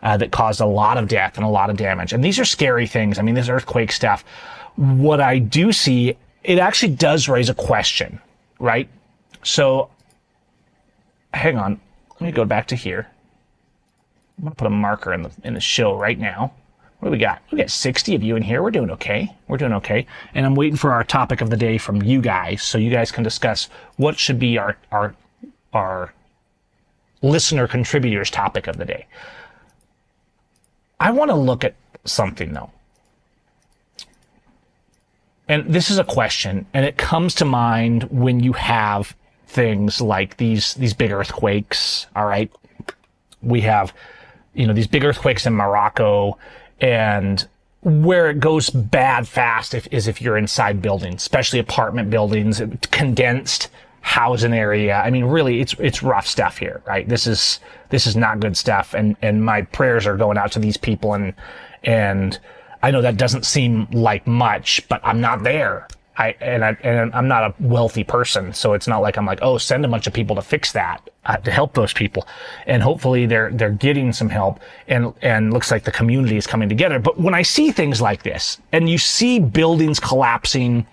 Uh, 0.02 0.16
that 0.16 0.30
caused 0.30 0.60
a 0.60 0.66
lot 0.66 0.98
of 0.98 1.08
death 1.08 1.36
and 1.36 1.44
a 1.44 1.48
lot 1.48 1.70
of 1.70 1.76
damage. 1.76 2.12
And 2.12 2.22
these 2.22 2.38
are 2.38 2.44
scary 2.44 2.86
things. 2.86 3.18
I 3.18 3.22
mean, 3.22 3.34
this 3.34 3.48
earthquake 3.48 3.90
stuff. 3.90 4.24
What 4.76 5.20
I 5.20 5.38
do 5.38 5.72
see, 5.72 6.16
it 6.44 6.58
actually 6.58 6.94
does 6.94 7.28
raise 7.28 7.48
a 7.48 7.54
question, 7.54 8.20
right? 8.60 8.88
So, 9.42 9.90
hang 11.32 11.56
on. 11.56 11.80
Let 12.12 12.20
me 12.20 12.30
go 12.30 12.44
back 12.44 12.68
to 12.68 12.76
here. 12.76 13.08
I'm 14.38 14.44
gonna 14.44 14.54
put 14.54 14.66
a 14.66 14.70
marker 14.70 15.12
in 15.12 15.22
the 15.22 15.30
in 15.44 15.54
the 15.54 15.60
show 15.60 15.96
right 15.96 16.18
now. 16.18 16.52
What 16.98 17.08
do 17.08 17.12
we 17.12 17.18
got? 17.18 17.42
We 17.50 17.58
got 17.58 17.70
60 17.70 18.14
of 18.14 18.22
you 18.22 18.36
in 18.36 18.42
here. 18.42 18.62
We're 18.62 18.70
doing 18.70 18.90
okay. 18.92 19.34
We're 19.48 19.58
doing 19.58 19.74
okay. 19.74 20.06
And 20.34 20.46
I'm 20.46 20.54
waiting 20.54 20.76
for 20.76 20.92
our 20.92 21.04
topic 21.04 21.40
of 21.40 21.50
the 21.50 21.56
day 21.56 21.76
from 21.78 22.02
you 22.02 22.22
guys, 22.22 22.62
so 22.62 22.78
you 22.78 22.90
guys 22.90 23.12
can 23.12 23.22
discuss 23.22 23.68
what 23.96 24.18
should 24.18 24.38
be 24.38 24.58
our 24.58 24.76
our 24.90 25.14
our 25.72 26.14
listener 27.22 27.66
contributors 27.66 28.30
topic 28.30 28.66
of 28.66 28.76
the 28.76 28.84
day. 28.84 29.06
I 30.98 31.10
want 31.10 31.30
to 31.30 31.36
look 31.36 31.64
at 31.64 31.74
something 32.04 32.52
though. 32.52 32.70
And 35.48 35.72
this 35.72 35.90
is 35.90 35.98
a 35.98 36.04
question, 36.04 36.66
and 36.74 36.84
it 36.84 36.96
comes 36.96 37.34
to 37.36 37.44
mind 37.44 38.04
when 38.04 38.40
you 38.40 38.52
have 38.54 39.14
things 39.46 40.00
like 40.00 40.38
these 40.38 40.74
these 40.74 40.92
big 40.92 41.12
earthquakes. 41.12 42.06
All 42.16 42.26
right, 42.26 42.50
we 43.42 43.60
have 43.60 43.92
you 44.56 44.66
know 44.66 44.72
these 44.72 44.86
big 44.86 45.04
earthquakes 45.04 45.46
in 45.46 45.54
Morocco, 45.54 46.38
and 46.80 47.46
where 47.82 48.30
it 48.30 48.40
goes 48.40 48.70
bad 48.70 49.28
fast 49.28 49.74
if, 49.74 49.86
is 49.92 50.08
if 50.08 50.20
you're 50.20 50.36
inside 50.36 50.82
buildings, 50.82 51.22
especially 51.22 51.58
apartment 51.60 52.10
buildings, 52.10 52.60
condensed 52.90 53.70
housing 54.00 54.52
area. 54.52 54.96
I 54.96 55.10
mean, 55.10 55.24
really, 55.24 55.60
it's 55.60 55.74
it's 55.78 56.02
rough 56.02 56.26
stuff 56.26 56.58
here, 56.58 56.82
right? 56.86 57.08
This 57.08 57.26
is 57.26 57.60
this 57.90 58.06
is 58.06 58.16
not 58.16 58.40
good 58.40 58.56
stuff, 58.56 58.94
and 58.94 59.16
and 59.22 59.44
my 59.44 59.62
prayers 59.62 60.06
are 60.06 60.16
going 60.16 60.38
out 60.38 60.52
to 60.52 60.58
these 60.58 60.76
people, 60.76 61.14
and 61.14 61.34
and 61.84 62.38
I 62.82 62.90
know 62.90 63.02
that 63.02 63.16
doesn't 63.16 63.44
seem 63.44 63.88
like 63.90 64.26
much, 64.26 64.86
but 64.88 65.00
I'm 65.04 65.20
not 65.20 65.42
there. 65.42 65.88
I 66.18 66.34
and 66.40 66.64
I 66.64 66.76
and 66.82 67.14
I'm 67.14 67.28
not 67.28 67.44
a 67.44 67.54
wealthy 67.60 68.04
person, 68.04 68.52
so 68.54 68.72
it's 68.72 68.88
not 68.88 68.98
like 68.98 69.18
I'm 69.18 69.26
like, 69.26 69.40
oh, 69.42 69.58
send 69.58 69.84
a 69.84 69.88
bunch 69.88 70.06
of 70.06 70.12
people 70.12 70.36
to 70.36 70.42
fix 70.42 70.72
that 70.72 71.08
uh, 71.26 71.36
to 71.38 71.50
help 71.50 71.74
those 71.74 71.92
people, 71.92 72.26
and 72.66 72.82
hopefully 72.82 73.26
they're 73.26 73.50
they're 73.50 73.70
getting 73.70 74.12
some 74.12 74.28
help, 74.28 74.60
and 74.88 75.12
and 75.22 75.52
looks 75.52 75.70
like 75.70 75.84
the 75.84 75.92
community 75.92 76.36
is 76.36 76.46
coming 76.46 76.68
together. 76.68 76.98
But 76.98 77.20
when 77.20 77.34
I 77.34 77.42
see 77.42 77.70
things 77.70 78.00
like 78.00 78.22
this, 78.22 78.58
and 78.72 78.88
you 78.88 78.98
see 78.98 79.38
buildings 79.38 80.00
collapsing 80.00 80.86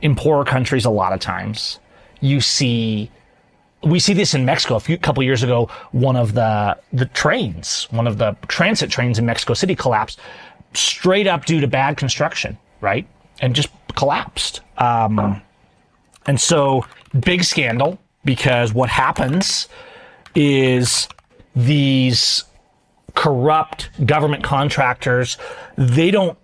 in 0.00 0.16
poorer 0.16 0.44
countries, 0.44 0.84
a 0.84 0.90
lot 0.90 1.12
of 1.12 1.20
times 1.20 1.78
you 2.20 2.40
see 2.40 3.10
we 3.84 4.00
see 4.00 4.12
this 4.12 4.34
in 4.34 4.44
Mexico. 4.44 4.74
A 4.74 4.80
few 4.80 4.98
couple 4.98 5.22
years 5.22 5.42
ago, 5.42 5.70
one 5.92 6.16
of 6.16 6.34
the 6.34 6.76
the 6.92 7.06
trains, 7.06 7.86
one 7.90 8.06
of 8.06 8.18
the 8.18 8.36
transit 8.48 8.90
trains 8.90 9.18
in 9.18 9.26
Mexico 9.26 9.54
City 9.54 9.74
collapsed 9.76 10.18
straight 10.74 11.26
up 11.26 11.44
due 11.44 11.60
to 11.60 11.66
bad 11.68 11.96
construction, 11.96 12.58
right? 12.80 13.06
And 13.40 13.54
just 13.54 13.68
collapsed. 13.98 14.60
Um, 14.78 15.42
and 16.26 16.40
so 16.40 16.86
big 17.18 17.42
scandal 17.42 17.98
because 18.24 18.72
what 18.72 18.88
happens 18.88 19.68
is 20.36 21.08
these 21.56 22.44
corrupt 23.14 23.90
government 24.06 24.44
contractors, 24.44 25.36
they 25.76 26.12
don't 26.12 26.38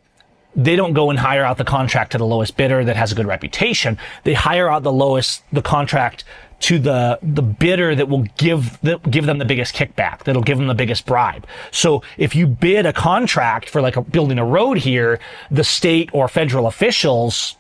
they 0.57 0.77
don't 0.77 0.93
go 0.93 1.11
and 1.11 1.19
hire 1.19 1.45
out 1.45 1.59
the 1.59 1.65
contract 1.65 2.13
to 2.13 2.19
the 2.19 2.27
lowest 2.27 2.57
bidder 2.57 2.85
that 2.85 2.97
has 2.97 3.13
a 3.13 3.15
good 3.15 3.27
reputation. 3.27 3.99
They 4.25 4.35
hire 4.35 4.69
out 4.69 4.83
the 4.83 4.93
lowest 4.93 5.43
the 5.53 5.63
contract 5.63 6.25
to 6.61 6.79
the 6.79 7.19
the 7.23 7.43
bidder 7.43 7.95
that 7.95 8.09
will 8.09 8.23
give 8.39 8.81
the, 8.81 8.99
give 9.11 9.27
them 9.27 9.39
the 9.39 9.45
biggest 9.45 9.75
kickback, 9.75 10.25
that'll 10.25 10.43
give 10.43 10.57
them 10.59 10.67
the 10.67 10.75
biggest 10.75 11.05
bribe. 11.05 11.47
So 11.71 12.03
if 12.17 12.35
you 12.35 12.47
bid 12.47 12.87
a 12.87 12.93
contract 12.93 13.69
for 13.69 13.83
like 13.83 13.97
a, 13.97 14.03
building 14.03 14.39
a 14.39 14.45
road 14.45 14.79
here, 14.79 15.19
the 15.51 15.65
state 15.65 16.11
or 16.13 16.29
federal 16.29 16.67
officials 16.67 17.57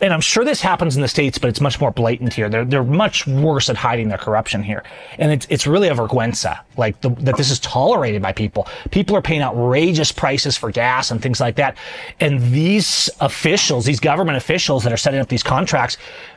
and 0.00 0.12
I'm 0.12 0.20
sure 0.20 0.44
this 0.44 0.60
happens 0.60 0.96
in 0.96 1.02
the 1.02 1.08
states, 1.08 1.38
but 1.38 1.48
it's 1.48 1.60
much 1.60 1.80
more 1.80 1.90
blatant 1.90 2.32
here. 2.32 2.48
They're 2.48 2.64
they're 2.64 2.84
much 2.84 3.26
worse 3.26 3.68
at 3.68 3.76
hiding 3.76 4.08
their 4.08 4.18
corruption 4.18 4.62
here, 4.62 4.84
and 5.18 5.32
it's 5.32 5.46
it's 5.50 5.66
really 5.66 5.88
a 5.88 5.94
vergüenza, 5.94 6.60
like 6.76 7.00
the, 7.00 7.10
that 7.10 7.36
this 7.36 7.50
is 7.50 7.58
tolerated 7.60 8.22
by 8.22 8.32
people. 8.32 8.68
People 8.90 9.16
are 9.16 9.22
paying 9.22 9.42
outrageous 9.42 10.12
prices 10.12 10.56
for 10.56 10.70
gas 10.70 11.10
and 11.10 11.20
things 11.20 11.40
like 11.40 11.56
that, 11.56 11.76
and 12.20 12.40
these 12.52 13.10
officials, 13.20 13.84
these 13.84 14.00
government 14.00 14.36
officials 14.36 14.84
that 14.84 14.92
are 14.92 14.98
setting 14.98 15.20
up 15.20 15.28
these 15.28 15.42
contracts, 15.42 15.96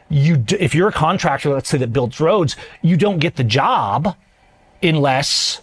you 0.10 0.44
if 0.60 0.74
you're 0.74 0.90
a 0.90 0.94
contractor, 0.94 1.50
let's 1.50 1.70
say 1.70 1.78
that 1.78 1.94
builds 1.94 2.20
roads, 2.20 2.56
you 2.82 2.98
don't 2.98 3.20
get 3.20 3.36
the 3.36 3.44
job 3.44 4.16
unless 4.84 5.62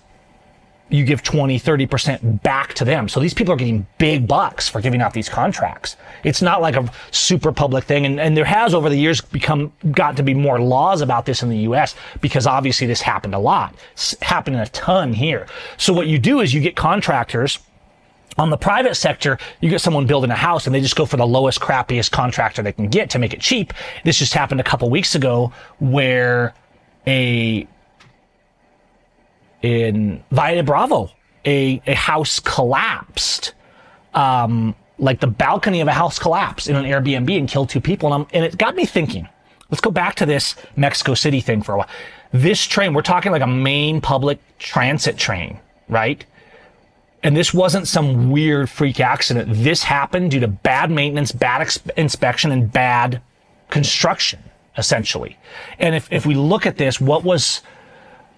you 0.91 1.05
give 1.05 1.23
20, 1.23 1.61
30% 1.61 2.43
back 2.43 2.75
to 2.75 2.85
them. 2.85 3.09
So 3.09 3.21
these 3.21 3.35
people 3.35 3.53
are 3.53 3.57
getting 3.57 3.87
big 3.99 4.27
bucks 4.27 4.69
for 4.69 4.81
giving 4.81 5.03
out 5.03 5.13
these 5.13 5.29
contracts. 5.29 5.97
It's 6.25 6.41
not 6.41 6.63
like 6.63 6.77
a 6.77 6.91
super 7.11 7.53
public 7.53 7.85
thing. 7.85 8.07
And, 8.07 8.19
and 8.19 8.37
there 8.37 8.45
has 8.45 8.75
over 8.75 8.89
the 8.89 8.97
years 8.97 9.21
become, 9.21 9.73
got 9.91 10.17
to 10.17 10.23
be 10.23 10.35
more 10.35 10.61
laws 10.61 11.01
about 11.03 11.27
this 11.27 11.43
in 11.43 11.51
the 11.51 11.59
US 11.59 11.95
because 12.21 12.47
obviously 12.47 12.87
this 12.87 13.03
happened 13.03 13.35
a 13.35 13.39
lot. 13.39 13.75
It's 13.93 14.19
happened 14.23 14.57
a 14.57 14.67
ton 14.67 15.13
here. 15.13 15.47
So 15.77 15.93
what 15.93 16.07
you 16.07 16.19
do 16.19 16.41
is 16.41 16.55
you 16.55 16.61
get 16.61 16.75
contractors 16.75 17.59
on 18.39 18.51
the 18.51 18.57
private 18.57 18.95
sector, 18.95 19.37
you 19.61 19.69
get 19.69 19.81
someone 19.81 20.07
building 20.07 20.31
a 20.31 20.37
house 20.37 20.67
and 20.67 20.75
they 20.75 20.81
just 20.81 20.97
go 20.97 21.05
for 21.05 21.17
the 21.17 21.27
lowest, 21.27 21.61
crappiest 21.61 22.13
contractor 22.13 22.63
they 22.63 22.73
can 22.73 22.89
get 22.89 23.11
to 23.11 23.19
make 23.19 23.35
it 23.35 23.41
cheap. 23.41 23.75
This 24.05 24.19
just 24.19 24.33
happened 24.33 24.61
a 24.61 24.65
couple 24.65 24.89
weeks 24.89 25.15
ago 25.15 25.53
where 25.81 26.55
a 27.07 27.67
in 29.63 30.23
Valle 30.31 30.63
Bravo, 30.63 31.11
a, 31.45 31.83
a 31.87 31.95
house 31.95 32.41
collapsed. 32.41 33.55
Um, 34.15 34.75
like 34.99 35.21
the 35.21 35.27
balcony 35.27 35.81
of 35.81 35.89
a 35.89 35.93
house 35.93 36.19
collapsed 36.19 36.69
in 36.69 36.77
an 36.77 36.85
Airbnb 36.85 37.37
and 37.39 37.49
killed 37.49 37.69
two 37.69 37.81
people. 37.81 38.13
And, 38.13 38.27
and, 38.33 38.45
it 38.45 38.59
got 38.59 38.75
me 38.75 38.85
thinking. 38.85 39.29
Let's 39.71 39.81
go 39.81 39.91
back 39.91 40.17
to 40.17 40.27
this 40.27 40.57
Mexico 40.77 41.15
City 41.15 41.41
thing 41.41 41.63
for 41.63 41.75
a 41.75 41.79
while. 41.79 41.89
This 42.33 42.65
train, 42.65 42.95
we're 42.95 43.03
talking 43.03 43.33
like 43.33 43.43
a 43.43 43.47
main 43.47 44.01
public 44.01 44.39
transit 44.59 45.17
train, 45.17 45.61
right? 45.89 46.25
And 47.23 47.37
this 47.37 47.53
wasn't 47.53 47.89
some 47.89 48.31
weird 48.31 48.71
freak 48.71 49.01
accident. 49.01 49.49
This 49.53 49.83
happened 49.83 50.31
due 50.31 50.41
to 50.41 50.49
bad 50.49 50.91
maintenance, 50.91 51.33
bad 51.33 51.63
ex- 51.63 51.81
inspection, 51.97 52.51
and 52.51 52.71
bad 52.71 53.21
construction, 53.71 54.41
essentially. 54.77 55.37
And 55.79 55.95
if, 55.95 56.11
if 56.13 56.27
we 56.27 56.35
look 56.35 56.65
at 56.67 56.77
this, 56.77 57.01
what 57.01 57.25
was 57.25 57.61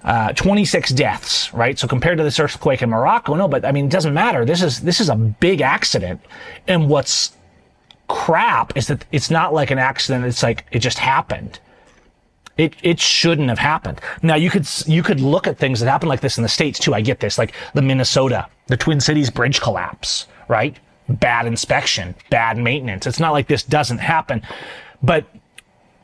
uh, 0.05 0.33
26 0.33 0.91
deaths, 0.91 1.53
right? 1.53 1.79
So 1.79 1.87
compared 1.87 2.19
to 2.19 2.25
this 2.25 2.39
earthquake 2.41 2.83
in 2.83 2.91
Morocco, 2.91 3.35
no, 3.35 3.49
but 3.49 3.65
I 3.65 3.73
mean, 3.73 3.87
it 3.87 3.91
doesn't 3.91 4.15
matter. 4.15 4.45
This 4.45 4.63
is, 4.63 4.81
this 4.81 5.01
is 5.01 5.09
a 5.09 5.17
big 5.17 5.61
accident. 5.61 6.21
And 6.67 6.89
what's 6.89 7.33
crap 8.09 8.77
is 8.77 8.87
that 8.89 9.05
it's 9.13 9.31
not 9.31 9.53
like 9.53 9.71
an 9.71 9.79
accident. 9.79 10.25
It's 10.25 10.43
like, 10.43 10.65
it 10.73 10.79
just 10.79 10.99
happened. 10.99 11.61
It, 12.57 12.75
it 12.83 12.99
shouldn't 13.01 13.49
have 13.49 13.59
happened. 13.59 14.01
Now 14.23 14.35
you 14.35 14.51
could, 14.51 14.67
you 14.87 15.03
could 15.03 15.21
look 15.21 15.47
at 15.47 15.59
things 15.59 15.81
that 15.81 15.91
happen 15.91 16.09
like 16.09 16.21
this 16.21 16.37
in 16.37 16.43
the 16.43 16.49
States 16.49 16.79
too. 16.79 16.95
I 16.95 17.01
get 17.01 17.21
this, 17.21 17.39
like 17.39 17.55
the 17.75 17.83
Minnesota, 17.83 18.49
the 18.67 18.77
Twin 18.77 19.01
Cities 19.01 19.31
bridge 19.31 19.61
collapse, 19.61 20.27
right? 20.49 20.77
Bad 21.09 21.47
inspection, 21.47 22.15
bad 22.31 22.59
maintenance. 22.59 23.07
It's 23.07 23.21
not 23.21 23.33
like 23.33 23.49
this 23.49 23.63
doesn't 23.63 23.99
happen, 23.99 24.43
but 25.03 25.25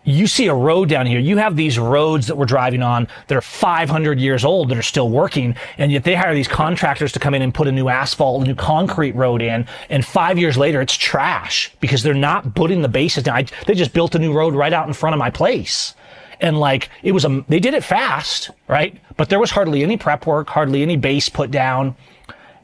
you 0.06 0.28
see 0.28 0.46
a 0.46 0.54
road 0.54 0.88
down 0.88 1.04
here. 1.04 1.18
You 1.18 1.36
have 1.36 1.56
these 1.56 1.78
roads 1.78 2.28
that 2.28 2.36
we're 2.36 2.46
driving 2.46 2.82
on 2.82 3.08
that 3.26 3.36
are 3.36 3.42
500 3.42 4.20
years 4.20 4.44
old 4.44 4.68
that 4.68 4.78
are 4.78 4.82
still 4.82 5.10
working, 5.10 5.56
and 5.78 5.90
yet 5.90 6.04
they 6.04 6.14
hire 6.14 6.32
these 6.32 6.48
contractors 6.48 7.12
to 7.12 7.18
come 7.18 7.34
in 7.34 7.42
and 7.42 7.52
put 7.52 7.66
a 7.66 7.72
new 7.72 7.88
asphalt, 7.88 8.42
a 8.42 8.46
new 8.46 8.54
concrete 8.54 9.16
road 9.16 9.42
in, 9.42 9.66
and 9.90 10.06
five 10.06 10.38
years 10.38 10.56
later 10.56 10.80
it's 10.80 10.94
trash 10.94 11.72
because 11.80 12.04
they're 12.04 12.14
not 12.14 12.54
putting 12.54 12.82
the 12.82 12.88
bases 12.88 13.24
down. 13.24 13.36
I, 13.36 13.46
they 13.66 13.74
just 13.74 13.92
built 13.92 14.14
a 14.14 14.18
new 14.18 14.32
road 14.32 14.54
right 14.54 14.72
out 14.72 14.86
in 14.86 14.94
front 14.94 15.14
of 15.14 15.18
my 15.18 15.30
place. 15.30 15.94
And 16.40 16.60
like, 16.60 16.88
it 17.02 17.12
was 17.12 17.24
a, 17.24 17.44
they 17.48 17.58
did 17.58 17.74
it 17.74 17.82
fast, 17.82 18.50
right? 18.68 18.96
But 19.16 19.28
there 19.28 19.40
was 19.40 19.50
hardly 19.50 19.82
any 19.82 19.96
prep 19.96 20.26
work, 20.26 20.48
hardly 20.48 20.82
any 20.82 20.96
base 20.96 21.28
put 21.28 21.50
down. 21.50 21.96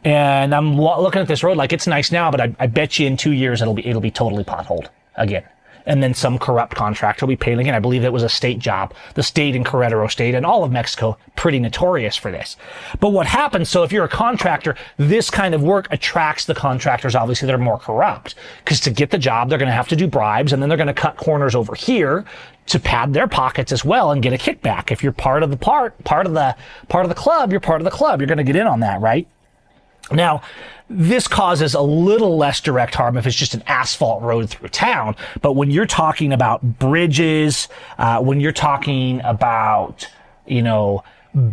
And 0.05 0.55
I'm 0.55 0.76
looking 0.76 1.22
at 1.22 1.28
this 1.28 1.43
road 1.43 1.57
like 1.57 1.72
it's 1.72 1.86
nice 1.86 2.12
now, 2.12 2.30
but 2.30 2.40
I, 2.40 2.55
I 2.61 2.66
bet 2.68 2.99
you 2.99 3.07
in 3.07 3.16
two 3.16 3.32
years 3.32 3.62
it'll 3.62 3.74
be, 3.74 3.86
it'll 3.86 4.01
be 4.01 4.11
totally 4.11 4.45
potholed 4.45 4.88
again 5.16 5.45
and 5.87 6.03
then 6.03 6.14
some 6.14 6.39
corrupt 6.39 6.74
contractor 6.74 7.26
will 7.26 7.33
be 7.33 7.37
paid 7.37 7.59
again. 7.59 7.74
I 7.74 7.80
believe 7.80 8.05
it 8.05 8.12
was 8.12 8.22
a 8.22 8.28
state 8.28 8.59
job. 8.59 8.95
The 9.14 9.22
state 9.22 9.55
in 9.55 9.64
Querétaro 9.64 10.11
State 10.11 10.35
and 10.35 10.47
all 10.47 10.64
of 10.64 10.72
Mexico, 10.72 11.16
pretty 11.37 11.59
notorious 11.59 12.16
for 12.16 12.30
this. 12.30 12.57
But 13.01 13.11
what 13.11 13.26
happens, 13.26 13.68
so 13.68 13.83
if 13.83 13.93
you're 13.93 14.05
a 14.05 14.09
contractor, 14.09 14.76
this 14.97 15.30
kind 15.30 15.55
of 15.55 15.62
work 15.62 15.89
attracts 15.91 16.45
the 16.45 16.55
contractors, 16.55 17.14
obviously, 17.14 17.47
that 17.47 17.55
are 17.55 17.59
more 17.59 17.78
corrupt. 17.78 18.35
Because 18.64 18.80
to 18.80 18.91
get 18.91 19.11
the 19.11 19.18
job, 19.18 19.49
they're 19.49 19.59
going 19.59 19.68
to 19.68 19.74
have 19.74 19.89
to 19.89 19.97
do 19.97 20.07
bribes, 20.07 20.53
and 20.53 20.62
then 20.62 20.68
they're 20.68 20.78
going 20.78 20.87
to 20.87 20.95
cut 20.95 21.16
corners 21.16 21.55
over 21.55 21.74
here 21.74 22.24
to 22.66 22.78
pad 22.78 23.12
their 23.12 23.26
pockets 23.26 23.72
as 23.72 23.85
well 23.85 24.12
and 24.12 24.22
get 24.22 24.33
a 24.33 24.39
kickback. 24.39 24.91
If 24.91 25.03
you're 25.03 25.12
part 25.12 25.43
of 25.43 25.51
the 25.51 25.57
part, 25.57 26.03
part 26.05 26.26
of 26.26 26.35
the, 26.35 26.57
part 26.89 27.05
of 27.05 27.09
the 27.09 27.14
club, 27.14 27.51
you're 27.51 27.61
part 27.61 27.80
of 27.80 27.85
the 27.85 27.91
club. 27.91 28.20
You're 28.20 28.28
going 28.28 28.39
to 28.39 28.45
get 28.45 28.57
in 28.57 28.66
on 28.66 28.80
that, 28.80 29.01
right? 29.01 29.26
Now, 30.11 30.42
this 30.90 31.28
causes 31.28 31.74
a 31.74 31.80
little 31.80 32.36
less 32.36 32.61
direct 32.61 32.94
harm 32.94 33.16
if 33.16 33.26
it's 33.26 33.36
just 33.36 33.55
an 33.55 33.62
asphalt 33.66 34.22
road 34.22 34.50
through 34.50 34.68
town. 34.68 35.16
But 35.40 35.53
when 35.53 35.70
you're 35.70 35.86
talking 35.86 36.32
about 36.32 36.78
bridges, 36.78 37.68
uh, 37.98 38.20
when 38.20 38.40
you're 38.40 38.53
talking 38.53 39.20
about, 39.24 40.07
you 40.46 40.62
know, 40.62 41.03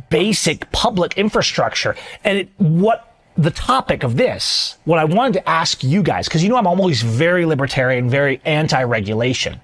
basic 0.10 0.70
public 0.72 1.18
infrastructure, 1.18 1.96
and 2.24 2.40
it, 2.40 2.50
what 2.58 3.16
the 3.38 3.52
topic 3.52 4.04
of 4.04 4.18
this, 4.18 4.78
what 4.84 5.00
I 5.00 5.06
wanted 5.06 5.34
to 5.34 5.50
ask 5.50 5.84
you 5.84 6.04
guys, 6.04 6.28
because 6.28 6.44
you 6.44 6.50
know 6.50 6.58
I'm 6.58 6.68
always 6.68 7.02
very 7.02 7.46
libertarian, 7.46 8.10
very 8.10 8.42
anti-regulation. 8.44 9.62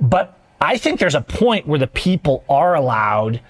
But 0.00 0.36
I 0.60 0.76
think 0.76 0.98
there's 0.98 1.14
a 1.14 1.20
point 1.20 1.68
where 1.68 1.78
the 1.78 1.86
people 1.86 2.44
are 2.48 2.74
allowed, 2.74 3.40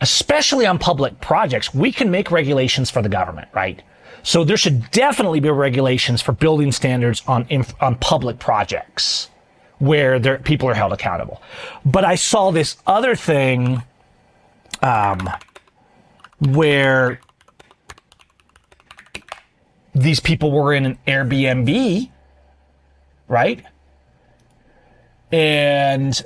especially 0.00 0.66
on 0.66 0.78
public 0.78 1.20
projects, 1.20 1.74
we 1.74 1.92
can 1.92 2.10
make 2.10 2.30
regulations 2.30 2.90
for 2.90 3.02
the 3.02 3.08
government, 3.08 3.48
right? 3.52 3.82
So 4.22 4.44
there 4.44 4.56
should 4.56 4.90
definitely 4.90 5.40
be 5.40 5.50
regulations 5.50 6.20
for 6.20 6.32
building 6.32 6.72
standards 6.72 7.22
on 7.26 7.46
on 7.80 7.96
public 7.96 8.38
projects 8.38 9.30
where 9.78 10.18
there, 10.18 10.38
people 10.38 10.68
are 10.68 10.74
held 10.74 10.92
accountable. 10.92 11.40
But 11.84 12.04
I 12.04 12.14
saw 12.14 12.50
this 12.50 12.76
other 12.86 13.14
thing 13.14 13.82
um, 14.82 15.28
where 16.40 17.20
these 19.94 20.20
people 20.20 20.50
were 20.50 20.72
in 20.74 20.86
an 20.86 20.98
Airbnb, 21.06 22.10
right? 23.28 23.64
And 25.32 26.22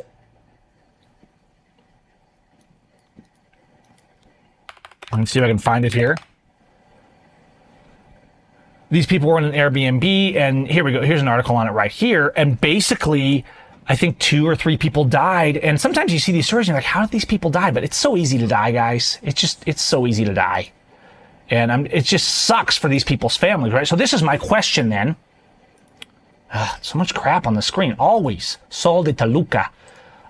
let's 5.12 5.30
see 5.30 5.38
if 5.38 5.44
I 5.44 5.48
can 5.48 5.58
find 5.58 5.84
it 5.84 5.92
here 5.92 6.16
these 8.90 9.06
people 9.06 9.28
were 9.28 9.38
in 9.38 9.44
an 9.44 9.52
Airbnb, 9.52 10.34
and 10.36 10.68
here 10.68 10.82
we 10.82 10.92
go. 10.92 11.00
Here's 11.00 11.20
an 11.20 11.28
article 11.28 11.56
on 11.56 11.68
it 11.68 11.70
right 11.70 11.92
here. 11.92 12.32
And 12.36 12.60
basically, 12.60 13.44
I 13.86 13.94
think 13.94 14.18
two 14.18 14.46
or 14.46 14.56
three 14.56 14.76
people 14.76 15.04
died. 15.04 15.56
And 15.56 15.80
sometimes 15.80 16.12
you 16.12 16.18
see 16.18 16.32
these 16.32 16.46
stories 16.46 16.68
and 16.68 16.74
you're 16.74 16.78
like, 16.78 16.84
how 16.84 17.02
did 17.02 17.10
these 17.10 17.24
people 17.24 17.50
die? 17.50 17.70
But 17.70 17.84
it's 17.84 17.96
so 17.96 18.16
easy 18.16 18.36
to 18.38 18.46
die, 18.46 18.72
guys. 18.72 19.18
It's 19.22 19.40
just, 19.40 19.62
it's 19.66 19.82
so 19.82 20.06
easy 20.06 20.24
to 20.24 20.34
die. 20.34 20.72
And 21.50 21.72
I'm, 21.72 21.86
it 21.86 22.04
just 22.04 22.28
sucks 22.28 22.76
for 22.76 22.88
these 22.88 23.04
people's 23.04 23.36
families, 23.36 23.72
right? 23.72 23.86
So 23.86 23.96
this 23.96 24.12
is 24.12 24.22
my 24.22 24.36
question 24.36 24.88
then. 24.88 25.16
Ugh, 26.52 26.78
so 26.82 26.98
much 26.98 27.14
crap 27.14 27.46
on 27.46 27.54
the 27.54 27.62
screen. 27.62 27.94
Always. 27.98 28.58
Sol 28.70 29.04
de 29.04 29.12
Toluca. 29.12 29.70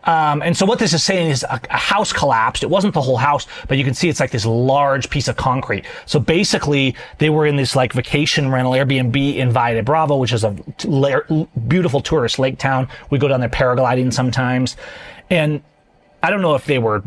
Um, 0.04 0.40
and 0.42 0.56
so 0.56 0.64
what 0.64 0.78
this 0.78 0.94
is 0.94 1.02
saying 1.02 1.30
is 1.30 1.42
a, 1.42 1.60
a, 1.70 1.76
house 1.76 2.12
collapsed. 2.12 2.62
It 2.62 2.70
wasn't 2.70 2.94
the 2.94 3.02
whole 3.02 3.18
house, 3.18 3.46
but 3.68 3.76
you 3.76 3.84
can 3.84 3.92
see 3.92 4.08
it's 4.08 4.20
like 4.20 4.30
this 4.30 4.46
large 4.46 5.10
piece 5.10 5.28
of 5.28 5.36
concrete. 5.36 5.84
So 6.06 6.18
basically, 6.18 6.96
they 7.18 7.28
were 7.28 7.46
in 7.46 7.56
this 7.56 7.76
like 7.76 7.92
vacation 7.92 8.50
rental 8.50 8.72
Airbnb 8.72 9.36
in 9.36 9.50
Valle 9.50 9.74
de 9.74 9.82
Bravo, 9.82 10.16
which 10.16 10.32
is 10.32 10.44
a 10.44 10.50
beautiful 11.68 12.00
tourist 12.00 12.38
lake 12.38 12.58
town. 12.58 12.88
We 13.10 13.18
go 13.18 13.28
down 13.28 13.40
there 13.40 13.50
paragliding 13.50 14.12
sometimes. 14.12 14.76
And 15.28 15.62
I 16.22 16.30
don't 16.30 16.42
know 16.42 16.54
if 16.54 16.64
they 16.64 16.78
were 16.78 17.02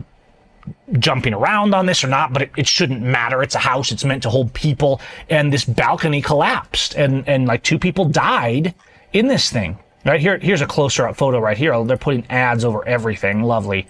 jumping 0.99 1.33
around 1.33 1.73
on 1.73 1.85
this 1.85 2.03
or 2.03 2.07
not, 2.07 2.31
but 2.31 2.43
it, 2.43 2.51
it, 2.57 2.67
shouldn't 2.67 3.01
matter. 3.01 3.43
It's 3.43 3.55
a 3.55 3.59
house. 3.59 3.91
It's 3.91 4.05
meant 4.05 4.23
to 4.23 4.29
hold 4.29 4.53
people. 4.53 5.01
And 5.29 5.51
this 5.51 5.65
balcony 5.65 6.21
collapsed 6.21 6.95
and, 6.95 7.27
and 7.27 7.47
like 7.47 7.63
two 7.63 7.79
people 7.79 8.05
died 8.05 8.73
in 9.11 9.27
this 9.27 9.49
thing. 9.49 9.77
Right 10.05 10.19
here, 10.19 10.37
here's 10.37 10.61
a 10.61 10.67
closer 10.67 11.07
up 11.07 11.15
photo 11.15 11.39
right 11.39 11.57
here. 11.57 11.81
They're 11.85 11.97
putting 11.97 12.25
ads 12.29 12.65
over 12.65 12.85
everything. 12.87 13.43
Lovely. 13.43 13.87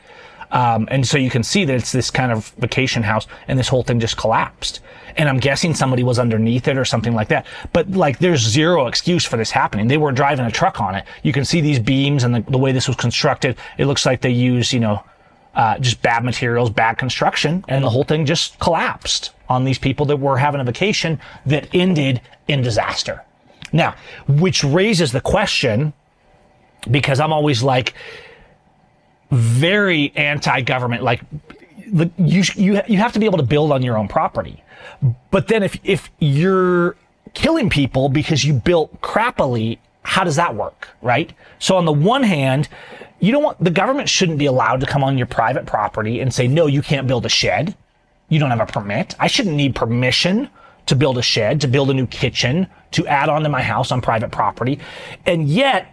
Um, 0.52 0.88
and 0.92 1.08
so 1.08 1.18
you 1.18 1.32
can 1.32 1.42
see 1.42 1.66
that 1.66 1.74
it's 1.74 1.92
this 1.92 2.12
kind 2.12 2.32
of 2.32 2.50
vacation 2.60 3.02
house 3.02 3.26
and 3.48 3.58
this 3.58 3.68
whole 3.68 3.82
thing 3.82 4.00
just 4.00 4.18
collapsed. 4.18 4.82
And 5.18 5.28
I'm 5.28 5.40
guessing 5.40 5.74
somebody 5.74 6.04
was 6.04 6.20
underneath 6.20 6.68
it 6.68 6.78
or 6.78 6.86
something 6.86 7.14
like 7.14 7.30
that. 7.30 7.48
But 7.74 7.90
like 7.90 8.20
there's 8.20 8.42
zero 8.42 8.86
excuse 8.86 9.26
for 9.26 9.38
this 9.38 9.50
happening. 9.50 9.88
They 9.88 9.98
were 9.98 10.12
driving 10.12 10.46
a 10.46 10.52
truck 10.52 10.80
on 10.80 10.94
it. 10.94 11.06
You 11.24 11.34
can 11.34 11.44
see 11.44 11.62
these 11.62 11.80
beams 11.80 12.24
and 12.24 12.36
the, 12.36 12.42
the 12.42 12.60
way 12.60 12.72
this 12.72 12.88
was 12.88 12.98
constructed. 12.98 13.58
It 13.80 13.88
looks 13.88 14.06
like 14.06 14.22
they 14.22 14.30
used, 14.30 14.74
you 14.74 14.80
know, 14.80 15.04
uh, 15.56 15.80
just 15.80 16.02
bad 16.04 16.24
materials, 16.24 16.70
bad 16.70 16.98
construction, 16.98 17.64
and 17.68 17.84
the 17.84 17.90
whole 17.90 18.04
thing 18.04 18.26
just 18.26 18.60
collapsed 18.60 19.32
on 19.50 19.66
these 19.66 19.78
people 19.78 20.06
that 20.08 20.18
were 20.18 20.38
having 20.38 20.62
a 20.62 20.64
vacation 20.64 21.20
that 21.46 21.68
ended 21.74 22.22
in 22.48 22.62
disaster. 22.62 23.24
Now, 23.72 23.96
which 24.28 24.64
raises 24.64 25.12
the 25.12 25.22
question, 25.22 25.94
because 26.90 27.20
I'm 27.20 27.34
always 27.34 27.64
like 27.64 27.94
very 29.32 30.12
anti-government. 30.16 31.04
Like 31.04 31.22
you 32.18 32.44
you 32.56 32.82
you 32.88 32.98
have 32.98 33.14
to 33.14 33.20
be 33.20 33.26
able 33.26 33.38
to 33.38 33.44
build 33.44 33.72
on 33.72 33.82
your 33.82 33.98
own 33.98 34.08
property. 34.08 34.64
But 35.32 35.48
then 35.48 35.64
if 35.64 35.80
if 35.84 36.10
you're 36.20 36.96
killing 37.34 37.70
people 37.70 38.10
because 38.10 38.44
you 38.44 38.54
built 38.54 39.02
crappily, 39.02 39.80
how 40.04 40.24
does 40.24 40.36
that 40.36 40.56
work, 40.56 40.90
right? 41.02 41.34
So 41.60 41.78
on 41.78 41.86
the 41.86 41.94
one 41.94 42.24
hand, 42.24 42.70
you 43.20 43.32
don't 43.32 43.44
want 43.44 43.64
the 43.64 43.72
government 43.72 44.10
shouldn't 44.10 44.38
be 44.38 44.46
allowed 44.46 44.82
to 44.82 44.86
come 44.86 45.04
on 45.04 45.18
your 45.18 45.28
private 45.28 45.66
property 45.66 46.20
and 46.20 46.34
say 46.34 46.48
no, 46.48 46.68
you 46.68 46.82
can't 46.82 47.08
build 47.08 47.26
a 47.26 47.30
shed. 47.30 47.76
You 48.30 48.40
don't 48.40 48.50
have 48.50 48.62
a 48.62 48.66
permit. 48.66 49.16
I 49.20 49.28
shouldn't 49.28 49.56
need 49.56 49.76
permission 49.76 50.50
to 50.86 50.96
build 50.96 51.18
a 51.18 51.22
shed, 51.22 51.62
to 51.62 51.68
build 51.68 51.90
a 51.90 51.94
new 51.94 52.08
kitchen, 52.08 52.68
to 52.92 53.08
add 53.08 53.30
on 53.30 53.44
to 53.44 53.50
my 53.50 53.62
house 53.62 53.92
on 53.92 54.02
private 54.02 54.32
property. 54.32 54.80
And 55.26 55.48
yet 55.48 55.93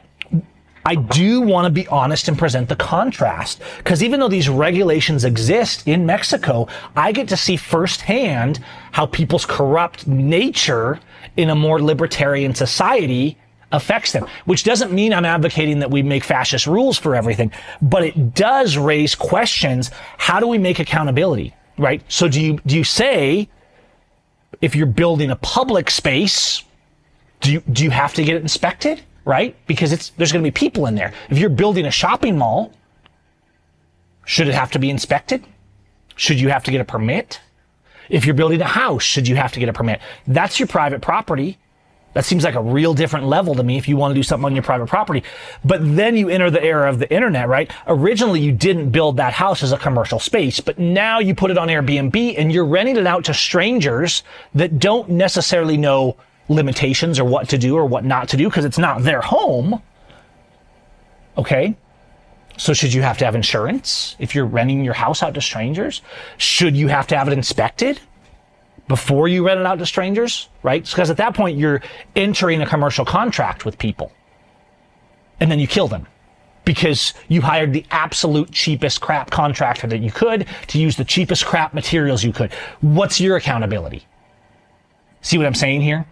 I 0.90 0.96
do 0.96 1.40
want 1.40 1.66
to 1.66 1.70
be 1.70 1.86
honest 1.86 2.26
and 2.26 2.36
present 2.36 2.68
the 2.68 2.74
contrast. 2.74 3.62
Because 3.78 4.02
even 4.02 4.18
though 4.18 4.28
these 4.28 4.48
regulations 4.48 5.24
exist 5.24 5.86
in 5.86 6.04
Mexico, 6.04 6.66
I 6.96 7.12
get 7.12 7.28
to 7.28 7.36
see 7.36 7.56
firsthand 7.56 8.58
how 8.90 9.06
people's 9.06 9.46
corrupt 9.46 10.08
nature 10.08 10.98
in 11.36 11.48
a 11.48 11.54
more 11.54 11.80
libertarian 11.80 12.56
society 12.56 13.38
affects 13.70 14.10
them. 14.10 14.26
Which 14.46 14.64
doesn't 14.64 14.90
mean 14.90 15.14
I'm 15.14 15.24
advocating 15.24 15.78
that 15.78 15.92
we 15.92 16.02
make 16.02 16.24
fascist 16.24 16.66
rules 16.66 16.98
for 16.98 17.14
everything, 17.14 17.52
but 17.80 18.02
it 18.02 18.34
does 18.34 18.76
raise 18.76 19.14
questions. 19.14 19.92
How 20.18 20.40
do 20.40 20.48
we 20.48 20.58
make 20.58 20.80
accountability? 20.80 21.54
Right? 21.78 22.02
So 22.08 22.26
do 22.26 22.40
you, 22.40 22.58
do 22.66 22.76
you 22.76 22.82
say, 22.82 23.48
if 24.60 24.74
you're 24.74 24.86
building 24.86 25.30
a 25.30 25.36
public 25.36 25.88
space, 25.88 26.64
do 27.42 27.52
you, 27.52 27.60
do 27.70 27.84
you 27.84 27.90
have 27.90 28.12
to 28.14 28.24
get 28.24 28.34
it 28.34 28.42
inspected? 28.42 29.02
Right? 29.24 29.56
Because 29.66 29.92
it's 29.92 30.10
there's 30.10 30.32
going 30.32 30.44
to 30.44 30.50
be 30.50 30.54
people 30.54 30.86
in 30.86 30.94
there. 30.94 31.12
If 31.28 31.38
you're 31.38 31.50
building 31.50 31.86
a 31.86 31.90
shopping 31.90 32.38
mall, 32.38 32.72
should 34.24 34.48
it 34.48 34.54
have 34.54 34.70
to 34.72 34.78
be 34.78 34.90
inspected? 34.90 35.44
Should 36.16 36.40
you 36.40 36.48
have 36.50 36.64
to 36.64 36.70
get 36.70 36.80
a 36.80 36.84
permit? 36.84 37.40
If 38.08 38.24
you're 38.24 38.34
building 38.34 38.60
a 38.60 38.66
house, 38.66 39.02
should 39.02 39.28
you 39.28 39.36
have 39.36 39.52
to 39.52 39.60
get 39.60 39.68
a 39.68 39.72
permit? 39.72 40.00
That's 40.26 40.58
your 40.58 40.66
private 40.66 41.00
property. 41.00 41.58
That 42.12 42.24
seems 42.24 42.42
like 42.42 42.56
a 42.56 42.62
real 42.62 42.92
different 42.92 43.26
level 43.26 43.54
to 43.54 43.62
me 43.62 43.78
if 43.78 43.86
you 43.86 43.96
want 43.96 44.12
to 44.12 44.18
do 44.18 44.24
something 44.24 44.46
on 44.46 44.54
your 44.54 44.64
private 44.64 44.88
property. 44.88 45.22
But 45.64 45.80
then 45.96 46.16
you 46.16 46.28
enter 46.28 46.50
the 46.50 46.62
era 46.62 46.88
of 46.88 46.98
the 46.98 47.12
internet, 47.12 47.48
right? 47.48 47.70
Originally, 47.86 48.40
you 48.40 48.50
didn't 48.50 48.90
build 48.90 49.16
that 49.18 49.32
house 49.32 49.62
as 49.62 49.70
a 49.70 49.78
commercial 49.78 50.18
space, 50.18 50.58
but 50.58 50.78
now 50.78 51.20
you 51.20 51.36
put 51.36 51.52
it 51.52 51.58
on 51.58 51.68
Airbnb 51.68 52.34
and 52.36 52.52
you're 52.52 52.64
renting 52.64 52.96
it 52.96 53.06
out 53.06 53.24
to 53.26 53.34
strangers 53.34 54.24
that 54.54 54.80
don't 54.80 55.08
necessarily 55.08 55.76
know 55.76 56.16
limitations 56.50 57.18
or 57.18 57.24
what 57.24 57.48
to 57.48 57.56
do 57.56 57.76
or 57.76 57.86
what 57.86 58.04
not 58.04 58.28
to 58.28 58.36
do 58.36 58.48
because 58.48 58.64
it's 58.64 58.76
not 58.76 59.02
their 59.02 59.20
home. 59.22 59.80
Okay. 61.38 61.76
So 62.58 62.74
should 62.74 62.92
you 62.92 63.00
have 63.00 63.16
to 63.18 63.24
have 63.24 63.34
insurance 63.34 64.16
if 64.18 64.34
you're 64.34 64.44
renting 64.44 64.84
your 64.84 64.92
house 64.92 65.22
out 65.22 65.32
to 65.34 65.40
strangers? 65.40 66.02
Should 66.36 66.76
you 66.76 66.88
have 66.88 67.06
to 67.06 67.16
have 67.16 67.28
it 67.28 67.32
inspected 67.32 68.00
before 68.88 69.28
you 69.28 69.46
rent 69.46 69.60
it 69.60 69.66
out 69.66 69.78
to 69.78 69.86
strangers? 69.86 70.48
Right? 70.62 70.84
Because 70.84 71.08
at 71.08 71.16
that 71.18 71.34
point 71.34 71.56
you're 71.56 71.80
entering 72.16 72.60
a 72.60 72.66
commercial 72.66 73.04
contract 73.04 73.64
with 73.64 73.78
people. 73.78 74.12
And 75.38 75.50
then 75.50 75.60
you 75.60 75.68
kill 75.68 75.88
them 75.88 76.06
because 76.64 77.14
you 77.28 77.40
hired 77.40 77.72
the 77.72 77.86
absolute 77.90 78.50
cheapest 78.50 79.00
crap 79.00 79.30
contractor 79.30 79.86
that 79.86 80.00
you 80.00 80.10
could 80.10 80.46
to 80.66 80.78
use 80.78 80.96
the 80.96 81.04
cheapest 81.04 81.46
crap 81.46 81.72
materials 81.72 82.24
you 82.24 82.32
could. 82.32 82.52
What's 82.80 83.20
your 83.20 83.36
accountability? 83.36 84.04
See 85.22 85.38
what 85.38 85.46
I'm 85.46 85.54
saying 85.54 85.80
here? 85.80 86.06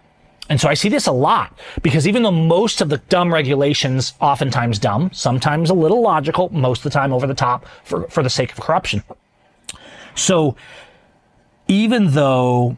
And 0.49 0.61
so 0.61 0.69
I 0.69 0.75
see 0.75 0.89
this 0.89 1.07
a 1.07 1.13
lot 1.13 1.59
because 1.83 2.09
even 2.09 2.23
though 2.23 2.31
most 2.31 2.81
of 2.81 2.89
the 2.89 2.99
dumb 3.09 3.33
regulations, 3.33 4.15
oftentimes 4.21 4.79
dumb, 4.79 5.11
sometimes 5.13 5.69
a 5.71 5.75
little 5.75 6.01
logical, 6.01 6.49
most 6.51 6.79
of 6.79 6.85
the 6.85 6.91
time 6.91 7.13
over 7.13 7.27
the 7.27 7.35
top 7.35 7.67
for, 7.85 8.09
for 8.09 8.23
the 8.23 8.31
sake 8.31 8.53
of 8.53 8.61
corruption. 8.61 9.03
So 10.15 10.57
even 11.69 12.13
though 12.13 12.77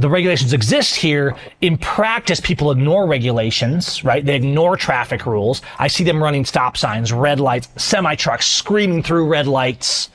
the 0.00 0.08
regulations 0.08 0.54
exist 0.54 0.96
here. 0.96 1.36
In 1.60 1.76
practice, 1.76 2.40
people 2.40 2.70
ignore 2.70 3.06
regulations, 3.06 4.02
right? 4.02 4.24
They 4.24 4.34
ignore 4.34 4.76
traffic 4.76 5.26
rules. 5.26 5.60
I 5.78 5.88
see 5.88 6.04
them 6.04 6.22
running 6.22 6.46
stop 6.46 6.78
signs, 6.78 7.12
red 7.12 7.38
lights, 7.38 7.68
semi 7.76 8.14
trucks 8.14 8.46
screaming 8.46 9.02
through 9.02 9.26
red 9.26 9.46
lights 9.46 10.08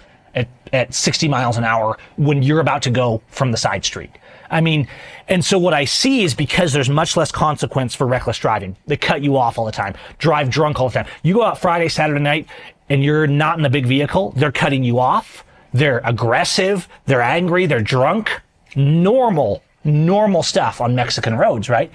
at 0.73 0.93
60 0.93 1.27
miles 1.27 1.57
an 1.57 1.63
hour 1.63 1.97
when 2.17 2.43
you're 2.43 2.59
about 2.59 2.81
to 2.83 2.89
go 2.89 3.21
from 3.27 3.51
the 3.51 3.57
side 3.57 3.85
street. 3.85 4.11
I 4.49 4.61
mean, 4.61 4.87
and 5.27 5.43
so 5.43 5.57
what 5.57 5.73
I 5.73 5.85
see 5.85 6.23
is 6.23 6.33
because 6.33 6.71
there's 6.71 6.89
much 6.89 7.17
less 7.17 7.31
consequence 7.31 7.95
for 7.95 8.05
reckless 8.05 8.37
driving. 8.37 8.75
They 8.85 8.97
cut 8.97 9.23
you 9.23 9.37
off 9.37 9.57
all 9.57 9.65
the 9.65 9.71
time, 9.71 9.95
drive 10.17 10.49
drunk 10.49 10.79
all 10.79 10.89
the 10.89 10.93
time. 10.93 11.07
You 11.23 11.35
go 11.35 11.43
out 11.43 11.59
Friday, 11.59 11.89
Saturday 11.89 12.19
night, 12.19 12.47
and 12.89 13.03
you're 13.03 13.27
not 13.27 13.57
in 13.57 13.65
a 13.65 13.69
big 13.69 13.85
vehicle, 13.85 14.31
they're 14.35 14.51
cutting 14.51 14.83
you 14.83 14.99
off. 14.99 15.43
They're 15.73 16.01
aggressive. 16.05 16.87
They're 17.05 17.21
angry. 17.21 17.65
They're 17.65 17.81
drunk. 17.81 18.29
Normal, 18.77 19.61
normal 19.83 20.41
stuff 20.41 20.79
on 20.79 20.95
Mexican 20.95 21.35
roads, 21.35 21.67
right? 21.69 21.91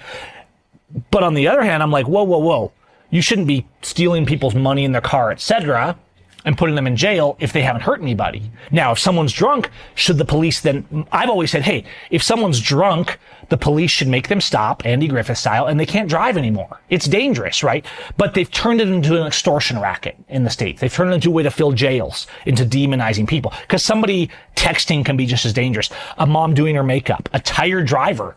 But 1.09 1.23
on 1.23 1.33
the 1.33 1.47
other 1.47 1.63
hand, 1.63 1.81
I'm 1.81 1.89
like, 1.89 2.05
whoa, 2.05 2.23
whoa, 2.23 2.37
whoa. 2.37 2.71
You 3.09 3.23
shouldn't 3.23 3.47
be 3.47 3.65
stealing 3.81 4.27
people's 4.27 4.53
money 4.53 4.83
in 4.83 4.91
their 4.91 5.01
car, 5.01 5.31
etc 5.31 5.97
and 6.45 6.57
putting 6.57 6.75
them 6.75 6.87
in 6.87 6.95
jail 6.95 7.37
if 7.39 7.53
they 7.53 7.61
haven't 7.61 7.81
hurt 7.81 8.01
anybody. 8.01 8.51
Now, 8.71 8.91
if 8.91 8.99
someone's 8.99 9.33
drunk, 9.33 9.69
should 9.95 10.17
the 10.17 10.25
police 10.25 10.61
then, 10.61 11.07
I've 11.11 11.29
always 11.29 11.51
said, 11.51 11.63
hey, 11.63 11.83
if 12.09 12.23
someone's 12.23 12.59
drunk, 12.59 13.19
the 13.49 13.57
police 13.57 13.91
should 13.91 14.07
make 14.07 14.29
them 14.29 14.41
stop, 14.41 14.85
Andy 14.85 15.07
Griffith 15.07 15.37
style, 15.37 15.65
and 15.65 15.79
they 15.79 15.85
can't 15.85 16.09
drive 16.09 16.37
anymore. 16.37 16.79
It's 16.89 17.05
dangerous, 17.05 17.63
right? 17.63 17.85
But 18.17 18.33
they've 18.33 18.49
turned 18.49 18.81
it 18.81 18.87
into 18.87 19.19
an 19.19 19.27
extortion 19.27 19.79
racket 19.79 20.15
in 20.29 20.43
the 20.43 20.49
States. 20.49 20.79
They've 20.79 20.93
turned 20.93 21.11
it 21.11 21.15
into 21.15 21.29
a 21.29 21.33
way 21.33 21.43
to 21.43 21.51
fill 21.51 21.73
jails, 21.73 22.27
into 22.45 22.65
demonizing 22.65 23.27
people. 23.27 23.53
Because 23.61 23.83
somebody 23.83 24.29
texting 24.55 25.03
can 25.03 25.17
be 25.17 25.25
just 25.25 25.45
as 25.45 25.53
dangerous. 25.53 25.89
A 26.17 26.25
mom 26.25 26.53
doing 26.53 26.75
her 26.75 26.83
makeup, 26.83 27.29
a 27.33 27.39
tired 27.39 27.87
driver 27.87 28.35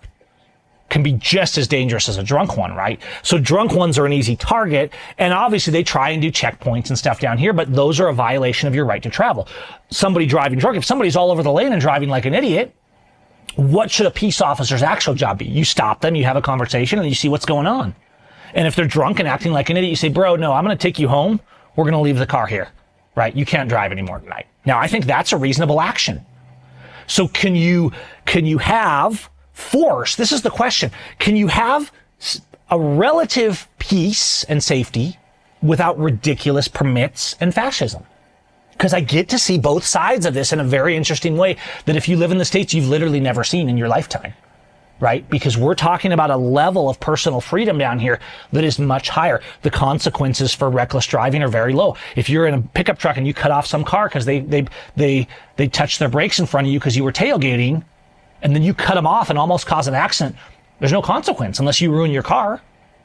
can 0.95 1.03
be 1.03 1.15
just 1.15 1.59
as 1.59 1.67
dangerous 1.67 2.09
as 2.09 2.19
a 2.19 2.23
drunk 2.23 2.57
one, 2.57 2.73
right? 2.73 3.03
So 3.25 3.37
drunk 3.37 3.73
ones 3.73 3.99
are 3.99 4.07
an 4.07 4.13
easy 4.13 4.37
target. 4.37 4.93
And 5.19 5.35
obviously 5.35 5.73
they 5.73 5.83
try 5.83 6.11
and 6.11 6.23
do 6.23 6.31
checkpoints 6.31 6.89
and 6.89 6.97
stuff 6.97 7.19
down 7.19 7.37
here, 7.37 7.53
but 7.53 7.75
those 7.75 7.99
are 7.99 8.07
a 8.07 8.13
violation 8.13 8.69
of 8.69 8.77
your 8.77 8.85
right 8.85 9.03
to 9.03 9.11
travel. 9.11 9.49
Somebody 9.91 10.25
driving 10.25 10.61
drunk, 10.61 10.77
if 10.77 10.85
somebody's 10.85 11.17
all 11.17 11.33
over 11.33 11.43
the 11.43 11.51
lane 11.51 11.73
and 11.73 11.83
driving 11.83 12.09
like 12.09 12.27
an 12.27 12.33
idiot, 12.33 12.73
what 13.57 13.91
should 13.91 14.07
a 14.07 14.11
peace 14.13 14.41
officer's 14.41 14.85
actual 14.85 15.15
job 15.15 15.39
be? 15.39 15.47
You 15.47 15.65
stop 15.65 16.01
them, 16.01 16.15
you 16.15 16.23
have 16.27 16.37
a 16.37 16.43
conversation, 16.43 17.01
and 17.01 17.09
you 17.09 17.15
see 17.17 17.29
what's 17.29 17.45
going 17.45 17.67
on. 17.67 17.93
And 18.55 18.69
if 18.69 18.77
they're 18.77 18.87
drunk 18.87 19.19
and 19.19 19.27
acting 19.27 19.51
like 19.51 19.71
an 19.71 19.77
idiot, 19.77 19.91
you 19.91 19.97
say, 19.97 20.11
bro, 20.11 20.37
no, 20.37 20.53
I'm 20.53 20.65
going 20.65 20.79
to 20.79 20.81
take 20.81 21.01
you 21.01 21.09
home. 21.09 21.41
We're 21.75 21.85
going 21.85 21.95
to 21.95 21.99
leave 21.99 22.19
the 22.19 22.27
car 22.27 22.47
here, 22.47 22.69
right? 23.17 23.35
You 23.35 23.45
can't 23.45 23.69
drive 23.69 23.91
anymore 23.91 24.21
tonight. 24.21 24.47
Now, 24.65 24.79
I 24.79 24.87
think 24.87 25.07
that's 25.07 25.33
a 25.33 25.37
reasonable 25.37 25.81
action. 25.81 26.25
So 27.09 27.27
can 27.27 27.57
you, 27.57 27.91
can 28.27 28.47
you 28.47 28.59
have 28.59 29.29
force, 29.55 30.17
this 30.17 30.33
is 30.33 30.43
the 30.43 30.51
question. 30.51 30.91
Can 31.19 31.37
you 31.37 31.47
have 31.47 31.91
a 32.71 32.79
relative 32.79 33.67
peace 33.79 34.45
and 34.45 34.63
safety 34.63 35.19
without 35.63 35.99
ridiculous 35.99 36.69
permits 36.69 37.37
and 37.41 37.55
fascism? 37.55 38.05
Because 38.73 38.93
I 38.93 39.01
get 39.01 39.29
to 39.29 39.39
see 39.39 39.57
both 39.57 39.85
sides 39.85 40.27
of 40.27 40.35
this 40.35 40.53
in 40.53 40.59
a 40.59 40.65
very 40.65 40.97
interesting 40.97 41.37
way 41.37 41.57
that 41.87 41.97
if 41.97 42.09
you 42.09 42.17
live 42.17 42.33
in 42.33 42.39
the 42.39 42.45
States, 42.45 42.75
you've 42.75 42.89
literally 42.89 43.21
never 43.21 43.45
seen 43.45 43.69
in 43.69 43.79
your 43.79 43.89
lifetime. 43.89 44.35
Right? 45.01 45.29
Because 45.29 45.57
we're 45.57 45.75
talking 45.75 46.13
about 46.13 46.31
a 46.31 46.37
level 46.37 46.89
of 46.89 46.99
personal 46.99 47.41
freedom 47.41 47.79
down 47.79 47.99
here 47.99 48.21
that 48.53 48.65
is 48.65 48.79
much 48.79 49.09
higher. 49.09 49.41
The 49.63 49.71
consequences 49.71 50.55
for 50.55 50.71
reckless 50.71 51.07
driving 51.07 51.43
are 51.43 51.49
very 51.49 51.73
low. 51.73 51.97
If 52.17 52.29
you're 52.29 52.47
in 52.47 52.55
a 52.55 52.63
pickup 52.63 52.99
truck 52.99 53.17
and 53.17 53.27
you 53.27 53.35
cut 53.35 53.51
off 53.51 53.67
some 53.67 53.85
car 53.85 54.09
because 54.09 54.25
they, 54.25 54.41
they, 54.41 54.67
they, 54.97 55.29
they 55.57 55.69
touched 55.69 55.99
their 55.99 56.09
brakes 56.09 56.39
in 56.39 56.47
front 56.47 56.67
of 56.67 56.73
you 56.73 56.79
because 56.79 56.97
you 56.97 57.05
were 57.05 57.13
tailgating, 57.13 57.85
and 58.45 58.55
then 58.55 58.63
you 58.63 58.75
cut 58.75 58.95
them 58.95 59.07
off 59.07 59.31
and 59.31 59.39
almost 59.39 59.67
cause 59.67 59.89
an 59.89 59.95
accident, 59.95 60.37
there's 60.79 60.93
no 60.93 61.03
consequence 61.03 61.59
unless 61.59 61.81
you 61.81 61.91
ruin 61.91 62.11
your 62.13 62.23
car, 62.23 62.61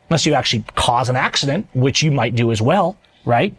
unless 0.10 0.26
you 0.26 0.34
actually 0.34 0.64
cause 0.76 1.10
an 1.10 1.16
accident, 1.16 1.68
which 1.74 2.04
you 2.04 2.12
might 2.12 2.36
do 2.36 2.52
as 2.52 2.62
well, 2.62 2.98
right? 3.26 3.56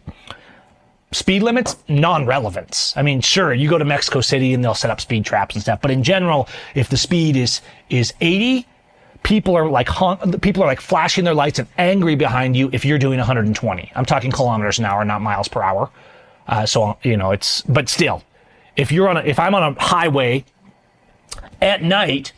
Speed 1.11 1.43
limits, 1.43 1.75
non-relevance. 1.89 2.93
I 2.95 3.01
mean, 3.01 3.19
sure, 3.19 3.53
you 3.53 3.67
go 3.67 3.77
to 3.77 3.83
Mexico 3.83 4.21
City 4.21 4.53
and 4.53 4.63
they'll 4.63 4.75
set 4.75 4.91
up 4.91 5.01
speed 5.01 5.25
traps 5.25 5.55
and 5.55 5.61
stuff, 5.61 5.81
but 5.81 5.91
in 5.91 6.03
general, 6.03 6.47
if 6.75 6.87
the 6.87 6.97
speed 6.97 7.35
is 7.35 7.61
is 7.89 8.13
80, 8.21 8.65
people 9.23 9.55
are 9.57 9.67
like 9.67 9.89
people 10.41 10.63
are 10.63 10.67
like 10.67 10.79
flashing 10.79 11.25
their 11.25 11.33
lights 11.33 11.59
and 11.59 11.67
angry 11.77 12.15
behind 12.15 12.55
you 12.55 12.69
if 12.71 12.85
you're 12.85 12.99
doing 12.99 13.17
120. 13.17 13.91
I'm 13.93 14.05
talking 14.05 14.31
kilometers 14.31 14.79
an 14.79 14.85
hour, 14.85 15.03
not 15.03 15.21
miles 15.21 15.49
per 15.49 15.61
hour. 15.61 15.89
Uh, 16.47 16.65
so 16.65 16.97
you 17.03 17.17
know, 17.17 17.31
it's 17.31 17.61
but 17.63 17.89
still, 17.89 18.23
if 18.77 18.91
you're 18.91 19.09
on 19.09 19.17
a, 19.17 19.21
if 19.21 19.37
I'm 19.37 19.53
on 19.53 19.75
a 19.75 19.81
highway 19.81 20.45
at 21.61 21.83
night, 21.83 22.33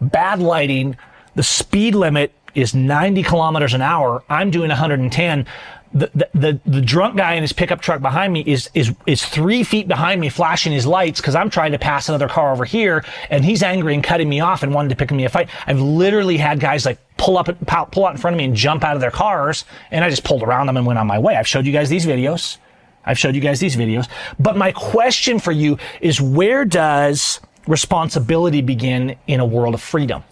bad 0.00 0.40
lighting, 0.40 0.96
the 1.34 1.42
speed 1.42 1.94
limit 1.94 2.32
is 2.54 2.74
90 2.74 3.22
kilometers 3.22 3.74
an 3.74 3.82
hour. 3.82 4.22
I'm 4.28 4.50
doing 4.50 4.68
110. 4.68 5.46
The, 5.92 6.10
the, 6.14 6.28
the, 6.34 6.60
the, 6.66 6.80
drunk 6.80 7.16
guy 7.16 7.34
in 7.34 7.42
his 7.42 7.52
pickup 7.52 7.80
truck 7.80 8.00
behind 8.00 8.32
me 8.32 8.42
is, 8.46 8.70
is, 8.74 8.94
is 9.06 9.24
three 9.24 9.64
feet 9.64 9.88
behind 9.88 10.20
me 10.20 10.28
flashing 10.28 10.72
his 10.72 10.86
lights 10.86 11.20
because 11.20 11.34
I'm 11.34 11.50
trying 11.50 11.72
to 11.72 11.80
pass 11.80 12.08
another 12.08 12.28
car 12.28 12.52
over 12.52 12.64
here 12.64 13.04
and 13.28 13.44
he's 13.44 13.64
angry 13.64 13.94
and 13.94 14.04
cutting 14.04 14.28
me 14.28 14.38
off 14.38 14.62
and 14.62 14.72
wanting 14.72 14.90
to 14.90 14.94
pick 14.94 15.10
me 15.10 15.24
a 15.24 15.28
fight. 15.28 15.48
I've 15.66 15.80
literally 15.80 16.36
had 16.36 16.60
guys 16.60 16.86
like 16.86 16.98
pull 17.16 17.38
up, 17.38 17.48
pull 17.90 18.06
out 18.06 18.12
in 18.12 18.18
front 18.18 18.34
of 18.34 18.38
me 18.38 18.44
and 18.44 18.54
jump 18.54 18.84
out 18.84 18.94
of 18.94 19.00
their 19.00 19.10
cars 19.10 19.64
and 19.90 20.04
I 20.04 20.10
just 20.10 20.22
pulled 20.22 20.44
around 20.44 20.66
them 20.66 20.76
and 20.76 20.86
went 20.86 21.00
on 21.00 21.08
my 21.08 21.18
way. 21.18 21.34
I've 21.34 21.48
showed 21.48 21.66
you 21.66 21.72
guys 21.72 21.88
these 21.88 22.06
videos. 22.06 22.58
I've 23.04 23.18
showed 23.18 23.34
you 23.34 23.40
guys 23.40 23.58
these 23.58 23.74
videos. 23.74 24.08
But 24.38 24.56
my 24.56 24.70
question 24.70 25.40
for 25.40 25.50
you 25.50 25.76
is 26.00 26.20
where 26.20 26.64
does 26.64 27.40
responsibility 27.66 28.62
begin 28.62 29.16
in 29.26 29.40
a 29.40 29.44
world 29.44 29.74
of 29.74 29.82
freedom? 29.82 30.22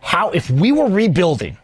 How, 0.00 0.30
if 0.30 0.50
we 0.50 0.72
were 0.72 0.88
rebuilding, 0.88 1.56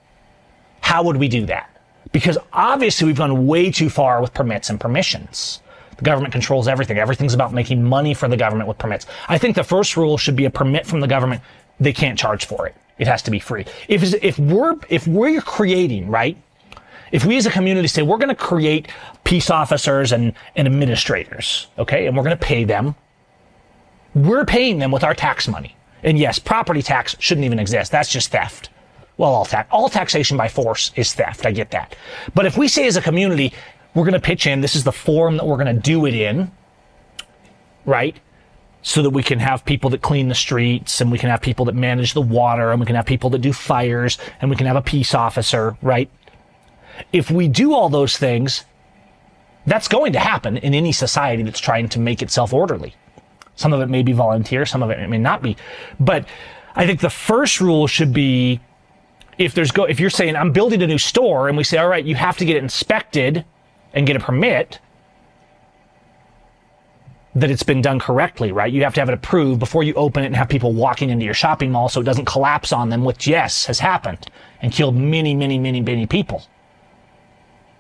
how 0.81 1.03
would 1.05 1.17
we 1.17 1.29
do 1.29 1.47
that? 1.47 1.71
Because 2.13 2.39
obviously 2.53 3.07
we've 3.07 3.17
gone 3.17 3.47
way 3.47 3.71
too 3.71 3.89
far 3.89 4.21
with 4.21 4.35
permits 4.35 4.71
and 4.71 4.81
permissions. 4.81 5.61
The 5.97 6.05
government 6.05 6.33
controls 6.33 6.69
everything. 6.69 6.99
Everything's 6.99 7.35
about 7.35 7.53
making 7.53 7.83
money 7.83 8.15
for 8.15 8.29
the 8.29 8.37
government 8.37 8.69
with 8.69 8.79
permits. 8.79 9.07
I 9.29 9.39
think 9.39 9.57
the 9.57 9.65
first 9.65 9.97
rule 9.97 10.19
should 10.19 10.37
be 10.37 10.45
a 10.45 10.51
permit 10.51 10.87
from 10.87 11.01
the 11.01 11.07
government. 11.07 11.43
They 11.81 11.93
can't 11.93 12.19
charge 12.19 12.47
for 12.47 12.67
it. 12.67 12.75
It 12.99 13.07
has 13.07 13.23
to 13.23 13.31
be 13.31 13.39
free. 13.39 13.67
If, 13.89 14.15
if 14.23 14.39
we're, 14.39 14.77
if 14.89 15.07
we're 15.07 15.41
creating, 15.41 16.09
right? 16.09 16.37
If 17.13 17.25
we 17.25 17.37
as 17.37 17.47
a 17.47 17.51
community 17.51 17.89
say 17.89 18.03
we're 18.03 18.19
going 18.19 18.29
to 18.29 18.35
create 18.35 18.89
peace 19.25 19.51
officers 19.51 20.13
and, 20.13 20.33
and 20.57 20.67
administrators, 20.67 21.69
okay, 21.79 22.07
and 22.07 22.17
we're 22.17 22.25
going 22.25 22.37
to 22.37 22.45
pay 22.45 22.65
them 22.65 22.95
we're 24.15 24.45
paying 24.45 24.79
them 24.79 24.91
with 24.91 25.05
our 25.05 25.15
tax 25.15 25.49
money. 25.49 25.77
And 26.03 26.19
yes, 26.19 26.39
property 26.39 26.83
tax 26.83 27.17
shouldn't 27.19 27.45
even 27.45 27.59
exist. 27.59 27.91
That's 27.91 28.11
just 28.11 28.31
theft. 28.31 28.71
Well, 29.17 29.33
all 29.33 29.45
tax, 29.45 29.69
all 29.71 29.89
taxation 29.89 30.37
by 30.37 30.49
force 30.49 30.93
is 30.97 31.15
theft. 31.15 31.47
I 31.47 31.53
get 31.53 31.71
that. 31.71 31.97
But 32.35 32.47
if 32.47 32.59
we 32.59 32.69
say 32.69 32.87
as 32.87 32.97
a 32.97 33.03
community, 33.03 33.53
we're 33.95 34.05
going 34.05 34.15
to 34.15 34.21
pitch 34.21 34.47
in, 34.47 34.61
this 34.61 34.75
is 34.75 34.85
the 34.85 34.93
form 34.93 35.37
that 35.37 35.47
we're 35.47 35.57
going 35.57 35.75
to 35.75 35.81
do 35.81 36.05
it 36.07 36.15
in, 36.15 36.51
right? 37.87 38.19
So 38.83 39.03
that 39.03 39.11
we 39.11 39.23
can 39.23 39.39
have 39.39 39.65
people 39.65 39.89
that 39.91 40.03
clean 40.03 40.29
the 40.29 40.35
streets 40.35 41.01
and 41.01 41.11
we 41.11 41.19
can 41.19 41.31
have 41.31 41.41
people 41.41 41.65
that 41.67 41.75
manage 41.75 42.13
the 42.13 42.21
water 42.21 42.71
and 42.71 42.81
we 42.81 42.87
can 42.87 42.97
have 42.97 43.07
people 43.07 43.31
that 43.31 43.39
do 43.39 43.53
fires 43.53 44.19
and 44.41 44.51
we 44.51 44.57
can 44.57 44.67
have 44.67 44.77
a 44.77 44.83
peace 44.83 45.15
officer, 45.15 45.77
right? 45.81 46.11
If 47.13 47.31
we 47.31 47.49
do 47.49 47.73
all 47.73 47.89
those 47.89 48.17
things, 48.19 48.65
that's 49.67 49.89
going 49.89 50.13
to 50.13 50.19
happen 50.19 50.59
in 50.59 50.75
any 50.75 50.93
society 50.93 51.43
that's 51.45 51.61
trying 51.61 51.89
to 51.91 52.01
make 52.01 52.21
itself 52.21 52.53
orderly. 52.53 52.95
Some 53.57 53.73
of 53.73 53.81
it 53.81 53.89
may 53.89 54.03
be 54.03 54.13
volunteer, 54.13 54.67
some 54.67 54.83
of 54.83 54.91
it 54.91 55.09
may 55.09 55.19
not 55.19 55.43
be. 55.43 55.57
But 56.01 56.27
I 56.75 56.87
think 56.87 57.01
the 57.01 57.11
first 57.11 57.61
rule 57.61 57.87
should 57.87 58.13
be 58.13 58.61
if 59.39 59.55
there's 59.55 59.73
go 59.73 59.85
if 59.85 59.99
you're 60.01 60.11
saying 60.11 60.37
I'm 60.37 60.53
building 60.53 60.83
a 60.83 60.87
new 60.87 60.99
store 60.99 61.49
and 61.49 61.57
we 61.57 61.65
say 61.65 61.79
all 61.79 61.89
right, 61.89 62.05
you 62.05 62.15
have 62.15 62.37
to 62.39 62.45
get 62.45 62.57
it 62.57 62.63
inspected 62.63 63.45
and 63.93 64.07
get 64.07 64.17
a 64.17 64.21
permit 64.21 64.81
that 67.37 67.51
it's 67.51 67.65
been 67.65 67.83
done 67.83 67.99
correctly, 67.99 68.53
right? 68.53 68.73
You 68.73 68.85
have 68.85 68.95
to 68.95 69.01
have 69.01 69.09
it 69.09 69.15
approved 69.15 69.59
before 69.59 69.83
you 69.83 69.93
open 69.95 70.23
it 70.23 70.27
and 70.27 70.37
have 70.37 70.49
people 70.49 70.73
walking 70.73 71.11
into 71.11 71.25
your 71.25 71.35
shopping 71.35 71.73
mall 71.73 71.89
so 71.89 72.01
it 72.01 72.05
doesn't 72.05 72.27
collapse 72.27 72.73
on 72.73 72.91
them, 72.91 73.05
which 73.05 73.27
yes, 73.27 73.67
has 73.67 73.81
happened 73.81 74.27
and 74.63 74.73
killed 74.73 74.95
many, 74.95 75.35
many, 75.35 75.59
many, 75.59 75.81
many 75.81 76.07
people. 76.07 76.45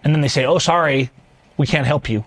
And 0.02 0.12
then 0.12 0.20
they 0.20 0.28
say, 0.28 0.44
"Oh, 0.44 0.58
sorry, 0.58 1.10
we 1.56 1.66
can't 1.66 1.86
help 1.86 2.08
you." 2.08 2.24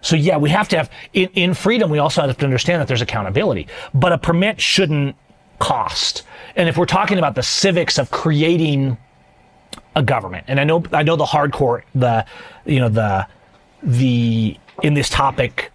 So 0.00 0.16
yeah, 0.16 0.36
we 0.36 0.50
have 0.50 0.68
to 0.68 0.76
have 0.76 0.90
in, 1.12 1.28
in 1.34 1.54
freedom. 1.54 1.90
We 1.90 1.98
also 1.98 2.22
have 2.22 2.36
to 2.36 2.44
understand 2.44 2.80
that 2.80 2.88
there's 2.88 3.02
accountability, 3.02 3.66
but 3.94 4.12
a 4.12 4.18
permit 4.18 4.60
shouldn't 4.60 5.16
cost. 5.58 6.22
And 6.56 6.68
if 6.68 6.76
we're 6.76 6.86
talking 6.86 7.18
about 7.18 7.34
the 7.34 7.42
civics 7.42 7.98
of 7.98 8.10
creating 8.10 8.96
a 9.96 10.02
government, 10.02 10.44
and 10.48 10.60
I 10.60 10.64
know 10.64 10.82
I 10.92 11.02
know 11.02 11.16
the 11.16 11.24
hardcore, 11.24 11.82
the 11.94 12.24
you 12.64 12.80
know 12.80 12.88
the 12.88 13.26
the 13.82 14.56
in 14.82 14.94
this 14.94 15.08
topic 15.08 15.72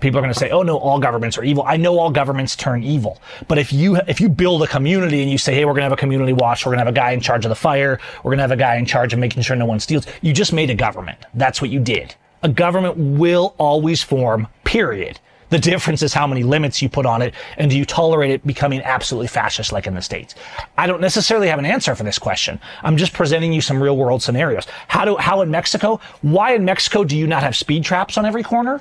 people 0.00 0.18
are 0.18 0.22
going 0.22 0.32
to 0.32 0.38
say, 0.38 0.50
"Oh 0.50 0.62
no, 0.62 0.78
all 0.78 0.98
governments 0.98 1.36
are 1.36 1.44
evil." 1.44 1.64
I 1.66 1.76
know 1.76 1.98
all 1.98 2.10
governments 2.10 2.56
turn 2.56 2.82
evil, 2.82 3.20
but 3.48 3.58
if 3.58 3.72
you 3.72 3.96
if 4.08 4.20
you 4.20 4.28
build 4.28 4.62
a 4.62 4.66
community 4.66 5.20
and 5.22 5.30
you 5.30 5.38
say, 5.38 5.54
"Hey, 5.54 5.64
we're 5.64 5.72
going 5.72 5.80
to 5.80 5.84
have 5.84 5.92
a 5.92 5.96
community 5.96 6.32
watch. 6.32 6.64
We're 6.64 6.70
going 6.70 6.78
to 6.78 6.84
have 6.86 6.94
a 6.94 6.96
guy 6.96 7.10
in 7.12 7.20
charge 7.20 7.44
of 7.44 7.50
the 7.50 7.56
fire. 7.56 8.00
We're 8.22 8.30
going 8.30 8.38
to 8.38 8.44
have 8.44 8.50
a 8.50 8.56
guy 8.56 8.76
in 8.76 8.86
charge 8.86 9.12
of 9.12 9.18
making 9.18 9.42
sure 9.42 9.56
no 9.56 9.66
one 9.66 9.80
steals," 9.80 10.06
you 10.22 10.32
just 10.32 10.52
made 10.52 10.70
a 10.70 10.74
government. 10.74 11.18
That's 11.34 11.60
what 11.60 11.70
you 11.70 11.80
did 11.80 12.14
a 12.42 12.48
government 12.48 12.96
will 12.96 13.54
always 13.58 14.02
form, 14.02 14.48
period. 14.64 15.20
The 15.50 15.58
difference 15.58 16.02
is 16.02 16.14
how 16.14 16.28
many 16.28 16.44
limits 16.44 16.80
you 16.80 16.88
put 16.88 17.06
on 17.06 17.22
it, 17.22 17.34
and 17.56 17.70
do 17.70 17.76
you 17.76 17.84
tolerate 17.84 18.30
it 18.30 18.46
becoming 18.46 18.82
absolutely 18.82 19.26
fascist 19.26 19.72
like 19.72 19.88
in 19.88 19.94
the 19.94 20.00
States? 20.00 20.36
I 20.78 20.86
don't 20.86 21.00
necessarily 21.00 21.48
have 21.48 21.58
an 21.58 21.66
answer 21.66 21.96
for 21.96 22.04
this 22.04 22.20
question. 22.20 22.60
I'm 22.82 22.96
just 22.96 23.12
presenting 23.12 23.52
you 23.52 23.60
some 23.60 23.82
real 23.82 23.96
world 23.96 24.22
scenarios. 24.22 24.66
How 24.86 25.04
do, 25.04 25.16
how 25.16 25.42
in 25.42 25.50
Mexico, 25.50 26.00
why 26.22 26.54
in 26.54 26.64
Mexico 26.64 27.02
do 27.02 27.16
you 27.16 27.26
not 27.26 27.42
have 27.42 27.56
speed 27.56 27.82
traps 27.84 28.16
on 28.16 28.24
every 28.24 28.44
corner? 28.44 28.80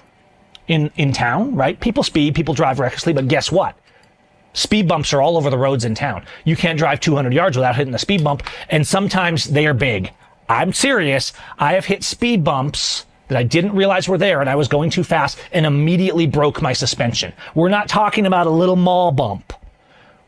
In, 0.68 0.92
in 0.98 1.12
town, 1.12 1.56
right? 1.56 1.80
People 1.80 2.04
speed, 2.04 2.36
people 2.36 2.54
drive 2.54 2.80
recklessly, 2.80 3.14
but 3.14 3.28
guess 3.28 3.52
what? 3.52 3.76
Speed 4.54 4.88
bumps 4.88 5.12
are 5.14 5.22
all 5.22 5.38
over 5.38 5.50
the 5.50 5.58
roads 5.58 5.84
in 5.84 5.96
town. 5.96 6.24
You 6.44 6.56
can't 6.56 6.78
drive 6.78 7.00
200 7.00 7.34
yards 7.34 7.58
without 7.58 7.76
hitting 7.76 7.92
the 7.92 7.98
speed 7.98 8.24
bump, 8.24 8.44
and 8.70 8.86
sometimes 8.86 9.46
they 9.46 9.66
are 9.66 9.74
big. 9.74 10.12
I'm 10.48 10.74
serious. 10.74 11.34
I 11.58 11.74
have 11.74 11.86
hit 11.86 12.04
speed 12.04 12.44
bumps 12.44 13.06
that 13.30 13.38
I 13.38 13.44
didn't 13.44 13.74
realize 13.76 14.10
were 14.10 14.18
there 14.18 14.42
and 14.42 14.50
I 14.50 14.56
was 14.56 14.68
going 14.68 14.90
too 14.90 15.04
fast 15.04 15.40
and 15.54 15.66
immediately 15.66 16.28
broke 16.28 16.62
my 16.62 16.74
suspension. 16.74 17.32
We're 17.56 17.70
not 17.70 17.88
talking 17.88 18.26
about 18.26 18.48
a 18.48 18.52
little 18.52 18.76
mall 18.76 19.12
bump. 19.12 19.54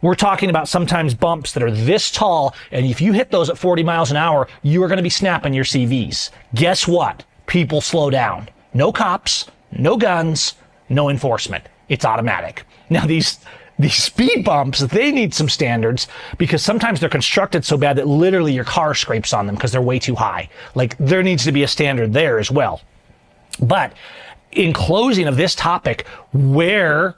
We're 0.01 0.15
talking 0.15 0.49
about 0.49 0.67
sometimes 0.67 1.13
bumps 1.13 1.51
that 1.53 1.61
are 1.61 1.69
this 1.69 2.09
tall, 2.09 2.55
and 2.71 2.87
if 2.87 3.01
you 3.01 3.13
hit 3.13 3.29
those 3.29 3.51
at 3.51 3.57
40 3.57 3.83
miles 3.83 4.09
an 4.09 4.17
hour, 4.17 4.47
you 4.63 4.81
are 4.81 4.87
going 4.87 4.97
to 4.97 5.03
be 5.03 5.11
snapping 5.11 5.53
your 5.53 5.63
CVs. 5.63 6.31
Guess 6.55 6.87
what? 6.87 7.23
People 7.45 7.81
slow 7.81 8.09
down. 8.09 8.49
No 8.73 8.91
cops, 8.91 9.45
no 9.71 9.97
guns, 9.97 10.55
no 10.89 11.09
enforcement. 11.09 11.65
It's 11.89 12.05
automatic. 12.05 12.63
Now 12.91 13.05
these 13.05 13.39
these 13.79 13.95
speed 13.95 14.43
bumps, 14.43 14.79
they 14.79 15.13
need 15.13 15.33
some 15.33 15.47
standards 15.47 16.09
because 16.37 16.61
sometimes 16.61 16.99
they're 16.99 17.07
constructed 17.07 17.63
so 17.63 17.77
bad 17.77 17.95
that 17.95 18.05
literally 18.05 18.53
your 18.53 18.65
car 18.65 18.93
scrapes 18.93 19.31
on 19.31 19.45
them 19.47 19.55
because 19.55 19.71
they're 19.71 19.81
way 19.81 19.97
too 19.97 20.13
high. 20.13 20.49
Like 20.75 20.97
there 20.97 21.23
needs 21.23 21.45
to 21.45 21.53
be 21.53 21.63
a 21.63 21.69
standard 21.69 22.11
there 22.11 22.37
as 22.37 22.51
well. 22.51 22.81
But 23.59 23.93
in 24.51 24.73
closing 24.73 25.27
of 25.27 25.37
this 25.37 25.55
topic, 25.55 26.07
where 26.33 27.15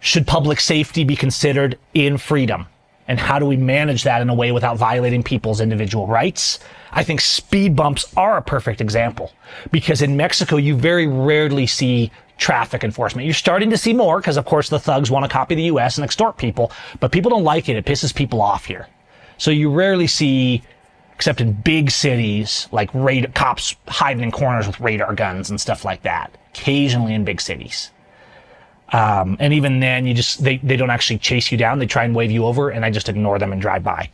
should 0.00 0.26
public 0.26 0.60
safety 0.60 1.04
be 1.04 1.16
considered 1.16 1.78
in 1.94 2.18
freedom? 2.18 2.66
And 3.06 3.18
how 3.18 3.38
do 3.38 3.44
we 3.44 3.56
manage 3.56 4.02
that 4.04 4.22
in 4.22 4.30
a 4.30 4.34
way 4.34 4.50
without 4.50 4.78
violating 4.78 5.22
people's 5.22 5.60
individual 5.60 6.06
rights? 6.06 6.58
I 6.92 7.04
think 7.04 7.20
speed 7.20 7.76
bumps 7.76 8.12
are 8.16 8.36
a 8.38 8.42
perfect 8.42 8.80
example 8.80 9.32
because 9.70 10.00
in 10.00 10.16
Mexico, 10.16 10.56
you 10.56 10.74
very 10.74 11.06
rarely 11.06 11.66
see 11.66 12.10
traffic 12.38 12.82
enforcement. 12.82 13.26
You're 13.26 13.34
starting 13.34 13.70
to 13.70 13.78
see 13.78 13.92
more 13.92 14.20
because, 14.20 14.36
of 14.36 14.44
course, 14.44 14.68
the 14.68 14.78
thugs 14.78 15.10
want 15.10 15.24
to 15.24 15.28
copy 15.28 15.54
the 15.54 15.64
U.S. 15.64 15.98
and 15.98 16.04
extort 16.04 16.36
people, 16.38 16.72
but 17.00 17.12
people 17.12 17.30
don't 17.30 17.44
like 17.44 17.68
it. 17.68 17.76
It 17.76 17.84
pisses 17.84 18.14
people 18.14 18.40
off 18.40 18.64
here. 18.64 18.88
So 19.38 19.50
you 19.50 19.70
rarely 19.70 20.06
see, 20.06 20.62
except 21.14 21.40
in 21.40 21.52
big 21.52 21.90
cities, 21.90 22.68
like 22.72 22.90
radar, 22.92 23.30
cops 23.32 23.76
hiding 23.88 24.22
in 24.22 24.30
corners 24.30 24.66
with 24.66 24.80
radar 24.80 25.14
guns 25.14 25.50
and 25.50 25.60
stuff 25.60 25.84
like 25.84 26.02
that. 26.02 26.36
Occasionally 26.50 27.14
in 27.14 27.24
big 27.24 27.40
cities. 27.40 27.90
Um, 28.92 29.36
and 29.40 29.52
even 29.52 29.80
then, 29.80 30.06
you 30.06 30.14
just, 30.14 30.44
they, 30.44 30.58
they 30.58 30.76
don't 30.76 30.90
actually 30.90 31.18
chase 31.18 31.50
you 31.50 31.58
down. 31.58 31.78
They 31.78 31.86
try 31.86 32.04
and 32.04 32.14
wave 32.14 32.30
you 32.30 32.44
over 32.44 32.70
and 32.70 32.84
I 32.84 32.90
just 32.90 33.08
ignore 33.08 33.38
them 33.38 33.52
and 33.52 33.60
drive 33.60 33.82
by 33.82 34.10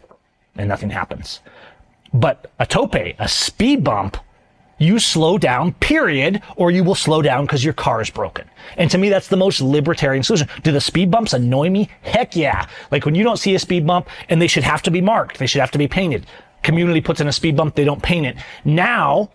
and 0.56 0.68
nothing 0.68 0.90
happens. 0.90 1.40
But 2.12 2.50
a 2.58 2.66
tope, 2.66 2.94
a 2.94 3.28
speed 3.28 3.84
bump, 3.84 4.16
you 4.78 4.98
slow 4.98 5.36
down, 5.36 5.74
period, 5.74 6.42
or 6.56 6.70
you 6.70 6.82
will 6.82 6.94
slow 6.94 7.20
down 7.20 7.44
because 7.44 7.62
your 7.62 7.74
car 7.74 8.00
is 8.00 8.10
broken. 8.10 8.48
And 8.76 8.90
to 8.90 8.98
me, 8.98 9.10
that's 9.10 9.28
the 9.28 9.36
most 9.36 9.60
libertarian 9.60 10.22
solution. 10.22 10.48
Do 10.62 10.72
the 10.72 10.80
speed 10.80 11.10
bumps 11.10 11.34
annoy 11.34 11.68
me? 11.68 11.90
Heck 12.02 12.34
yeah. 12.34 12.66
Like 12.90 13.04
when 13.04 13.14
you 13.14 13.22
don't 13.22 13.36
see 13.36 13.54
a 13.54 13.58
speed 13.58 13.86
bump 13.86 14.08
and 14.28 14.40
they 14.40 14.46
should 14.46 14.64
have 14.64 14.82
to 14.82 14.90
be 14.90 15.00
marked, 15.00 15.38
they 15.38 15.46
should 15.46 15.60
have 15.60 15.70
to 15.72 15.78
be 15.78 15.86
painted. 15.86 16.26
Community 16.62 17.00
puts 17.00 17.20
in 17.20 17.28
a 17.28 17.32
speed 17.32 17.56
bump, 17.56 17.74
they 17.74 17.84
don't 17.84 18.02
paint 18.02 18.26
it. 18.26 18.36
Now, 18.64 19.30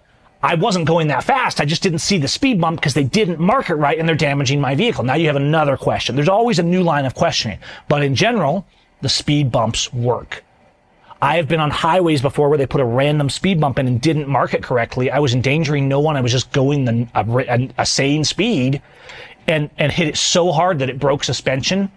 I 0.46 0.56
wasn't 0.56 0.86
going 0.86 1.08
that 1.08 1.24
fast. 1.24 1.60
I 1.60 1.66
just 1.66 1.82
didn't 1.82 2.00
see 2.00 2.20
the 2.20 2.28
speed 2.28 2.62
bump 2.62 2.80
because 2.80 2.94
they 2.94 3.04
didn't 3.04 3.40
mark 3.40 3.70
it 3.72 3.76
right 3.76 3.98
and 3.98 4.08
they're 4.08 4.16
damaging 4.16 4.62
my 4.62 4.76
vehicle. 4.76 5.04
Now 5.04 5.16
you 5.16 5.26
have 5.26 5.36
another 5.36 5.76
question. 5.76 6.16
There's 6.16 6.30
always 6.30 6.60
a 6.60 6.64
new 6.64 6.84
line 6.84 7.06
of 7.06 7.16
questioning. 7.16 7.58
But 7.88 8.04
in 8.04 8.14
general, 8.14 8.66
the 9.02 9.10
speed 9.10 9.52
bumps 9.52 9.92
work. 9.92 10.44
I 11.20 11.38
have 11.38 11.48
been 11.48 11.60
on 11.60 11.72
highways 11.72 12.22
before 12.22 12.50
where 12.50 12.60
they 12.60 12.68
put 12.68 12.82
a 12.82 12.86
random 12.86 13.30
speed 13.32 13.60
bump 13.60 13.80
in 13.80 13.88
and 13.88 14.00
didn't 14.00 14.28
mark 14.28 14.54
it 14.54 14.62
correctly. 14.62 15.10
I 15.10 15.18
was 15.18 15.34
endangering 15.34 15.88
no 15.88 16.00
one. 16.00 16.16
I 16.16 16.22
was 16.22 16.32
just 16.32 16.52
going 16.52 16.86
the, 16.86 17.08
a, 17.16 17.70
a 17.80 17.86
sane 17.86 18.24
speed 18.24 18.84
and, 19.48 19.72
and 19.80 19.92
hit 19.92 20.08
it 20.08 20.18
so 20.18 20.52
hard 20.52 20.78
that 20.80 20.92
it 20.92 21.00
broke 21.00 21.24
suspension. 21.24 21.92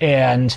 And 0.00 0.56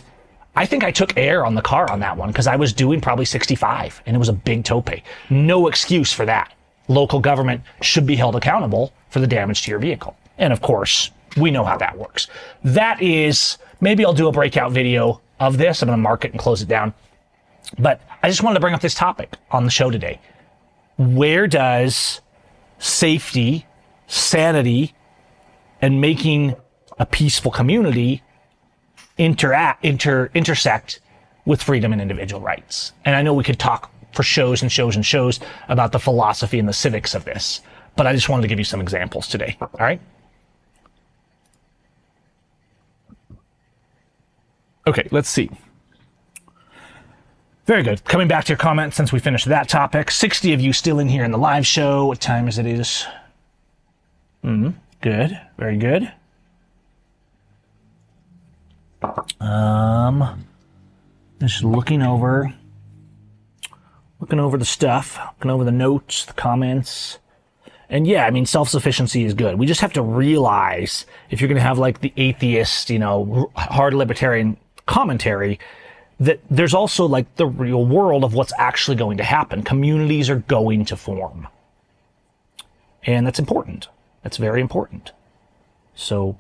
I 0.56 0.66
think 0.66 0.84
I 0.84 0.92
took 0.92 1.18
air 1.18 1.46
on 1.46 1.56
the 1.56 1.62
car 1.62 1.90
on 1.92 2.00
that 2.02 2.16
one 2.16 2.30
because 2.30 2.48
I 2.48 2.56
was 2.56 2.74
doing 2.74 3.02
probably 3.02 3.26
65 3.26 4.02
and 4.06 4.16
it 4.16 4.20
was 4.20 4.30
a 4.30 4.34
big 4.34 4.64
tope. 4.64 4.90
No 5.30 5.68
excuse 5.68 6.14
for 6.14 6.26
that. 6.26 6.54
Local 6.88 7.20
government 7.20 7.62
should 7.82 8.06
be 8.06 8.16
held 8.16 8.36
accountable 8.36 8.94
for 9.10 9.20
the 9.20 9.28
damage 9.28 9.64
to 9.64 9.72
your 9.72 9.80
vehicle. 9.80 10.16
And 10.38 10.54
of 10.54 10.62
course, 10.62 11.12
we 11.38 11.50
know 11.50 11.64
how 11.64 11.78
that 11.78 11.98
works. 11.98 12.28
That 12.64 13.02
is, 13.02 13.58
maybe 13.82 14.06
I'll 14.06 14.14
do 14.14 14.28
a 14.28 14.32
breakout 14.32 14.72
video 14.72 15.22
of 15.40 15.58
this. 15.58 15.82
I'm 15.82 15.88
going 15.88 15.98
to 15.98 16.02
mark 16.02 16.26
it 16.26 16.32
and 16.32 16.40
close 16.40 16.62
it 16.62 16.68
down. 16.68 16.94
But 17.80 18.02
I 18.22 18.30
just 18.30 18.44
wanted 18.44 18.56
to 18.56 18.60
bring 18.60 18.74
up 18.74 18.82
this 18.82 18.94
topic 18.94 19.34
on 19.50 19.66
the 19.66 19.72
show 19.72 19.90
today. 19.90 20.20
Where 20.98 21.48
does 21.48 22.22
safety, 22.78 23.66
sanity, 24.08 24.94
and 25.82 26.00
making 26.00 26.56
a 27.00 27.06
peaceful 27.06 27.50
community 27.50 28.22
interact, 29.18 29.84
inter, 29.84 30.30
intersect 30.34 31.00
with 31.46 31.62
freedom 31.62 31.94
and 31.94 32.02
individual 32.02 32.42
rights? 32.42 32.94
And 33.06 33.16
I 33.16 33.22
know 33.22 33.34
we 33.34 33.44
could 33.44 33.60
talk 33.60 33.92
for 34.14 34.24
shows 34.24 34.62
and 34.62 34.72
shows 34.72 34.96
and 34.96 35.06
shows 35.06 35.40
about 35.70 35.92
the 35.92 36.00
philosophy 36.00 36.60
and 36.60 36.68
the 36.70 36.74
civics 36.74 37.16
of 37.16 37.26
this, 37.26 37.62
but 37.96 38.08
I 38.08 38.14
just 38.14 38.30
wanted 38.30 38.44
to 38.44 38.48
give 38.48 38.60
you 38.60 38.66
some 38.66 38.82
examples 38.82 39.28
today. 39.28 39.58
All 39.62 39.70
right. 39.80 40.02
Okay, 44.86 45.08
let's 45.12 45.30
see. 45.30 45.50
Very 47.66 47.84
good. 47.84 48.04
Coming 48.04 48.28
back 48.28 48.44
to 48.46 48.50
your 48.50 48.58
comments 48.58 48.98
since 48.98 49.14
we 49.14 49.20
finished 49.20 49.46
that 49.46 49.70
topic. 49.70 50.12
60 50.12 50.54
of 50.54 50.60
you 50.60 50.74
still 50.74 51.00
in 51.00 51.08
here 51.08 51.24
in 51.24 51.32
the 51.32 51.38
live 51.38 51.66
show. 51.66 52.06
What 52.06 52.20
time 52.20 52.50
is 52.50 52.58
it 52.58 52.66
is? 52.66 53.06
Mm, 54.44 54.74
good. 55.00 55.40
Very 55.58 55.78
good. 55.78 56.12
Um, 59.40 60.46
just 61.40 61.64
looking 61.64 62.02
over, 62.02 62.54
looking 64.20 64.40
over 64.40 64.58
the 64.58 64.66
stuff, 64.66 65.20
looking 65.38 65.52
over 65.52 65.64
the 65.64 65.72
notes, 65.72 66.26
the 66.26 66.34
comments. 66.34 67.20
And 67.90 68.08
yeah, 68.08 68.26
I 68.26 68.32
mean, 68.32 68.46
self-sufficiency 68.46 69.26
is 69.26 69.34
good. 69.34 69.60
We 69.60 69.66
just 69.66 69.82
have 69.82 69.94
to 69.94 70.02
realize 70.02 71.06
if 71.30 71.42
you're 71.42 71.48
going 71.48 71.58
to 71.58 71.62
have 71.62 71.78
like 71.78 72.00
the 72.02 72.14
atheist, 72.18 72.90
you 72.90 73.00
know, 73.00 73.52
hard 73.56 73.94
libertarian 73.94 74.58
commentary, 74.86 75.60
that 76.20 76.40
there's 76.50 76.74
also 76.74 77.06
like 77.06 77.36
the 77.36 77.46
real 77.46 77.86
world 77.86 78.24
of 78.24 78.34
what's 78.34 78.54
actually 78.58 78.96
going 78.96 79.18
to 79.18 79.24
happen. 79.24 79.64
Communities 79.64 80.30
are 80.30 80.40
going 80.40 80.86
to 80.86 80.96
form. 80.96 81.48
And 83.06 83.28
that's 83.28 83.40
important. 83.40 83.90
That's 84.24 84.38
very 84.38 84.62
important. 84.62 85.12
So 85.96 86.38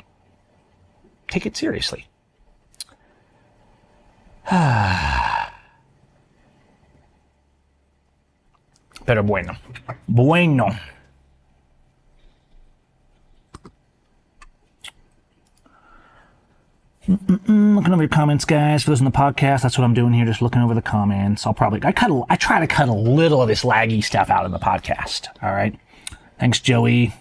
take 1.28 1.46
it 1.46 1.58
seriously. 1.58 2.08
Pero 9.06 9.24
bueno. 9.24 9.56
Bueno. 10.08 10.70
Mm-mm, 17.08 17.76
looking 17.76 17.92
over 17.92 18.02
your 18.04 18.08
comments, 18.08 18.46
guys. 18.46 18.84
For 18.84 18.92
those 18.92 19.00
in 19.00 19.06
the 19.06 19.12
podcast, 19.12 19.62
that's 19.62 19.78
what 19.78 19.84
I'm 19.84 19.94
doing 19.94 20.14
here, 20.14 20.26
just 20.26 20.42
looking 20.42 20.62
over 20.62 20.74
the 20.74 20.82
comments. 20.82 21.46
I'll 21.46 21.54
probably 21.54 21.82
I 21.84 21.92
cut 21.92 22.10
a, 22.10 22.24
I 22.30 22.38
try 22.38 22.62
to 22.62 22.68
cut 22.68 22.88
a 22.88 22.94
little 22.94 23.42
of 23.42 23.50
this 23.50 23.64
laggy 23.64 24.02
stuff 24.04 24.30
out 24.30 24.46
of 24.46 24.52
the 24.52 24.60
podcast. 24.60 25.28
All 25.42 25.52
right. 25.52 25.78
Thanks, 26.40 26.60
Joey. 26.62 27.14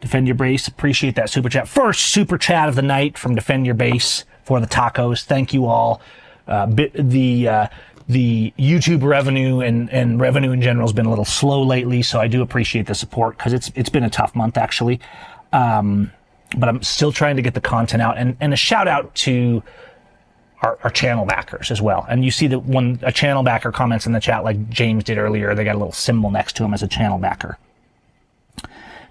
Defend 0.00 0.26
your 0.28 0.34
base. 0.34 0.68
Appreciate 0.68 1.14
that 1.16 1.30
super 1.30 1.48
chat. 1.48 1.68
First 1.68 2.06
super 2.06 2.36
chat 2.36 2.68
of 2.68 2.74
the 2.74 2.82
night 2.82 3.16
from 3.16 3.34
Defend 3.34 3.66
Your 3.66 3.74
Base 3.74 4.24
for 4.44 4.60
the 4.60 4.66
tacos. 4.66 5.24
Thank 5.24 5.52
you 5.54 5.66
all. 5.66 6.00
Uh, 6.48 6.66
bit, 6.66 6.92
the 6.94 7.48
uh, 7.48 7.66
the 8.08 8.52
YouTube 8.58 9.02
revenue 9.02 9.60
and, 9.60 9.90
and 9.92 10.18
revenue 10.18 10.52
in 10.52 10.62
general 10.62 10.86
has 10.86 10.94
been 10.94 11.06
a 11.06 11.10
little 11.10 11.26
slow 11.26 11.62
lately, 11.62 12.02
so 12.02 12.18
I 12.18 12.26
do 12.26 12.40
appreciate 12.40 12.86
the 12.86 12.94
support 12.94 13.36
because 13.36 13.52
it's 13.52 13.70
it's 13.74 13.90
been 13.90 14.04
a 14.04 14.10
tough 14.10 14.34
month 14.34 14.56
actually. 14.56 14.98
Um, 15.52 16.10
but 16.56 16.68
I'm 16.68 16.82
still 16.82 17.12
trying 17.12 17.36
to 17.36 17.42
get 17.42 17.54
the 17.54 17.60
content 17.60 18.02
out 18.02 18.16
and, 18.16 18.36
and 18.40 18.52
a 18.52 18.56
shout 18.56 18.88
out 18.88 19.14
to 19.16 19.62
our, 20.62 20.78
our, 20.82 20.90
channel 20.90 21.24
backers 21.24 21.70
as 21.70 21.80
well. 21.80 22.06
And 22.08 22.24
you 22.24 22.30
see 22.30 22.46
that 22.48 22.60
when 22.60 22.98
a 23.02 23.12
channel 23.12 23.42
backer 23.42 23.70
comments 23.70 24.06
in 24.06 24.12
the 24.12 24.20
chat, 24.20 24.44
like 24.44 24.68
James 24.70 25.04
did 25.04 25.18
earlier, 25.18 25.54
they 25.54 25.64
got 25.64 25.74
a 25.74 25.78
little 25.78 25.92
symbol 25.92 26.30
next 26.30 26.56
to 26.56 26.64
him 26.64 26.74
as 26.74 26.82
a 26.82 26.88
channel 26.88 27.18
backer. 27.18 27.58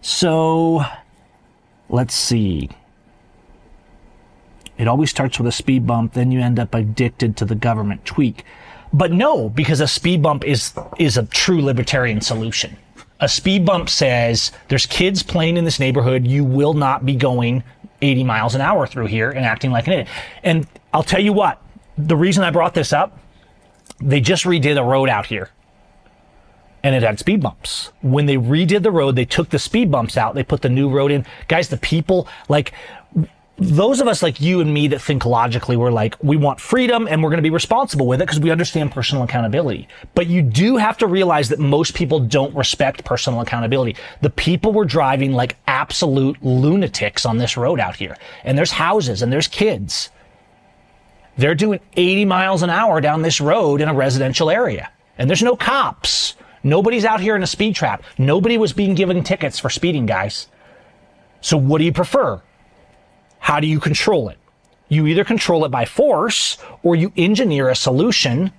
So 0.01 0.83
let's 1.89 2.15
see. 2.15 2.69
It 4.77 4.87
always 4.87 5.09
starts 5.09 5.39
with 5.39 5.47
a 5.47 5.51
speed 5.51 5.87
bump, 5.87 6.13
then 6.13 6.31
you 6.31 6.39
end 6.39 6.59
up 6.59 6.73
addicted 6.73 7.35
to 7.37 7.45
the 7.45 7.55
government 7.55 8.05
tweak. 8.05 8.43
But 8.93 9.11
no, 9.11 9.49
because 9.49 9.81
a 9.81 9.87
speed 9.87 10.21
bump 10.21 10.43
is 10.45 10.73
is 10.97 11.17
a 11.17 11.25
true 11.25 11.61
libertarian 11.61 12.21
solution 12.21 12.77
a 13.19 13.27
speed 13.27 13.65
bump 13.65 13.89
says 13.89 14.51
there's 14.67 14.85
kids 14.85 15.23
playing 15.23 15.57
in 15.57 15.65
this 15.65 15.79
neighborhood. 15.79 16.27
You 16.27 16.43
will 16.43 16.73
not 16.73 17.05
be 17.05 17.15
going 17.15 17.63
80 18.01 18.23
miles 18.23 18.55
an 18.55 18.61
hour 18.61 18.85
through 18.85 19.07
here 19.07 19.31
and 19.31 19.45
acting 19.45 19.71
like 19.71 19.87
an 19.87 19.93
idiot. 19.93 20.07
And 20.43 20.67
I'll 20.93 21.03
tell 21.03 21.21
you 21.21 21.33
what, 21.33 21.61
the 21.97 22.15
reason 22.15 22.43
I 22.43 22.51
brought 22.51 22.73
this 22.73 22.93
up, 22.93 23.19
they 23.99 24.21
just 24.21 24.43
redid 24.43 24.77
a 24.77 24.83
road 24.83 25.09
out 25.09 25.25
here 25.25 25.49
and 26.83 26.93
it 26.93 27.01
had 27.01 27.17
speed 27.17 27.41
bumps. 27.41 27.91
When 28.01 28.27
they 28.27 28.37
redid 28.37 28.83
the 28.83 28.91
road, 28.91 29.15
they 29.15 29.25
took 29.25 29.49
the 29.49 29.57
speed 29.57 29.91
bumps 29.91 30.15
out. 30.15 30.35
They 30.35 30.43
put 30.43 30.61
the 30.61 30.69
new 30.69 30.89
road 30.89 31.11
in. 31.11 31.25
Guys, 31.47 31.69
the 31.69 31.77
people, 31.77 32.27
like, 32.49 32.71
those 33.59 34.01
of 34.01 34.07
us 34.07 34.21
like 34.21 34.39
you 34.39 34.61
and 34.61 34.71
me 34.71 34.87
that 34.89 35.01
think 35.01 35.25
logically, 35.25 35.75
we're 35.77 35.91
like, 35.91 36.15
we 36.23 36.37
want 36.37 36.59
freedom 36.59 37.07
and 37.07 37.23
we're 37.23 37.31
going 37.31 37.39
to 37.39 37.43
be 37.43 37.49
responsible 37.49 38.05
with 38.05 38.21
it 38.21 38.25
because 38.25 38.39
we 38.39 38.51
understand 38.51 38.91
personal 38.91 39.23
accountability. 39.23 39.87
But 40.13 40.27
you 40.27 40.43
do 40.43 40.77
have 40.77 40.97
to 40.99 41.07
realize 41.07 41.49
that 41.49 41.57
most 41.57 41.95
people 41.95 42.19
don't 42.19 42.55
respect 42.55 43.03
personal 43.03 43.41
accountability. 43.41 43.95
The 44.21 44.29
people 44.29 44.73
were 44.73 44.85
driving 44.85 45.33
like 45.33 45.57
absolute 45.65 46.37
lunatics 46.43 47.25
on 47.25 47.37
this 47.37 47.57
road 47.57 47.79
out 47.79 47.95
here. 47.95 48.15
And 48.43 48.55
there's 48.55 48.71
houses 48.71 49.23
and 49.23 49.33
there's 49.33 49.47
kids. 49.47 50.11
They're 51.37 51.55
doing 51.55 51.79
80 51.95 52.25
miles 52.25 52.61
an 52.61 52.69
hour 52.69 53.01
down 53.01 53.23
this 53.23 53.41
road 53.41 53.81
in 53.81 53.89
a 53.89 53.93
residential 53.93 54.51
area. 54.51 54.91
And 55.17 55.27
there's 55.27 55.43
no 55.43 55.55
cops. 55.55 56.35
Nobody's 56.63 57.05
out 57.05 57.21
here 57.21 57.35
in 57.35 57.41
a 57.41 57.47
speed 57.47 57.73
trap. 57.73 58.03
Nobody 58.19 58.59
was 58.59 58.71
being 58.71 58.93
given 58.93 59.23
tickets 59.23 59.57
for 59.57 59.71
speeding, 59.71 60.05
guys. 60.05 60.47
So 61.41 61.57
what 61.57 61.79
do 61.79 61.85
you 61.85 61.93
prefer? 61.93 62.41
How 63.39 63.59
do 63.59 63.67
you 63.67 63.79
control 63.79 64.29
it? 64.29 64.37
You 64.89 65.07
either 65.07 65.23
control 65.23 65.65
it 65.65 65.69
by 65.69 65.85
force 65.85 66.57
or 66.83 66.95
you 66.95 67.11
engineer 67.17 67.69
a 67.69 67.75
solution 67.75 68.51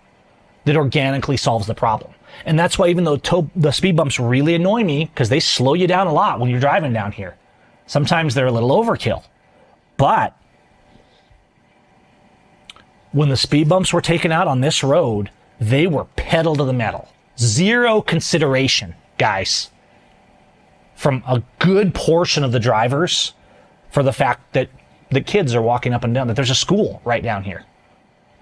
that 0.65 0.77
organically 0.77 1.37
solves 1.37 1.67
the 1.67 1.75
problem. 1.75 2.13
And 2.45 2.59
that's 2.59 2.79
why 2.79 2.89
even 2.89 3.05
though 3.05 3.17
the 3.57 3.73
speed 3.73 3.97
bumps 3.97 4.21
really 4.21 4.55
annoy 4.55 4.85
me 4.85 5.07
because 5.07 5.29
they 5.29 5.41
slow 5.41 5.75
you 5.75 5.87
down 5.87 6.07
a 6.07 6.13
lot 6.13 6.39
when 6.39 6.51
you're 6.51 6.61
driving 6.61 6.93
down 6.93 7.13
here. 7.13 7.37
Sometimes 7.87 8.35
they're 8.35 8.47
a 8.47 8.53
little 8.53 8.71
overkill. 8.71 9.25
But 9.97 10.37
when 13.13 13.31
the 13.31 13.37
speed 13.37 13.69
bumps 13.69 13.93
were 13.93 14.03
taken 14.03 14.31
out 14.31 14.47
on 14.47 14.61
this 14.61 14.85
road, 14.85 15.31
they 15.59 15.87
were 15.87 16.05
pedal 16.17 16.55
to 16.57 16.65
the 16.65 16.73
metal. 16.73 17.09
Zero 17.39 18.03
consideration, 18.03 18.95
guys, 19.17 19.71
from 20.95 21.23
a 21.27 21.43
good 21.59 21.95
portion 21.95 22.45
of 22.45 22.53
the 22.53 22.61
drivers 22.61 23.33
for 23.91 24.03
the 24.03 24.13
fact 24.13 24.53
that 24.53 24.69
the 25.11 25.21
kids 25.21 25.55
are 25.55 25.63
walking 25.63 25.95
up 25.95 26.05
and 26.05 26.15
down, 26.15 26.27
that 26.29 26.37
there's 26.37 26.51
a 26.51 26.55
school 26.55 27.01
right 27.05 27.23
down 27.23 27.45
here. 27.45 27.65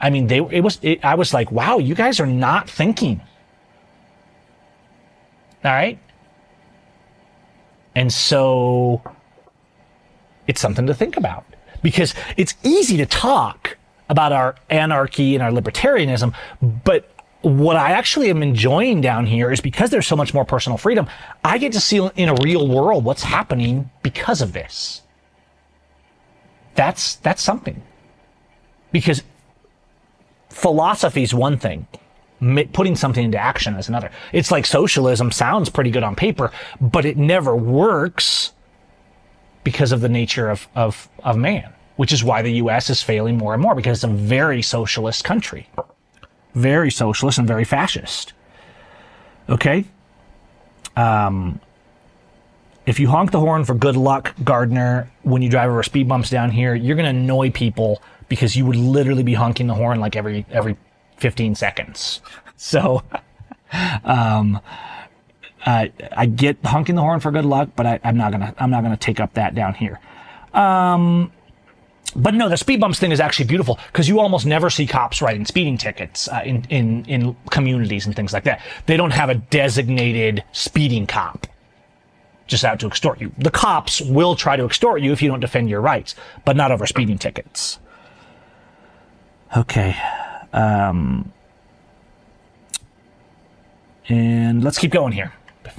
I 0.00 0.10
mean, 0.10 0.26
they, 0.26 0.38
it 0.38 0.60
was, 0.60 0.78
it, 0.82 1.04
I 1.04 1.14
was 1.14 1.32
like, 1.32 1.50
wow, 1.50 1.78
you 1.78 1.94
guys 1.94 2.20
are 2.20 2.26
not 2.26 2.68
thinking. 2.68 3.20
All 5.64 5.72
right. 5.72 5.98
And 7.94 8.12
so 8.12 9.02
it's 10.46 10.60
something 10.60 10.86
to 10.86 10.94
think 10.94 11.16
about 11.16 11.44
because 11.82 12.14
it's 12.36 12.54
easy 12.62 12.96
to 12.98 13.06
talk 13.06 13.76
about 14.08 14.32
our 14.32 14.54
anarchy 14.70 15.34
and 15.34 15.42
our 15.42 15.50
libertarianism, 15.50 16.34
but 16.84 17.10
what 17.42 17.76
I 17.76 17.92
actually 17.92 18.30
am 18.30 18.42
enjoying 18.42 19.00
down 19.00 19.26
here 19.26 19.50
is 19.50 19.60
because 19.60 19.90
there's 19.90 20.06
so 20.06 20.16
much 20.16 20.34
more 20.34 20.44
personal 20.44 20.78
freedom, 20.78 21.08
I 21.44 21.58
get 21.58 21.72
to 21.72 21.80
see 21.80 22.04
in 22.16 22.28
a 22.28 22.34
real 22.34 22.68
world 22.68 23.04
what's 23.04 23.22
happening 23.22 23.90
because 24.02 24.42
of 24.42 24.52
this. 24.52 25.02
That's 26.76 27.16
that's 27.16 27.42
something. 27.42 27.82
Because 28.92 29.22
philosophy 30.50 31.22
is 31.22 31.34
one 31.34 31.58
thing, 31.58 31.86
putting 32.72 32.96
something 32.96 33.24
into 33.24 33.38
action 33.38 33.74
is 33.74 33.88
another. 33.88 34.10
It's 34.32 34.50
like 34.50 34.66
socialism 34.66 35.32
sounds 35.32 35.68
pretty 35.68 35.90
good 35.90 36.02
on 36.02 36.14
paper, 36.14 36.50
but 36.80 37.04
it 37.04 37.16
never 37.16 37.56
works 37.56 38.52
because 39.64 39.90
of 39.92 40.00
the 40.00 40.08
nature 40.08 40.48
of, 40.48 40.68
of, 40.74 41.08
of 41.24 41.36
man, 41.36 41.72
which 41.96 42.12
is 42.12 42.22
why 42.22 42.40
the 42.40 42.52
US 42.52 42.88
is 42.88 43.02
failing 43.02 43.36
more 43.36 43.52
and 43.52 43.60
more 43.60 43.74
because 43.74 43.98
it's 43.98 44.04
a 44.04 44.16
very 44.16 44.62
socialist 44.62 45.24
country. 45.24 45.68
Very 46.54 46.90
socialist 46.90 47.38
and 47.38 47.48
very 47.48 47.64
fascist. 47.64 48.32
Okay? 49.48 49.84
Um, 50.94 51.60
if 52.86 53.00
you 53.00 53.08
honk 53.08 53.32
the 53.32 53.40
horn 53.40 53.64
for 53.64 53.74
good 53.74 53.96
luck, 53.96 54.34
Gardner, 54.44 55.10
when 55.22 55.42
you 55.42 55.50
drive 55.50 55.70
over 55.70 55.82
speed 55.82 56.08
bumps 56.08 56.30
down 56.30 56.50
here, 56.50 56.74
you're 56.74 56.96
going 56.96 57.12
to 57.12 57.18
annoy 57.18 57.50
people 57.50 58.00
because 58.28 58.56
you 58.56 58.64
would 58.64 58.76
literally 58.76 59.24
be 59.24 59.34
honking 59.34 59.66
the 59.66 59.74
horn 59.74 60.00
like 60.00 60.16
every 60.16 60.46
every 60.50 60.76
15 61.18 61.54
seconds. 61.54 62.20
So, 62.58 63.02
um, 64.04 64.58
uh, 65.66 65.88
I 66.16 66.24
get 66.24 66.56
honking 66.64 66.94
the 66.94 67.02
horn 67.02 67.20
for 67.20 67.30
good 67.30 67.44
luck, 67.44 67.68
but 67.76 67.84
I, 67.84 68.00
am 68.02 68.16
not 68.16 68.32
gonna 68.32 68.54
I'm 68.56 68.70
not 68.70 68.82
gonna 68.82 68.96
take 68.96 69.20
up 69.20 69.34
that 69.34 69.54
down 69.54 69.74
here. 69.74 70.00
Um, 70.54 71.30
but 72.14 72.32
no, 72.32 72.48
the 72.48 72.56
speed 72.56 72.80
bumps 72.80 72.98
thing 72.98 73.12
is 73.12 73.20
actually 73.20 73.44
beautiful 73.44 73.78
because 73.88 74.08
you 74.08 74.20
almost 74.20 74.46
never 74.46 74.70
see 74.70 74.86
cops 74.86 75.20
writing 75.20 75.44
speeding 75.44 75.76
tickets 75.76 76.28
uh, 76.28 76.40
in 76.46 76.64
in 76.70 77.04
in 77.04 77.36
communities 77.50 78.06
and 78.06 78.16
things 78.16 78.32
like 78.32 78.44
that. 78.44 78.62
They 78.86 78.96
don't 78.96 79.12
have 79.12 79.28
a 79.28 79.34
designated 79.34 80.42
speeding 80.52 81.06
cop 81.06 81.46
just 82.46 82.64
out 82.64 82.80
to 82.80 82.86
extort 82.86 83.20
you. 83.20 83.32
The 83.38 83.50
cops 83.50 84.00
will 84.00 84.36
try 84.36 84.56
to 84.56 84.64
extort 84.64 85.02
you 85.02 85.12
if 85.12 85.20
you 85.20 85.28
don't 85.28 85.40
defend 85.40 85.68
your 85.68 85.80
rights, 85.80 86.14
but 86.44 86.56
not 86.56 86.70
over 86.70 86.86
speeding 86.86 87.18
tickets. 87.18 87.78
Okay. 89.56 89.96
Um, 90.52 91.32
and 94.08 94.62
let's 94.62 94.78
keep 94.78 94.92
going 94.92 95.12
here 95.12 95.32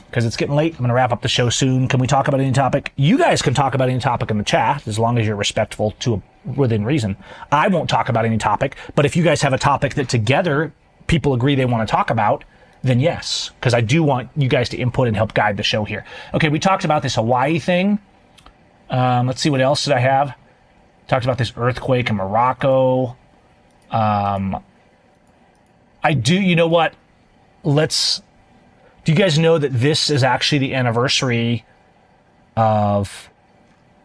because 0.09 0.25
it's 0.25 0.37
getting 0.37 0.55
late. 0.55 0.73
I'm 0.73 0.79
going 0.79 0.89
to 0.89 0.93
wrap 0.93 1.11
up 1.11 1.21
the 1.21 1.27
show 1.27 1.49
soon. 1.49 1.87
Can 1.87 1.99
we 1.99 2.07
talk 2.07 2.27
about 2.27 2.39
any 2.39 2.51
topic? 2.51 2.91
You 2.95 3.17
guys 3.17 3.41
can 3.41 3.53
talk 3.53 3.73
about 3.73 3.89
any 3.89 3.99
topic 3.99 4.31
in 4.31 4.37
the 4.37 4.43
chat 4.43 4.87
as 4.87 4.99
long 4.99 5.17
as 5.17 5.25
you're 5.25 5.35
respectful 5.35 5.91
to 5.99 6.21
within 6.55 6.85
reason. 6.85 7.17
I 7.51 7.67
won't 7.67 7.89
talk 7.89 8.09
about 8.09 8.25
any 8.25 8.37
topic, 8.37 8.75
but 8.95 9.05
if 9.05 9.15
you 9.15 9.23
guys 9.23 9.41
have 9.41 9.53
a 9.53 9.57
topic 9.57 9.95
that 9.95 10.09
together 10.09 10.73
people 11.07 11.33
agree 11.33 11.55
they 11.55 11.65
want 11.65 11.87
to 11.87 11.91
talk 11.91 12.09
about, 12.09 12.43
then 12.87 12.99
yes, 12.99 13.51
because 13.59 13.73
I 13.73 13.81
do 13.81 14.03
want 14.03 14.29
you 14.35 14.47
guys 14.47 14.69
to 14.69 14.77
input 14.77 15.07
and 15.07 15.15
help 15.15 15.33
guide 15.33 15.57
the 15.57 15.63
show 15.63 15.83
here. 15.83 16.05
Okay, 16.33 16.49
we 16.49 16.59
talked 16.59 16.85
about 16.85 17.01
this 17.01 17.15
Hawaii 17.15 17.59
thing. 17.59 17.99
Um, 18.89 19.27
let's 19.27 19.41
see 19.41 19.49
what 19.49 19.61
else 19.61 19.85
did 19.85 19.93
I 19.93 19.99
have. 19.99 20.35
Talked 21.07 21.25
about 21.25 21.37
this 21.37 21.53
earthquake 21.55 22.09
in 22.09 22.15
Morocco. 22.15 23.15
Um, 23.91 24.63
I 26.03 26.13
do. 26.13 26.39
You 26.39 26.55
know 26.55 26.67
what? 26.67 26.93
Let's. 27.63 28.21
Do 29.05 29.11
you 29.11 29.17
guys 29.17 29.39
know 29.39 29.57
that 29.57 29.71
this 29.71 30.09
is 30.09 30.23
actually 30.23 30.59
the 30.59 30.73
anniversary 30.73 31.65
of 32.55 33.29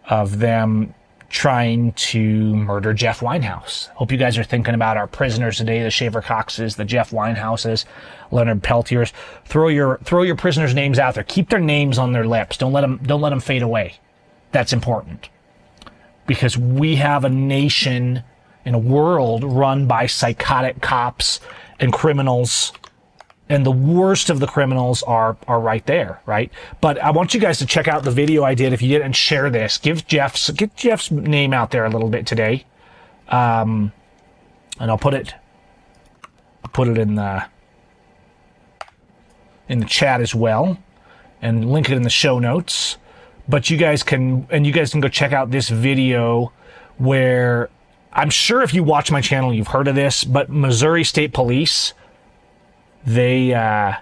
of 0.08 0.38
them 0.38 0.94
trying 1.32 1.92
to 1.92 2.54
murder 2.54 2.92
Jeff 2.92 3.20
Winehaus. 3.20 3.88
Hope 3.88 4.12
you 4.12 4.18
guys 4.18 4.36
are 4.36 4.44
thinking 4.44 4.74
about 4.74 4.98
our 4.98 5.06
prisoners 5.06 5.56
today, 5.56 5.82
the 5.82 5.90
Schaeffer 5.90 6.20
Coxes, 6.20 6.76
the 6.76 6.84
Jeff 6.84 7.10
Winehauses, 7.10 7.86
Leonard 8.30 8.62
Peltiers. 8.62 9.14
Throw 9.46 9.68
your 9.68 9.98
throw 10.04 10.22
your 10.22 10.36
prisoners' 10.36 10.74
names 10.74 10.98
out 10.98 11.14
there. 11.14 11.24
Keep 11.24 11.48
their 11.48 11.58
names 11.58 11.96
on 11.96 12.12
their 12.12 12.26
lips. 12.26 12.58
Don't 12.58 12.72
let 12.72 12.82
them 12.82 13.00
don't 13.02 13.22
let 13.22 13.30
them 13.30 13.40
fade 13.40 13.62
away. 13.62 13.94
That's 14.52 14.74
important 14.74 15.30
because 16.26 16.58
we 16.58 16.96
have 16.96 17.24
a 17.24 17.30
nation 17.30 18.22
and 18.66 18.76
a 18.76 18.78
world 18.78 19.42
run 19.42 19.86
by 19.86 20.06
psychotic 20.06 20.82
cops 20.82 21.40
and 21.80 21.94
criminals 21.94 22.74
and 23.52 23.66
the 23.66 23.70
worst 23.70 24.30
of 24.30 24.40
the 24.40 24.46
criminals 24.46 25.02
are 25.02 25.36
are 25.46 25.60
right 25.60 25.84
there, 25.84 26.22
right? 26.24 26.50
But 26.80 26.98
I 26.98 27.10
want 27.10 27.34
you 27.34 27.40
guys 27.40 27.58
to 27.58 27.66
check 27.66 27.86
out 27.86 28.02
the 28.02 28.10
video 28.10 28.44
I 28.44 28.54
did. 28.54 28.72
If 28.72 28.80
you 28.80 28.88
did, 28.88 29.02
and 29.02 29.14
share 29.14 29.50
this. 29.50 29.76
Give 29.76 30.06
Jeff's 30.06 30.48
get 30.48 30.74
Jeff's 30.74 31.10
name 31.10 31.52
out 31.52 31.70
there 31.70 31.84
a 31.84 31.90
little 31.90 32.08
bit 32.08 32.26
today, 32.26 32.64
um, 33.28 33.92
and 34.80 34.90
I'll 34.90 34.96
put 34.96 35.12
it 35.12 35.34
put 36.72 36.88
it 36.88 36.96
in 36.96 37.16
the 37.16 37.44
in 39.68 39.80
the 39.80 39.84
chat 39.84 40.22
as 40.22 40.34
well, 40.34 40.78
and 41.42 41.70
link 41.70 41.90
it 41.90 41.96
in 41.96 42.04
the 42.04 42.10
show 42.10 42.38
notes. 42.38 42.96
But 43.46 43.68
you 43.68 43.76
guys 43.76 44.02
can 44.02 44.46
and 44.50 44.66
you 44.66 44.72
guys 44.72 44.92
can 44.92 45.02
go 45.02 45.08
check 45.08 45.34
out 45.34 45.50
this 45.50 45.68
video 45.68 46.52
where 46.96 47.68
I'm 48.14 48.30
sure 48.30 48.62
if 48.62 48.72
you 48.72 48.82
watch 48.82 49.10
my 49.10 49.20
channel, 49.20 49.52
you've 49.52 49.68
heard 49.68 49.88
of 49.88 49.94
this, 49.94 50.24
but 50.24 50.48
Missouri 50.48 51.04
State 51.04 51.34
Police 51.34 51.92
they 53.06 53.52
uh, 53.54 53.94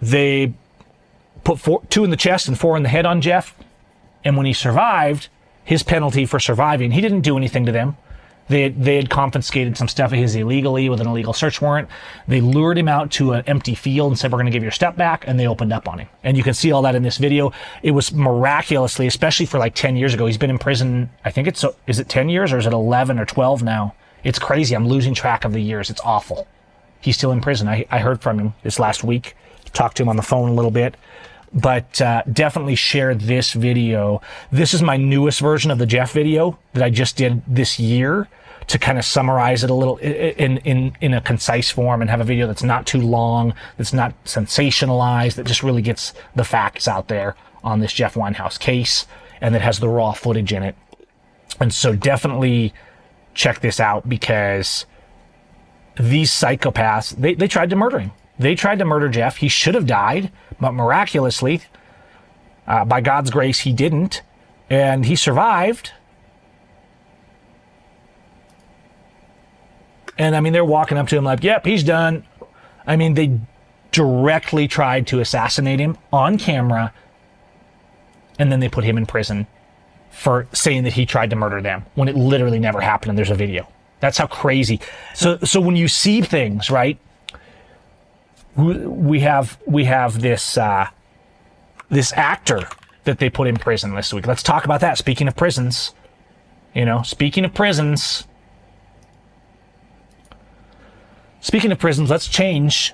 they 0.00 0.52
put 1.44 1.58
four, 1.58 1.82
two 1.88 2.04
in 2.04 2.10
the 2.10 2.16
chest 2.16 2.48
and 2.48 2.58
four 2.58 2.76
in 2.76 2.82
the 2.82 2.88
head 2.88 3.06
on 3.06 3.20
Jeff. 3.20 3.54
And 4.24 4.36
when 4.36 4.46
he 4.46 4.52
survived, 4.52 5.28
his 5.64 5.82
penalty 5.82 6.26
for 6.26 6.38
surviving, 6.38 6.92
he 6.92 7.00
didn't 7.00 7.22
do 7.22 7.36
anything 7.36 7.66
to 7.66 7.72
them. 7.72 7.96
They 8.48 8.68
they 8.68 8.96
had 8.96 9.08
confiscated 9.08 9.76
some 9.76 9.88
stuff 9.88 10.12
of 10.12 10.18
his 10.18 10.34
illegally 10.34 10.88
with 10.88 11.00
an 11.00 11.06
illegal 11.06 11.32
search 11.32 11.62
warrant. 11.62 11.88
They 12.26 12.40
lured 12.40 12.76
him 12.76 12.88
out 12.88 13.10
to 13.12 13.32
an 13.32 13.44
empty 13.46 13.74
field 13.74 14.10
and 14.10 14.18
said, 14.18 14.32
We're 14.32 14.38
going 14.38 14.46
to 14.46 14.52
give 14.52 14.62
your 14.62 14.72
step 14.72 14.96
back. 14.96 15.24
And 15.26 15.38
they 15.38 15.46
opened 15.46 15.72
up 15.72 15.88
on 15.88 16.00
him. 16.00 16.08
And 16.24 16.36
you 16.36 16.42
can 16.42 16.52
see 16.52 16.72
all 16.72 16.82
that 16.82 16.94
in 16.94 17.02
this 17.02 17.18
video. 17.18 17.52
It 17.82 17.92
was 17.92 18.12
miraculously, 18.12 19.06
especially 19.06 19.46
for 19.46 19.58
like 19.58 19.74
10 19.74 19.96
years 19.96 20.12
ago. 20.12 20.26
He's 20.26 20.36
been 20.36 20.50
in 20.50 20.58
prison, 20.58 21.10
I 21.24 21.30
think 21.30 21.48
it's, 21.48 21.64
is 21.86 22.00
it 22.00 22.08
10 22.08 22.28
years 22.28 22.52
or 22.52 22.58
is 22.58 22.66
it 22.66 22.72
11 22.72 23.18
or 23.18 23.24
12 23.24 23.62
now? 23.62 23.94
It's 24.24 24.38
crazy. 24.38 24.74
I'm 24.74 24.86
losing 24.88 25.14
track 25.14 25.44
of 25.44 25.52
the 25.52 25.60
years. 25.60 25.90
It's 25.90 26.00
awful. 26.04 26.46
He's 27.00 27.16
still 27.16 27.32
in 27.32 27.40
prison. 27.40 27.68
I, 27.68 27.86
I 27.90 27.98
heard 27.98 28.22
from 28.22 28.38
him 28.38 28.54
this 28.62 28.78
last 28.78 29.02
week. 29.04 29.36
Talked 29.72 29.96
to 29.96 30.02
him 30.02 30.08
on 30.08 30.16
the 30.16 30.22
phone 30.22 30.50
a 30.50 30.54
little 30.54 30.70
bit. 30.70 30.96
but 31.52 32.00
uh, 32.00 32.22
definitely 32.32 32.74
share 32.74 33.14
this 33.14 33.52
video. 33.52 34.20
This 34.50 34.72
is 34.74 34.82
my 34.82 34.96
newest 34.96 35.40
version 35.40 35.70
of 35.70 35.78
the 35.78 35.86
Jeff 35.86 36.12
video 36.12 36.58
that 36.72 36.82
I 36.82 36.90
just 36.90 37.16
did 37.16 37.42
this 37.46 37.78
year 37.78 38.28
to 38.68 38.78
kind 38.78 38.98
of 38.98 39.04
summarize 39.04 39.64
it 39.64 39.70
a 39.70 39.74
little 39.74 39.96
in 39.98 40.58
in 40.58 40.96
in 41.00 41.14
a 41.14 41.20
concise 41.20 41.70
form 41.70 42.00
and 42.00 42.08
have 42.08 42.20
a 42.20 42.24
video 42.24 42.46
that's 42.46 42.62
not 42.62 42.86
too 42.86 43.00
long, 43.00 43.54
that's 43.76 43.92
not 43.92 44.14
sensationalized, 44.24 45.34
that 45.34 45.46
just 45.46 45.62
really 45.62 45.82
gets 45.82 46.14
the 46.36 46.44
facts 46.44 46.88
out 46.88 47.08
there 47.08 47.34
on 47.64 47.80
this 47.80 47.92
Jeff 47.92 48.14
Winehaus 48.14 48.58
case 48.58 49.06
and 49.40 49.54
that 49.54 49.62
has 49.62 49.80
the 49.80 49.88
raw 49.88 50.12
footage 50.12 50.52
in 50.52 50.62
it. 50.62 50.76
And 51.60 51.74
so 51.74 51.94
definitely 51.94 52.72
check 53.34 53.60
this 53.60 53.80
out 53.80 54.08
because 54.08 54.86
these 55.98 56.30
psychopaths, 56.30 57.14
they, 57.16 57.34
they 57.34 57.48
tried 57.48 57.70
to 57.70 57.76
murder 57.76 57.98
him. 57.98 58.12
They 58.38 58.54
tried 58.54 58.78
to 58.78 58.84
murder 58.84 59.08
Jeff. 59.08 59.36
He 59.36 59.48
should 59.48 59.74
have 59.74 59.86
died, 59.86 60.32
but 60.60 60.72
miraculously, 60.72 61.62
uh, 62.66 62.84
by 62.84 63.00
God's 63.00 63.30
grace, 63.30 63.60
he 63.60 63.72
didn't. 63.72 64.22
And 64.70 65.04
he 65.04 65.16
survived. 65.16 65.92
And 70.18 70.34
I 70.34 70.40
mean, 70.40 70.52
they're 70.52 70.64
walking 70.64 70.98
up 70.98 71.08
to 71.08 71.16
him 71.16 71.24
like, 71.24 71.42
yep, 71.42 71.66
he's 71.66 71.84
done. 71.84 72.24
I 72.86 72.96
mean, 72.96 73.14
they 73.14 73.38
directly 73.92 74.66
tried 74.66 75.06
to 75.08 75.20
assassinate 75.20 75.78
him 75.78 75.98
on 76.12 76.38
camera. 76.38 76.92
And 78.38 78.50
then 78.50 78.60
they 78.60 78.68
put 78.68 78.84
him 78.84 78.96
in 78.96 79.04
prison 79.06 79.46
for 80.12 80.46
saying 80.52 80.84
that 80.84 80.92
he 80.92 81.06
tried 81.06 81.30
to 81.30 81.36
murder 81.36 81.60
them 81.60 81.84
when 81.94 82.06
it 82.06 82.14
literally 82.14 82.58
never 82.58 82.80
happened 82.80 83.10
and 83.10 83.18
there's 83.18 83.30
a 83.30 83.34
video. 83.34 83.66
That's 84.00 84.18
how 84.18 84.26
crazy. 84.26 84.78
So, 85.14 85.38
so 85.38 85.60
when 85.60 85.74
you 85.74 85.88
see 85.88 86.20
things, 86.20 86.70
right? 86.70 86.98
We 88.54 89.20
have, 89.20 89.58
we 89.66 89.84
have 89.84 90.20
this, 90.20 90.58
uh, 90.58 90.88
this 91.88 92.12
actor 92.12 92.68
that 93.04 93.18
they 93.18 93.30
put 93.30 93.48
in 93.48 93.56
prison 93.56 93.94
this 93.94 94.12
week. 94.12 94.26
Let's 94.26 94.42
talk 94.42 94.64
about 94.64 94.80
that. 94.82 94.98
Speaking 94.98 95.28
of 95.28 95.34
prisons, 95.34 95.94
you 96.74 96.84
know, 96.84 97.02
speaking 97.02 97.44
of 97.44 97.54
prisons, 97.54 98.26
speaking 101.40 101.72
of 101.72 101.78
prisons, 101.78 102.10
let's 102.10 102.28
change 102.28 102.92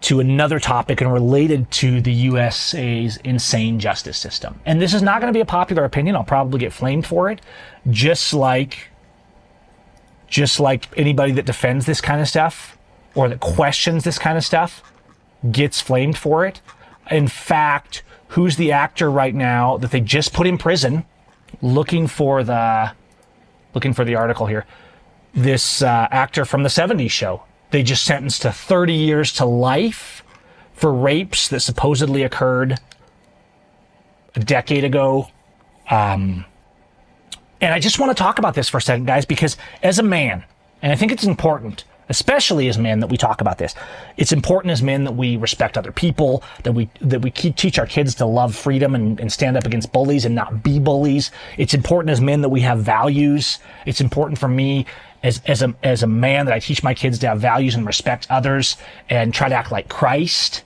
to 0.00 0.20
another 0.20 0.60
topic 0.60 1.00
and 1.00 1.12
related 1.12 1.70
to 1.72 2.00
the 2.00 2.12
USA's 2.12 3.16
insane 3.18 3.80
justice 3.80 4.16
system. 4.16 4.60
And 4.64 4.80
this 4.80 4.94
is 4.94 5.02
not 5.02 5.20
going 5.20 5.32
to 5.32 5.36
be 5.36 5.40
a 5.40 5.46
popular 5.46 5.84
opinion. 5.84 6.14
I'll 6.14 6.24
probably 6.24 6.60
get 6.60 6.72
flamed 6.72 7.06
for 7.06 7.30
it, 7.30 7.40
just 7.90 8.32
like 8.32 8.90
just 10.28 10.60
like 10.60 10.86
anybody 10.96 11.32
that 11.32 11.46
defends 11.46 11.86
this 11.86 12.00
kind 12.00 12.20
of 12.20 12.28
stuff 12.28 12.76
or 13.14 13.28
that 13.30 13.40
questions 13.40 14.04
this 14.04 14.18
kind 14.18 14.36
of 14.36 14.44
stuff 14.44 14.82
gets 15.50 15.80
flamed 15.80 16.18
for 16.18 16.44
it. 16.44 16.60
In 17.10 17.28
fact, 17.28 18.02
who's 18.28 18.56
the 18.56 18.70
actor 18.72 19.10
right 19.10 19.34
now 19.34 19.78
that 19.78 19.90
they 19.90 20.00
just 20.00 20.32
put 20.32 20.46
in 20.46 20.58
prison 20.58 21.06
looking 21.62 22.06
for 22.06 22.44
the 22.44 22.92
looking 23.74 23.92
for 23.92 24.04
the 24.04 24.14
article 24.14 24.46
here. 24.46 24.66
This 25.34 25.82
uh, 25.82 26.08
actor 26.10 26.44
from 26.44 26.62
the 26.62 26.68
70s 26.68 27.10
show 27.10 27.42
they 27.70 27.82
just 27.82 28.04
sentenced 28.04 28.42
to 28.42 28.52
30 28.52 28.94
years 28.94 29.32
to 29.34 29.44
life 29.44 30.22
for 30.72 30.92
rapes 30.92 31.48
that 31.48 31.60
supposedly 31.60 32.22
occurred 32.22 32.78
a 34.34 34.40
decade 34.40 34.84
ago. 34.84 35.28
Um, 35.90 36.44
and 37.60 37.74
I 37.74 37.80
just 37.80 37.98
want 37.98 38.16
to 38.16 38.20
talk 38.22 38.38
about 38.38 38.54
this 38.54 38.68
for 38.68 38.78
a 38.78 38.82
second, 38.82 39.06
guys, 39.06 39.24
because 39.24 39.56
as 39.82 39.98
a 39.98 40.02
man, 40.02 40.44
and 40.80 40.92
I 40.92 40.96
think 40.96 41.10
it's 41.10 41.24
important, 41.24 41.84
especially 42.08 42.68
as 42.68 42.78
men, 42.78 43.00
that 43.00 43.08
we 43.08 43.16
talk 43.16 43.40
about 43.40 43.58
this. 43.58 43.74
It's 44.16 44.32
important 44.32 44.72
as 44.72 44.82
men 44.82 45.04
that 45.04 45.14
we 45.14 45.36
respect 45.36 45.76
other 45.76 45.92
people, 45.92 46.42
that 46.62 46.72
we 46.72 46.88
that 47.00 47.20
we 47.20 47.30
keep, 47.30 47.56
teach 47.56 47.78
our 47.78 47.86
kids 47.86 48.14
to 48.16 48.26
love 48.26 48.54
freedom 48.54 48.94
and, 48.94 49.20
and 49.20 49.32
stand 49.32 49.56
up 49.56 49.66
against 49.66 49.92
bullies 49.92 50.24
and 50.24 50.34
not 50.34 50.62
be 50.62 50.78
bullies. 50.78 51.30
It's 51.56 51.74
important 51.74 52.10
as 52.10 52.20
men 52.20 52.42
that 52.42 52.48
we 52.48 52.60
have 52.62 52.80
values. 52.80 53.58
It's 53.86 54.00
important 54.00 54.38
for 54.38 54.48
me 54.48 54.86
as, 55.22 55.42
as 55.46 55.62
a, 55.62 55.74
as 55.82 56.02
a 56.02 56.06
man 56.06 56.46
that 56.46 56.54
I 56.54 56.60
teach 56.60 56.82
my 56.82 56.94
kids 56.94 57.18
to 57.20 57.28
have 57.28 57.40
values 57.40 57.74
and 57.74 57.86
respect 57.86 58.26
others 58.30 58.76
and 59.10 59.34
try 59.34 59.48
to 59.48 59.54
act 59.54 59.72
like 59.72 59.88
Christ. 59.88 60.62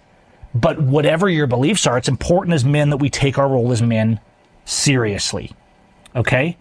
But 0.54 0.80
whatever 0.80 1.28
your 1.28 1.46
beliefs 1.46 1.86
are, 1.86 1.96
it's 1.96 2.08
important 2.08 2.54
as 2.54 2.64
men 2.64 2.90
that 2.90 2.98
we 2.98 3.08
take 3.08 3.38
our 3.38 3.48
role 3.48 3.72
as 3.72 3.80
men 3.80 4.20
seriously. 4.64 5.52
Okay? 6.14 6.58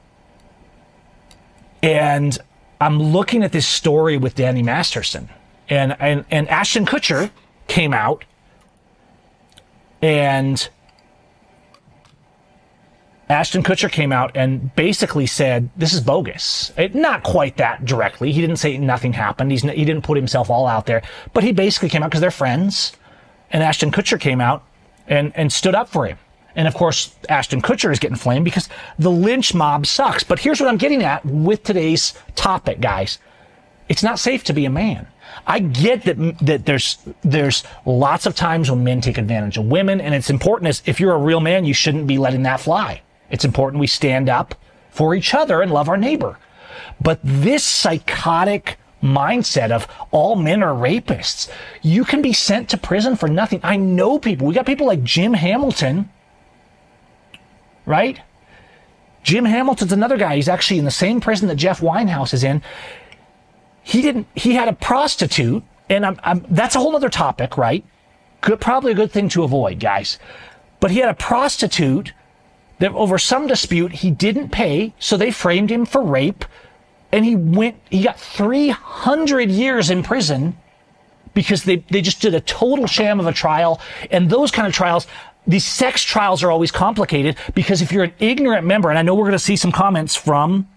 And 1.84 2.38
I'm 2.82 3.00
looking 3.00 3.44
at 3.44 3.52
this 3.52 3.68
story 3.68 4.18
with 4.18 4.34
Danny 4.34 4.64
Masterson 4.64 5.30
and, 5.70 5.96
and, 6.00 6.26
and 6.32 6.50
Ashton 6.50 6.88
Kutcher 6.88 7.30
came 7.68 7.94
out 7.94 8.26
and 10.02 10.68
Ashton 13.30 13.62
Kutcher 13.62 13.90
came 13.90 14.12
out 14.12 14.36
and 14.36 14.76
basically 14.76 15.28
said, 15.28 15.70
this 15.78 15.94
is 15.94 16.02
bogus. 16.02 16.74
It, 16.76 16.96
not 16.96 17.22
quite 17.22 17.58
that 17.58 17.86
directly. 17.86 18.32
He 18.32 18.42
didn't 18.42 18.58
say 18.58 18.80
nothing 18.80 19.14
happened. 19.14 19.52
He's, 19.52 19.62
he 19.62 19.86
didn't 19.86 20.02
put 20.02 20.18
himself 20.18 20.50
all 20.50 20.66
out 20.66 20.88
there, 20.88 21.04
but 21.34 21.44
he 21.44 21.52
basically 21.52 21.88
came 21.88 22.02
out 22.02 22.10
because 22.10 22.22
they're 22.22 22.32
friends. 22.32 22.94
And 23.52 23.62
Ashton 23.62 23.92
Kutcher 23.92 24.20
came 24.20 24.42
out 24.42 24.66
and, 25.08 25.32
and 25.36 25.54
stood 25.54 25.76
up 25.76 25.88
for 25.88 26.08
him. 26.08 26.18
And 26.56 26.68
of 26.68 26.74
course, 26.74 27.16
Ashton 27.30 27.62
Kutcher 27.62 27.92
is 27.92 28.00
getting 28.00 28.18
flamed 28.18 28.46
because 28.46 28.70
the 29.00 29.12
lynch 29.12 29.54
mob 29.54 29.86
sucks. 29.86 30.24
But 30.24 30.40
here's 30.40 30.60
what 30.60 30.70
I'm 30.70 30.78
getting 30.78 31.04
at 31.04 31.26
with 31.26 31.64
today's 31.64 32.14
topic, 32.36 32.82
guys. 32.82 33.20
It's 33.90 34.04
not 34.04 34.20
safe 34.20 34.44
to 34.46 34.54
be 34.54 34.66
a 34.66 34.70
man. 34.70 35.08
I 35.48 35.60
get 35.60 36.04
that 36.04 36.40
that 36.40 36.66
there's 36.66 36.98
there's 37.24 37.64
lots 37.86 38.26
of 38.26 38.36
times 38.36 38.70
when 38.70 38.84
men 38.84 39.02
take 39.02 39.18
advantage 39.18 39.58
of 39.58 39.66
women, 39.66 40.02
and 40.02 40.14
it's 40.14 40.30
important 40.30 40.68
as 40.70 40.82
if 40.86 41.00
you're 41.00 41.14
a 41.14 41.18
real 41.18 41.40
man, 41.40 41.66
you 41.66 41.74
shouldn't 41.74 42.08
be 42.08 42.18
letting 42.18 42.44
that 42.44 42.60
fly. 42.60 43.02
It's 43.30 43.46
important 43.46 43.80
we 43.80 43.88
stand 43.88 44.30
up 44.30 44.56
for 44.90 45.16
each 45.16 45.34
other 45.34 45.62
and 45.62 45.72
love 45.72 45.88
our 45.88 45.98
neighbor. 45.98 46.38
But 47.00 47.20
this 47.24 47.64
psychotic 47.64 48.78
mindset 49.02 49.72
of 49.72 49.88
all 50.12 50.36
men 50.36 50.62
are 50.62 50.74
rapists, 50.74 51.50
you 51.82 52.06
can 52.06 52.22
be 52.22 52.34
sent 52.34 52.70
to 52.70 52.78
prison 52.78 53.16
for 53.16 53.28
nothing. 53.28 53.60
I 53.64 53.78
know 53.78 54.20
people. 54.20 54.48
We 54.48 54.54
got 54.54 54.66
people 54.66 54.88
like 54.88 55.04
Jim 55.04 55.34
Hamilton, 55.34 56.10
right? 57.86 58.20
Jim 59.24 59.46
Hamilton's 59.46 59.92
another 59.92 60.18
guy. 60.18 60.36
He's 60.36 60.50
actually 60.50 60.80
in 60.80 60.86
the 60.86 60.92
same 60.92 61.22
prison 61.22 61.48
that 61.48 61.56
Jeff 61.56 61.80
Winehaus 61.82 62.34
is 62.34 62.44
in. 62.44 62.62
He 63.84 64.02
didn't. 64.02 64.28
He 64.36 64.54
had 64.54 64.68
a 64.68 64.74
prostitute, 64.74 65.64
and 65.90 66.06
I'm, 66.06 66.20
I'm, 66.24 66.46
that's 66.50 66.76
a 66.76 66.80
whole 66.80 66.96
other 66.96 67.10
topic, 67.10 67.58
right? 67.58 67.84
Good, 68.42 68.60
probably 68.60 68.92
a 68.92 68.96
good 68.96 69.12
thing 69.12 69.30
to 69.30 69.44
avoid, 69.44 69.80
guys. 69.80 70.18
But 70.80 70.92
he 70.92 71.00
had 71.00 71.10
a 71.10 71.14
prostitute 71.14 72.14
that 72.80 72.92
over 72.94 73.20
some 73.20 73.48
dispute 73.48 73.92
he 73.92 74.10
didn't 74.10 74.50
pay, 74.50 74.94
so 74.98 75.18
they 75.18 75.32
framed 75.32 75.72
him 75.72 75.86
for 75.86 76.02
rape, 76.02 76.46
and 77.12 77.26
he 77.26 77.36
went. 77.36 77.78
He 77.90 78.04
got 78.04 78.20
300 78.20 79.50
years 79.50 79.90
in 79.90 80.02
prison 80.02 80.58
because 81.34 81.64
they 81.64 81.78
they 81.90 82.02
just 82.02 82.22
did 82.22 82.34
a 82.34 82.42
total 82.42 82.88
sham 82.88 83.20
of 83.20 83.28
a 83.28 83.34
trial, 83.34 83.80
and 84.10 84.30
those 84.30 84.52
kind 84.52 84.68
of 84.68 84.74
trials. 84.74 85.06
These 85.48 85.66
sex 85.66 86.04
trials 86.04 86.44
are 86.44 86.52
always 86.52 86.72
complicated 86.72 87.36
because 87.56 87.82
if 87.82 87.92
you're 87.92 88.04
an 88.04 88.14
ignorant 88.20 88.66
member, 88.66 88.90
and 88.90 89.00
I 89.00 89.02
know 89.02 89.16
we're 89.16 89.24
going 89.24 89.32
to 89.34 89.40
see 89.40 89.56
some 89.56 89.72
comments 89.72 90.16
from 90.16 90.68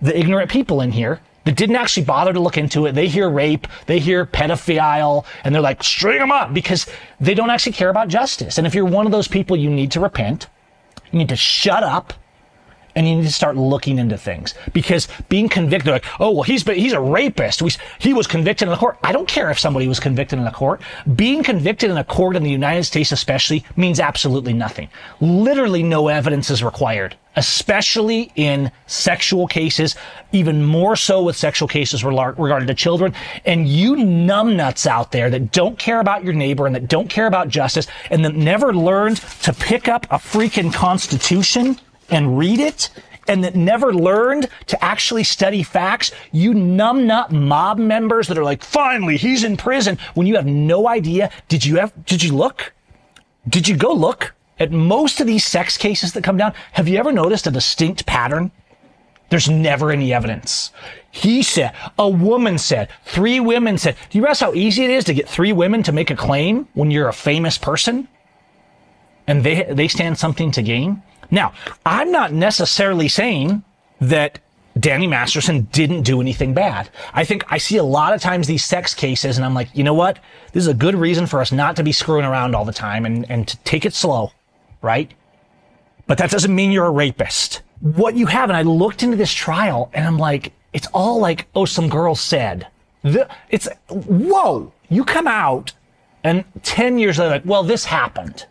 the 0.00 0.18
ignorant 0.18 0.50
people 0.50 0.80
in 0.80 0.92
here 0.92 1.20
that 1.44 1.54
didn't 1.54 1.76
actually 1.76 2.04
bother 2.04 2.32
to 2.32 2.40
look 2.40 2.58
into 2.58 2.86
it. 2.86 2.92
They 2.92 3.06
hear 3.06 3.30
rape, 3.30 3.68
they 3.86 4.00
hear 4.00 4.26
pedophile, 4.26 5.24
and 5.44 5.54
they're 5.54 5.62
like, 5.62 5.82
string 5.82 6.18
them 6.18 6.32
up 6.32 6.52
because 6.52 6.86
they 7.20 7.34
don't 7.34 7.50
actually 7.50 7.72
care 7.72 7.88
about 7.88 8.08
justice. 8.08 8.58
And 8.58 8.66
if 8.66 8.74
you're 8.74 8.84
one 8.84 9.06
of 9.06 9.12
those 9.12 9.28
people, 9.28 9.56
you 9.56 9.70
need 9.70 9.92
to 9.92 10.00
repent. 10.00 10.48
You 11.12 11.18
need 11.18 11.28
to 11.28 11.36
shut 11.36 11.84
up 11.84 12.14
and 12.96 13.06
you 13.06 13.14
need 13.14 13.24
to 13.24 13.32
start 13.32 13.56
looking 13.56 13.98
into 13.98 14.16
things 14.16 14.54
because 14.72 15.06
being 15.28 15.48
convicted, 15.48 15.92
like, 15.92 16.06
oh, 16.18 16.30
well, 16.32 16.42
he's 16.42 16.62
he's 16.62 16.94
a 16.94 17.00
rapist. 17.00 17.60
We, 17.60 17.70
he 17.98 18.14
was 18.14 18.26
convicted 18.26 18.66
in 18.66 18.72
the 18.72 18.78
court. 18.78 18.96
I 19.02 19.12
don't 19.12 19.28
care 19.28 19.50
if 19.50 19.58
somebody 19.58 19.86
was 19.86 20.00
convicted 20.00 20.38
in 20.38 20.46
a 20.46 20.52
court. 20.52 20.80
Being 21.14 21.44
convicted 21.44 21.90
in 21.90 21.98
a 21.98 22.04
court 22.04 22.34
in 22.36 22.42
the 22.42 22.50
United 22.50 22.84
States, 22.84 23.12
especially, 23.12 23.64
means 23.76 24.00
absolutely 24.00 24.54
nothing. 24.54 24.88
Literally, 25.20 25.82
no 25.82 26.08
evidence 26.08 26.50
is 26.50 26.64
required, 26.64 27.14
especially 27.36 28.32
in 28.34 28.72
sexual 28.86 29.46
cases. 29.46 29.94
Even 30.32 30.64
more 30.64 30.96
so 30.96 31.22
with 31.22 31.36
sexual 31.36 31.68
cases 31.68 32.02
regarding 32.02 32.66
to 32.66 32.74
children. 32.74 33.12
And 33.44 33.68
you 33.68 33.94
numbnuts 33.96 34.86
out 34.86 35.12
there 35.12 35.28
that 35.30 35.52
don't 35.52 35.78
care 35.78 36.00
about 36.00 36.24
your 36.24 36.32
neighbor 36.32 36.66
and 36.66 36.74
that 36.74 36.88
don't 36.88 37.10
care 37.10 37.26
about 37.26 37.48
justice 37.48 37.86
and 38.10 38.24
that 38.24 38.34
never 38.34 38.74
learned 38.74 39.18
to 39.42 39.52
pick 39.52 39.86
up 39.86 40.06
a 40.06 40.16
freaking 40.16 40.72
constitution 40.72 41.78
and 42.10 42.38
read 42.38 42.60
it 42.60 42.90
and 43.28 43.42
that 43.44 43.56
never 43.56 43.92
learned 43.92 44.48
to 44.66 44.84
actually 44.84 45.24
study 45.24 45.62
facts, 45.62 46.12
you 46.32 46.52
numbnut 46.52 47.30
mob 47.30 47.78
members 47.78 48.28
that 48.28 48.38
are 48.38 48.44
like, 48.44 48.62
finally, 48.62 49.16
he's 49.16 49.44
in 49.44 49.56
prison 49.56 49.98
when 50.14 50.26
you 50.26 50.36
have 50.36 50.46
no 50.46 50.88
idea. 50.88 51.30
Did 51.48 51.64
you 51.64 51.76
have, 51.76 51.92
did 52.06 52.22
you 52.22 52.34
look? 52.34 52.72
Did 53.48 53.68
you 53.68 53.76
go 53.76 53.92
look 53.92 54.34
at 54.58 54.72
most 54.72 55.20
of 55.20 55.26
these 55.26 55.44
sex 55.44 55.76
cases 55.76 56.12
that 56.12 56.24
come 56.24 56.36
down? 56.36 56.54
Have 56.72 56.88
you 56.88 56.98
ever 56.98 57.12
noticed 57.12 57.46
a 57.46 57.50
distinct 57.50 58.06
pattern? 58.06 58.50
There's 59.28 59.48
never 59.48 59.90
any 59.90 60.14
evidence. 60.14 60.70
He 61.10 61.42
said, 61.42 61.74
a 61.98 62.08
woman 62.08 62.58
said, 62.58 62.90
three 63.04 63.40
women 63.40 63.76
said. 63.76 63.96
Do 64.10 64.18
you 64.18 64.22
realize 64.22 64.38
how 64.38 64.54
easy 64.54 64.84
it 64.84 64.90
is 64.90 65.04
to 65.04 65.14
get 65.14 65.28
three 65.28 65.52
women 65.52 65.82
to 65.82 65.92
make 65.92 66.10
a 66.10 66.16
claim 66.16 66.68
when 66.74 66.92
you're 66.92 67.08
a 67.08 67.12
famous 67.12 67.58
person? 67.58 68.06
and 69.26 69.42
they 69.44 69.64
they 69.64 69.88
stand 69.88 70.18
something 70.18 70.50
to 70.52 70.62
gain. 70.62 71.02
Now, 71.30 71.52
I'm 71.84 72.10
not 72.10 72.32
necessarily 72.32 73.08
saying 73.08 73.62
that 74.00 74.40
Danny 74.78 75.06
Masterson 75.06 75.62
didn't 75.72 76.02
do 76.02 76.20
anything 76.20 76.52
bad. 76.52 76.90
I 77.14 77.24
think 77.24 77.44
I 77.50 77.58
see 77.58 77.78
a 77.78 77.84
lot 77.84 78.12
of 78.12 78.20
times 78.20 78.46
these 78.46 78.64
sex 78.64 78.94
cases, 78.94 79.36
and 79.36 79.44
I'm 79.44 79.54
like, 79.54 79.68
you 79.74 79.82
know 79.82 79.94
what? 79.94 80.18
This 80.52 80.62
is 80.62 80.68
a 80.68 80.74
good 80.74 80.94
reason 80.94 81.26
for 81.26 81.40
us 81.40 81.50
not 81.50 81.76
to 81.76 81.82
be 81.82 81.92
screwing 81.92 82.26
around 82.26 82.54
all 82.54 82.64
the 82.64 82.72
time 82.72 83.06
and, 83.06 83.28
and 83.30 83.48
to 83.48 83.56
take 83.58 83.86
it 83.86 83.94
slow, 83.94 84.32
right? 84.82 85.12
But 86.06 86.18
that 86.18 86.30
doesn't 86.30 86.54
mean 86.54 86.72
you're 86.72 86.86
a 86.86 86.90
rapist. 86.90 87.62
What 87.80 88.16
you 88.16 88.26
have, 88.26 88.50
and 88.50 88.56
I 88.56 88.62
looked 88.62 89.02
into 89.02 89.16
this 89.16 89.32
trial, 89.32 89.90
and 89.94 90.06
I'm 90.06 90.18
like, 90.18 90.52
it's 90.72 90.88
all 90.92 91.20
like, 91.20 91.46
oh, 91.54 91.64
some 91.64 91.88
girl 91.88 92.14
said. 92.14 92.66
The, 93.02 93.28
it's, 93.48 93.68
whoa, 93.88 94.72
you 94.90 95.04
come 95.04 95.26
out, 95.26 95.72
and 96.22 96.44
10 96.62 96.98
years 96.98 97.18
later, 97.18 97.30
like, 97.30 97.46
well, 97.46 97.62
this 97.62 97.86
happened. 97.86 98.46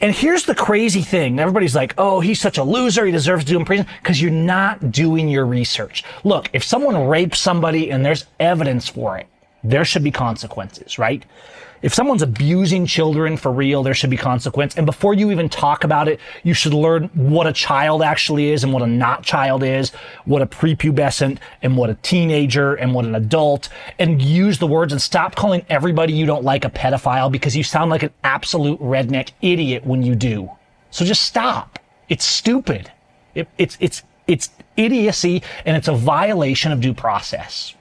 And 0.00 0.14
here's 0.14 0.44
the 0.44 0.54
crazy 0.54 1.02
thing. 1.02 1.38
Everybody's 1.38 1.74
like, 1.74 1.94
oh, 1.98 2.20
he's 2.20 2.40
such 2.40 2.58
a 2.58 2.62
loser. 2.62 3.06
He 3.06 3.12
deserves 3.12 3.44
to 3.44 3.52
do 3.52 3.58
in 3.58 3.64
prison 3.64 3.86
because 4.02 4.20
you're 4.20 4.30
not 4.30 4.90
doing 4.90 5.28
your 5.28 5.46
research. 5.46 6.04
Look, 6.24 6.48
if 6.52 6.64
someone 6.64 7.06
rapes 7.06 7.38
somebody 7.38 7.90
and 7.90 8.04
there's 8.04 8.26
evidence 8.38 8.88
for 8.88 9.18
it, 9.18 9.26
there 9.64 9.84
should 9.84 10.04
be 10.04 10.10
consequences, 10.10 10.98
right? 10.98 11.24
If 11.82 11.92
someone's 11.94 12.22
abusing 12.22 12.86
children 12.86 13.36
for 13.36 13.52
real, 13.52 13.82
there 13.82 13.94
should 13.94 14.10
be 14.10 14.16
consequence. 14.16 14.76
And 14.76 14.86
before 14.86 15.14
you 15.14 15.30
even 15.30 15.48
talk 15.48 15.84
about 15.84 16.08
it, 16.08 16.20
you 16.42 16.54
should 16.54 16.74
learn 16.74 17.04
what 17.14 17.46
a 17.46 17.52
child 17.52 18.02
actually 18.02 18.50
is 18.50 18.64
and 18.64 18.72
what 18.72 18.82
a 18.82 18.86
not 18.86 19.22
child 19.22 19.62
is, 19.62 19.90
what 20.24 20.42
a 20.42 20.46
prepubescent 20.46 21.38
and 21.62 21.76
what 21.76 21.90
a 21.90 21.94
teenager 21.94 22.74
and 22.74 22.94
what 22.94 23.04
an 23.04 23.14
adult, 23.14 23.68
and 23.98 24.22
use 24.22 24.58
the 24.58 24.66
words 24.66 24.92
and 24.92 25.00
stop 25.00 25.34
calling 25.34 25.64
everybody 25.68 26.12
you 26.12 26.26
don't 26.26 26.44
like 26.44 26.64
a 26.64 26.70
pedophile 26.70 27.30
because 27.30 27.56
you 27.56 27.62
sound 27.62 27.90
like 27.90 28.02
an 28.02 28.12
absolute 28.24 28.80
redneck 28.80 29.30
idiot 29.42 29.84
when 29.84 30.02
you 30.02 30.14
do. 30.14 30.50
So 30.90 31.04
just 31.04 31.22
stop. 31.22 31.78
It's 32.08 32.24
stupid. 32.24 32.90
It, 33.34 33.48
it's, 33.58 33.76
it's, 33.80 34.02
it's 34.26 34.50
idiocy 34.76 35.42
and 35.64 35.76
it's 35.76 35.88
a 35.88 35.94
violation 35.94 36.72
of 36.72 36.80
due 36.80 36.94
process. 36.94 37.74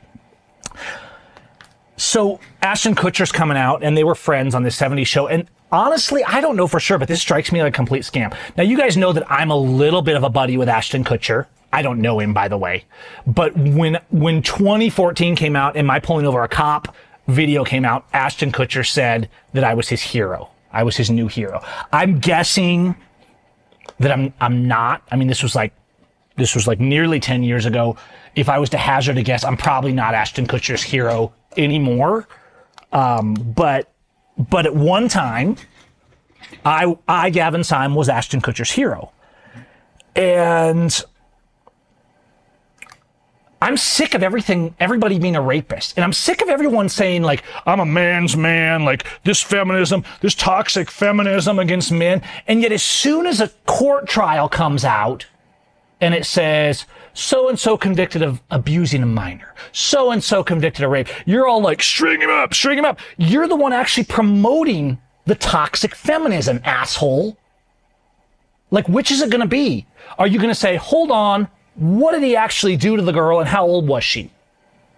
So 1.97 2.39
Ashton 2.61 2.95
Kutcher's 2.95 3.31
coming 3.31 3.57
out, 3.57 3.83
and 3.83 3.97
they 3.97 4.03
were 4.03 4.15
friends 4.15 4.55
on 4.55 4.63
the 4.63 4.69
70s 4.69 5.07
show. 5.07 5.27
And 5.27 5.47
honestly, 5.71 6.23
I 6.23 6.41
don't 6.41 6.55
know 6.55 6.67
for 6.67 6.79
sure, 6.79 6.97
but 6.97 7.07
this 7.07 7.21
strikes 7.21 7.51
me 7.51 7.61
like 7.61 7.73
a 7.73 7.75
complete 7.75 8.03
scam. 8.03 8.35
Now, 8.57 8.63
you 8.63 8.77
guys 8.77 8.97
know 8.97 9.13
that 9.13 9.29
I'm 9.31 9.51
a 9.51 9.57
little 9.57 10.01
bit 10.01 10.15
of 10.15 10.23
a 10.23 10.29
buddy 10.29 10.57
with 10.57 10.69
Ashton 10.69 11.03
Kutcher. 11.03 11.47
I 11.71 11.81
don't 11.81 11.99
know 11.99 12.19
him, 12.19 12.33
by 12.33 12.47
the 12.47 12.57
way. 12.57 12.85
But 13.27 13.55
when 13.57 13.99
when 14.09 14.41
2014 14.41 15.35
came 15.35 15.55
out 15.55 15.75
and 15.75 15.85
my 15.85 15.99
pulling 15.99 16.25
over 16.25 16.41
a 16.43 16.47
cop 16.47 16.95
video 17.27 17.65
came 17.65 17.83
out, 17.83 18.05
Ashton 18.13 18.51
Kutcher 18.51 18.87
said 18.87 19.29
that 19.53 19.63
I 19.63 19.73
was 19.73 19.89
his 19.89 20.01
hero. 20.01 20.49
I 20.71 20.83
was 20.83 20.95
his 20.95 21.09
new 21.09 21.27
hero. 21.27 21.61
I'm 21.91 22.19
guessing 22.19 22.95
that 23.99 24.11
I'm 24.11 24.33
I'm 24.39 24.67
not. 24.67 25.01
I 25.11 25.17
mean, 25.17 25.27
this 25.27 25.43
was 25.43 25.55
like 25.55 25.73
this 26.37 26.55
was 26.55 26.67
like 26.67 26.79
nearly 26.79 27.19
10 27.19 27.43
years 27.43 27.65
ago. 27.65 27.97
If 28.35 28.49
I 28.49 28.59
was 28.59 28.69
to 28.71 28.77
hazard 28.77 29.17
a 29.17 29.23
guess, 29.23 29.43
I'm 29.43 29.57
probably 29.57 29.93
not 29.93 30.13
Ashton 30.13 30.47
Kutcher's 30.47 30.83
hero 30.83 31.33
anymore. 31.57 32.27
Um, 32.91 33.33
but 33.33 33.91
but 34.37 34.65
at 34.65 34.75
one 34.75 35.07
time, 35.07 35.57
I 36.63 36.97
I 37.07 37.29
Gavin 37.29 37.61
Seim 37.61 37.95
was 37.95 38.09
Ashton 38.09 38.41
Kutcher's 38.41 38.71
hero, 38.71 39.11
and 40.15 41.03
I'm 43.61 43.77
sick 43.77 44.13
of 44.13 44.21
everything, 44.21 44.75
everybody 44.79 45.17
being 45.17 45.35
a 45.35 45.41
rapist. 45.41 45.97
And 45.97 46.03
I'm 46.03 46.13
sick 46.13 46.41
of 46.41 46.49
everyone 46.49 46.87
saying, 46.87 47.23
like, 47.23 47.43
I'm 47.65 47.79
a 47.79 47.85
man's 47.85 48.37
man, 48.37 48.85
like 48.85 49.05
this 49.23 49.41
feminism, 49.41 50.03
this 50.21 50.35
toxic 50.35 50.91
feminism 50.91 51.57
against 51.57 51.91
men. 51.91 52.21
And 52.47 52.61
yet, 52.61 52.71
as 52.71 52.83
soon 52.83 53.25
as 53.25 53.41
a 53.41 53.47
court 53.65 54.07
trial 54.07 54.49
comes 54.49 54.85
out 54.85 55.25
and 56.01 56.13
it 56.13 56.25
says, 56.25 56.85
so 57.13 57.47
and 57.47 57.57
so 57.57 57.77
convicted 57.77 58.21
of 58.21 58.41
abusing 58.51 59.01
a 59.01 59.05
minor, 59.05 59.55
so 59.71 60.11
and 60.11 60.23
so 60.23 60.43
convicted 60.43 60.83
of 60.83 60.91
rape, 60.91 61.07
you're 61.25 61.47
all 61.47 61.61
like, 61.61 61.81
string 61.81 62.21
him 62.21 62.29
up, 62.29 62.53
string 62.53 62.77
him 62.77 62.85
up. 62.85 62.99
You're 63.17 63.47
the 63.47 63.55
one 63.55 63.73
actually 63.73 64.03
promoting 64.05 64.99
the 65.25 65.35
toxic 65.35 65.95
feminism, 65.95 66.59
asshole. 66.63 67.37
Like, 68.71 68.89
which 68.89 69.11
is 69.11 69.21
it 69.21 69.29
going 69.29 69.41
to 69.41 69.47
be? 69.47 69.85
Are 70.17 70.27
you 70.27 70.37
going 70.37 70.49
to 70.49 70.55
say, 70.55 70.75
hold 70.75 71.11
on, 71.11 71.47
what 71.75 72.11
did 72.11 72.23
he 72.23 72.35
actually 72.35 72.77
do 72.77 72.95
to 72.95 73.01
the 73.01 73.11
girl 73.11 73.39
and 73.39 73.47
how 73.47 73.65
old 73.65 73.87
was 73.87 74.03
she? 74.03 74.31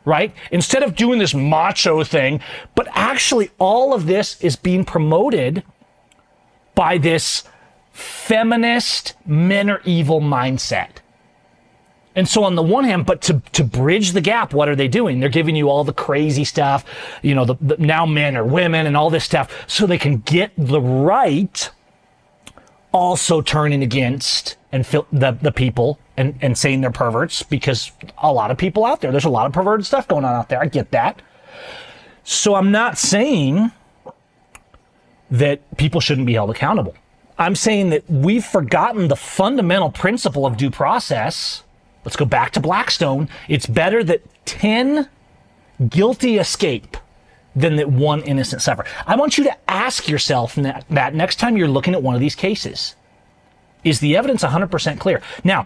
Right? 0.06 0.34
Instead 0.52 0.84
of 0.84 0.96
doing 0.96 1.20
this 1.20 1.34
macho 1.34 2.04
thing, 2.04 2.40
but 2.76 2.88
actually 2.92 3.52
all 3.60 3.94
of 3.94 4.06
this 4.06 4.42
is 4.42 4.56
being 4.56 4.86
promoted 4.86 5.64
by 6.76 6.98
this 6.98 7.44
feminist 7.98 9.16
men 9.26 9.70
are 9.70 9.82
evil 9.84 10.22
mindset. 10.22 10.98
And 12.16 12.28
so 12.28 12.44
on 12.44 12.56
the 12.56 12.64
one 12.64 12.84
hand, 12.84 13.06
but 13.06 13.22
to, 13.24 13.42
to 13.54 13.64
bridge 13.64 14.12
the 14.12 14.22
gap, 14.22 14.54
what 14.54 14.70
are 14.70 14.76
they 14.76 14.88
doing? 14.88 15.20
They're 15.20 15.30
giving 15.30 15.56
you 15.56 15.70
all 15.70 15.84
the 15.84 15.94
crazy 15.94 16.44
stuff, 16.44 16.86
you 17.22 17.34
know, 17.36 17.46
the, 17.46 17.56
the 17.60 17.78
now 17.78 18.06
men 18.06 18.38
are 18.38 18.44
women 18.44 18.86
and 18.86 18.96
all 18.96 19.10
this 19.10 19.24
stuff 19.24 19.66
so 19.68 19.86
they 19.86 19.98
can 19.98 20.18
get 20.18 20.52
the 20.58 20.82
right 20.82 21.70
also 22.92 23.42
turning 23.42 23.84
against 23.84 24.58
and 24.72 24.86
fil- 24.86 25.08
the, 25.12 25.32
the 25.32 25.52
people 25.52 26.00
and, 26.18 26.38
and 26.42 26.58
saying 26.58 26.82
they're 26.82 26.92
perverts 26.92 27.44
because 27.44 27.92
a 28.20 28.32
lot 28.32 28.52
of 28.52 28.58
people 28.58 28.86
out 28.86 29.02
there, 29.02 29.12
there's 29.12 29.26
a 29.26 29.30
lot 29.30 29.46
of 29.46 29.54
perverted 29.54 29.86
stuff 29.86 30.08
going 30.08 30.26
on 30.26 30.34
out 30.34 30.50
there. 30.50 30.60
I 30.60 30.66
get 30.68 30.92
that. 30.92 31.22
So 32.24 32.56
I'm 32.56 32.72
not 32.72 32.98
saying 32.98 33.72
that 35.30 35.78
people 35.78 36.02
shouldn't 36.02 36.28
be 36.28 36.34
held 36.34 36.50
accountable. 36.50 36.96
I'm 37.38 37.56
saying 37.56 37.90
that 37.92 38.10
we've 38.10 38.46
forgotten 38.46 39.08
the 39.08 39.16
fundamental 39.16 39.92
principle 39.92 40.46
of 40.46 40.58
due 40.58 40.72
process. 40.72 41.64
Let's 42.04 42.16
go 42.16 42.26
back 42.26 42.52
to 42.54 42.60
Blackstone. 42.60 43.30
It's 43.48 43.66
better 43.66 44.04
that 44.04 44.24
10 44.46 45.08
guilty 45.90 46.38
escape 46.38 46.98
than 47.56 47.76
that 47.76 47.90
one 47.90 48.22
innocent 48.22 48.62
suffer. 48.62 48.86
I 49.06 49.16
want 49.16 49.38
you 49.38 49.44
to 49.46 49.58
ask 49.70 50.08
yourself 50.08 50.56
that 50.56 51.14
next 51.14 51.38
time 51.38 51.58
you're 51.58 51.68
looking 51.68 51.94
at 51.94 52.04
one 52.04 52.16
of 52.16 52.22
these 52.22 52.36
cases. 52.36 52.96
Is 53.84 54.00
the 54.00 54.18
evidence 54.18 54.44
100% 54.44 55.00
clear? 55.00 55.22
Now, 55.44 55.66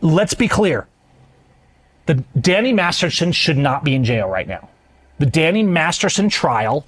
let's 0.00 0.34
be 0.34 0.48
clear. 0.48 0.86
The 2.06 2.14
Danny 2.40 2.72
Masterson 2.72 3.32
should 3.32 3.58
not 3.58 3.84
be 3.84 3.94
in 3.94 4.04
jail 4.04 4.28
right 4.28 4.48
now. 4.48 4.68
The 5.18 5.26
Danny 5.26 5.62
Masterson 5.62 6.28
trial 6.28 6.86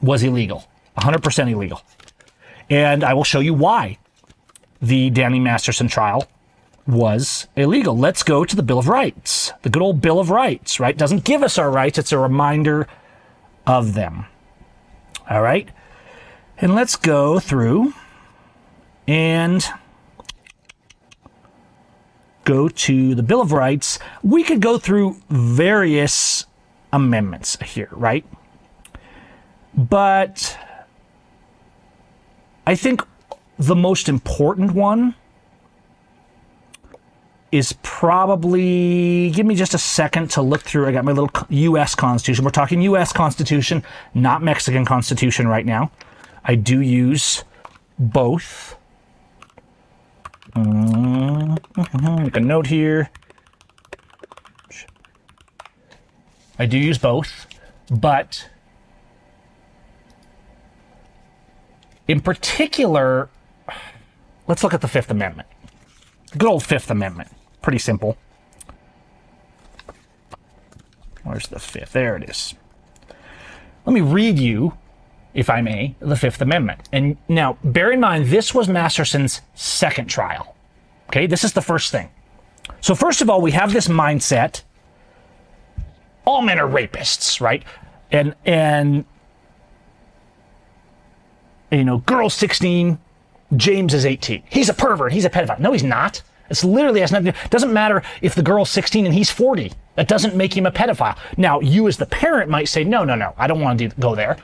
was 0.00 0.22
illegal, 0.22 0.64
100% 0.98 1.50
illegal. 1.50 1.82
And 2.70 3.04
I 3.04 3.14
will 3.14 3.24
show 3.24 3.40
you 3.40 3.54
why 3.54 3.98
the 4.80 5.10
Danny 5.10 5.38
Masterson 5.40 5.88
trial 5.88 6.26
was 6.86 7.46
illegal. 7.56 7.96
Let's 7.96 8.22
go 8.22 8.44
to 8.44 8.56
the 8.56 8.62
Bill 8.62 8.78
of 8.78 8.88
Rights. 8.88 9.52
The 9.62 9.70
good 9.70 9.82
old 9.82 10.00
Bill 10.00 10.18
of 10.18 10.30
Rights, 10.30 10.80
right? 10.80 10.96
Doesn't 10.96 11.24
give 11.24 11.42
us 11.42 11.58
our 11.58 11.70
rights, 11.70 11.98
it's 11.98 12.12
a 12.12 12.18
reminder 12.18 12.88
of 13.66 13.94
them. 13.94 14.26
All 15.30 15.42
right? 15.42 15.68
And 16.58 16.74
let's 16.74 16.96
go 16.96 17.38
through 17.38 17.94
and 19.06 19.64
go 22.44 22.68
to 22.68 23.14
the 23.14 23.22
Bill 23.22 23.40
of 23.40 23.52
Rights. 23.52 23.98
We 24.22 24.42
could 24.42 24.60
go 24.60 24.78
through 24.78 25.16
various 25.30 26.46
amendments 26.92 27.56
here, 27.62 27.88
right? 27.92 28.24
But 29.74 30.58
I 32.66 32.74
think 32.74 33.02
the 33.58 33.74
most 33.74 34.08
important 34.08 34.72
one 34.72 35.14
is 37.50 37.74
probably 37.82 39.30
give 39.30 39.44
me 39.44 39.54
just 39.54 39.74
a 39.74 39.78
second 39.78 40.30
to 40.30 40.42
look 40.42 40.62
through. 40.62 40.86
I 40.86 40.92
got 40.92 41.04
my 41.04 41.12
little 41.12 41.30
U.S. 41.50 41.94
Constitution. 41.94 42.44
We're 42.44 42.50
talking 42.50 42.80
U.S. 42.82 43.12
Constitution, 43.12 43.84
not 44.14 44.42
Mexican 44.42 44.86
Constitution 44.86 45.46
right 45.46 45.66
now. 45.66 45.90
I 46.44 46.54
do 46.54 46.80
use 46.80 47.44
both. 47.98 48.76
Uh, 50.54 51.56
make 52.20 52.36
a 52.36 52.40
note 52.40 52.66
here. 52.66 53.10
I 56.58 56.66
do 56.66 56.78
use 56.78 56.98
both, 56.98 57.46
but 57.90 58.48
in 62.08 62.20
particular, 62.20 63.28
let's 64.46 64.62
look 64.62 64.74
at 64.74 64.80
the 64.80 64.88
Fifth 64.88 65.10
Amendment. 65.10 65.48
Good 66.36 66.48
old 66.48 66.64
Fifth 66.64 66.90
Amendment. 66.90 67.30
Pretty 67.60 67.78
simple. 67.78 68.16
Where's 71.24 71.46
the 71.46 71.60
fifth? 71.60 71.92
There 71.92 72.16
it 72.16 72.28
is. 72.28 72.54
Let 73.86 73.92
me 73.92 74.00
read 74.00 74.38
you, 74.38 74.76
if 75.34 75.48
I 75.48 75.60
may, 75.60 75.94
the 76.00 76.16
Fifth 76.16 76.40
Amendment. 76.40 76.88
And 76.92 77.16
now, 77.28 77.58
bear 77.62 77.92
in 77.92 78.00
mind, 78.00 78.26
this 78.26 78.52
was 78.52 78.68
Masterson's 78.68 79.40
second 79.54 80.08
trial. 80.08 80.56
Okay, 81.08 81.26
this 81.26 81.44
is 81.44 81.52
the 81.52 81.60
first 81.60 81.92
thing. 81.92 82.10
So, 82.80 82.94
first 82.94 83.20
of 83.20 83.30
all, 83.30 83.40
we 83.40 83.52
have 83.52 83.72
this 83.72 83.86
mindset 83.86 84.62
all 86.24 86.42
men 86.42 86.58
are 86.58 86.68
rapists, 86.68 87.40
right? 87.40 87.64
And, 88.10 88.34
and, 88.44 89.04
you 91.78 91.84
know, 91.84 91.98
girl 91.98 92.28
16, 92.30 92.98
James 93.56 93.94
is 93.94 94.06
18. 94.06 94.42
He's 94.50 94.68
a 94.68 94.74
pervert. 94.74 95.12
He's 95.12 95.24
a 95.24 95.30
pedophile. 95.30 95.58
No, 95.58 95.72
he's 95.72 95.82
not. 95.82 96.22
It's 96.50 96.64
literally 96.64 97.00
has 97.00 97.12
nothing. 97.12 97.28
It 97.28 97.50
doesn't 97.50 97.72
matter 97.72 98.02
if 98.20 98.34
the 98.34 98.42
girl's 98.42 98.70
16 98.70 99.06
and 99.06 99.14
he's 99.14 99.30
40. 99.30 99.72
That 99.96 100.08
doesn't 100.08 100.36
make 100.36 100.56
him 100.56 100.66
a 100.66 100.70
pedophile. 100.70 101.16
Now, 101.36 101.60
you 101.60 101.88
as 101.88 101.96
the 101.96 102.06
parent 102.06 102.50
might 102.50 102.68
say, 102.68 102.84
no, 102.84 103.04
no, 103.04 103.14
no, 103.14 103.34
I 103.38 103.46
don't 103.46 103.60
want 103.60 103.78
to 103.78 103.88
go 103.88 104.14
there. 104.14 104.36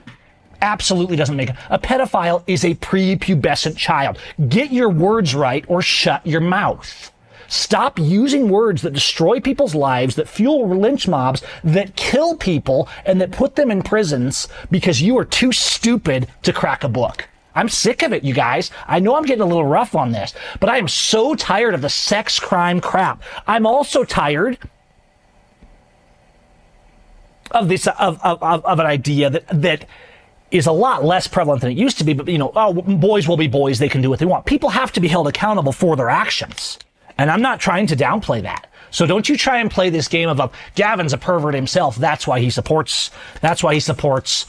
Absolutely 0.61 1.17
doesn't 1.17 1.37
make. 1.37 1.51
A 1.71 1.79
pedophile 1.79 2.43
is 2.47 2.65
a 2.65 2.75
prepubescent 2.77 3.77
child. 3.77 4.19
Get 4.49 4.73
your 4.73 4.89
words 4.89 5.35
right 5.35 5.65
or 5.69 5.83
shut 5.83 6.27
your 6.27 6.41
mouth. 6.41 7.13
Stop 7.49 7.99
using 7.99 8.51
words 8.51 8.83
that 8.83 8.93
destroy 8.93 9.41
people's 9.41 9.75
lives, 9.75 10.15
that 10.17 10.29
fuel 10.29 10.69
lynch 10.69 11.09
mobs, 11.09 11.43
that 11.65 11.97
kill 11.97 12.37
people, 12.37 12.89
and 13.07 13.21
that 13.21 13.33
put 13.33 13.57
them 13.57 13.71
in 13.71 13.83
prisons 13.83 14.49
because 14.71 15.01
you 15.01 15.17
are 15.19 15.25
too 15.25 15.51
stupid 15.51 16.29
to 16.43 16.53
crack 16.53 16.85
a 16.85 16.89
book. 16.89 17.27
I'm 17.55 17.71
sick 17.71 18.03
of 18.03 18.13
it, 18.13 18.23
you 18.23 18.35
guys. 18.35 18.71
I 18.87 19.01
know 19.01 19.17
I'm 19.17 19.25
getting 19.25 19.43
a 19.43 19.47
little 19.47 19.65
rough 19.65 19.95
on 19.95 20.13
this, 20.13 20.35
but 20.61 20.69
I 20.69 20.77
am 20.77 20.87
so 20.87 21.35
tired 21.35 21.75
of 21.75 21.81
the 21.81 21.89
sex 21.89 22.39
crime 22.39 22.81
crap. 22.81 23.23
I'm 23.47 23.67
also 23.67 24.05
tired 24.05 24.59
of 27.51 27.69
this 27.69 27.87
of, 27.87 28.21
of, 28.23 28.43
of 28.43 28.79
an 28.79 28.87
idea 28.87 29.31
that 29.31 29.47
that 29.49 29.87
is 30.51 30.67
a 30.67 30.73
lot 30.73 31.05
less 31.05 31.27
prevalent 31.27 31.63
than 31.63 31.71
it 31.71 31.79
used 31.79 31.99
to 31.99 32.05
be. 32.05 32.13
But 32.13 32.29
you 32.29 32.39
know, 32.39 32.53
oh, 32.55 32.75
boys 32.75 33.27
will 33.27 33.37
be 33.37 33.49
boys; 33.49 33.79
they 33.79 33.89
can 33.89 34.03
do 34.03 34.11
what 34.11 34.19
they 34.19 34.27
want. 34.27 34.47
People 34.47 34.69
have 34.71 34.93
to 34.93 35.01
be 35.01 35.09
held 35.09 35.27
accountable 35.27 35.73
for 35.73 35.97
their 35.97 36.11
actions, 36.11 36.79
and 37.19 37.31
I'm 37.31 37.43
not 37.43 37.61
trying 37.61 37.87
to 37.89 37.97
downplay 37.97 38.43
that. 38.43 38.69
So 38.91 39.05
don't 39.05 39.29
you 39.29 39.37
try 39.37 39.59
and 39.59 39.71
play 39.71 39.91
this 39.91 40.09
game 40.09 40.29
of, 40.29 40.41
of 40.41 40.53
Gavin's 40.75 41.13
a 41.13 41.19
pervert 41.19 41.55
himself. 41.55 41.97
That's 41.97 42.27
why 42.27 42.41
he 42.41 42.49
supports. 42.49 43.11
That's 43.43 43.63
why 43.63 43.75
he 43.75 43.81
supports. 43.81 44.47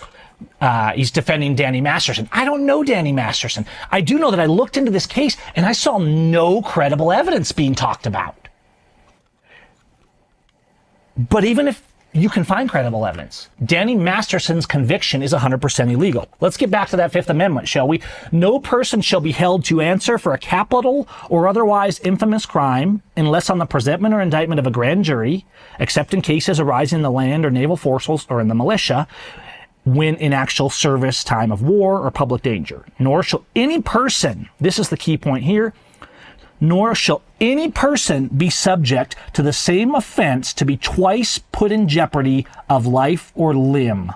Uh, 0.61 0.93
he's 0.93 1.11
defending 1.11 1.55
Danny 1.55 1.81
Masterson. 1.81 2.29
I 2.31 2.45
don't 2.45 2.65
know 2.65 2.83
Danny 2.83 3.11
Masterson. 3.11 3.65
I 3.91 3.99
do 3.99 4.17
know 4.17 4.31
that 4.31 4.39
I 4.39 4.45
looked 4.45 4.77
into 4.77 4.91
this 4.91 5.05
case 5.05 5.35
and 5.55 5.65
I 5.65 5.73
saw 5.73 5.97
no 5.97 6.61
credible 6.61 7.11
evidence 7.11 7.51
being 7.51 7.75
talked 7.75 8.07
about. 8.07 8.47
But 11.17 11.43
even 11.43 11.67
if 11.67 11.83
you 12.13 12.29
can 12.29 12.43
find 12.43 12.69
credible 12.69 13.05
evidence. 13.05 13.49
Danny 13.63 13.95
Masterson's 13.95 14.65
conviction 14.65 15.21
is 15.21 15.31
100% 15.33 15.91
illegal. 15.91 16.27
Let's 16.39 16.57
get 16.57 16.71
back 16.71 16.89
to 16.89 16.97
that 16.97 17.11
Fifth 17.11 17.29
Amendment, 17.29 17.67
shall 17.67 17.87
we? 17.87 18.01
No 18.31 18.59
person 18.59 19.01
shall 19.01 19.21
be 19.21 19.31
held 19.31 19.63
to 19.65 19.81
answer 19.81 20.17
for 20.17 20.33
a 20.33 20.37
capital 20.37 21.07
or 21.29 21.47
otherwise 21.47 21.99
infamous 21.99 22.45
crime 22.45 23.03
unless 23.15 23.49
on 23.49 23.59
the 23.59 23.65
presentment 23.65 24.13
or 24.15 24.21
indictment 24.21 24.59
of 24.59 24.65
a 24.65 24.71
grand 24.71 25.05
jury, 25.05 25.45
except 25.79 26.13
in 26.13 26.21
cases 26.21 26.59
arising 26.59 26.97
in 26.97 27.03
the 27.03 27.11
land 27.11 27.45
or 27.45 27.51
naval 27.51 27.77
forces 27.77 28.25
or 28.29 28.41
in 28.41 28.47
the 28.47 28.55
militia, 28.55 29.07
when 29.85 30.15
in 30.15 30.33
actual 30.33 30.69
service, 30.69 31.23
time 31.23 31.51
of 31.51 31.61
war, 31.61 31.99
or 31.99 32.11
public 32.11 32.41
danger. 32.41 32.85
Nor 32.97 33.23
shall 33.23 33.45
any 33.55 33.81
person, 33.81 34.49
this 34.59 34.79
is 34.79 34.89
the 34.89 34.97
key 34.97 35.17
point 35.17 35.43
here, 35.43 35.73
nor 36.59 36.93
shall 36.93 37.21
any 37.39 37.69
person 37.69 38.27
be 38.27 38.49
subject 38.49 39.15
to 39.33 39.41
the 39.41 39.53
same 39.53 39.95
offense 39.95 40.53
to 40.53 40.65
be 40.65 40.77
twice 40.77 41.37
put 41.37 41.71
in 41.71 41.87
jeopardy 41.87 42.45
of 42.69 42.85
life 42.85 43.31
or 43.35 43.55
limb. 43.55 44.13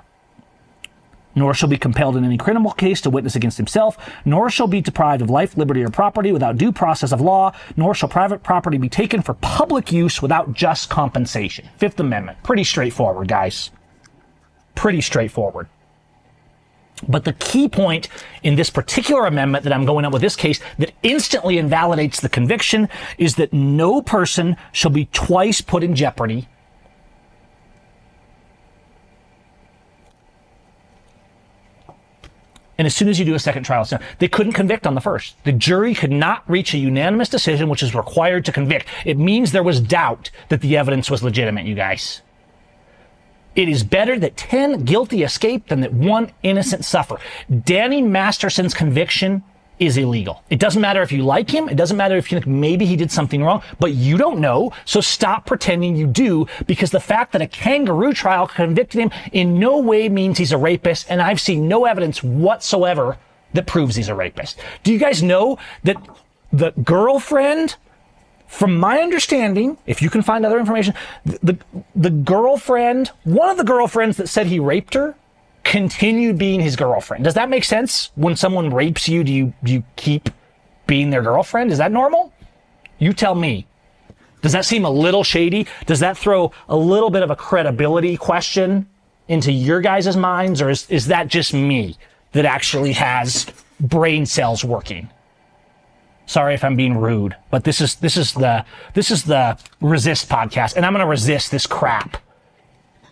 Nor 1.35 1.55
shall 1.55 1.69
be 1.69 1.77
compelled 1.77 2.15
in 2.15 2.23
any 2.23 2.37
criminal 2.37 2.71
case 2.73 3.01
to 3.01 3.09
witness 3.09 3.35
against 3.35 3.57
himself, 3.57 3.97
nor 4.23 4.51
shall 4.51 4.67
be 4.67 4.81
deprived 4.81 5.21
of 5.21 5.31
life, 5.31 5.57
liberty, 5.57 5.83
or 5.83 5.89
property 5.89 6.31
without 6.31 6.57
due 6.57 6.71
process 6.71 7.11
of 7.11 7.21
law, 7.21 7.53
nor 7.75 7.95
shall 7.95 8.09
private 8.09 8.43
property 8.43 8.77
be 8.77 8.89
taken 8.89 9.21
for 9.21 9.33
public 9.35 9.91
use 9.91 10.21
without 10.21 10.53
just 10.53 10.91
compensation. 10.91 11.67
Fifth 11.77 11.99
Amendment. 11.99 12.37
Pretty 12.43 12.63
straightforward, 12.63 13.27
guys. 13.27 13.71
Pretty 14.75 15.01
straightforward. 15.01 15.67
But 17.07 17.25
the 17.25 17.33
key 17.33 17.67
point 17.67 18.07
in 18.43 18.55
this 18.55 18.69
particular 18.69 19.25
amendment 19.25 19.63
that 19.63 19.73
I'm 19.73 19.85
going 19.85 20.05
up 20.05 20.13
with 20.13 20.21
this 20.21 20.35
case 20.35 20.59
that 20.79 20.91
instantly 21.03 21.57
invalidates 21.57 22.19
the 22.21 22.29
conviction 22.29 22.89
is 23.17 23.35
that 23.35 23.53
no 23.53 24.01
person 24.01 24.57
shall 24.71 24.91
be 24.91 25.05
twice 25.05 25.61
put 25.61 25.83
in 25.83 25.95
jeopardy. 25.95 26.47
And 32.75 32.87
as 32.87 32.95
soon 32.95 33.07
as 33.07 33.19
you 33.19 33.25
do 33.25 33.35
a 33.35 33.39
second 33.39 33.63
trial, 33.63 33.87
they 34.17 34.27
couldn't 34.27 34.53
convict 34.53 34.87
on 34.87 34.95
the 34.95 35.01
first. 35.01 35.35
The 35.43 35.51
jury 35.51 35.93
could 35.93 36.11
not 36.11 36.43
reach 36.49 36.73
a 36.73 36.79
unanimous 36.79 37.29
decision, 37.29 37.69
which 37.69 37.83
is 37.83 37.93
required 37.93 38.45
to 38.45 38.51
convict. 38.51 38.87
It 39.05 39.17
means 39.17 39.51
there 39.51 39.61
was 39.61 39.79
doubt 39.79 40.31
that 40.49 40.61
the 40.61 40.75
evidence 40.75 41.09
was 41.09 41.21
legitimate, 41.21 41.65
you 41.65 41.75
guys. 41.75 42.22
It 43.55 43.69
is 43.69 43.83
better 43.83 44.17
that 44.19 44.35
10 44.37 44.83
guilty 44.85 45.23
escape 45.23 45.67
than 45.67 45.81
that 45.81 45.93
one 45.93 46.31
innocent 46.41 46.85
suffer. 46.85 47.17
Danny 47.63 48.01
Masterson's 48.01 48.73
conviction 48.73 49.43
is 49.79 49.97
illegal. 49.97 50.43
It 50.49 50.59
doesn't 50.59 50.81
matter 50.81 51.01
if 51.01 51.11
you 51.11 51.23
like 51.23 51.49
him. 51.49 51.67
It 51.67 51.75
doesn't 51.75 51.97
matter 51.97 52.15
if 52.15 52.31
you 52.31 52.37
think 52.37 52.47
maybe 52.47 52.85
he 52.85 52.95
did 52.95 53.11
something 53.11 53.43
wrong, 53.43 53.61
but 53.79 53.93
you 53.93 54.17
don't 54.17 54.39
know. 54.39 54.71
So 54.85 55.01
stop 55.01 55.45
pretending 55.45 55.95
you 55.95 56.07
do 56.07 56.47
because 56.67 56.91
the 56.91 56.99
fact 56.99 57.31
that 57.33 57.41
a 57.41 57.47
kangaroo 57.47 58.13
trial 58.13 58.47
convicted 58.47 59.01
him 59.01 59.11
in 59.31 59.59
no 59.59 59.79
way 59.79 60.09
means 60.09 60.37
he's 60.37 60.51
a 60.51 60.57
rapist. 60.57 61.07
And 61.09 61.21
I've 61.21 61.41
seen 61.41 61.67
no 61.67 61.85
evidence 61.85 62.23
whatsoever 62.23 63.17
that 63.53 63.67
proves 63.67 63.95
he's 63.95 64.09
a 64.09 64.15
rapist. 64.15 64.59
Do 64.83 64.91
you 64.91 64.99
guys 64.99 65.21
know 65.21 65.57
that 65.83 65.97
the 66.51 66.71
girlfriend 66.83 67.75
from 68.53 68.77
my 68.79 68.99
understanding, 68.99 69.79
if 69.87 69.99
you 69.99 70.11
can 70.11 70.21
find 70.21 70.45
other 70.45 70.59
information, 70.59 70.93
the, 71.25 71.57
the 71.95 72.11
girlfriend, 72.11 73.07
one 73.23 73.49
of 73.49 73.57
the 73.57 73.63
girlfriends 73.63 74.15
that 74.17 74.29
said 74.29 74.45
he 74.45 74.59
raped 74.59 74.93
her, 74.93 75.15
continued 75.63 76.37
being 76.37 76.59
his 76.61 76.75
girlfriend. 76.75 77.23
Does 77.23 77.33
that 77.33 77.49
make 77.49 77.63
sense? 77.63 78.11
When 78.13 78.35
someone 78.35 78.71
rapes 78.71 79.09
you, 79.09 79.23
do 79.23 79.33
you, 79.33 79.53
do 79.63 79.73
you 79.73 79.83
keep 79.95 80.29
being 80.85 81.09
their 81.09 81.23
girlfriend? 81.23 81.71
Is 81.71 81.79
that 81.79 81.91
normal? 81.91 82.31
You 82.99 83.11
tell 83.11 83.33
me. 83.33 83.65
Does 84.43 84.51
that 84.51 84.65
seem 84.65 84.85
a 84.85 84.89
little 84.89 85.23
shady? 85.23 85.65
Does 85.87 86.01
that 86.01 86.15
throw 86.15 86.51
a 86.69 86.77
little 86.77 87.09
bit 87.09 87.23
of 87.23 87.31
a 87.31 87.35
credibility 87.35 88.17
question 88.17 88.87
into 89.27 89.51
your 89.51 89.81
guys' 89.81 90.15
minds? 90.15 90.61
Or 90.61 90.69
is, 90.69 90.87
is 90.91 91.07
that 91.07 91.27
just 91.27 91.55
me 91.55 91.97
that 92.33 92.45
actually 92.45 92.93
has 92.93 93.47
brain 93.79 94.27
cells 94.27 94.63
working? 94.63 95.09
Sorry 96.25 96.53
if 96.53 96.63
I'm 96.63 96.75
being 96.75 96.97
rude, 96.97 97.35
but 97.51 97.63
this 97.63 97.81
is 97.81 97.95
this 97.95 98.17
is 98.17 98.33
the 98.33 98.65
this 98.93 99.11
is 99.11 99.23
the 99.23 99.57
resist 99.81 100.29
podcast, 100.29 100.75
and 100.75 100.85
I'm 100.85 100.93
going 100.93 101.01
to 101.01 101.09
resist 101.09 101.51
this 101.51 101.67
crap. 101.67 102.17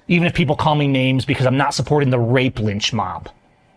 Even 0.08 0.28
if 0.28 0.34
people 0.34 0.56
call 0.56 0.76
me 0.76 0.88
names 0.88 1.26
because 1.26 1.46
I'm 1.46 1.58
not 1.58 1.74
supporting 1.74 2.10
the 2.10 2.20
rape 2.20 2.60
lynch 2.60 2.94
mob. 2.94 3.30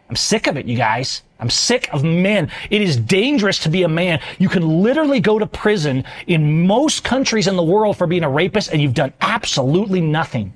I'm 0.08 0.16
sick 0.16 0.46
of 0.46 0.56
it, 0.56 0.66
you 0.66 0.76
guys. 0.76 1.22
I'm 1.40 1.50
sick 1.50 1.88
of 1.92 2.04
men. 2.04 2.50
It 2.70 2.82
is 2.82 2.96
dangerous 2.96 3.58
to 3.60 3.68
be 3.68 3.82
a 3.82 3.88
man. 3.88 4.20
You 4.38 4.48
can 4.48 4.82
literally 4.82 5.20
go 5.20 5.38
to 5.38 5.46
prison 5.46 6.04
in 6.26 6.66
most 6.66 7.04
countries 7.04 7.46
in 7.46 7.56
the 7.56 7.62
world 7.62 7.96
for 7.96 8.06
being 8.06 8.24
a 8.24 8.30
rapist 8.30 8.70
and 8.72 8.80
you've 8.80 8.94
done 8.94 9.12
absolutely 9.20 10.00
nothing. 10.00 10.52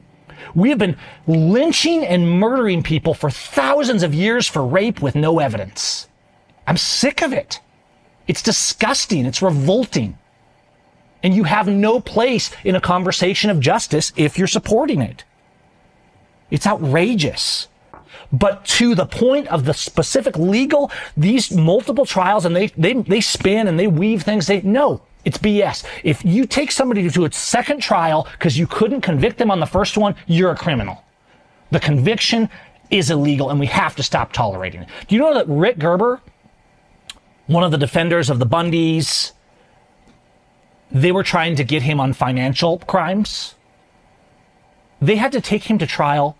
We 0.54 0.68
have 0.70 0.78
been 0.78 0.96
lynching 1.26 2.06
and 2.06 2.30
murdering 2.30 2.82
people 2.82 3.14
for 3.14 3.30
thousands 3.30 4.02
of 4.02 4.14
years 4.14 4.46
for 4.46 4.64
rape 4.64 5.00
with 5.02 5.14
no 5.14 5.40
evidence. 5.40 6.08
I'm 6.66 6.76
sick 6.76 7.22
of 7.22 7.32
it. 7.32 7.60
It's 8.28 8.42
disgusting. 8.42 9.26
It's 9.26 9.42
revolting. 9.42 10.18
And 11.22 11.34
you 11.34 11.44
have 11.44 11.66
no 11.66 11.98
place 11.98 12.50
in 12.62 12.76
a 12.76 12.80
conversation 12.80 13.50
of 13.50 13.58
justice 13.58 14.12
if 14.16 14.38
you're 14.38 14.46
supporting 14.46 15.02
it. 15.02 15.24
It's 16.50 16.66
outrageous. 16.66 17.66
But 18.30 18.64
to 18.66 18.94
the 18.94 19.06
point 19.06 19.48
of 19.48 19.64
the 19.64 19.74
specific 19.74 20.36
legal, 20.36 20.90
these 21.16 21.50
multiple 21.50 22.04
trials 22.04 22.44
and 22.44 22.54
they, 22.54 22.68
they, 22.68 22.94
they 22.94 23.20
spin 23.20 23.66
and 23.66 23.78
they 23.78 23.86
weave 23.86 24.22
things. 24.22 24.46
They, 24.46 24.60
no, 24.60 25.02
it's 25.24 25.38
BS. 25.38 25.84
If 26.04 26.24
you 26.24 26.46
take 26.46 26.70
somebody 26.70 27.08
to 27.08 27.24
a 27.24 27.32
second 27.32 27.80
trial 27.80 28.28
because 28.32 28.58
you 28.58 28.66
couldn't 28.66 29.00
convict 29.00 29.38
them 29.38 29.50
on 29.50 29.60
the 29.60 29.66
first 29.66 29.96
one, 29.96 30.14
you're 30.26 30.50
a 30.50 30.56
criminal. 30.56 31.02
The 31.70 31.80
conviction 31.80 32.48
is 32.90 33.10
illegal 33.10 33.50
and 33.50 33.58
we 33.58 33.66
have 33.66 33.96
to 33.96 34.02
stop 34.02 34.32
tolerating 34.32 34.82
it. 34.82 34.88
Do 35.06 35.14
you 35.14 35.20
know 35.20 35.34
that 35.34 35.46
Rick 35.48 35.78
Gerber 35.78 36.20
one 37.48 37.64
of 37.64 37.72
the 37.72 37.78
defenders 37.78 38.30
of 38.30 38.38
the 38.38 38.46
Bundys. 38.46 39.32
They 40.92 41.10
were 41.10 41.24
trying 41.24 41.56
to 41.56 41.64
get 41.64 41.82
him 41.82 41.98
on 41.98 42.12
financial 42.12 42.78
crimes. 42.78 43.54
They 45.02 45.16
had 45.16 45.32
to 45.32 45.40
take 45.40 45.64
him 45.64 45.78
to 45.78 45.86
trial 45.86 46.38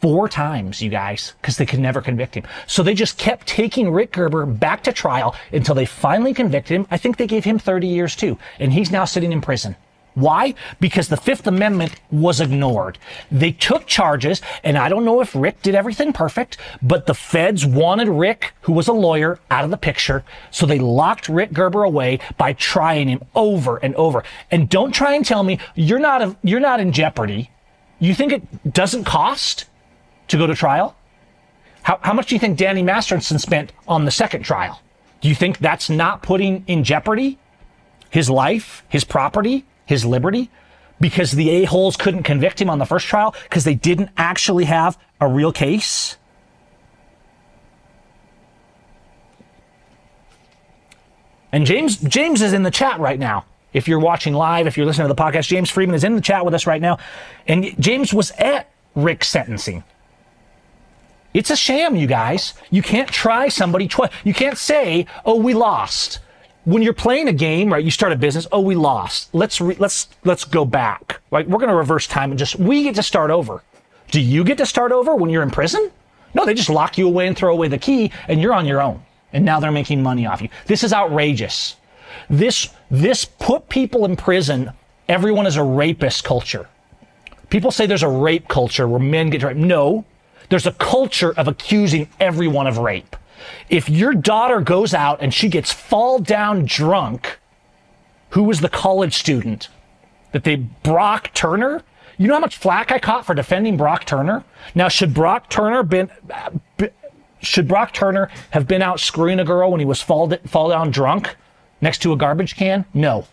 four 0.00 0.28
times, 0.28 0.80
you 0.82 0.90
guys, 0.90 1.34
because 1.40 1.56
they 1.56 1.66
could 1.66 1.80
never 1.80 2.00
convict 2.00 2.34
him. 2.34 2.44
So 2.66 2.82
they 2.82 2.94
just 2.94 3.18
kept 3.18 3.46
taking 3.46 3.90
Rick 3.90 4.12
Gerber 4.12 4.46
back 4.46 4.84
to 4.84 4.92
trial 4.92 5.34
until 5.52 5.74
they 5.74 5.86
finally 5.86 6.34
convicted 6.34 6.76
him. 6.76 6.86
I 6.90 6.96
think 6.96 7.16
they 7.16 7.26
gave 7.26 7.44
him 7.44 7.58
30 7.58 7.86
years 7.86 8.14
too. 8.14 8.38
And 8.58 8.72
he's 8.72 8.90
now 8.90 9.04
sitting 9.04 9.32
in 9.32 9.40
prison. 9.40 9.76
Why? 10.16 10.54
Because 10.80 11.08
the 11.08 11.18
Fifth 11.18 11.46
Amendment 11.46 12.00
was 12.10 12.40
ignored. 12.40 12.96
They 13.30 13.52
took 13.52 13.86
charges, 13.86 14.40
and 14.64 14.78
I 14.78 14.88
don't 14.88 15.04
know 15.04 15.20
if 15.20 15.36
Rick 15.36 15.60
did 15.60 15.74
everything 15.74 16.14
perfect, 16.14 16.56
but 16.80 17.04
the 17.04 17.12
feds 17.12 17.66
wanted 17.66 18.08
Rick, 18.08 18.54
who 18.62 18.72
was 18.72 18.88
a 18.88 18.94
lawyer, 18.94 19.38
out 19.50 19.64
of 19.64 19.70
the 19.70 19.76
picture. 19.76 20.24
So 20.50 20.64
they 20.64 20.78
locked 20.78 21.28
Rick 21.28 21.52
Gerber 21.52 21.82
away 21.82 22.18
by 22.38 22.54
trying 22.54 23.08
him 23.08 23.24
over 23.34 23.76
and 23.76 23.94
over. 23.96 24.24
And 24.50 24.70
don't 24.70 24.92
try 24.92 25.14
and 25.14 25.24
tell 25.24 25.42
me 25.42 25.58
you're 25.74 25.98
not, 25.98 26.22
a, 26.22 26.34
you're 26.42 26.60
not 26.60 26.80
in 26.80 26.92
jeopardy. 26.92 27.50
You 27.98 28.14
think 28.14 28.32
it 28.32 28.72
doesn't 28.72 29.04
cost 29.04 29.66
to 30.28 30.38
go 30.38 30.46
to 30.46 30.54
trial? 30.54 30.96
How, 31.82 31.98
how 32.00 32.14
much 32.14 32.28
do 32.28 32.34
you 32.34 32.38
think 32.38 32.56
Danny 32.56 32.82
Masterson 32.82 33.38
spent 33.38 33.70
on 33.86 34.06
the 34.06 34.10
second 34.10 34.44
trial? 34.44 34.80
Do 35.20 35.28
you 35.28 35.34
think 35.34 35.58
that's 35.58 35.90
not 35.90 36.22
putting 36.22 36.64
in 36.66 36.84
jeopardy 36.84 37.38
his 38.08 38.30
life, 38.30 38.82
his 38.88 39.04
property, 39.04 39.66
his 39.86 40.04
liberty? 40.04 40.50
Because 41.00 41.32
the 41.32 41.50
a-holes 41.50 41.96
couldn't 41.96 42.24
convict 42.24 42.60
him 42.60 42.68
on 42.68 42.78
the 42.78 42.86
first 42.86 43.06
trial 43.06 43.34
because 43.44 43.64
they 43.64 43.74
didn't 43.74 44.10
actually 44.16 44.64
have 44.64 44.98
a 45.20 45.28
real 45.28 45.52
case? 45.52 46.16
And 51.52 51.64
James 51.64 51.96
James 51.96 52.42
is 52.42 52.52
in 52.52 52.64
the 52.64 52.70
chat 52.70 53.00
right 53.00 53.18
now. 53.18 53.46
If 53.72 53.88
you're 53.88 53.98
watching 53.98 54.34
live, 54.34 54.66
if 54.66 54.76
you're 54.76 54.86
listening 54.86 55.08
to 55.08 55.14
the 55.14 55.22
podcast, 55.22 55.48
James 55.48 55.70
Freeman 55.70 55.94
is 55.94 56.04
in 56.04 56.14
the 56.14 56.20
chat 56.20 56.44
with 56.44 56.54
us 56.54 56.66
right 56.66 56.80
now. 56.80 56.98
And 57.46 57.74
James 57.80 58.12
was 58.12 58.30
at 58.32 58.68
Rick's 58.94 59.28
sentencing. 59.28 59.84
It's 61.34 61.50
a 61.50 61.56
sham, 61.56 61.96
you 61.96 62.06
guys. 62.06 62.54
You 62.70 62.82
can't 62.82 63.08
try 63.08 63.48
somebody 63.48 63.88
twice. 63.88 64.10
You 64.24 64.32
can't 64.32 64.56
say, 64.56 65.06
"Oh, 65.24 65.36
we 65.36 65.52
lost." 65.52 66.20
When 66.66 66.82
you're 66.82 66.92
playing 66.92 67.28
a 67.28 67.32
game, 67.32 67.72
right? 67.72 67.84
You 67.84 67.92
start 67.92 68.12
a 68.12 68.16
business. 68.16 68.48
Oh, 68.50 68.60
we 68.60 68.74
lost. 68.74 69.32
Let's 69.32 69.60
re- 69.60 69.76
let's 69.78 70.08
let's 70.24 70.44
go 70.44 70.64
back. 70.64 71.20
Like 71.30 71.46
we're 71.46 71.60
going 71.60 71.70
to 71.70 71.76
reverse 71.76 72.08
time 72.08 72.32
and 72.32 72.38
just 72.38 72.56
we 72.56 72.82
get 72.82 72.96
to 72.96 73.04
start 73.04 73.30
over. 73.30 73.62
Do 74.10 74.20
you 74.20 74.42
get 74.42 74.58
to 74.58 74.66
start 74.66 74.90
over 74.90 75.14
when 75.14 75.30
you're 75.30 75.44
in 75.44 75.50
prison? 75.52 75.92
No, 76.34 76.44
they 76.44 76.54
just 76.54 76.68
lock 76.68 76.98
you 76.98 77.06
away 77.06 77.28
and 77.28 77.36
throw 77.36 77.52
away 77.52 77.68
the 77.68 77.78
key, 77.78 78.10
and 78.26 78.42
you're 78.42 78.52
on 78.52 78.66
your 78.66 78.82
own. 78.82 79.00
And 79.32 79.44
now 79.44 79.60
they're 79.60 79.70
making 79.70 80.02
money 80.02 80.26
off 80.26 80.42
you. 80.42 80.48
This 80.66 80.82
is 80.82 80.92
outrageous. 80.92 81.76
This 82.28 82.68
this 82.90 83.24
put 83.24 83.68
people 83.68 84.04
in 84.04 84.16
prison. 84.16 84.72
Everyone 85.08 85.46
is 85.46 85.56
a 85.56 85.62
rapist 85.62 86.24
culture. 86.24 86.68
People 87.48 87.70
say 87.70 87.86
there's 87.86 88.02
a 88.02 88.08
rape 88.08 88.48
culture 88.48 88.88
where 88.88 88.98
men 88.98 89.30
get 89.30 89.44
raped. 89.44 89.56
No, 89.56 90.04
there's 90.48 90.66
a 90.66 90.72
culture 90.72 91.32
of 91.32 91.46
accusing 91.46 92.08
everyone 92.18 92.66
of 92.66 92.78
rape. 92.78 93.14
If 93.68 93.88
your 93.88 94.14
daughter 94.14 94.60
goes 94.60 94.94
out 94.94 95.20
and 95.20 95.32
she 95.32 95.48
gets 95.48 95.72
fall 95.72 96.18
down 96.18 96.64
drunk, 96.64 97.38
who 98.30 98.42
was 98.42 98.60
the 98.60 98.68
college 98.68 99.14
student 99.14 99.68
that 100.32 100.44
they 100.44 100.56
Brock 100.56 101.32
Turner? 101.34 101.82
You 102.18 102.28
know 102.28 102.34
how 102.34 102.40
much 102.40 102.56
flack 102.56 102.90
I 102.90 102.98
caught 102.98 103.26
for 103.26 103.34
defending 103.34 103.76
Brock 103.76 104.04
Turner? 104.04 104.44
Now, 104.74 104.88
should 104.88 105.12
Brock 105.12 105.50
Turner 105.50 105.82
been 105.82 106.10
should 107.40 107.68
Brock 107.68 107.92
Turner 107.92 108.30
have 108.50 108.66
been 108.66 108.82
out 108.82 108.98
screwing 108.98 109.38
a 109.38 109.44
girl 109.44 109.70
when 109.70 109.80
he 109.80 109.86
was 109.86 110.00
fall 110.02 110.34
fall 110.46 110.70
down 110.70 110.90
drunk 110.90 111.36
next 111.80 112.02
to 112.02 112.12
a 112.12 112.16
garbage 112.16 112.56
can? 112.56 112.84
No. 112.94 113.26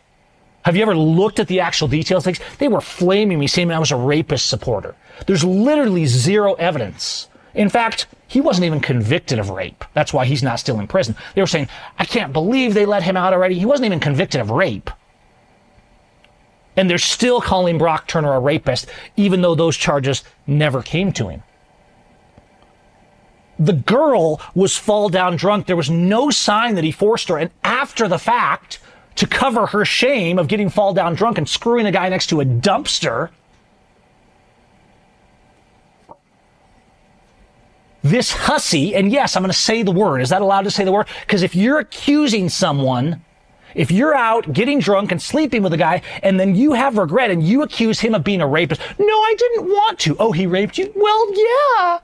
Have 0.66 0.78
you 0.78 0.82
ever 0.82 0.96
looked 0.96 1.40
at 1.40 1.48
the 1.48 1.60
actual 1.60 1.90
details? 1.90 2.28
They 2.58 2.70
were 2.70 2.82
flaming 2.82 3.40
me, 3.40 3.48
saying 3.48 3.70
I 3.72 3.80
was 3.80 3.92
a 3.92 3.98
rapist 3.98 4.48
supporter. 4.48 4.96
There's 5.28 5.44
literally 5.44 6.06
zero 6.06 6.54
evidence. 6.54 7.28
In 7.54 7.70
fact, 7.70 8.08
he 8.28 8.42
wasn't 8.42 8.66
even 8.66 8.80
convicted 8.80 9.40
of 9.40 9.50
rape. 9.50 9.86
That's 9.94 10.14
why 10.14 10.26
he's 10.26 10.44
not 10.44 10.60
still 10.60 10.80
in 10.80 10.88
prison. 10.88 11.16
They 11.36 11.42
were 11.42 11.48
saying, 11.48 11.70
I 12.00 12.06
can't 12.06 12.34
believe 12.34 12.74
they 12.74 12.86
let 12.86 13.04
him 13.04 13.16
out 13.16 13.34
already. 13.34 13.60
He 13.60 13.66
wasn't 13.66 13.86
even 13.86 14.00
convicted 14.00 14.42
of 14.42 14.50
rape. 14.50 14.90
And 16.76 16.90
they're 16.90 16.98
still 16.98 17.40
calling 17.40 17.78
Brock 17.78 18.08
Turner 18.08 18.34
a 18.34 18.40
rapist, 18.40 18.90
even 19.16 19.42
though 19.42 19.54
those 19.54 19.78
charges 19.78 20.24
never 20.48 20.82
came 20.82 21.12
to 21.14 21.28
him. 21.28 21.44
The 23.60 23.74
girl 23.74 24.42
was 24.56 24.76
fall 24.76 25.10
down 25.10 25.36
drunk. 25.36 25.68
There 25.68 25.76
was 25.76 25.92
no 25.92 26.32
sign 26.32 26.74
that 26.74 26.84
he 26.84 26.92
forced 26.92 27.30
her. 27.30 27.38
And 27.38 27.52
after 27.64 28.08
the 28.08 28.18
fact, 28.18 28.80
to 29.16 29.28
cover 29.28 29.68
her 29.68 29.86
shame 29.86 30.40
of 30.40 30.48
getting 30.48 30.70
fall 30.70 30.94
down 30.94 31.14
drunk 31.14 31.38
and 31.38 31.48
screwing 31.48 31.86
a 31.86 31.92
guy 31.92 32.10
next 32.10 32.28
to 32.28 32.42
a 32.42 32.46
dumpster. 32.46 33.30
This 38.04 38.34
hussy, 38.34 38.94
and 38.96 39.12
yes, 39.12 39.36
I'm 39.36 39.44
going 39.44 39.52
to 39.52 39.58
say 39.58 39.82
the 39.82 39.92
word. 39.92 40.20
Is 40.22 40.30
that 40.30 40.42
allowed 40.42 40.64
to 40.64 40.72
say 40.72 40.84
the 40.84 40.92
word? 40.92 41.08
Because 41.22 41.42
if 41.42 41.56
you're 41.56 41.80
accusing 41.80 42.50
someone, 42.50 43.24
if 43.76 43.92
you're 43.92 44.14
out 44.14 44.52
getting 44.52 44.80
drunk 44.80 45.12
and 45.12 45.22
sleeping 45.22 45.64
with 45.64 45.72
a 45.72 45.78
guy, 45.78 46.02
and 46.22 46.38
then 46.38 46.54
you 46.54 46.74
have 46.74 46.98
regret 46.98 47.32
and 47.32 47.42
you 47.42 47.62
accuse 47.64 48.02
him 48.02 48.14
of 48.14 48.24
being 48.24 48.42
a 48.42 48.48
rapist, 48.48 48.82
no, 49.00 49.06
I 49.06 49.36
didn't 49.38 49.66
want 49.68 50.00
to. 50.00 50.18
Oh, 50.20 50.34
he 50.34 50.46
raped 50.46 50.78
you? 50.78 50.92
Well, 50.96 51.34
yeah. 51.34 52.00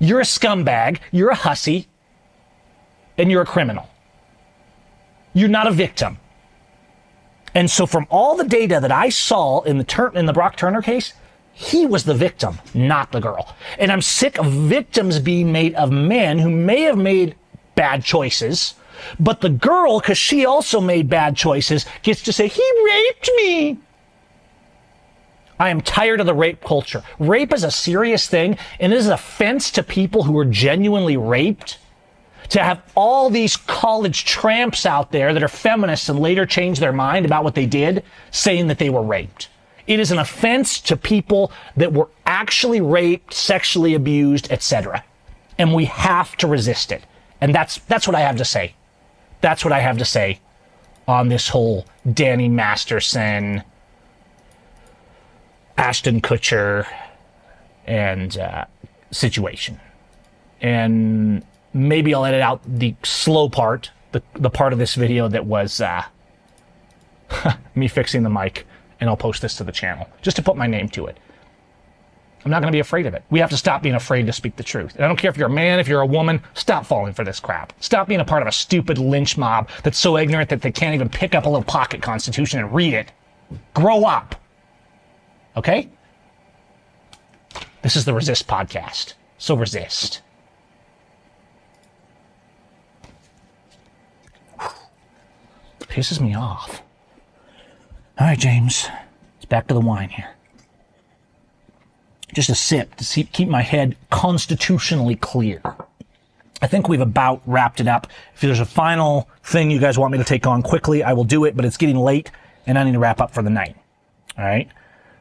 You're 0.00 0.20
a 0.20 0.24
scumbag, 0.24 0.98
you're 1.12 1.30
a 1.30 1.36
hussy, 1.36 1.86
and 3.16 3.30
you're 3.30 3.42
a 3.42 3.46
criminal. 3.46 3.88
You're 5.34 5.48
not 5.48 5.68
a 5.68 5.70
victim. 5.70 6.18
And 7.54 7.70
so 7.70 7.86
from 7.86 8.08
all 8.10 8.36
the 8.36 8.44
data 8.44 8.80
that 8.80 8.90
I 8.90 9.08
saw 9.10 9.60
in 9.60 9.78
the 9.78 9.84
Tur- 9.84 10.12
in 10.14 10.26
the 10.26 10.32
Brock 10.32 10.56
Turner 10.56 10.82
case, 10.82 11.12
he 11.62 11.86
was 11.86 12.04
the 12.04 12.14
victim, 12.14 12.58
not 12.74 13.12
the 13.12 13.20
girl. 13.20 13.54
And 13.78 13.92
I'm 13.92 14.02
sick 14.02 14.36
of 14.38 14.46
victims 14.46 15.20
being 15.20 15.52
made 15.52 15.74
of 15.74 15.92
men 15.92 16.40
who 16.40 16.50
may 16.50 16.82
have 16.82 16.98
made 16.98 17.36
bad 17.76 18.02
choices, 18.02 18.74
but 19.20 19.40
the 19.40 19.48
girl, 19.48 20.00
because 20.00 20.18
she 20.18 20.44
also 20.44 20.80
made 20.80 21.08
bad 21.08 21.36
choices, 21.36 21.86
gets 22.02 22.22
to 22.22 22.32
say, 22.32 22.48
he 22.48 22.72
raped 22.84 23.30
me. 23.36 23.78
I 25.58 25.70
am 25.70 25.80
tired 25.80 26.18
of 26.18 26.26
the 26.26 26.34
rape 26.34 26.60
culture. 26.60 27.04
Rape 27.20 27.52
is 27.52 27.62
a 27.62 27.70
serious 27.70 28.26
thing, 28.26 28.58
and 28.80 28.92
it 28.92 28.96
is 28.96 29.06
an 29.06 29.12
offense 29.12 29.70
to 29.72 29.84
people 29.84 30.24
who 30.24 30.36
are 30.38 30.44
genuinely 30.44 31.16
raped 31.16 31.78
to 32.48 32.60
have 32.60 32.82
all 32.96 33.30
these 33.30 33.56
college 33.56 34.24
tramps 34.24 34.84
out 34.84 35.12
there 35.12 35.32
that 35.32 35.42
are 35.42 35.48
feminists 35.48 36.08
and 36.08 36.18
later 36.18 36.44
change 36.44 36.80
their 36.80 36.92
mind 36.92 37.24
about 37.24 37.44
what 37.44 37.54
they 37.54 37.66
did, 37.66 38.02
saying 38.32 38.66
that 38.66 38.78
they 38.78 38.90
were 38.90 39.02
raped. 39.02 39.48
It 39.86 40.00
is 40.00 40.10
an 40.10 40.18
offense 40.18 40.80
to 40.82 40.96
people 40.96 41.52
that 41.76 41.92
were 41.92 42.08
actually 42.26 42.80
raped, 42.80 43.34
sexually 43.34 43.94
abused, 43.94 44.50
etc. 44.50 45.04
And 45.58 45.74
we 45.74 45.86
have 45.86 46.36
to 46.36 46.46
resist 46.46 46.92
it. 46.92 47.04
And 47.40 47.54
that's 47.54 47.78
that's 47.88 48.06
what 48.06 48.14
I 48.14 48.20
have 48.20 48.36
to 48.36 48.44
say. 48.44 48.74
That's 49.40 49.64
what 49.64 49.72
I 49.72 49.80
have 49.80 49.98
to 49.98 50.04
say 50.04 50.40
on 51.08 51.28
this 51.28 51.48
whole 51.48 51.84
Danny 52.12 52.48
Masterson, 52.48 53.64
Ashton 55.76 56.20
Kutcher, 56.20 56.86
and 57.86 58.38
uh, 58.38 58.66
situation. 59.10 59.80
And 60.60 61.44
maybe 61.72 62.14
I'll 62.14 62.24
edit 62.24 62.40
out 62.40 62.60
the 62.64 62.94
slow 63.02 63.48
part, 63.48 63.90
the, 64.12 64.22
the 64.34 64.50
part 64.50 64.72
of 64.72 64.78
this 64.78 64.94
video 64.94 65.28
that 65.28 65.44
was 65.44 65.80
uh, 65.80 66.04
me 67.74 67.88
fixing 67.88 68.22
the 68.22 68.30
mic, 68.30 68.66
and 69.02 69.10
I'll 69.10 69.16
post 69.16 69.42
this 69.42 69.56
to 69.56 69.64
the 69.64 69.72
channel 69.72 70.08
just 70.22 70.36
to 70.36 70.42
put 70.42 70.56
my 70.56 70.68
name 70.68 70.88
to 70.90 71.06
it. 71.06 71.18
I'm 72.44 72.52
not 72.52 72.60
going 72.60 72.70
to 72.70 72.76
be 72.76 72.78
afraid 72.78 73.04
of 73.06 73.14
it. 73.14 73.24
We 73.30 73.40
have 73.40 73.50
to 73.50 73.56
stop 73.56 73.82
being 73.82 73.96
afraid 73.96 74.26
to 74.26 74.32
speak 74.32 74.54
the 74.54 74.62
truth. 74.62 74.94
And 74.94 75.04
I 75.04 75.08
don't 75.08 75.16
care 75.16 75.28
if 75.28 75.36
you're 75.36 75.48
a 75.48 75.50
man, 75.50 75.80
if 75.80 75.88
you're 75.88 76.02
a 76.02 76.06
woman, 76.06 76.40
stop 76.54 76.86
falling 76.86 77.12
for 77.12 77.24
this 77.24 77.40
crap. 77.40 77.72
Stop 77.80 78.06
being 78.06 78.20
a 78.20 78.24
part 78.24 78.42
of 78.42 78.48
a 78.48 78.52
stupid 78.52 78.98
lynch 78.98 79.36
mob 79.36 79.68
that's 79.82 79.98
so 79.98 80.16
ignorant 80.16 80.50
that 80.50 80.62
they 80.62 80.70
can't 80.70 80.94
even 80.94 81.08
pick 81.08 81.34
up 81.34 81.46
a 81.46 81.48
little 81.48 81.64
pocket 81.64 82.00
constitution 82.00 82.60
and 82.60 82.72
read 82.72 82.94
it. 82.94 83.10
Grow 83.74 84.04
up. 84.04 84.36
Okay? 85.56 85.88
This 87.82 87.96
is 87.96 88.04
the 88.04 88.14
Resist 88.14 88.46
podcast. 88.46 89.14
So 89.38 89.56
resist. 89.56 90.22
pisses 95.88 96.20
me 96.20 96.34
off. 96.34 96.82
All 98.18 98.26
right, 98.26 98.38
James, 98.38 98.88
it's 99.36 99.46
back 99.46 99.68
to 99.68 99.74
the 99.74 99.80
wine 99.80 100.10
here. 100.10 100.34
Just 102.34 102.50
a 102.50 102.54
sip 102.54 102.94
to 102.96 103.04
see, 103.04 103.24
keep 103.24 103.48
my 103.48 103.62
head 103.62 103.96
constitutionally 104.10 105.16
clear. 105.16 105.62
I 106.60 106.66
think 106.66 106.88
we've 106.88 107.00
about 107.00 107.42
wrapped 107.46 107.80
it 107.80 107.88
up. 107.88 108.06
If 108.34 108.42
there's 108.42 108.60
a 108.60 108.64
final 108.66 109.28
thing 109.42 109.70
you 109.70 109.80
guys 109.80 109.98
want 109.98 110.12
me 110.12 110.18
to 110.18 110.24
take 110.24 110.46
on 110.46 110.62
quickly, 110.62 111.02
I 111.02 111.14
will 111.14 111.24
do 111.24 111.44
it, 111.44 111.56
but 111.56 111.64
it's 111.64 111.76
getting 111.76 111.96
late 111.96 112.30
and 112.66 112.78
I 112.78 112.84
need 112.84 112.92
to 112.92 112.98
wrap 112.98 113.20
up 113.20 113.32
for 113.32 113.42
the 113.42 113.50
night. 113.50 113.76
All 114.38 114.44
right. 114.44 114.68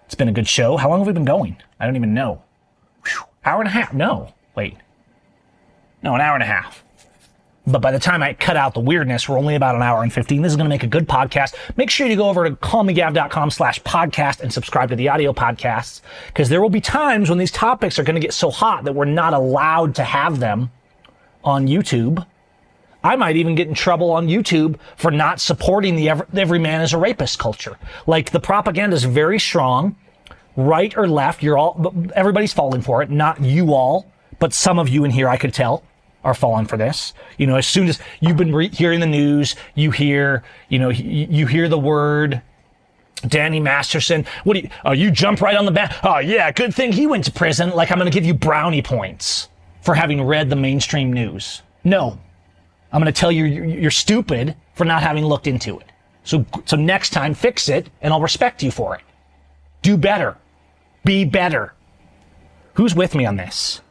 It's 0.06 0.16
been 0.16 0.30
a 0.30 0.34
good 0.34 0.48
show. 0.48 0.78
How 0.78 0.90
long 0.90 1.00
have 1.00 1.08
we 1.08 1.14
been 1.14 1.26
going? 1.26 1.58
I 1.80 1.86
don't 1.86 1.96
even 1.96 2.14
know. 2.14 2.44
Whew. 3.06 3.24
Hour 3.46 3.62
and 3.62 3.68
a 3.68 3.72
half. 3.72 3.94
No, 3.94 4.34
wait. 4.56 4.78
No, 6.04 6.14
an 6.14 6.22
hour 6.22 6.36
and 6.36 6.44
a 6.44 6.48
half. 6.48 6.84
But 7.68 7.80
by 7.80 7.92
the 7.92 8.00
time 8.00 8.24
I 8.24 8.34
cut 8.34 8.58
out 8.58 8.74
the 8.74 8.80
weirdness, 8.80 9.30
we're 9.30 9.38
only 9.38 9.56
about 9.56 9.76
an 9.76 9.84
hour 9.84 10.02
and 10.02 10.12
15. 10.12 10.42
This 10.42 10.52
is 10.52 10.56
going 10.56 10.66
to 10.66 10.70
make 10.70 10.84
a 10.84 10.88
good 10.88 11.08
podcast. 11.08 11.54
Make 11.78 11.92
sure 11.92 12.08
you 12.08 12.16
go 12.16 12.28
over 12.28 12.50
to 12.50 12.56
callmegav.com 12.56 13.52
slash 13.52 13.82
podcast 13.84 14.42
and 14.42 14.52
subscribe 14.52 14.90
to 14.90 14.96
the 14.96 15.10
audio 15.10 15.32
podcasts 15.32 16.02
because 16.28 16.50
there 16.50 16.60
will 16.60 16.72
be 16.72 16.82
times 16.82 17.30
when 17.30 17.38
these 17.38 17.52
topics 17.52 18.00
are 18.00 18.04
going 18.04 18.16
to 18.16 18.22
get 18.22 18.34
so 18.34 18.50
hot 18.50 18.84
that 18.86 18.94
we're 18.94 19.06
not 19.06 19.34
allowed 19.34 19.94
to 19.96 20.04
have 20.04 20.40
them 20.40 20.72
on 21.44 21.68
YouTube. 21.68 22.26
I 23.04 23.16
might 23.16 23.36
even 23.36 23.54
get 23.54 23.68
in 23.68 23.76
trouble 23.76 24.12
on 24.12 24.28
YouTube 24.28 24.80
for 24.98 25.12
not 25.12 25.40
supporting 25.40 25.96
the 25.96 26.10
every, 26.10 26.26
every 26.36 26.60
man 26.60 26.82
is 26.82 26.94
a 26.94 26.98
rapist 26.98 27.38
culture. 27.38 27.78
Like 28.08 28.32
the 28.32 28.40
propaganda 28.40 28.96
is 28.96 29.04
very 29.04 29.40
strong, 29.40 29.96
right 30.56 30.96
or 30.98 31.08
left. 31.08 31.44
You're 31.44 31.60
all, 31.60 31.94
everybody's 32.16 32.54
falling 32.54 32.82
for 32.82 33.04
it. 33.04 33.12
Not 33.12 33.42
you 33.42 33.74
all, 33.74 34.12
but 34.40 34.52
some 34.52 34.80
of 34.80 34.90
you 34.90 35.04
in 35.04 35.12
here, 35.12 35.30
I 35.30 35.38
could 35.38 35.54
tell 35.54 35.84
are 36.24 36.34
falling 36.34 36.66
for 36.66 36.78
this. 36.78 37.14
You 37.38 37.48
know, 37.48 37.56
as 37.56 37.68
soon 37.68 37.88
as 37.88 38.00
you've 38.20 38.38
been 38.38 38.54
re- 38.54 38.70
hearing 38.70 39.00
the 39.00 39.08
news, 39.08 39.56
you 39.76 39.92
hear, 39.92 40.44
you 40.70 40.80
know, 40.80 40.90
you 40.90 41.48
hear 41.48 41.68
the 41.68 41.80
word 41.80 42.42
Danny 43.28 43.60
Masterson. 43.60 44.26
What 44.44 44.54
do 44.56 44.62
you, 44.62 44.70
oh, 44.86 44.92
you 44.92 45.12
jump 45.12 45.42
right 45.42 45.56
on 45.56 45.66
the 45.66 45.72
back. 45.72 45.96
Oh, 46.04 46.20
yeah, 46.20 46.52
good 46.52 46.74
thing 46.74 46.92
he 46.92 47.08
went 47.08 47.26
to 47.26 47.32
prison. 47.32 47.72
Like 47.72 47.92
I'm 47.92 47.98
going 47.98 48.12
to 48.12 48.16
give 48.16 48.26
you 48.26 48.34
brownie 48.34 48.82
points 48.82 49.50
for 49.82 49.96
having 49.96 50.24
read 50.24 50.50
the 50.50 50.56
mainstream 50.56 51.12
news. 51.12 51.62
No, 51.84 52.20
I'm 52.92 53.02
going 53.02 53.12
to 53.12 53.20
tell 53.20 53.32
you 53.32 53.46
you're 53.46 53.92
stupid 53.92 54.56
for 54.74 54.86
not 54.86 55.02
having 55.02 55.26
looked 55.26 55.48
into 55.48 55.80
it. 55.80 55.92
So, 56.24 56.46
so 56.66 56.78
next 56.78 57.12
time 57.12 57.34
fix 57.34 57.70
it 57.70 57.90
and 58.02 58.14
I'll 58.14 58.22
respect 58.22 58.62
you 58.62 58.72
for 58.72 58.96
it. 58.96 59.02
Do 59.82 59.98
better. 59.98 60.38
Be 61.04 61.26
better. 61.26 61.74
Who's 62.76 62.96
with 62.96 63.16
me 63.16 63.26
on 63.26 63.36
this? 63.38 63.82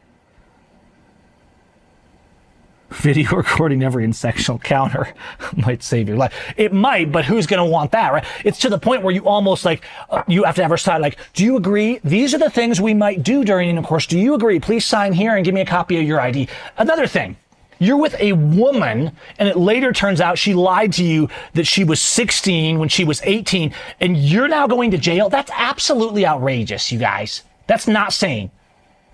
Video 2.90 3.30
recording 3.36 3.82
every 3.82 4.04
insectional 4.04 4.60
counter 4.60 5.14
might 5.56 5.82
save 5.82 6.08
your 6.08 6.16
life. 6.16 6.34
It 6.56 6.72
might, 6.72 7.12
but 7.12 7.24
who's 7.24 7.46
going 7.46 7.64
to 7.64 7.70
want 7.70 7.92
that, 7.92 8.12
right? 8.12 8.24
It's 8.44 8.58
to 8.60 8.68
the 8.68 8.78
point 8.78 9.02
where 9.02 9.14
you 9.14 9.24
almost 9.26 9.64
like, 9.64 9.84
uh, 10.10 10.22
you 10.26 10.42
have 10.44 10.56
to 10.56 10.62
have 10.62 10.72
a 10.72 10.78
side 10.78 11.00
like, 11.00 11.16
do 11.32 11.44
you 11.44 11.56
agree? 11.56 12.00
These 12.02 12.34
are 12.34 12.38
the 12.38 12.50
things 12.50 12.80
we 12.80 12.92
might 12.92 13.22
do 13.22 13.44
during 13.44 13.70
intercourse. 13.70 14.06
Do 14.06 14.18
you 14.18 14.34
agree? 14.34 14.58
Please 14.58 14.84
sign 14.84 15.12
here 15.12 15.36
and 15.36 15.44
give 15.44 15.54
me 15.54 15.60
a 15.60 15.66
copy 15.66 15.98
of 15.98 16.04
your 16.04 16.20
ID. 16.20 16.48
Another 16.78 17.06
thing, 17.06 17.36
you're 17.78 17.96
with 17.96 18.14
a 18.18 18.32
woman 18.32 19.16
and 19.38 19.48
it 19.48 19.56
later 19.56 19.92
turns 19.92 20.20
out 20.20 20.36
she 20.36 20.52
lied 20.52 20.92
to 20.94 21.04
you 21.04 21.28
that 21.54 21.66
she 21.66 21.84
was 21.84 22.02
16 22.02 22.78
when 22.78 22.88
she 22.88 23.04
was 23.04 23.22
18 23.22 23.72
and 24.00 24.16
you're 24.16 24.48
now 24.48 24.66
going 24.66 24.90
to 24.90 24.98
jail. 24.98 25.28
That's 25.28 25.50
absolutely 25.54 26.26
outrageous, 26.26 26.90
you 26.90 26.98
guys. 26.98 27.42
That's 27.68 27.86
not 27.86 28.12
sane. 28.12 28.50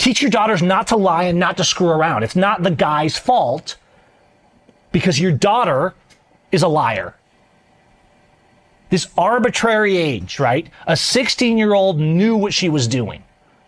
Teach 0.06 0.22
your 0.22 0.30
daughters 0.30 0.62
not 0.62 0.86
to 0.86 0.96
lie 0.96 1.24
and 1.24 1.36
not 1.36 1.56
to 1.56 1.64
screw 1.64 1.88
around. 1.88 2.22
It's 2.22 2.36
not 2.36 2.62
the 2.62 2.70
guy's 2.70 3.18
fault 3.18 3.74
because 4.92 5.18
your 5.18 5.32
daughter 5.32 5.96
is 6.52 6.62
a 6.62 6.68
liar. 6.68 7.16
This 8.88 9.08
arbitrary 9.18 9.96
age, 9.96 10.38
right? 10.38 10.70
A 10.86 10.96
16 10.96 11.58
year 11.58 11.74
old 11.74 11.98
knew 11.98 12.36
what 12.36 12.54
she 12.54 12.68
was 12.68 12.86
doing. 12.86 13.24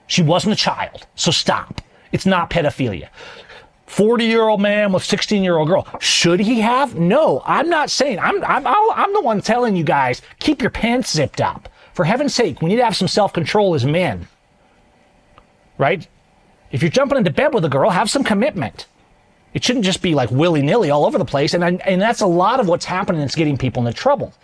She 0.06 0.22
wasn't 0.22 0.52
a 0.52 0.56
child. 0.56 1.08
So 1.16 1.32
stop. 1.32 1.80
It's 2.12 2.24
not 2.24 2.50
pedophilia. 2.50 3.08
40 3.86 4.24
year 4.24 4.46
old 4.48 4.60
man 4.60 4.92
with 4.92 5.02
16 5.02 5.42
year 5.42 5.56
old 5.56 5.66
girl. 5.66 5.88
Should 5.98 6.38
he 6.38 6.60
have? 6.60 6.94
No, 6.94 7.42
I'm 7.46 7.68
not 7.68 7.90
saying. 7.90 8.20
I'm, 8.20 8.44
I'm, 8.44 8.64
I'm 8.64 9.12
the 9.12 9.22
one 9.22 9.40
telling 9.40 9.74
you 9.74 9.82
guys 9.82 10.22
keep 10.38 10.62
your 10.62 10.70
pants 10.70 11.12
zipped 11.12 11.40
up. 11.40 11.68
For 11.94 12.04
heaven's 12.04 12.32
sake, 12.32 12.62
we 12.62 12.68
need 12.68 12.76
to 12.76 12.84
have 12.84 12.96
some 12.96 13.08
self 13.08 13.32
control 13.32 13.74
as 13.74 13.84
men. 13.84 14.28
Right? 15.78 16.06
If 16.70 16.82
you're 16.82 16.90
jumping 16.90 17.18
into 17.18 17.30
bed 17.30 17.54
with 17.54 17.64
a 17.64 17.68
girl, 17.68 17.90
have 17.90 18.10
some 18.10 18.24
commitment. 18.24 18.86
It 19.54 19.64
shouldn't 19.64 19.84
just 19.84 20.02
be 20.02 20.14
like 20.14 20.30
willy 20.30 20.62
nilly 20.62 20.90
all 20.90 21.06
over 21.06 21.18
the 21.18 21.24
place. 21.24 21.54
And, 21.54 21.64
and 21.82 22.00
that's 22.00 22.20
a 22.20 22.26
lot 22.26 22.60
of 22.60 22.68
what's 22.68 22.84
happening 22.84 23.20
that's 23.20 23.34
getting 23.34 23.56
people 23.56 23.86
into 23.86 23.98
trouble. 23.98 24.34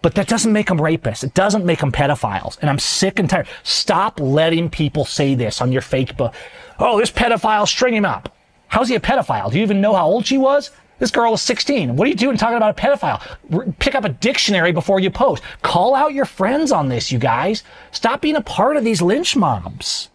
But 0.00 0.14
that 0.16 0.28
doesn't 0.28 0.52
make 0.52 0.66
them 0.66 0.78
rapists. 0.78 1.22
It 1.22 1.34
doesn't 1.34 1.64
make 1.64 1.80
them 1.80 1.92
pedophiles. 1.92 2.58
And 2.60 2.68
I'm 2.68 2.78
sick 2.78 3.18
and 3.18 3.30
tired. 3.30 3.46
Stop 3.62 4.18
letting 4.20 4.68
people 4.68 5.04
say 5.04 5.34
this 5.34 5.60
on 5.60 5.70
your 5.70 5.82
fake 5.82 6.16
book. 6.16 6.34
Oh, 6.78 6.98
this 6.98 7.10
pedophile, 7.10 7.66
string 7.68 7.94
him 7.94 8.04
up. 8.04 8.34
How's 8.66 8.88
he 8.88 8.94
a 8.94 9.00
pedophile? 9.00 9.50
Do 9.50 9.58
you 9.58 9.62
even 9.62 9.80
know 9.80 9.94
how 9.94 10.06
old 10.06 10.26
she 10.26 10.38
was? 10.38 10.70
This 10.98 11.10
girl 11.10 11.32
was 11.32 11.42
16. 11.42 11.96
What 11.96 12.06
are 12.06 12.08
you 12.08 12.16
doing 12.16 12.36
talking 12.36 12.56
about 12.56 12.78
a 12.78 12.80
pedophile? 12.80 13.78
Pick 13.78 13.94
up 13.94 14.04
a 14.04 14.08
dictionary 14.08 14.72
before 14.72 15.00
you 15.00 15.10
post. 15.10 15.42
Call 15.62 15.94
out 15.94 16.14
your 16.14 16.24
friends 16.24 16.72
on 16.72 16.88
this, 16.88 17.12
you 17.12 17.18
guys. 17.18 17.64
Stop 17.90 18.20
being 18.20 18.36
a 18.36 18.40
part 18.40 18.76
of 18.76 18.84
these 18.84 19.02
lynch 19.02 19.36
mobs. 19.36 20.08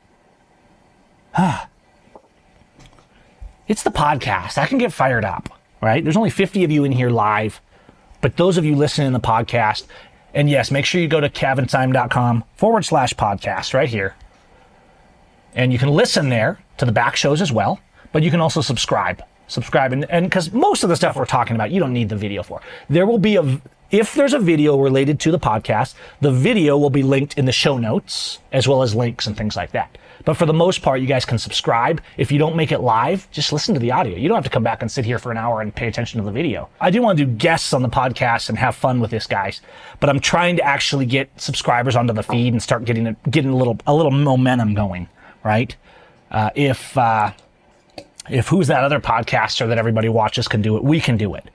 It's 3.68 3.84
the 3.84 3.92
podcast. 3.92 4.58
I 4.58 4.66
can 4.66 4.78
get 4.78 4.94
fired 4.94 5.26
up, 5.26 5.50
right? 5.82 6.04
There's 6.04 6.18
only 6.18 6.30
50 6.30 6.64
of 6.64 6.72
you 6.72 6.84
in 6.86 6.92
here 6.94 7.10
live, 7.10 7.60
but 8.22 8.38
those 8.38 8.58
of 8.58 8.64
you 8.64 8.76
listening 8.76 9.08
in 9.08 9.14
the 9.14 9.20
podcast, 9.20 9.86
and 10.34 10.50
yes, 10.50 10.72
make 10.72 10.86
sure 10.86 11.02
you 11.02 11.08
go 11.08 11.20
to 11.20 11.30
gavinseim.com 11.30 12.44
forward 12.56 12.86
slash 12.86 13.14
podcast 13.14 13.74
right 13.74 13.90
here. 13.90 14.16
And 15.54 15.74
you 15.74 15.80
can 15.80 15.90
listen 15.90 16.30
there 16.30 16.60
to 16.78 16.86
the 16.86 16.92
back 16.92 17.16
shows 17.16 17.42
as 17.42 17.52
well, 17.52 17.80
but 18.12 18.24
you 18.24 18.32
can 18.32 18.40
also 18.40 18.62
subscribe. 18.62 19.22
Subscribe. 19.48 19.92
And 19.94 20.26
because 20.26 20.52
most 20.52 20.84
of 20.84 20.90
the 20.90 20.96
stuff 20.96 21.16
we're 21.16 21.26
talking 21.26 21.56
about, 21.56 21.72
you 21.72 21.80
don't 21.80 21.94
need 21.94 22.10
the 22.10 22.16
video 22.16 22.44
for. 22.44 22.62
There 22.90 23.06
will 23.06 23.18
be 23.18 23.36
a, 23.36 23.62
if 23.92 24.14
there's 24.14 24.34
a 24.34 24.40
video 24.40 24.78
related 24.78 25.20
to 25.22 25.32
the 25.32 25.40
podcast, 25.40 25.96
the 26.22 26.32
video 26.32 26.78
will 26.78 26.90
be 26.90 27.04
linked 27.04 27.38
in 27.38 27.46
the 27.46 27.52
show 27.52 27.78
notes 27.78 28.40
as 28.52 28.68
well 28.68 28.82
as 28.82 28.96
links 28.96 29.28
and 29.28 29.36
things 29.36 29.56
like 29.56 29.72
that. 29.72 29.98
But 30.28 30.36
for 30.36 30.46
the 30.46 30.54
most 30.54 30.82
part, 30.82 31.00
you 31.00 31.08
guys 31.08 31.24
can 31.24 31.38
subscribe. 31.38 32.02
If 32.18 32.34
you 32.34 32.38
don't 32.38 32.58
make 32.58 32.74
it 32.74 32.82
live, 32.82 33.32
just 33.32 33.54
listen 33.54 33.74
to 33.76 33.80
the 33.80 33.94
audio. 33.94 34.18
You 34.18 34.28
don't 34.28 34.36
have 34.36 34.44
to 34.44 34.50
come 34.50 34.62
back 34.62 34.82
and 34.82 34.92
sit 34.92 35.06
here 35.06 35.20
for 35.20 35.32
an 35.32 35.38
hour 35.38 35.62
and 35.62 35.74
pay 35.74 35.88
attention 35.88 36.20
to 36.20 36.26
the 36.26 36.34
video. 36.34 36.68
I 36.82 36.92
do 36.92 37.02
want 37.02 37.18
to 37.18 37.24
do 37.24 37.32
guests 37.32 37.72
on 37.72 37.82
the 37.82 37.88
podcast 37.88 38.50
and 38.50 38.58
have 38.58 38.76
fun 38.76 39.00
with 39.00 39.10
this, 39.10 39.26
guys. 39.26 39.62
But 40.02 40.10
I'm 40.10 40.20
trying 40.20 40.58
to 40.58 40.64
actually 40.64 41.06
get 41.06 41.30
subscribers 41.40 41.96
onto 41.96 42.12
the 42.12 42.24
feed 42.24 42.52
and 42.52 42.62
start 42.62 42.84
getting 42.84 43.08
a, 43.08 43.14
getting 43.30 43.52
a 43.52 43.56
little 43.56 43.80
a 43.88 43.96
little 43.96 44.12
momentum 44.12 44.74
going, 44.74 45.08
right? 45.46 45.74
Uh, 46.30 46.50
if 46.56 46.98
uh, 46.98 47.32
if 48.30 48.50
who's 48.50 48.68
that 48.68 48.84
other 48.84 49.00
podcaster 49.00 49.66
that 49.70 49.78
everybody 49.78 50.10
watches 50.10 50.50
can 50.50 50.62
do 50.62 50.76
it, 50.76 50.84
we 50.84 51.00
can 51.00 51.16
do 51.16 51.36
it. 51.36 51.46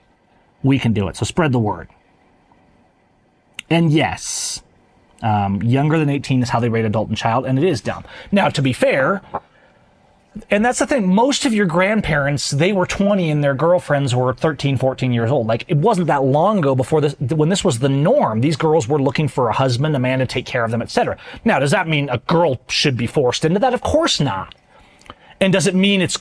We 0.63 0.79
can 0.79 0.93
do 0.93 1.07
it. 1.09 1.15
So 1.15 1.25
spread 1.25 1.51
the 1.51 1.59
word. 1.59 1.89
And 3.69 3.93
yes, 3.93 4.62
um, 5.23 5.63
younger 5.63 5.97
than 5.97 6.09
18 6.09 6.43
is 6.43 6.49
how 6.49 6.59
they 6.59 6.69
rate 6.69 6.85
adult 6.85 7.07
and 7.07 7.17
child, 7.17 7.45
and 7.45 7.57
it 7.57 7.63
is 7.63 7.81
dumb. 7.81 8.03
Now, 8.31 8.49
to 8.49 8.61
be 8.61 8.73
fair, 8.73 9.21
and 10.49 10.65
that's 10.65 10.79
the 10.79 10.87
thing, 10.87 11.07
most 11.07 11.45
of 11.45 11.53
your 11.53 11.65
grandparents, 11.65 12.51
they 12.51 12.73
were 12.73 12.85
20 12.85 13.29
and 13.29 13.43
their 13.43 13.53
girlfriends 13.53 14.15
were 14.15 14.33
13, 14.33 14.77
14 14.77 15.13
years 15.13 15.31
old. 15.31 15.47
Like, 15.47 15.65
it 15.67 15.77
wasn't 15.77 16.07
that 16.07 16.23
long 16.23 16.59
ago 16.59 16.75
before 16.75 17.01
this, 17.01 17.15
when 17.19 17.49
this 17.49 17.63
was 17.63 17.79
the 17.79 17.89
norm. 17.89 18.41
These 18.41 18.57
girls 18.57 18.87
were 18.87 19.01
looking 19.01 19.27
for 19.27 19.49
a 19.49 19.53
husband, 19.53 19.95
a 19.95 19.99
man 19.99 20.19
to 20.19 20.25
take 20.25 20.45
care 20.45 20.65
of 20.65 20.71
them, 20.71 20.81
etc. 20.81 21.17
Now, 21.45 21.59
does 21.59 21.71
that 21.71 21.87
mean 21.87 22.09
a 22.09 22.17
girl 22.17 22.59
should 22.67 22.97
be 22.97 23.07
forced 23.07 23.45
into 23.45 23.59
that? 23.59 23.73
Of 23.73 23.81
course 23.81 24.19
not. 24.19 24.55
And 25.39 25.53
does 25.53 25.67
it 25.67 25.75
mean 25.75 26.01
it's 26.01 26.17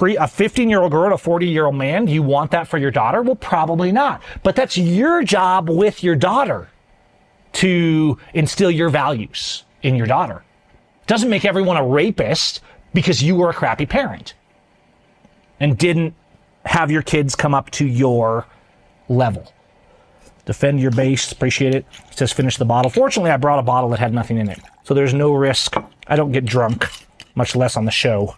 a 0.00 0.28
15 0.28 0.70
year 0.70 0.80
old 0.80 0.92
girl 0.92 1.04
and 1.04 1.14
a 1.14 1.18
40 1.18 1.46
year 1.46 1.66
old 1.66 1.74
man? 1.74 2.06
You 2.06 2.22
want 2.22 2.52
that 2.52 2.68
for 2.68 2.78
your 2.78 2.90
daughter? 2.92 3.20
Well, 3.22 3.36
probably 3.36 3.90
not. 3.90 4.22
But 4.44 4.54
that's 4.54 4.78
your 4.78 5.24
job 5.24 5.68
with 5.68 6.04
your 6.04 6.14
daughter 6.14 6.68
to 7.56 8.18
instill 8.34 8.70
your 8.70 8.90
values 8.90 9.64
in 9.82 9.94
your 9.94 10.06
daughter. 10.06 10.44
Doesn't 11.06 11.30
make 11.30 11.46
everyone 11.46 11.78
a 11.78 11.86
rapist 11.86 12.60
because 12.92 13.22
you 13.22 13.34
were 13.34 13.48
a 13.48 13.54
crappy 13.54 13.86
parent 13.86 14.34
and 15.58 15.78
didn't 15.78 16.14
have 16.66 16.90
your 16.90 17.00
kids 17.00 17.34
come 17.34 17.54
up 17.54 17.70
to 17.70 17.86
your 17.86 18.46
level. 19.08 19.52
Defend 20.44 20.80
your 20.80 20.90
base, 20.90 21.32
appreciate 21.32 21.74
it. 21.74 21.86
it. 22.10 22.18
Says 22.18 22.32
finish 22.32 22.58
the 22.58 22.66
bottle. 22.66 22.90
Fortunately, 22.90 23.30
I 23.30 23.38
brought 23.38 23.58
a 23.58 23.62
bottle 23.62 23.88
that 23.90 24.00
had 24.00 24.12
nothing 24.12 24.36
in 24.36 24.50
it. 24.50 24.60
So 24.84 24.92
there's 24.92 25.14
no 25.14 25.32
risk. 25.32 25.76
I 26.06 26.14
don't 26.14 26.32
get 26.32 26.44
drunk, 26.44 26.86
much 27.34 27.56
less 27.56 27.76
on 27.76 27.86
the 27.86 27.90
show. 27.90 28.36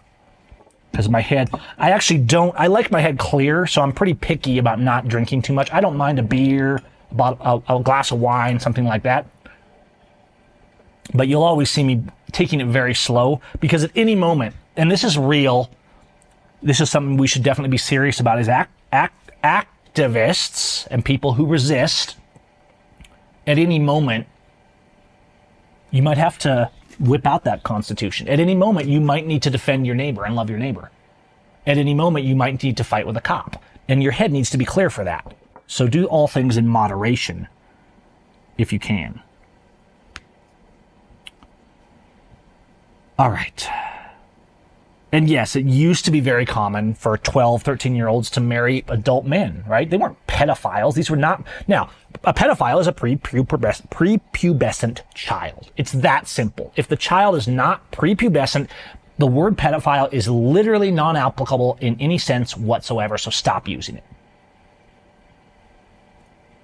Because 0.91 1.09
my 1.09 1.21
head, 1.21 1.49
I 1.77 1.91
actually 1.91 2.19
don't, 2.19 2.55
I 2.57 2.67
like 2.67 2.89
my 2.89 3.01
head 3.01 3.19
clear, 3.19 3.67
so 3.67 3.81
I'm 3.81 3.91
pretty 3.91 4.13
picky 4.13 4.59
about 4.59 4.79
not 4.79 5.07
drinking 5.07 5.41
too 5.41 5.53
much. 5.53 5.71
I 5.73 5.81
don't 5.81 5.97
mind 5.97 6.19
a 6.19 6.23
beer, 6.23 6.81
a, 7.17 7.61
a 7.69 7.81
glass 7.81 8.11
of 8.11 8.19
wine, 8.19 8.59
something 8.59 8.85
like 8.85 9.03
that. 9.03 9.25
But 11.13 11.27
you'll 11.27 11.43
always 11.43 11.69
see 11.69 11.83
me 11.83 12.03
taking 12.31 12.61
it 12.61 12.67
very 12.67 12.93
slow 12.93 13.41
because 13.59 13.83
at 13.83 13.91
any 13.95 14.15
moment, 14.15 14.55
and 14.77 14.91
this 14.91 15.03
is 15.03 15.17
real, 15.17 15.71
this 16.61 16.79
is 16.79 16.89
something 16.89 17.17
we 17.17 17.27
should 17.27 17.43
definitely 17.43 17.71
be 17.71 17.77
serious 17.77 18.19
about, 18.19 18.39
is 18.39 18.47
act, 18.47 18.71
act, 18.93 19.19
activists 19.43 20.87
and 20.91 21.03
people 21.03 21.33
who 21.33 21.45
resist. 21.45 22.15
At 23.47 23.57
any 23.57 23.79
moment, 23.79 24.27
you 25.91 26.03
might 26.03 26.17
have 26.17 26.37
to 26.39 26.69
whip 26.99 27.25
out 27.25 27.43
that 27.45 27.63
constitution. 27.63 28.27
At 28.27 28.39
any 28.39 28.55
moment, 28.55 28.87
you 28.87 29.01
might 29.01 29.25
need 29.25 29.41
to 29.43 29.49
defend 29.49 29.85
your 29.85 29.95
neighbor 29.95 30.25
and 30.25 30.35
love 30.35 30.49
your 30.49 30.59
neighbor. 30.59 30.91
At 31.65 31.77
any 31.77 31.93
moment, 31.93 32.25
you 32.25 32.35
might 32.35 32.61
need 32.61 32.77
to 32.77 32.83
fight 32.83 33.07
with 33.07 33.17
a 33.17 33.21
cop. 33.21 33.61
And 33.87 34.03
your 34.03 34.11
head 34.11 34.31
needs 34.31 34.49
to 34.51 34.57
be 34.57 34.65
clear 34.65 34.89
for 34.89 35.03
that. 35.03 35.33
So 35.69 35.87
do 35.87 36.05
all 36.05 36.27
things 36.27 36.57
in 36.57 36.67
moderation 36.67 37.47
if 38.57 38.73
you 38.73 38.79
can. 38.79 39.21
All 43.19 43.29
right. 43.29 43.69
And 45.11 45.29
yes, 45.29 45.55
it 45.55 45.65
used 45.65 46.05
to 46.05 46.11
be 46.11 46.21
very 46.21 46.45
common 46.45 46.95
for 46.95 47.19
12, 47.19 47.61
13 47.61 47.95
year 47.95 48.07
olds 48.07 48.31
to 48.31 48.41
marry 48.41 48.83
adult 48.87 49.25
men, 49.25 49.63
right? 49.67 49.87
They 49.87 49.97
weren't 49.97 50.17
pedophiles. 50.25 50.95
These 50.95 51.11
were 51.11 51.15
not. 51.15 51.43
Now, 51.67 51.91
a 52.23 52.33
pedophile 52.33 52.81
is 52.81 52.87
a 52.87 52.91
prepubescent, 52.91 53.89
prepubescent 53.89 55.01
child. 55.13 55.71
It's 55.77 55.91
that 55.91 56.27
simple. 56.27 56.73
If 56.77 56.87
the 56.87 56.97
child 56.97 57.35
is 57.35 57.47
not 57.47 57.91
prepubescent, 57.91 58.69
the 59.19 59.27
word 59.27 59.55
pedophile 59.55 60.11
is 60.11 60.27
literally 60.27 60.89
non 60.89 61.15
applicable 61.15 61.77
in 61.79 61.95
any 61.99 62.17
sense 62.17 62.57
whatsoever, 62.57 63.19
so 63.19 63.29
stop 63.29 63.67
using 63.67 63.97
it. 63.97 64.03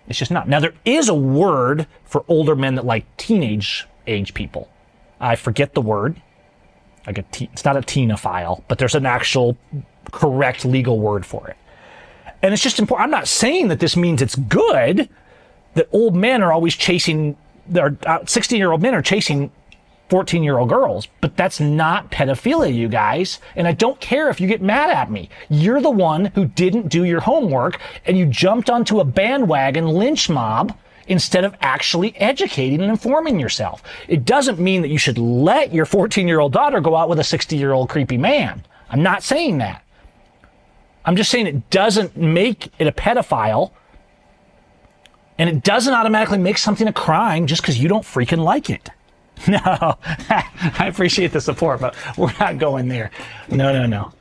It's 0.07 0.19
just 0.19 0.31
not. 0.31 0.47
Now, 0.47 0.59
there 0.59 0.73
is 0.85 1.09
a 1.09 1.15
word 1.15 1.87
for 2.03 2.23
older 2.27 2.55
men 2.55 2.75
that 2.75 2.85
like 2.85 3.05
teenage 3.17 3.87
age 4.07 4.33
people. 4.33 4.69
I 5.19 5.35
forget 5.35 5.73
the 5.73 5.81
word. 5.81 6.21
Like 7.07 7.17
a 7.17 7.23
te- 7.23 7.49
it's 7.53 7.65
not 7.65 7.77
a 7.77 7.81
teenophile, 7.81 8.63
but 8.67 8.77
there's 8.77 8.95
an 8.95 9.05
actual 9.05 9.57
correct 10.11 10.65
legal 10.65 10.99
word 10.99 11.25
for 11.25 11.47
it. 11.47 11.57
And 12.41 12.53
it's 12.53 12.63
just 12.63 12.79
important. 12.79 13.05
I'm 13.05 13.11
not 13.11 13.27
saying 13.27 13.69
that 13.69 13.79
this 13.79 13.95
means 13.95 14.21
it's 14.21 14.35
good 14.35 15.09
that 15.75 15.87
old 15.91 16.15
men 16.15 16.41
are 16.41 16.51
always 16.51 16.75
chasing, 16.75 17.37
their 17.67 17.97
uh, 18.05 18.25
16 18.25 18.57
year 18.57 18.71
old 18.71 18.81
men 18.81 18.93
are 18.95 19.01
chasing 19.01 19.51
14 20.09 20.43
year 20.43 20.57
old 20.57 20.69
girls, 20.69 21.07
but 21.21 21.35
that's 21.35 21.59
not 21.59 22.11
pedophilia, 22.11 22.73
you 22.73 22.87
guys. 22.87 23.39
And 23.55 23.67
I 23.67 23.71
don't 23.71 23.99
care 23.99 24.29
if 24.29 24.39
you 24.39 24.47
get 24.47 24.61
mad 24.61 24.89
at 24.89 25.09
me. 25.09 25.29
You're 25.49 25.81
the 25.81 25.89
one 25.89 26.25
who 26.25 26.45
didn't 26.45 26.89
do 26.89 27.05
your 27.05 27.21
homework 27.21 27.79
and 28.05 28.17
you 28.17 28.25
jumped 28.25 28.69
onto 28.69 28.99
a 28.99 29.05
bandwagon 29.05 29.87
lynch 29.87 30.29
mob 30.29 30.77
instead 31.07 31.43
of 31.43 31.55
actually 31.61 32.15
educating 32.17 32.81
and 32.81 32.89
informing 32.89 33.39
yourself. 33.39 33.83
It 34.07 34.25
doesn't 34.25 34.59
mean 34.59 34.81
that 34.81 34.89
you 34.89 34.97
should 34.97 35.17
let 35.17 35.73
your 35.73 35.85
14 35.85 36.27
year 36.27 36.39
old 36.39 36.53
daughter 36.53 36.81
go 36.81 36.95
out 36.95 37.09
with 37.09 37.19
a 37.19 37.23
60 37.23 37.57
year 37.57 37.73
old 37.73 37.89
creepy 37.89 38.17
man. 38.17 38.63
I'm 38.89 39.03
not 39.03 39.23
saying 39.23 39.57
that. 39.59 39.83
I'm 41.03 41.15
just 41.15 41.29
saying 41.29 41.47
it 41.47 41.69
doesn't 41.69 42.17
make 42.17 42.71
it 42.79 42.87
a 42.87 42.91
pedophile 42.91 43.71
and 45.37 45.49
it 45.49 45.63
doesn't 45.63 45.93
automatically 45.93 46.37
make 46.37 46.57
something 46.57 46.87
a 46.87 46.93
crime 46.93 47.45
just 47.45 47.61
because 47.61 47.79
you 47.79 47.87
don't 47.87 48.03
freaking 48.03 48.43
like 48.43 48.69
it. 48.69 48.89
No, 49.47 49.59
I 49.99 50.87
appreciate 50.87 51.31
the 51.31 51.41
support, 51.41 51.79
but 51.81 51.95
we're 52.17 52.33
not 52.39 52.57
going 52.57 52.87
there. 52.87 53.11
No, 53.49 53.71
no, 53.73 53.85
no. 53.85 54.11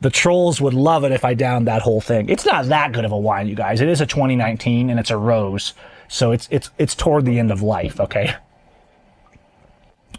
The 0.00 0.10
trolls 0.10 0.60
would 0.60 0.74
love 0.74 1.02
it 1.04 1.10
if 1.10 1.24
I 1.24 1.34
downed 1.34 1.66
that 1.66 1.82
whole 1.82 2.00
thing. 2.00 2.28
It's 2.28 2.46
not 2.46 2.66
that 2.66 2.92
good 2.92 3.04
of 3.04 3.10
a 3.10 3.18
wine, 3.18 3.48
you 3.48 3.56
guys. 3.56 3.80
It 3.80 3.88
is 3.88 4.00
a 4.00 4.06
2019 4.06 4.90
and 4.90 5.00
it's 5.00 5.10
a 5.10 5.16
rose, 5.16 5.74
so 6.06 6.30
it's 6.30 6.46
it's 6.50 6.70
it's 6.78 6.94
toward 6.94 7.24
the 7.24 7.38
end 7.38 7.50
of 7.50 7.62
life. 7.62 7.98
Okay, 7.98 8.34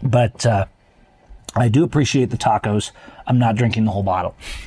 but 0.02 0.44
uh, 0.44 0.66
I 1.54 1.68
do 1.68 1.82
appreciate 1.82 2.28
the 2.30 2.36
tacos. 2.36 2.90
I'm 3.26 3.38
not 3.38 3.56
drinking 3.56 3.84
the 3.84 3.90
whole 3.92 4.02
bottle. 4.02 4.34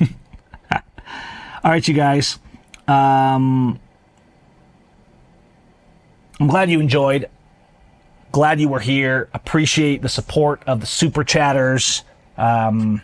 All 0.72 1.70
right, 1.70 1.86
you 1.86 1.94
guys. 1.94 2.38
Um, 2.88 3.78
I'm 6.40 6.48
glad 6.48 6.70
you 6.70 6.80
enjoyed. 6.80 7.30
Glad 8.34 8.60
you 8.60 8.68
were 8.68 8.80
here. 8.80 9.28
Appreciate 9.32 10.02
the 10.02 10.08
support 10.08 10.60
of 10.66 10.80
the 10.80 10.86
super 10.88 11.22
chatters 11.22 12.02
um, 12.36 13.00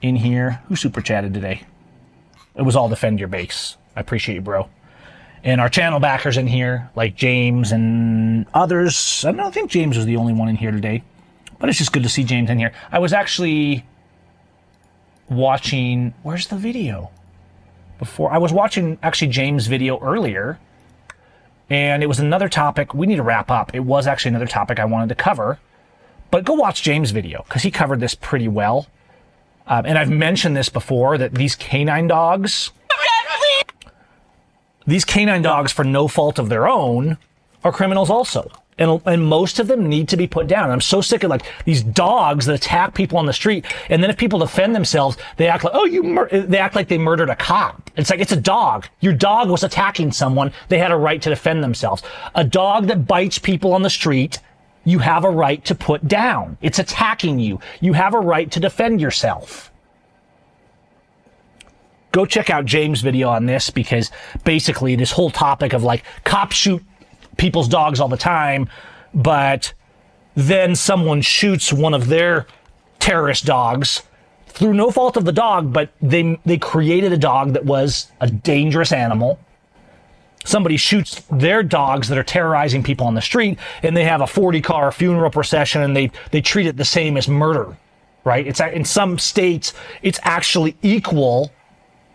in 0.00 0.14
here. 0.14 0.62
Who 0.68 0.76
super 0.76 1.00
chatted 1.00 1.34
today? 1.34 1.64
It 2.54 2.62
was 2.62 2.76
all 2.76 2.88
defend 2.88 3.18
your 3.18 3.26
base. 3.26 3.76
I 3.96 4.00
appreciate 4.00 4.36
you, 4.36 4.40
bro. 4.40 4.68
And 5.42 5.60
our 5.60 5.68
channel 5.68 5.98
backers 5.98 6.36
in 6.36 6.46
here, 6.46 6.88
like 6.94 7.16
James 7.16 7.72
and 7.72 8.46
others. 8.54 9.24
I 9.24 9.32
don't 9.32 9.52
think 9.52 9.68
James 9.68 9.96
was 9.96 10.06
the 10.06 10.14
only 10.14 10.32
one 10.32 10.48
in 10.48 10.54
here 10.54 10.70
today, 10.70 11.02
but 11.58 11.68
it's 11.68 11.78
just 11.78 11.92
good 11.92 12.04
to 12.04 12.08
see 12.08 12.22
James 12.22 12.50
in 12.50 12.58
here. 12.60 12.70
I 12.92 13.00
was 13.00 13.12
actually 13.12 13.84
watching. 15.28 16.14
Where's 16.22 16.46
the 16.46 16.56
video? 16.56 17.10
Before 17.98 18.30
I 18.30 18.38
was 18.38 18.52
watching 18.52 18.96
actually 19.02 19.32
James' 19.32 19.66
video 19.66 19.98
earlier 19.98 20.60
and 21.70 22.02
it 22.02 22.06
was 22.06 22.18
another 22.18 22.48
topic. 22.48 22.94
We 22.94 23.06
need 23.06 23.16
to 23.16 23.22
wrap 23.22 23.50
up. 23.50 23.74
It 23.74 23.80
was 23.80 24.06
actually 24.06 24.30
another 24.30 24.46
topic 24.46 24.78
I 24.78 24.84
wanted 24.84 25.08
to 25.10 25.14
cover, 25.14 25.58
but 26.30 26.44
go 26.44 26.54
watch 26.54 26.82
James' 26.82 27.10
video 27.10 27.44
because 27.44 27.62
he 27.62 27.70
covered 27.70 28.00
this 28.00 28.14
pretty 28.14 28.48
well. 28.48 28.86
Um, 29.66 29.84
and 29.84 29.98
I've 29.98 30.10
mentioned 30.10 30.56
this 30.56 30.68
before 30.68 31.18
that 31.18 31.34
these 31.34 31.54
canine 31.54 32.06
dogs, 32.06 32.70
these 34.86 35.04
canine 35.04 35.42
dogs, 35.42 35.70
for 35.72 35.84
no 35.84 36.08
fault 36.08 36.38
of 36.38 36.48
their 36.48 36.66
own, 36.66 37.18
are 37.62 37.72
criminals 37.72 38.08
also. 38.08 38.50
And, 38.78 39.02
and 39.06 39.24
most 39.24 39.58
of 39.58 39.66
them 39.66 39.88
need 39.88 40.08
to 40.08 40.16
be 40.16 40.26
put 40.26 40.46
down. 40.46 40.70
I'm 40.70 40.80
so 40.80 41.00
sick 41.00 41.24
of 41.24 41.30
like 41.30 41.44
these 41.64 41.82
dogs 41.82 42.46
that 42.46 42.54
attack 42.54 42.94
people 42.94 43.18
on 43.18 43.26
the 43.26 43.32
street. 43.32 43.66
And 43.88 44.02
then 44.02 44.10
if 44.10 44.16
people 44.16 44.38
defend 44.38 44.74
themselves, 44.74 45.16
they 45.36 45.48
act 45.48 45.64
like, 45.64 45.74
oh, 45.74 45.84
you, 45.84 46.02
mur-, 46.02 46.28
they 46.28 46.58
act 46.58 46.76
like 46.76 46.88
they 46.88 46.98
murdered 46.98 47.30
a 47.30 47.36
cop. 47.36 47.90
It's 47.96 48.10
like, 48.10 48.20
it's 48.20 48.32
a 48.32 48.40
dog. 48.40 48.86
Your 49.00 49.12
dog 49.12 49.50
was 49.50 49.64
attacking 49.64 50.12
someone. 50.12 50.52
They 50.68 50.78
had 50.78 50.92
a 50.92 50.96
right 50.96 51.20
to 51.22 51.30
defend 51.30 51.62
themselves. 51.62 52.02
A 52.34 52.44
dog 52.44 52.86
that 52.86 53.06
bites 53.06 53.38
people 53.38 53.72
on 53.72 53.82
the 53.82 53.90
street, 53.90 54.38
you 54.84 55.00
have 55.00 55.24
a 55.24 55.30
right 55.30 55.64
to 55.64 55.74
put 55.74 56.06
down. 56.06 56.56
It's 56.62 56.78
attacking 56.78 57.40
you. 57.40 57.60
You 57.80 57.94
have 57.94 58.14
a 58.14 58.20
right 58.20 58.50
to 58.52 58.60
defend 58.60 59.00
yourself 59.00 59.72
go 62.12 62.26
check 62.26 62.50
out 62.50 62.64
James' 62.64 63.00
video 63.00 63.28
on 63.28 63.46
this 63.46 63.70
because 63.70 64.10
basically 64.44 64.96
this 64.96 65.12
whole 65.12 65.30
topic 65.30 65.72
of 65.72 65.84
like 65.84 66.04
cops 66.24 66.56
shoot 66.56 66.82
people's 67.38 67.68
dogs 67.68 68.00
all 68.00 68.08
the 68.08 68.18
time, 68.18 68.68
but 69.14 69.72
then 70.34 70.76
someone 70.76 71.22
shoots 71.22 71.72
one 71.72 71.94
of 71.94 72.08
their 72.08 72.46
terrorist 72.98 73.46
dogs 73.46 74.02
through 74.46 74.74
no 74.74 74.90
fault 74.90 75.16
of 75.16 75.24
the 75.24 75.32
dog, 75.32 75.72
but 75.72 75.90
they 76.02 76.38
they 76.44 76.58
created 76.58 77.12
a 77.12 77.16
dog 77.16 77.54
that 77.54 77.64
was 77.64 78.10
a 78.20 78.30
dangerous 78.30 78.92
animal. 78.92 79.38
Somebody 80.44 80.76
shoots 80.76 81.22
their 81.30 81.62
dogs 81.62 82.08
that 82.08 82.18
are 82.18 82.22
terrorizing 82.22 82.82
people 82.82 83.06
on 83.06 83.14
the 83.14 83.20
street, 83.20 83.58
and 83.82 83.96
they 83.96 84.04
have 84.04 84.20
a 84.20 84.26
40 84.26 84.60
car 84.60 84.92
funeral 84.92 85.30
procession, 85.30 85.82
and 85.82 85.96
they 85.96 86.10
they 86.30 86.40
treat 86.40 86.66
it 86.66 86.76
the 86.76 86.84
same 86.84 87.16
as 87.16 87.28
murder, 87.28 87.76
right? 88.24 88.46
It's 88.46 88.60
in 88.60 88.84
some 88.84 89.18
states 89.18 89.74
it's 90.02 90.20
actually 90.22 90.76
equal 90.82 91.52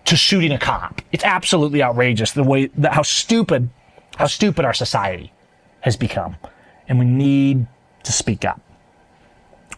to 0.05 0.15
shooting 0.17 0.51
a 0.51 0.59
cop. 0.59 1.01
It's 1.11 1.23
absolutely 1.23 1.81
outrageous 1.81 2.33
the 2.33 2.43
way 2.43 2.67
that 2.77 2.93
how 2.93 3.03
stupid 3.03 3.69
how 4.18 4.27
stupid 4.27 4.65
our 4.65 4.73
society 4.73 5.31
has 5.81 5.98
become. 5.98 6.35
And 6.88 6.99
we 6.99 7.06
need 7.06 7.68
to 8.03 8.11
speak 8.11 8.45
up. 8.45 8.61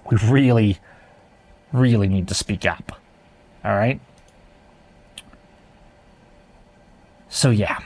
We 0.09 0.17
really, 0.27 0.79
really 1.71 2.07
need 2.07 2.27
to 2.27 2.33
speak 2.33 2.65
up. 2.65 2.99
All 3.63 3.75
right? 3.75 3.99
So, 7.29 7.49
yeah. 7.49 7.79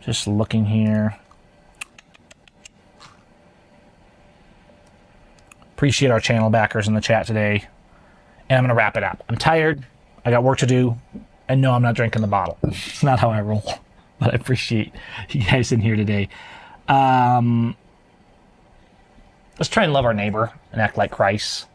Just 0.00 0.26
looking 0.26 0.64
here. 0.64 1.18
Appreciate 5.74 6.10
our 6.10 6.20
channel 6.20 6.50
backers 6.50 6.88
in 6.88 6.94
the 6.94 7.00
chat 7.00 7.26
today. 7.26 7.68
And 8.48 8.58
I'm 8.58 8.64
going 8.64 8.70
to 8.70 8.74
wrap 8.74 8.96
it 8.96 9.04
up. 9.04 9.22
I'm 9.28 9.36
tired. 9.36 9.84
I 10.24 10.30
got 10.30 10.42
work 10.42 10.58
to 10.58 10.66
do. 10.66 10.96
And 11.48 11.60
no, 11.60 11.72
I'm 11.72 11.82
not 11.82 11.94
drinking 11.94 12.22
the 12.22 12.28
bottle. 12.28 12.58
It's 12.64 13.02
not 13.02 13.18
how 13.18 13.30
I 13.30 13.40
roll 13.40 13.62
but 14.20 14.32
I 14.32 14.36
appreciate 14.36 14.92
you 15.30 15.44
guys 15.44 15.72
in 15.72 15.80
here 15.80 15.96
today. 15.96 16.28
Um, 16.88 17.76
let's 19.58 19.68
try 19.68 19.84
and 19.84 19.92
love 19.92 20.04
our 20.04 20.14
neighbor 20.14 20.52
and 20.72 20.80
act 20.80 20.96
like 20.96 21.10
Christ. 21.10 21.66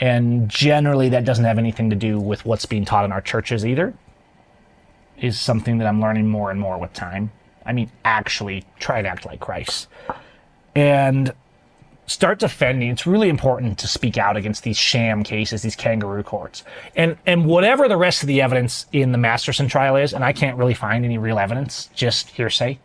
And 0.00 0.48
generally, 0.48 1.10
that 1.10 1.24
doesn't 1.24 1.44
have 1.44 1.58
anything 1.58 1.90
to 1.90 1.96
do 1.96 2.18
with 2.18 2.44
what's 2.44 2.66
being 2.66 2.84
taught 2.84 3.04
in 3.04 3.12
our 3.12 3.20
churches 3.20 3.64
either. 3.64 3.94
Is 5.16 5.38
something 5.38 5.78
that 5.78 5.86
I'm 5.86 6.00
learning 6.00 6.28
more 6.28 6.50
and 6.50 6.58
more 6.58 6.76
with 6.78 6.92
time. 6.92 7.30
I 7.64 7.72
mean, 7.72 7.90
actually, 8.04 8.64
try 8.78 8.98
and 8.98 9.06
act 9.06 9.24
like 9.24 9.40
Christ. 9.40 9.86
And 10.74 11.32
start 12.06 12.38
defending. 12.38 12.90
It's 12.90 13.06
really 13.06 13.28
important 13.28 13.78
to 13.78 13.88
speak 13.88 14.18
out 14.18 14.36
against 14.36 14.62
these 14.62 14.76
sham 14.76 15.22
cases, 15.22 15.62
these 15.62 15.76
kangaroo 15.76 16.22
courts. 16.22 16.64
And 16.96 17.16
and 17.26 17.46
whatever 17.46 17.88
the 17.88 17.96
rest 17.96 18.22
of 18.22 18.26
the 18.28 18.42
evidence 18.42 18.86
in 18.92 19.12
the 19.12 19.18
Masterson 19.18 19.68
trial 19.68 19.96
is, 19.96 20.12
and 20.12 20.24
I 20.24 20.32
can't 20.32 20.58
really 20.58 20.74
find 20.74 21.04
any 21.04 21.18
real 21.18 21.38
evidence, 21.38 21.90
just 21.94 22.30
hearsay. 22.30 22.78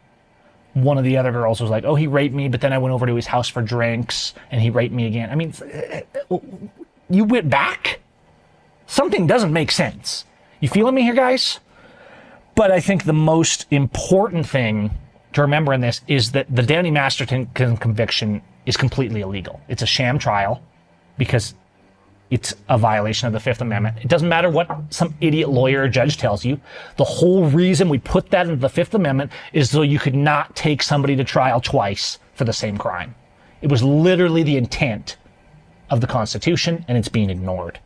One 0.74 0.98
of 0.98 1.04
the 1.04 1.18
other 1.18 1.32
girls 1.32 1.60
was 1.60 1.70
like, 1.70 1.84
"Oh, 1.84 1.96
he 1.96 2.08
raped 2.08 2.36
me," 2.36 2.48
but 2.48 2.62
then 2.62 2.74
I 2.74 2.78
went 2.78 2.94
over 2.94 3.06
to 3.06 3.16
his 3.16 3.28
house 3.28 3.50
for 3.50 3.62
drinks 3.62 4.34
and 4.52 4.62
he 4.62 4.70
raped 4.70 4.94
me 4.94 5.08
again. 5.08 5.30
I 5.30 5.36
mean, 5.36 5.54
uh, 6.32 6.38
you 7.10 7.24
went 7.24 7.50
back? 7.50 8.00
Something 8.86 9.28
doesn't 9.28 9.52
make 9.54 9.72
sense. 9.72 10.26
You 10.60 10.70
feeling 10.70 10.96
me 10.96 11.04
here, 11.04 11.16
guys? 11.16 11.60
But 12.56 12.72
I 12.72 12.80
think 12.80 13.06
the 13.06 13.14
most 13.14 13.66
important 13.72 14.48
thing 14.48 14.92
to 15.34 15.42
remember 15.42 15.74
in 15.74 15.82
this 15.82 16.02
is 16.08 16.32
that 16.32 16.54
the 16.54 16.64
Danny 16.64 16.92
Masterson 16.92 17.48
conviction 17.54 18.42
is 18.70 18.78
completely 18.78 19.22
illegal. 19.22 19.60
It's 19.68 19.82
a 19.82 19.88
sham 19.88 20.20
trial 20.20 20.62
because 21.18 21.56
it's 22.30 22.54
a 22.70 22.78
violation 22.78 23.26
of 23.26 23.34
the 23.34 23.40
Fifth 23.40 23.62
Amendment. 23.62 23.98
It 24.00 24.08
doesn't 24.08 24.30
matter 24.30 24.48
what 24.48 24.70
some 24.92 25.16
idiot 25.20 25.50
lawyer 25.50 25.82
or 25.82 25.90
judge 25.90 26.18
tells 26.18 26.46
you. 26.46 26.62
The 26.98 27.04
whole 27.04 27.46
reason 27.46 27.90
we 27.90 27.98
put 27.98 28.30
that 28.30 28.46
into 28.46 28.58
the 28.58 28.70
Fifth 28.70 28.94
Amendment 28.94 29.32
is 29.54 29.72
so 29.72 29.82
you 29.82 29.98
could 29.98 30.14
not 30.14 30.56
take 30.56 30.84
somebody 30.84 31.16
to 31.16 31.24
trial 31.24 31.60
twice 31.60 32.20
for 32.36 32.44
the 32.44 32.54
same 32.54 32.78
crime. 32.78 33.16
It 33.64 33.72
was 33.72 33.82
literally 33.82 34.44
the 34.44 34.58
intent 34.58 35.18
of 35.90 36.00
the 36.00 36.08
Constitution, 36.08 36.86
and 36.88 36.96
it's 36.96 37.10
being 37.10 37.32
ignored. 37.32 37.80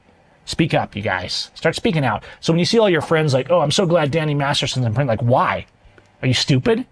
Speak 0.43 0.73
up, 0.73 0.97
you 0.97 1.01
guys. 1.01 1.49
Start 1.55 1.77
speaking 1.77 2.03
out. 2.03 2.25
So 2.41 2.51
when 2.51 2.59
you 2.59 2.65
see 2.65 2.77
all 2.77 2.89
your 2.89 3.01
friends 3.01 3.33
like, 3.33 3.49
oh, 3.49 3.61
I'm 3.61 3.71
so 3.71 3.85
glad 3.85 4.11
Danny 4.11 4.33
Masterson's 4.33 4.85
in 4.85 4.93
print, 4.93 5.07
like, 5.07 5.21
why? 5.21 5.65
Are 6.21 6.27
you 6.27 6.33
stupid? 6.33 6.85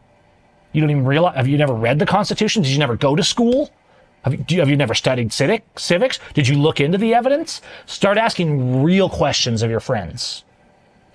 You 0.71 0.79
don't 0.79 0.89
even 0.89 1.03
realize? 1.03 1.35
Have 1.35 1.49
you 1.49 1.57
never 1.57 1.73
read 1.73 1.99
the 1.99 2.05
Constitution? 2.05 2.63
Did 2.63 2.71
you 2.71 2.79
never 2.79 2.95
go 2.95 3.17
to 3.17 3.23
school? 3.23 3.69
Have 4.23 4.33
you, 4.33 4.45
you, 4.49 4.59
have 4.59 4.69
you 4.69 4.75
never 4.75 4.93
studied 4.93 5.33
civic, 5.33 5.63
civics? 5.77 6.19
Did 6.33 6.47
you 6.47 6.55
look 6.57 6.79
into 6.79 6.97
the 6.97 7.13
evidence? 7.13 7.61
Start 7.85 8.17
asking 8.17 8.83
real 8.83 9.09
questions 9.09 9.63
of 9.63 9.71
your 9.71 9.79
friends. 9.79 10.43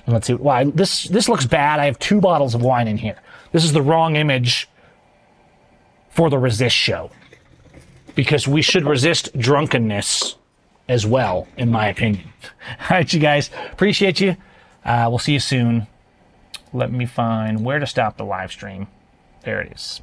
And 0.04 0.12
let's 0.12 0.26
see. 0.26 0.34
Why 0.34 0.64
this 0.64 1.04
this 1.04 1.28
looks 1.28 1.46
bad. 1.46 1.80
I 1.80 1.86
have 1.86 1.98
two 1.98 2.20
bottles 2.20 2.54
of 2.54 2.62
wine 2.62 2.88
in 2.88 2.96
here. 2.96 3.18
This 3.52 3.64
is 3.64 3.72
the 3.72 3.82
wrong 3.82 4.16
image 4.16 4.68
for 6.10 6.30
the 6.30 6.38
resist 6.38 6.76
show 6.76 7.10
because 8.14 8.48
we 8.48 8.62
should 8.62 8.84
resist 8.84 9.36
drunkenness 9.38 10.36
as 10.88 11.06
well, 11.06 11.46
in 11.56 11.70
my 11.70 11.88
opinion. 11.88 12.32
All 12.80 12.86
right, 12.90 13.12
you 13.12 13.20
guys. 13.20 13.50
Appreciate 13.72 14.20
you. 14.20 14.36
Uh, 14.84 15.06
we'll 15.08 15.18
see 15.18 15.32
you 15.32 15.40
soon. 15.40 15.86
Let 16.72 16.92
me 16.92 17.06
find 17.06 17.64
where 17.64 17.78
to 17.78 17.86
stop 17.86 18.16
the 18.16 18.24
live 18.24 18.52
stream. 18.52 18.86
There 19.42 19.60
it 19.60 19.72
is. 19.72 20.00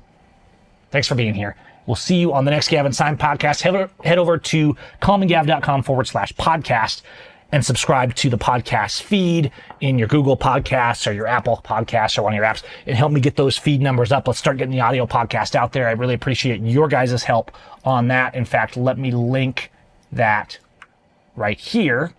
Thanks 0.91 1.07
for 1.07 1.15
being 1.15 1.33
here 1.33 1.55
We'll 1.85 1.95
see 1.95 2.17
you 2.17 2.33
on 2.33 2.45
the 2.45 2.51
next 2.51 2.69
Gavin 2.69 2.91
Seim 2.93 3.17
podcast. 3.17 3.61
Head, 4.03 4.17
over 4.17 4.37
to 4.37 4.77
callmegav.com 5.01 5.83
forward 5.83 6.07
slash 6.07 6.33
podcast 6.33 7.01
and 7.51 7.63
subscribe 7.63 8.15
to 8.15 8.29
the 8.29 8.37
podcast 8.37 9.03
feed 9.03 9.51
in 9.79 9.99
your 9.99 10.07
Google 10.07 10.35
Podcasts 10.35 11.05
or 11.05 11.11
your 11.11 11.27
Apple 11.27 11.61
Podcasts 11.63 12.17
or 12.17 12.23
one 12.23 12.33
of 12.33 12.37
your 12.37 12.45
apps 12.45 12.63
and 12.87 12.97
help 12.97 13.11
me 13.11 13.21
get 13.21 13.35
those 13.35 13.57
feed 13.57 13.79
numbers 13.79 14.11
up. 14.11 14.27
Let's 14.27 14.39
start 14.39 14.57
getting 14.57 14.71
the 14.71 14.81
audio 14.81 15.05
podcast 15.05 15.53
out 15.53 15.71
there. 15.71 15.87
I 15.87 15.91
really 15.91 16.15
appreciate 16.15 16.61
your 16.61 16.87
guys' 16.87 17.23
help 17.23 17.51
on 17.85 18.07
that. 18.07 18.33
In 18.33 18.45
fact, 18.45 18.75
let 18.75 18.97
me 18.97 19.11
link 19.11 19.71
that 20.11 20.57
right 21.35 21.59
here 21.59 22.13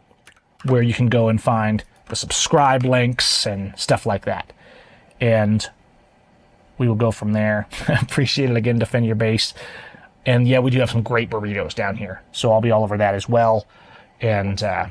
where 0.64 0.82
you 0.82 0.94
can 0.94 1.08
go 1.08 1.28
and 1.28 1.42
find 1.42 1.82
the 2.08 2.16
subscribe 2.16 2.84
links 2.84 3.46
and 3.46 3.76
stuff 3.78 4.06
like 4.06 4.24
that. 4.26 4.52
And 5.20 5.68
we 6.78 6.88
will 6.88 6.94
go 6.94 7.10
from 7.10 7.32
there. 7.32 7.68
Appreciate 8.02 8.50
it 8.50 8.56
again, 8.56 8.78
defend 8.78 9.06
your 9.06 9.16
base. 9.16 9.54
And 10.26 10.48
yeah, 10.48 10.58
we 10.60 10.70
do 10.70 10.80
have 10.80 10.90
some 10.90 11.02
great 11.02 11.30
burritos 11.30 11.74
down 11.74 11.96
here. 11.96 12.22
So 12.32 12.52
I'll 12.52 12.60
be 12.60 12.70
all 12.70 12.82
over 12.82 12.96
that 12.96 13.14
as 13.14 13.28
well. 13.28 13.66
And 14.20 14.62
uh, 14.62 14.86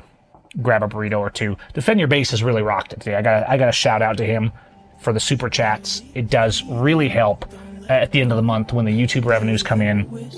grab 0.62 0.82
a 0.82 0.88
burrito 0.88 1.18
or 1.18 1.30
two. 1.30 1.56
Defend 1.72 1.98
your 1.98 2.08
base 2.08 2.30
has 2.30 2.42
really 2.42 2.62
rocked 2.62 2.92
it 2.92 3.00
today. 3.00 3.16
I 3.16 3.22
got 3.22 3.48
I 3.48 3.56
got 3.56 3.68
a 3.68 3.72
shout 3.72 4.02
out 4.02 4.16
to 4.18 4.24
him 4.24 4.52
for 5.00 5.12
the 5.12 5.20
super 5.20 5.50
chats. 5.50 6.02
It 6.14 6.30
does 6.30 6.62
really 6.64 7.08
help 7.08 7.44
at 7.88 8.12
the 8.12 8.20
end 8.20 8.32
of 8.32 8.36
the 8.36 8.42
month 8.42 8.72
when 8.72 8.84
the 8.84 8.92
YouTube 8.92 9.24
revenues 9.24 9.62
come 9.62 9.82
in 9.82 10.30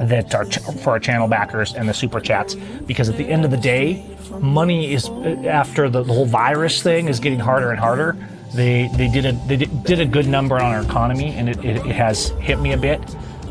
that 0.00 0.34
are 0.34 0.44
ch- 0.44 0.58
for 0.82 0.90
our 0.90 0.98
channel 0.98 1.28
backers 1.28 1.74
and 1.74 1.88
the 1.88 1.94
super 1.94 2.20
chats 2.20 2.54
because 2.86 3.08
at 3.08 3.16
the 3.16 3.26
end 3.26 3.44
of 3.44 3.50
the 3.50 3.56
day, 3.56 4.04
money 4.40 4.92
is 4.92 5.08
after 5.46 5.88
the, 5.88 6.02
the 6.02 6.12
whole 6.12 6.26
virus 6.26 6.82
thing 6.82 7.08
is 7.08 7.20
getting 7.20 7.38
harder 7.38 7.70
and 7.70 7.78
harder. 7.78 8.16
They 8.54 8.88
they 8.88 9.08
did 9.08 9.26
a 9.26 9.32
they 9.32 9.56
did, 9.56 10.00
a 10.00 10.06
good 10.06 10.26
number 10.26 10.56
on 10.56 10.74
our 10.74 10.82
economy 10.82 11.34
and 11.34 11.48
it, 11.48 11.64
it, 11.64 11.76
it 11.86 11.94
has 11.94 12.30
hit 12.40 12.58
me 12.60 12.72
a 12.72 12.76
bit, 12.76 13.00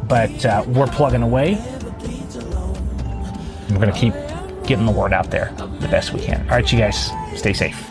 but 0.07 0.45
uh, 0.45 0.63
we're 0.67 0.87
plugging 0.87 1.21
away. 1.21 1.55
We're 3.69 3.79
gonna 3.79 3.93
keep 3.93 4.13
getting 4.65 4.85
the 4.85 4.91
word 4.91 5.13
out 5.13 5.31
there 5.31 5.53
the 5.79 5.87
best 5.87 6.13
we 6.13 6.19
can. 6.21 6.41
All 6.49 6.57
right, 6.57 6.71
you 6.71 6.79
guys, 6.79 7.11
stay 7.35 7.53
safe. 7.53 7.89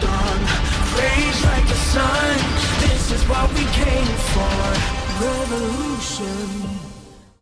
Dawn, 0.00 0.38
like 1.44 1.68
the 1.68 1.74
sun. 1.74 2.36
This 2.80 3.12
is 3.12 3.22
what 3.28 3.48
we 3.54 3.64
came. 3.72 4.15
Revolution. 5.18 6.75